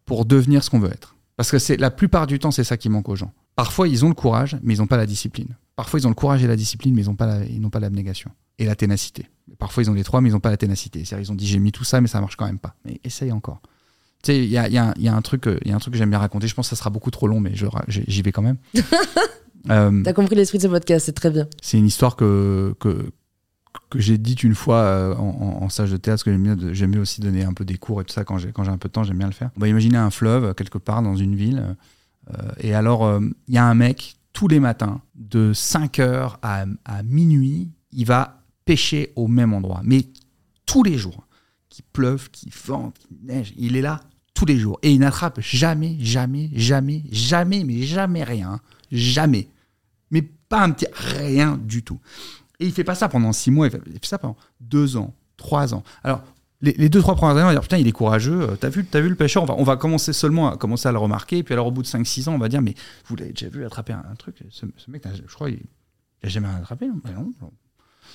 pour 0.06 0.24
devenir 0.24 0.62
ce 0.62 0.70
qu'on 0.70 0.78
veut 0.80 0.90
être. 0.92 1.13
Parce 1.36 1.50
que 1.50 1.58
c'est 1.58 1.76
la 1.76 1.90
plupart 1.90 2.26
du 2.26 2.38
temps, 2.38 2.50
c'est 2.50 2.64
ça 2.64 2.76
qui 2.76 2.88
manque 2.88 3.08
aux 3.08 3.16
gens. 3.16 3.32
Parfois, 3.56 3.88
ils 3.88 4.04
ont 4.04 4.08
le 4.08 4.14
courage, 4.14 4.56
mais 4.62 4.74
ils 4.74 4.78
n'ont 4.78 4.86
pas 4.86 4.96
la 4.96 5.06
discipline. 5.06 5.56
Parfois, 5.76 5.98
ils 6.00 6.06
ont 6.06 6.10
le 6.10 6.14
courage 6.14 6.42
et 6.44 6.46
la 6.46 6.56
discipline, 6.56 6.94
mais 6.94 7.02
ils 7.02 7.06
n'ont 7.06 7.16
pas 7.16 7.26
la- 7.26 7.80
l'abnégation. 7.80 8.30
et 8.58 8.66
la 8.66 8.76
ténacité. 8.76 9.26
Parfois, 9.58 9.82
ils 9.82 9.90
ont 9.90 9.94
les 9.94 10.04
trois, 10.04 10.20
mais 10.20 10.28
ils 10.28 10.32
n'ont 10.32 10.38
pas 10.40 10.50
la 10.50 10.56
ténacité. 10.56 11.04
C'est-à-dire, 11.04 11.26
ils 11.28 11.32
ont 11.32 11.34
dit 11.34 11.44
j'ai 11.46 11.58
mis 11.58 11.72
tout 11.72 11.82
ça, 11.82 12.00
mais 12.00 12.06
ça 12.06 12.20
marche 12.20 12.36
quand 12.36 12.46
même 12.46 12.60
pas. 12.60 12.76
Mais 12.84 13.00
essaye 13.02 13.32
encore. 13.32 13.60
Tu 14.22 14.30
sais, 14.32 14.38
il 14.44 14.48
y 14.50 14.56
a, 14.56 14.68
y 14.68 14.78
a- 14.78 14.94
y 14.96 15.08
a 15.08 15.14
un 15.14 15.22
truc, 15.22 15.48
euh, 15.48 15.58
il 15.64 15.70
y 15.70 15.72
a 15.72 15.76
un 15.76 15.80
truc 15.80 15.92
que 15.92 15.98
j'aime 15.98 16.10
bien 16.10 16.20
raconter. 16.20 16.46
Je 16.46 16.54
pense 16.54 16.66
que 16.70 16.76
ça 16.76 16.78
sera 16.78 16.88
beaucoup 16.90 17.10
trop 17.10 17.26
long, 17.26 17.40
mais 17.40 17.52
j'y 17.88 18.22
vais 18.22 18.30
quand 18.32 18.42
même. 18.42 18.56
Euh, 19.70 20.02
T'as 20.02 20.12
compris 20.12 20.34
l'esprit 20.36 20.58
de 20.58 20.64
ce 20.64 20.68
podcast, 20.68 21.06
c'est 21.06 21.14
très 21.14 21.30
bien. 21.30 21.46
c'est 21.62 21.78
une 21.78 21.86
histoire 21.86 22.16
que, 22.16 22.74
que, 22.80 23.10
que 23.90 23.98
j'ai 23.98 24.18
dite 24.18 24.42
une 24.42 24.54
fois 24.54 24.78
euh, 24.78 25.14
en, 25.16 25.68
stage 25.68 25.90
de 25.90 25.96
théâtre, 25.96 26.24
parce 26.24 26.36
que 26.36 26.72
j'aime 26.74 26.90
bien, 26.90 27.00
aussi 27.00 27.20
donner 27.20 27.44
un 27.44 27.52
peu 27.52 27.64
des 27.64 27.76
cours 27.76 28.00
et 28.00 28.04
tout 28.04 28.12
ça. 28.12 28.24
Quand 28.24 28.38
j'ai, 28.38 28.48
un 28.48 28.78
peu 28.78 28.88
de 28.88 28.92
temps, 28.92 29.04
j'aime 29.04 29.18
bien 29.18 29.26
le 29.26 29.32
faire. 29.32 29.50
On 29.56 29.60
va 29.60 29.68
imaginer 29.68 29.98
un 29.98 30.10
fleuve 30.10 30.44
euh, 30.44 30.52
quelque 30.54 30.78
part 30.78 31.02
dans 31.02 31.16
une 31.16 31.34
ville, 31.34 31.76
euh, 32.32 32.52
et 32.58 32.74
alors 32.74 33.20
il 33.48 33.54
y 33.54 33.58
a 33.58 33.64
un 33.64 33.74
mec, 33.74 34.16
tous 34.32 34.48
les 34.48 34.60
matins, 34.60 35.00
de 35.14 35.52
5h 35.52 36.36
à, 36.42 36.64
à 36.84 37.02
minuit, 37.02 37.70
il 37.92 38.06
va 38.06 38.40
pêcher 38.64 39.12
au 39.14 39.28
même 39.28 39.52
endroit, 39.52 39.82
mais 39.84 40.06
tous 40.66 40.82
les 40.82 40.96
jours, 40.96 41.26
qu'il 41.68 41.84
pleuve, 41.92 42.30
qu'il 42.30 42.52
vente, 42.66 42.98
qu'il 42.98 43.16
neige, 43.24 43.52
il 43.56 43.76
est 43.76 43.82
là 43.82 44.00
tous 44.32 44.46
les 44.46 44.58
jours, 44.58 44.78
et 44.82 44.90
il 44.90 44.98
n'attrape 45.00 45.40
jamais, 45.40 45.96
jamais, 46.00 46.50
jamais, 46.54 47.02
jamais, 47.10 47.62
mais 47.64 47.82
jamais 47.82 48.24
rien, 48.24 48.60
jamais. 48.90 49.48
Mais 50.10 50.22
pas 50.22 50.62
un 50.62 50.70
petit 50.70 50.86
rien 50.92 51.56
du 51.56 51.82
tout. 51.82 52.00
Et 52.60 52.66
il 52.66 52.72
fait 52.72 52.84
pas 52.84 52.94
ça 52.94 53.08
pendant 53.08 53.32
six 53.32 53.50
mois, 53.50 53.66
il 53.66 53.70
fait, 53.70 53.80
ça 54.02 54.18
pendant 54.18 54.36
deux 54.60 54.96
ans, 54.96 55.14
trois 55.36 55.74
ans. 55.74 55.82
Alors, 56.02 56.22
les, 56.60 56.88
deux, 56.88 57.00
trois 57.00 57.14
premières 57.14 57.36
années, 57.36 57.44
on 57.44 57.48
va 57.48 57.52
dire, 57.52 57.62
putain, 57.62 57.76
il 57.76 57.86
est 57.86 57.92
courageux, 57.92 58.40
euh, 58.42 58.56
t'as 58.56 58.70
vu, 58.70 58.86
le 58.92 59.14
pêcheur, 59.14 59.44
on 59.58 59.64
va, 59.64 59.76
commencer 59.76 60.12
seulement 60.12 60.50
à 60.50 60.56
commencer 60.56 60.88
à 60.88 60.92
le 60.92 60.98
remarquer, 60.98 61.38
et 61.38 61.42
puis 61.42 61.52
alors 61.52 61.66
au 61.66 61.70
bout 61.70 61.82
de 61.82 61.88
5-6 61.88 62.28
ans, 62.28 62.34
on 62.34 62.38
va 62.38 62.48
dire, 62.48 62.62
mais 62.62 62.74
vous 63.06 63.16
l'avez 63.16 63.32
déjà 63.32 63.48
vu 63.48 63.66
attraper 63.66 63.92
un, 63.92 64.14
truc, 64.16 64.36
ce, 64.50 64.64
mec, 64.88 65.04
je 65.14 65.34
crois, 65.34 65.50
il, 65.50 65.60
il 66.22 66.26
a 66.26 66.28
jamais 66.28 66.48
attrapé, 66.48 66.86
non, 66.86 67.00
Ben 67.04 67.12
non, 67.12 67.32
non. 67.42 67.52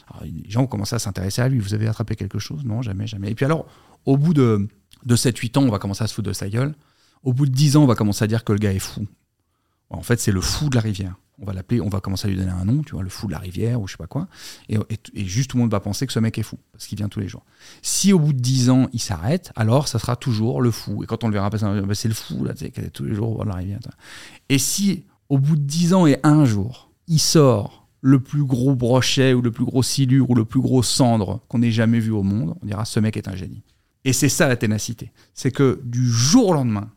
Alors, 0.09 0.23
les 0.23 0.49
gens 0.49 0.63
ont 0.63 0.67
commencé 0.67 0.95
à 0.95 0.99
s'intéresser 0.99 1.41
à 1.41 1.49
lui, 1.49 1.59
vous 1.59 1.73
avez 1.73 1.87
attrapé 1.87 2.15
quelque 2.15 2.39
chose? 2.39 2.63
Non, 2.65 2.81
jamais, 2.81 3.05
jamais. 3.05 3.29
Et 3.31 3.35
puis 3.35 3.45
alors, 3.45 3.67
au 4.05 4.17
bout 4.17 4.33
de, 4.33 4.67
de 5.05 5.15
7-8 5.15 5.57
ans, 5.57 5.63
on 5.63 5.69
va 5.69 5.79
commencer 5.79 6.03
à 6.03 6.07
se 6.07 6.13
foutre 6.13 6.29
de 6.29 6.33
sa 6.33 6.49
gueule. 6.49 6.73
Au 7.23 7.33
bout 7.33 7.45
de 7.45 7.51
10 7.51 7.77
ans, 7.77 7.83
on 7.83 7.87
va 7.87 7.95
commencer 7.95 8.23
à 8.23 8.27
dire 8.27 8.43
que 8.43 8.53
le 8.53 8.59
gars 8.59 8.73
est 8.73 8.79
fou. 8.79 9.05
En 9.89 10.01
fait, 10.01 10.19
c'est 10.19 10.31
le 10.31 10.41
fou 10.41 10.69
de 10.69 10.75
la 10.75 10.81
rivière. 10.81 11.15
On 11.41 11.45
va 11.45 11.53
l'appeler, 11.53 11.79
on 11.79 11.87
va 11.87 12.01
commencer 12.01 12.27
à 12.27 12.29
lui 12.29 12.37
donner 12.37 12.51
un 12.51 12.65
nom, 12.65 12.83
tu 12.83 12.91
vois, 12.91 13.01
le 13.01 13.09
fou 13.09 13.27
de 13.27 13.31
la 13.31 13.39
rivière 13.39 13.79
ou 13.79 13.87
je 13.87 13.93
sais 13.93 13.97
pas 13.97 14.07
quoi. 14.07 14.27
Et, 14.67 14.77
juste 15.15 15.51
tout 15.51 15.57
le 15.57 15.61
monde 15.61 15.71
va 15.71 15.79
penser 15.79 16.05
que 16.05 16.11
ce 16.11 16.19
mec 16.19 16.37
est 16.37 16.43
fou, 16.43 16.57
parce 16.73 16.85
qu'il 16.85 16.97
vient 16.97 17.07
tous 17.07 17.21
les 17.21 17.29
jours. 17.29 17.45
Si 17.81 18.11
au 18.11 18.19
bout 18.19 18.33
de 18.33 18.39
10 18.39 18.69
ans, 18.69 18.89
il 18.91 18.99
s'arrête, 18.99 19.51
alors 19.55 19.87
ça 19.87 19.99
sera 19.99 20.17
toujours 20.17 20.61
le 20.61 20.69
fou. 20.71 21.01
Et 21.03 21.05
quand 21.05 21.23
on 21.23 21.27
le 21.27 21.33
verra 21.33 21.49
passer, 21.49 21.65
Bah, 21.65 21.95
c'est 21.95 22.09
le 22.09 22.13
fou, 22.13 22.43
là, 22.43 22.53
qui 22.53 22.65
est 22.65 22.89
tous 22.91 23.05
les 23.05 23.15
jours 23.15 23.31
au 23.31 23.35
bord 23.35 23.45
de 23.45 23.49
la 23.49 23.55
rivière. 23.55 23.79
Et 24.49 24.57
si 24.57 25.05
au 25.29 25.37
bout 25.37 25.55
de 25.55 25.61
10 25.61 25.93
ans 25.93 26.07
et 26.07 26.19
un 26.23 26.43
jour, 26.43 26.91
il 27.07 27.19
sort 27.19 27.87
le 28.01 28.19
plus 28.19 28.43
gros 28.43 28.75
brochet 28.75 29.33
ou 29.33 29.41
le 29.41 29.51
plus 29.51 29.65
gros 29.65 29.83
silure 29.83 30.29
ou 30.29 30.35
le 30.35 30.45
plus 30.45 30.61
gros 30.61 30.83
cendre 30.83 31.41
qu'on 31.47 31.61
ait 31.61 31.71
jamais 31.71 31.99
vu 31.99 32.11
au 32.11 32.23
monde, 32.23 32.55
on 32.61 32.65
dira 32.65 32.85
ce 32.85 32.99
mec 32.99 33.17
est 33.17 33.27
un 33.27 33.35
génie. 33.35 33.63
Et 34.05 34.13
c'est 34.13 34.29
ça 34.29 34.47
la 34.47 34.55
ténacité. 34.55 35.11
C'est 35.33 35.51
que 35.51 35.81
du 35.83 36.09
jour 36.09 36.49
au 36.49 36.53
lendemain, 36.53 36.89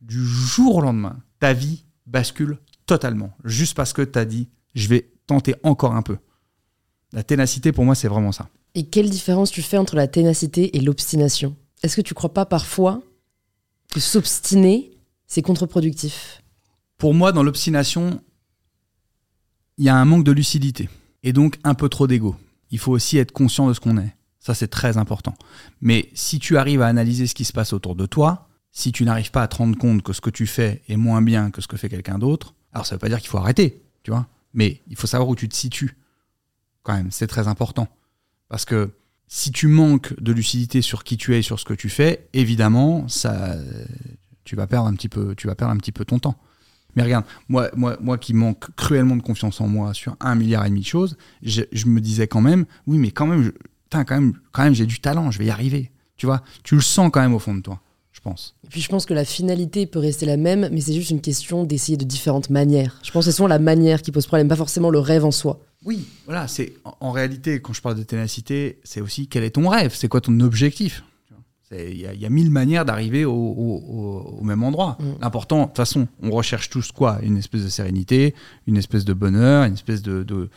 du 0.00 0.24
jour 0.24 0.76
au 0.76 0.80
lendemain, 0.80 1.18
ta 1.40 1.52
vie 1.52 1.83
bascule 2.06 2.58
totalement. 2.86 3.32
Juste 3.44 3.76
parce 3.76 3.92
que 3.92 4.02
tu 4.02 4.18
as 4.18 4.24
dit, 4.24 4.48
je 4.74 4.88
vais 4.88 5.10
tenter 5.26 5.54
encore 5.62 5.94
un 5.94 6.02
peu. 6.02 6.18
La 7.12 7.22
ténacité, 7.22 7.72
pour 7.72 7.84
moi, 7.84 7.94
c'est 7.94 8.08
vraiment 8.08 8.32
ça. 8.32 8.48
Et 8.74 8.86
quelle 8.86 9.08
différence 9.08 9.50
tu 9.50 9.62
fais 9.62 9.78
entre 9.78 9.96
la 9.96 10.08
ténacité 10.08 10.76
et 10.76 10.80
l'obstination? 10.80 11.56
Est-ce 11.82 11.96
que 11.96 12.00
tu 12.00 12.14
crois 12.14 12.34
pas 12.34 12.46
parfois 12.46 13.02
que 13.92 14.00
s'obstiner, 14.00 14.90
c'est 15.26 15.42
contre-productif? 15.42 16.42
Pour 16.98 17.14
moi, 17.14 17.32
dans 17.32 17.42
l'obstination, 17.42 18.20
il 19.78 19.84
y 19.84 19.88
a 19.88 19.96
un 19.96 20.04
manque 20.04 20.24
de 20.24 20.32
lucidité 20.32 20.88
et 21.22 21.32
donc 21.32 21.58
un 21.64 21.74
peu 21.74 21.88
trop 21.88 22.06
d'ego. 22.06 22.36
Il 22.70 22.78
faut 22.78 22.92
aussi 22.92 23.18
être 23.18 23.32
conscient 23.32 23.68
de 23.68 23.74
ce 23.74 23.80
qu'on 23.80 23.96
est. 23.98 24.14
Ça, 24.40 24.54
c'est 24.54 24.68
très 24.68 24.96
important. 24.98 25.34
Mais 25.80 26.10
si 26.14 26.38
tu 26.38 26.56
arrives 26.56 26.82
à 26.82 26.86
analyser 26.86 27.26
ce 27.26 27.34
qui 27.34 27.44
se 27.44 27.52
passe 27.52 27.72
autour 27.72 27.94
de 27.94 28.06
toi, 28.06 28.48
si 28.74 28.92
tu 28.92 29.04
n'arrives 29.04 29.30
pas 29.30 29.42
à 29.42 29.48
te 29.48 29.56
rendre 29.56 29.78
compte 29.78 30.02
que 30.02 30.12
ce 30.12 30.20
que 30.20 30.30
tu 30.30 30.46
fais 30.46 30.82
est 30.88 30.96
moins 30.96 31.22
bien 31.22 31.50
que 31.50 31.62
ce 31.62 31.68
que 31.68 31.76
fait 31.76 31.88
quelqu'un 31.88 32.18
d'autre, 32.18 32.54
alors 32.72 32.84
ça 32.84 32.94
ne 32.94 32.96
veut 32.96 33.00
pas 33.00 33.08
dire 33.08 33.20
qu'il 33.20 33.30
faut 33.30 33.38
arrêter, 33.38 33.82
tu 34.02 34.10
vois. 34.10 34.26
Mais 34.52 34.82
il 34.88 34.96
faut 34.96 35.06
savoir 35.06 35.28
où 35.28 35.36
tu 35.36 35.48
te 35.48 35.54
situes. 35.54 35.96
Quand 36.82 36.94
même, 36.94 37.10
c'est 37.10 37.28
très 37.28 37.48
important. 37.48 37.88
Parce 38.48 38.64
que 38.64 38.90
si 39.28 39.52
tu 39.52 39.68
manques 39.68 40.20
de 40.20 40.32
lucidité 40.32 40.82
sur 40.82 41.04
qui 41.04 41.16
tu 41.16 41.34
es 41.34 41.38
et 41.38 41.42
sur 41.42 41.58
ce 41.58 41.64
que 41.64 41.72
tu 41.72 41.88
fais, 41.88 42.28
évidemment, 42.32 43.08
ça, 43.08 43.56
tu 44.44 44.56
vas 44.56 44.66
perdre 44.66 44.88
un 44.88 44.94
petit 44.94 45.08
peu, 45.08 45.34
tu 45.36 45.48
ton 46.06 46.18
temps. 46.18 46.36
Mais 46.96 47.02
regarde, 47.02 47.24
moi, 47.48 47.70
moi, 47.76 48.18
qui 48.18 48.34
manque 48.34 48.74
cruellement 48.76 49.16
de 49.16 49.22
confiance 49.22 49.60
en 49.60 49.68
moi 49.68 49.94
sur 49.94 50.16
un 50.20 50.34
milliard 50.34 50.66
et 50.66 50.68
demi 50.68 50.80
de 50.80 50.86
choses, 50.86 51.16
je, 51.42 51.62
me 51.86 52.00
disais 52.00 52.26
quand 52.28 52.40
même, 52.40 52.66
oui, 52.86 52.98
mais 52.98 53.10
quand 53.10 53.26
même, 53.26 53.42
je- 53.42 53.50
quand 53.90 54.10
même, 54.10 54.34
quand 54.52 54.64
même, 54.64 54.74
j'ai 54.74 54.86
du 54.86 55.00
talent, 55.00 55.30
je 55.30 55.38
vais 55.38 55.46
y 55.46 55.50
arriver. 55.50 55.90
Tu 56.16 56.26
vois, 56.26 56.42
tu 56.62 56.74
le 56.76 56.80
sens 56.80 57.10
quand 57.12 57.20
même 57.20 57.34
au 57.34 57.38
fond 57.38 57.54
de 57.54 57.60
toi, 57.60 57.80
pense. 58.24 58.56
Et 58.64 58.68
puis 58.68 58.80
je 58.80 58.88
pense 58.88 59.06
que 59.06 59.14
la 59.14 59.24
finalité 59.24 59.86
peut 59.86 60.00
rester 60.00 60.26
la 60.26 60.36
même, 60.36 60.68
mais 60.72 60.80
c'est 60.80 60.94
juste 60.94 61.10
une 61.10 61.20
question 61.20 61.62
d'essayer 61.64 61.96
de 61.96 62.04
différentes 62.04 62.50
manières. 62.50 62.98
Je 63.04 63.10
pense 63.12 63.24
que 63.26 63.30
c'est 63.30 63.36
souvent 63.36 63.48
la 63.48 63.58
manière 63.60 64.02
qui 64.02 64.10
pose 64.10 64.26
problème, 64.26 64.48
pas 64.48 64.56
forcément 64.56 64.90
le 64.90 64.98
rêve 64.98 65.24
en 65.24 65.30
soi. 65.30 65.60
Oui, 65.84 66.06
voilà, 66.24 66.48
c'est 66.48 66.72
en, 66.84 66.94
en 67.00 67.12
réalité, 67.12 67.60
quand 67.60 67.72
je 67.74 67.82
parle 67.82 67.96
de 67.96 68.02
ténacité, 68.02 68.80
c'est 68.82 69.00
aussi 69.02 69.28
quel 69.28 69.44
est 69.44 69.50
ton 69.50 69.68
rêve, 69.68 69.92
c'est 69.94 70.08
quoi 70.08 70.20
ton 70.22 70.40
objectif. 70.40 71.04
Il 71.72 71.96
y, 71.96 72.02
y 72.02 72.26
a 72.26 72.30
mille 72.30 72.50
manières 72.50 72.84
d'arriver 72.84 73.24
au, 73.24 73.32
au- 73.32 73.82
au- 73.88 74.38
au 74.40 74.44
même 74.44 74.62
endroit. 74.62 74.96
Mm. 75.00 75.04
L'important, 75.22 75.60
de 75.62 75.66
toute 75.66 75.76
façon, 75.76 76.06
on 76.22 76.30
recherche 76.30 76.70
tous 76.70 76.92
quoi? 76.92 77.18
Une 77.22 77.36
espèce 77.36 77.64
de 77.64 77.68
sérénité, 77.68 78.34
une 78.66 78.76
espèce 78.76 79.04
de 79.04 79.12
bonheur, 79.12 79.64
une 79.64 79.74
espèce 79.74 80.00
de, 80.02 80.22
de, 80.22 80.50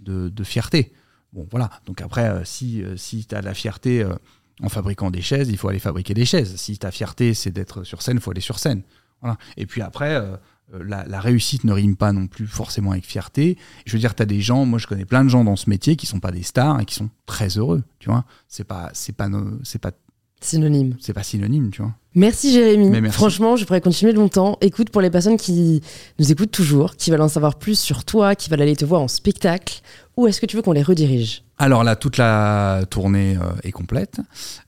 de- 0.00 0.28
de 0.30 0.44
fierté. 0.44 0.92
Bon, 1.32 1.46
voilà. 1.50 1.70
Donc 1.86 2.00
après, 2.00 2.28
euh, 2.28 2.44
si, 2.44 2.82
euh, 2.82 2.96
si 2.96 3.24
tu 3.24 3.34
as 3.36 3.40
la 3.42 3.54
fierté 3.54 4.02
euh, 4.02 4.14
en 4.62 4.68
fabriquant 4.68 5.10
des 5.10 5.22
chaises, 5.22 5.48
il 5.48 5.56
faut 5.56 5.68
aller 5.68 5.78
fabriquer 5.78 6.14
des 6.14 6.24
chaises. 6.24 6.56
Si 6.56 6.78
ta 6.78 6.90
fierté, 6.90 7.34
c'est 7.34 7.50
d'être 7.50 7.84
sur 7.84 8.02
scène, 8.02 8.16
il 8.16 8.20
faut 8.20 8.30
aller 8.30 8.40
sur 8.40 8.58
scène. 8.58 8.82
Voilà. 9.20 9.36
Et 9.56 9.66
puis 9.66 9.82
après, 9.82 10.14
euh, 10.14 10.36
euh, 10.74 10.84
la, 10.86 11.04
la 11.06 11.20
réussite 11.20 11.64
ne 11.64 11.72
rime 11.72 11.96
pas 11.96 12.12
non 12.12 12.26
plus 12.26 12.46
forcément 12.46 12.92
avec 12.92 13.04
fierté. 13.04 13.58
Je 13.86 13.92
veux 13.92 13.98
dire, 13.98 14.14
tu 14.14 14.22
as 14.22 14.26
des 14.26 14.40
gens, 14.40 14.64
moi 14.64 14.78
je 14.78 14.86
connais 14.86 15.04
plein 15.04 15.24
de 15.24 15.28
gens 15.28 15.44
dans 15.44 15.56
ce 15.56 15.68
métier 15.68 15.96
qui 15.96 16.06
sont 16.06 16.20
pas 16.20 16.30
des 16.30 16.42
stars 16.42 16.80
et 16.80 16.84
qui 16.84 16.94
sont 16.94 17.10
très 17.26 17.48
heureux, 17.58 17.82
tu 17.98 18.08
vois. 18.10 18.24
C'est 18.48 18.64
pas, 18.64 18.90
c'est 18.92 19.14
pas, 19.14 19.28
c'est 19.62 19.80
pas, 19.80 19.92
Synonyme. 20.40 20.96
c'est 21.00 21.14
pas 21.14 21.22
synonyme, 21.22 21.70
tu 21.70 21.80
vois. 21.80 21.94
Merci 22.14 22.52
Jérémy. 22.52 22.90
Merci. 22.90 23.16
Franchement, 23.16 23.56
je 23.56 23.64
pourrais 23.64 23.80
continuer 23.80 24.12
longtemps. 24.12 24.58
Écoute, 24.60 24.90
pour 24.90 25.00
les 25.00 25.10
personnes 25.10 25.38
qui 25.38 25.80
nous 26.18 26.30
écoutent 26.30 26.50
toujours, 26.50 26.96
qui 26.96 27.10
veulent 27.10 27.22
en 27.22 27.28
savoir 27.28 27.58
plus 27.58 27.78
sur 27.78 28.04
toi, 28.04 28.34
qui 28.34 28.50
veulent 28.50 28.60
aller 28.62 28.76
te 28.76 28.84
voir 28.84 29.00
en 29.00 29.08
spectacle, 29.08 29.80
où 30.16 30.26
est-ce 30.26 30.40
que 30.40 30.46
tu 30.46 30.56
veux 30.56 30.62
qu'on 30.62 30.72
les 30.72 30.82
redirige? 30.82 31.43
Alors 31.58 31.84
là, 31.84 31.94
toute 31.96 32.16
la 32.16 32.82
tournée 32.90 33.36
euh, 33.36 33.52
est 33.62 33.70
complète. 33.72 34.16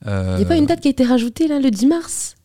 Il 0.05 0.09
Euh, 0.09 0.37
n'y 0.39 0.45
a 0.45 0.47
pas 0.47 0.57
une 0.57 0.67
date 0.67 0.81
qui 0.81 0.89
a 0.89 0.91
été 0.93 1.05
rajoutée 1.05 1.49
là, 1.49 1.59
le 1.59 1.71
10 1.71 1.87
mars? 1.87 2.36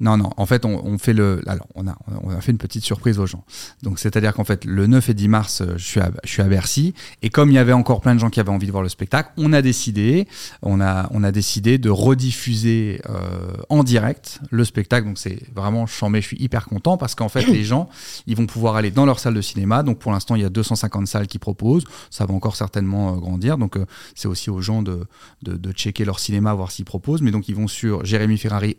Non, 0.00 0.16
non. 0.16 0.30
En 0.36 0.46
fait, 0.46 0.64
on, 0.64 0.84
on 0.86 0.96
fait 0.96 1.12
le. 1.12 1.42
Alors, 1.46 1.66
on 1.74 1.88
a, 1.88 1.96
on 2.22 2.30
a 2.30 2.40
fait 2.40 2.52
une 2.52 2.58
petite 2.58 2.84
surprise 2.84 3.18
aux 3.18 3.26
gens. 3.26 3.44
Donc, 3.82 3.98
c'est-à-dire 3.98 4.32
qu'en 4.32 4.44
fait, 4.44 4.64
le 4.64 4.86
9 4.86 5.08
et 5.08 5.14
10 5.14 5.28
mars, 5.28 5.60
euh, 5.60 5.74
je 5.76 5.84
suis, 5.84 6.00
à, 6.00 6.10
je 6.22 6.30
suis 6.30 6.42
à 6.42 6.44
Bercy. 6.44 6.94
Et 7.22 7.30
comme 7.30 7.50
il 7.50 7.54
y 7.54 7.58
avait 7.58 7.72
encore 7.72 8.00
plein 8.00 8.14
de 8.14 8.20
gens 8.20 8.30
qui 8.30 8.38
avaient 8.38 8.50
envie 8.50 8.66
de 8.66 8.70
voir 8.70 8.84
le 8.84 8.88
spectacle, 8.88 9.30
on 9.36 9.52
a 9.52 9.60
décidé, 9.60 10.28
on 10.62 10.80
a, 10.80 11.08
on 11.12 11.24
a 11.24 11.32
décidé 11.32 11.78
de 11.78 11.90
rediffuser 11.90 13.00
euh, 13.10 13.54
en 13.70 13.82
direct 13.82 14.40
le 14.50 14.64
spectacle. 14.64 15.08
Donc, 15.08 15.18
c'est 15.18 15.40
vraiment 15.52 15.86
chambé. 15.86 16.20
Je 16.20 16.28
suis 16.28 16.40
hyper 16.40 16.66
content 16.66 16.96
parce 16.96 17.16
qu'en 17.16 17.28
fait, 17.28 17.46
les 17.46 17.64
gens, 17.64 17.88
ils 18.28 18.36
vont 18.36 18.46
pouvoir 18.46 18.76
aller 18.76 18.92
dans 18.92 19.04
leur 19.04 19.18
salle 19.18 19.34
de 19.34 19.42
cinéma. 19.42 19.82
Donc, 19.82 19.98
pour 19.98 20.12
l'instant, 20.12 20.36
il 20.36 20.42
y 20.42 20.44
a 20.44 20.50
250 20.50 21.08
salles 21.08 21.26
qui 21.26 21.40
proposent. 21.40 21.84
Ça 22.10 22.24
va 22.24 22.34
encore 22.34 22.54
certainement 22.54 23.14
euh, 23.14 23.16
grandir. 23.16 23.58
Donc, 23.58 23.76
euh, 23.76 23.84
c'est 24.14 24.28
aussi 24.28 24.48
aux 24.48 24.60
gens 24.60 24.82
de, 24.82 25.06
de, 25.42 25.56
de 25.56 25.72
checker 25.72 26.04
leur 26.04 26.20
cinéma, 26.20 26.54
voir 26.54 26.70
s'ils 26.70 26.84
proposent. 26.84 27.22
Mais 27.22 27.32
donc, 27.32 27.48
ils 27.48 27.56
vont 27.56 27.66
sur 27.66 28.04
jérémyferrari 28.04 28.76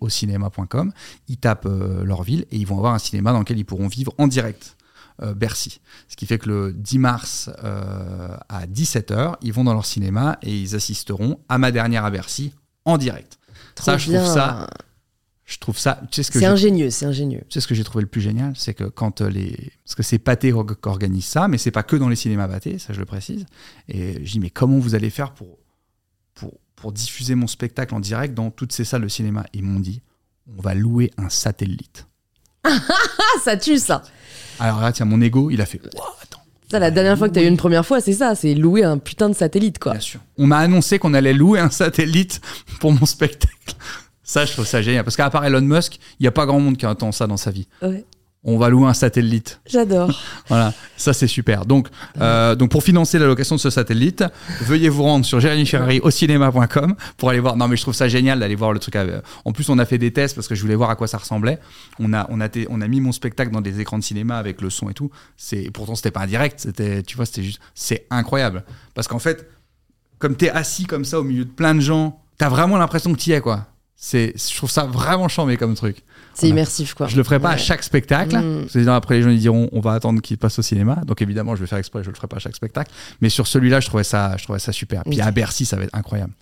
ils 1.28 1.38
tapent 1.38 1.66
euh, 1.66 2.04
leur 2.04 2.24
ville 2.24 2.46
et 2.52 2.58
ils 2.58 2.68
vont 2.68 2.78
avoir 2.78 2.94
un 2.94 3.00
cinéma 3.00 3.32
dans 3.32 3.40
lequel 3.40 3.58
ils 3.58 3.66
pourront 3.66 3.88
vivre 3.88 4.14
en 4.18 4.28
direct 4.28 4.76
euh, 5.22 5.34
Bercy. 5.34 5.82
Ce 6.08 6.16
qui 6.16 6.26
fait 6.26 6.38
que 6.38 6.50
le 6.50 6.74
10 6.74 7.00
mars 7.00 7.50
euh, 7.64 8.36
à 8.48 8.66
17h, 8.68 9.36
ils 9.42 9.54
vont 9.54 9.64
dans 9.64 9.74
leur 9.74 9.86
cinéma 9.86 10.38
et 10.42 10.58
ils 10.58 10.76
assisteront 10.76 11.40
à 11.50 11.58
ma 11.58 11.72
dernière 11.72 12.06
à 12.06 12.12
Bercy 12.12 12.54
en 12.86 12.98
direct. 12.98 13.38
Trop 13.76 13.86
Ça, 13.86 13.98
je 13.98 14.10
bien. 14.10 14.22
trouve 14.22 14.34
ça, 14.34 14.70
je 15.46 15.58
trouve 15.58 15.78
ça, 15.78 16.00
tu 16.12 16.16
sais 16.16 16.24
ce 16.24 16.32
que 16.32 16.40
C'est 16.40 16.46
ingénieux, 16.46 16.90
c'est 16.90 17.06
ingénieux. 17.06 17.42
tu 17.50 17.54
sais 17.56 17.62
ce 17.62 17.68
que 17.68 17.74
j'ai 17.76 17.84
trouvé 17.84 18.04
le 18.04 18.08
plus 18.08 18.22
génial, 18.22 18.54
c'est 18.56 18.74
que 18.74 18.84
quand 18.84 19.22
les. 19.22 19.72
Parce 19.84 19.96
que 19.96 20.04
c'est 20.04 20.20
Pathé 20.20 20.52
qui 20.52 20.88
organise 20.88 21.26
ça, 21.26 21.48
mais 21.48 21.58
c'est 21.58 21.72
pas 21.72 21.84
que 21.84 21.96
dans 21.96 22.08
les 22.08 22.16
cinémas 22.16 22.48
Pathé, 22.48 22.78
ça 22.78 22.94
je 22.94 23.00
le 23.00 23.06
précise. 23.06 23.46
Et 23.88 24.24
je 24.24 24.32
dis, 24.32 24.40
mais 24.40 24.52
comment 24.52 24.78
vous 24.80 24.96
allez 24.96 25.10
faire 25.10 25.34
pour, 25.34 25.58
pour, 26.36 26.54
pour 26.76 26.92
diffuser 26.92 27.36
mon 27.36 27.48
spectacle 27.48 27.96
en 27.96 28.00
direct 28.00 28.36
dans 28.36 28.52
toutes 28.52 28.72
ces 28.72 28.86
salles 28.86 29.02
de 29.02 29.08
cinéma? 29.08 29.46
Ils 29.54 29.64
m'ont 29.64 29.80
dit, 29.80 30.02
on 30.58 30.62
va 30.62 30.74
louer 30.74 31.12
un 31.18 31.30
satellite. 31.30 32.08
Ah, 32.64 32.78
ça 33.44 33.58
tue 33.58 33.78
ça 33.78 34.04
Alors 34.60 34.82
là, 34.82 34.92
tiens, 34.92 35.06
mon 35.06 35.22
ego, 35.22 35.50
il 35.50 35.62
a 35.62 35.66
fait, 35.66 35.80
attends, 36.22 36.42
Ça, 36.70 36.80
la 36.80 36.92
dernière 36.92 37.18
fois 37.18 37.30
que 37.30 37.34
t'as 37.34 37.42
eu 37.44 37.48
une 37.48 37.58
première 37.58 37.86
fois, 37.86 38.02
c'est 38.02 38.14
ça, 38.14 38.36
c'est 38.36 38.54
louer 38.54 38.84
un 38.84 38.98
putain 38.98 39.30
de 39.30 39.36
satellite, 39.36 39.80
quoi. 39.80 39.94
bien 39.94 40.02
sûr. 40.02 40.20
On 40.38 40.48
m'a 40.48 40.58
annoncé 40.60 41.00
qu'on 41.00 41.14
allait 41.14 41.34
louer 41.34 41.60
un 41.60 41.70
satellite 41.70 42.42
pour 42.80 42.92
mon 42.92 43.06
spectacle. 43.06 43.76
Ça, 44.24 44.46
je 44.46 44.52
trouve 44.54 44.66
ça 44.68 44.82
génial. 44.82 45.04
Parce 45.04 45.16
qu'à 45.16 45.30
part 45.30 45.44
Elon 45.46 45.62
Musk, 45.62 45.98
il 46.20 46.24
n'y 46.24 46.28
a 46.28 46.32
pas 46.32 46.46
grand 46.46 46.60
monde 46.60 46.78
qui 46.78 46.86
entend 46.86 47.12
ça 47.12 47.26
dans 47.26 47.38
sa 47.38 47.50
vie. 47.52 47.68
Ouais. 47.82 48.06
On 48.44 48.58
va 48.58 48.70
louer 48.70 48.88
un 48.88 48.94
satellite. 48.94 49.60
J'adore. 49.66 50.10
Voilà, 50.48 50.74
ça 50.98 51.14
c'est 51.14 51.28
super. 51.28 51.66
Donc, 51.66 51.90
euh, 52.20 52.56
donc 52.56 52.72
pour 52.72 52.82
financer 52.84 53.20
la 53.20 53.28
location 53.28 53.56
de 53.56 53.60
ce 53.60 53.70
satellite, 53.70 54.24
veuillez 54.62 54.90
vous 54.90 55.04
rendre 55.04 55.24
sur 55.24 55.40
Ferrari 55.40 56.00
au 56.00 56.10
cinéma.com 56.10 56.96
pour 57.18 57.30
aller 57.30 57.40
voir. 57.40 57.56
Non 57.56 57.68
mais 57.68 57.76
je 57.76 57.84
trouve 57.84 57.94
ça 57.94 58.08
génial 58.08 58.40
d'aller 58.40 58.56
voir 58.56 58.74
le 58.74 58.80
truc. 58.80 58.98
En 59.46 59.52
plus, 59.52 59.70
on 59.70 59.78
a 59.78 59.86
fait 59.86 60.00
des 60.00 60.12
tests 60.12 60.34
parce 60.34 60.48
que 60.48 60.56
je 60.56 60.62
voulais 60.62 60.76
voir 60.76 60.90
à 60.90 60.96
quoi 60.96 61.08
ça 61.08 61.18
ressemblait. 61.20 61.60
On 62.00 62.14
a, 62.14 62.26
on 62.32 62.42
a, 62.42 62.48
on 62.70 62.82
a 62.82 62.88
mis 62.88 63.00
mon 63.00 63.12
spectacle 63.12 63.52
dans 63.52 63.62
des 63.62 63.80
écrans 63.80 64.00
de 64.00 64.04
cinéma 64.04 64.38
avec 64.38 64.62
le 64.62 64.72
son 64.72 64.90
et 64.90 64.94
tout. 64.94 65.12
C'est 65.38 65.70
pourtant 65.72 65.94
c'était 65.94 66.12
pas 66.12 66.22
un 66.22 66.28
direct. 66.28 66.60
C'était, 66.62 67.04
tu 67.04 67.16
vois, 67.16 67.28
c'était 67.28 67.44
juste, 67.44 67.60
c'est 67.76 68.08
incroyable 68.10 68.64
parce 68.96 69.08
qu'en 69.08 69.20
fait, 69.20 69.48
comme 70.18 70.36
t'es 70.36 70.50
assis 70.50 70.86
comme 70.86 71.06
ça 71.06 71.20
au 71.20 71.24
milieu 71.24 71.46
de 71.46 71.52
plein 71.52 71.76
de 71.76 71.82
gens, 71.82 72.22
t'as 72.40 72.50
vraiment 72.50 72.78
l'impression 72.78 73.14
que 73.14 73.20
t'y 73.20 73.34
es 73.34 73.42
quoi. 73.42 73.68
C'est, 73.96 74.34
je 74.36 74.56
trouve 74.56 74.72
ça 74.72 74.86
vraiment 74.86 75.28
chambé 75.28 75.58
comme 75.58 75.76
truc. 75.76 76.04
C'est 76.34 76.48
immersif, 76.48 76.94
quoi. 76.94 77.08
Je 77.08 77.18
le 77.18 77.24
ferai 77.24 77.40
pas 77.40 77.52
à 77.52 77.58
chaque 77.58 77.84
spectacle. 77.84 78.38
Mm. 78.38 78.88
après, 78.90 79.16
les 79.16 79.24
gens 79.24 79.30
ils 79.30 79.40
diront, 79.40 79.70
on 79.72 79.80
va 79.80 79.94
attendre 79.94 80.22
qu'il 80.22 80.38
passe 80.38 80.60
au 80.60 80.62
cinéma. 80.62 80.96
Donc 81.06 81.22
évidemment, 81.22 81.56
je 81.56 81.62
vais 81.62 81.68
faire 81.68 81.78
exprès, 81.78 82.04
je 82.04 82.10
le 82.10 82.16
ferai 82.16 82.28
pas 82.28 82.38
à 82.38 82.40
chaque 82.40 82.56
spectacle. 82.56 82.92
Mais 83.22 83.30
sur 83.30 83.48
celui-là, 83.48 83.80
je 83.80 83.88
trouvais 83.88 84.04
ça, 84.04 84.36
je 84.38 84.44
trouvais 84.44 84.60
ça 84.60 84.72
super. 84.72 85.04
Puis 85.04 85.22
à 85.22 85.32
Bercy, 85.32 85.66
ça 85.66 85.76
va 85.76 85.84
être 85.84 85.96
incroyable. 85.96 86.34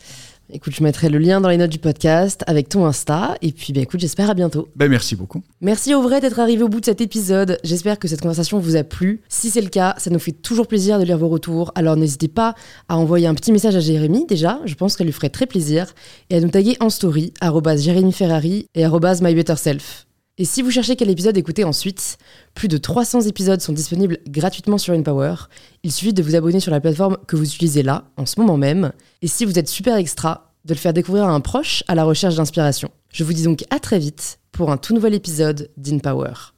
Écoute, 0.49 0.73
je 0.73 0.81
mettrai 0.81 1.09
le 1.09 1.17
lien 1.17 1.41
dans 1.41 1.49
les 1.49 1.57
notes 1.57 1.71
du 1.71 1.77
podcast 1.77 2.43
avec 2.47 2.69
ton 2.69 2.85
Insta. 2.85 3.35
Et 3.41 3.51
puis, 3.51 3.73
bah, 3.73 3.81
écoute, 3.81 3.99
j'espère 3.99 4.29
à 4.29 4.33
bientôt. 4.33 4.69
Ben, 4.77 4.87
merci 4.89 5.17
beaucoup. 5.17 5.43
Merci 5.59 5.93
au 5.93 6.01
vrai 6.01 6.21
d'être 6.21 6.39
arrivé 6.39 6.63
au 6.63 6.69
bout 6.69 6.79
de 6.79 6.85
cet 6.85 7.01
épisode. 7.01 7.57
J'espère 7.65 7.99
que 7.99 8.07
cette 8.07 8.21
conversation 8.21 8.57
vous 8.57 8.77
a 8.77 8.83
plu. 8.85 9.21
Si 9.27 9.49
c'est 9.49 9.61
le 9.61 9.67
cas, 9.67 9.95
ça 9.97 10.09
nous 10.09 10.19
fait 10.19 10.31
toujours 10.31 10.67
plaisir 10.67 10.99
de 10.99 11.03
lire 11.03 11.17
vos 11.17 11.27
retours. 11.27 11.73
Alors 11.75 11.97
n'hésitez 11.97 12.29
pas 12.29 12.55
à 12.87 12.97
envoyer 12.97 13.27
un 13.27 13.33
petit 13.33 13.51
message 13.51 13.75
à 13.75 13.81
Jérémy 13.81 14.25
déjà. 14.25 14.61
Je 14.63 14.75
pense 14.75 14.95
qu'elle 14.95 15.07
lui 15.07 15.13
ferait 15.13 15.29
très 15.29 15.47
plaisir. 15.47 15.93
Et 16.29 16.37
à 16.37 16.39
nous 16.39 16.49
taguer 16.49 16.77
en 16.79 16.89
story, 16.89 17.33
Jérémy 17.75 18.13
Ferrari 18.13 18.67
et 18.73 18.85
mybetterself. 18.87 20.06
Et 20.39 20.45
si 20.45 20.61
vous 20.61 20.69
cherchez 20.69 20.95
quel 20.95 21.09
épisode 21.09 21.35
écouter 21.35 21.63
ensuite, 21.63 22.17
plus 22.53 22.67
de 22.67 22.77
300 22.77 23.21
épisodes 23.21 23.59
sont 23.59 23.73
disponibles 23.73 24.19
gratuitement 24.27 24.77
sur 24.77 24.93
InPower. 24.93 25.35
Il 25.83 25.91
suffit 25.91 26.13
de 26.13 26.21
vous 26.21 26.35
abonner 26.35 26.59
sur 26.59 26.71
la 26.71 26.79
plateforme 26.79 27.17
que 27.27 27.35
vous 27.35 27.45
utilisez 27.45 27.81
là, 27.81 28.05
en 28.17 28.27
ce 28.27 28.39
moment 28.39 28.57
même. 28.57 28.91
Et 29.23 29.27
si 29.27 29.45
vous 29.45 29.57
êtes 29.57 29.67
super 29.67 29.95
extra, 29.95 30.53
de 30.65 30.73
le 30.73 30.79
faire 30.79 30.93
découvrir 30.93 31.23
à 31.23 31.31
un 31.31 31.39
proche 31.39 31.83
à 31.87 31.95
la 31.95 32.03
recherche 32.03 32.35
d'inspiration. 32.35 32.91
Je 33.11 33.23
vous 33.23 33.33
dis 33.33 33.43
donc 33.43 33.63
à 33.69 33.79
très 33.79 33.99
vite 33.99 34.39
pour 34.51 34.69
un 34.69 34.77
tout 34.77 34.93
nouvel 34.93 35.15
épisode 35.15 35.71
d'InPower. 35.77 36.56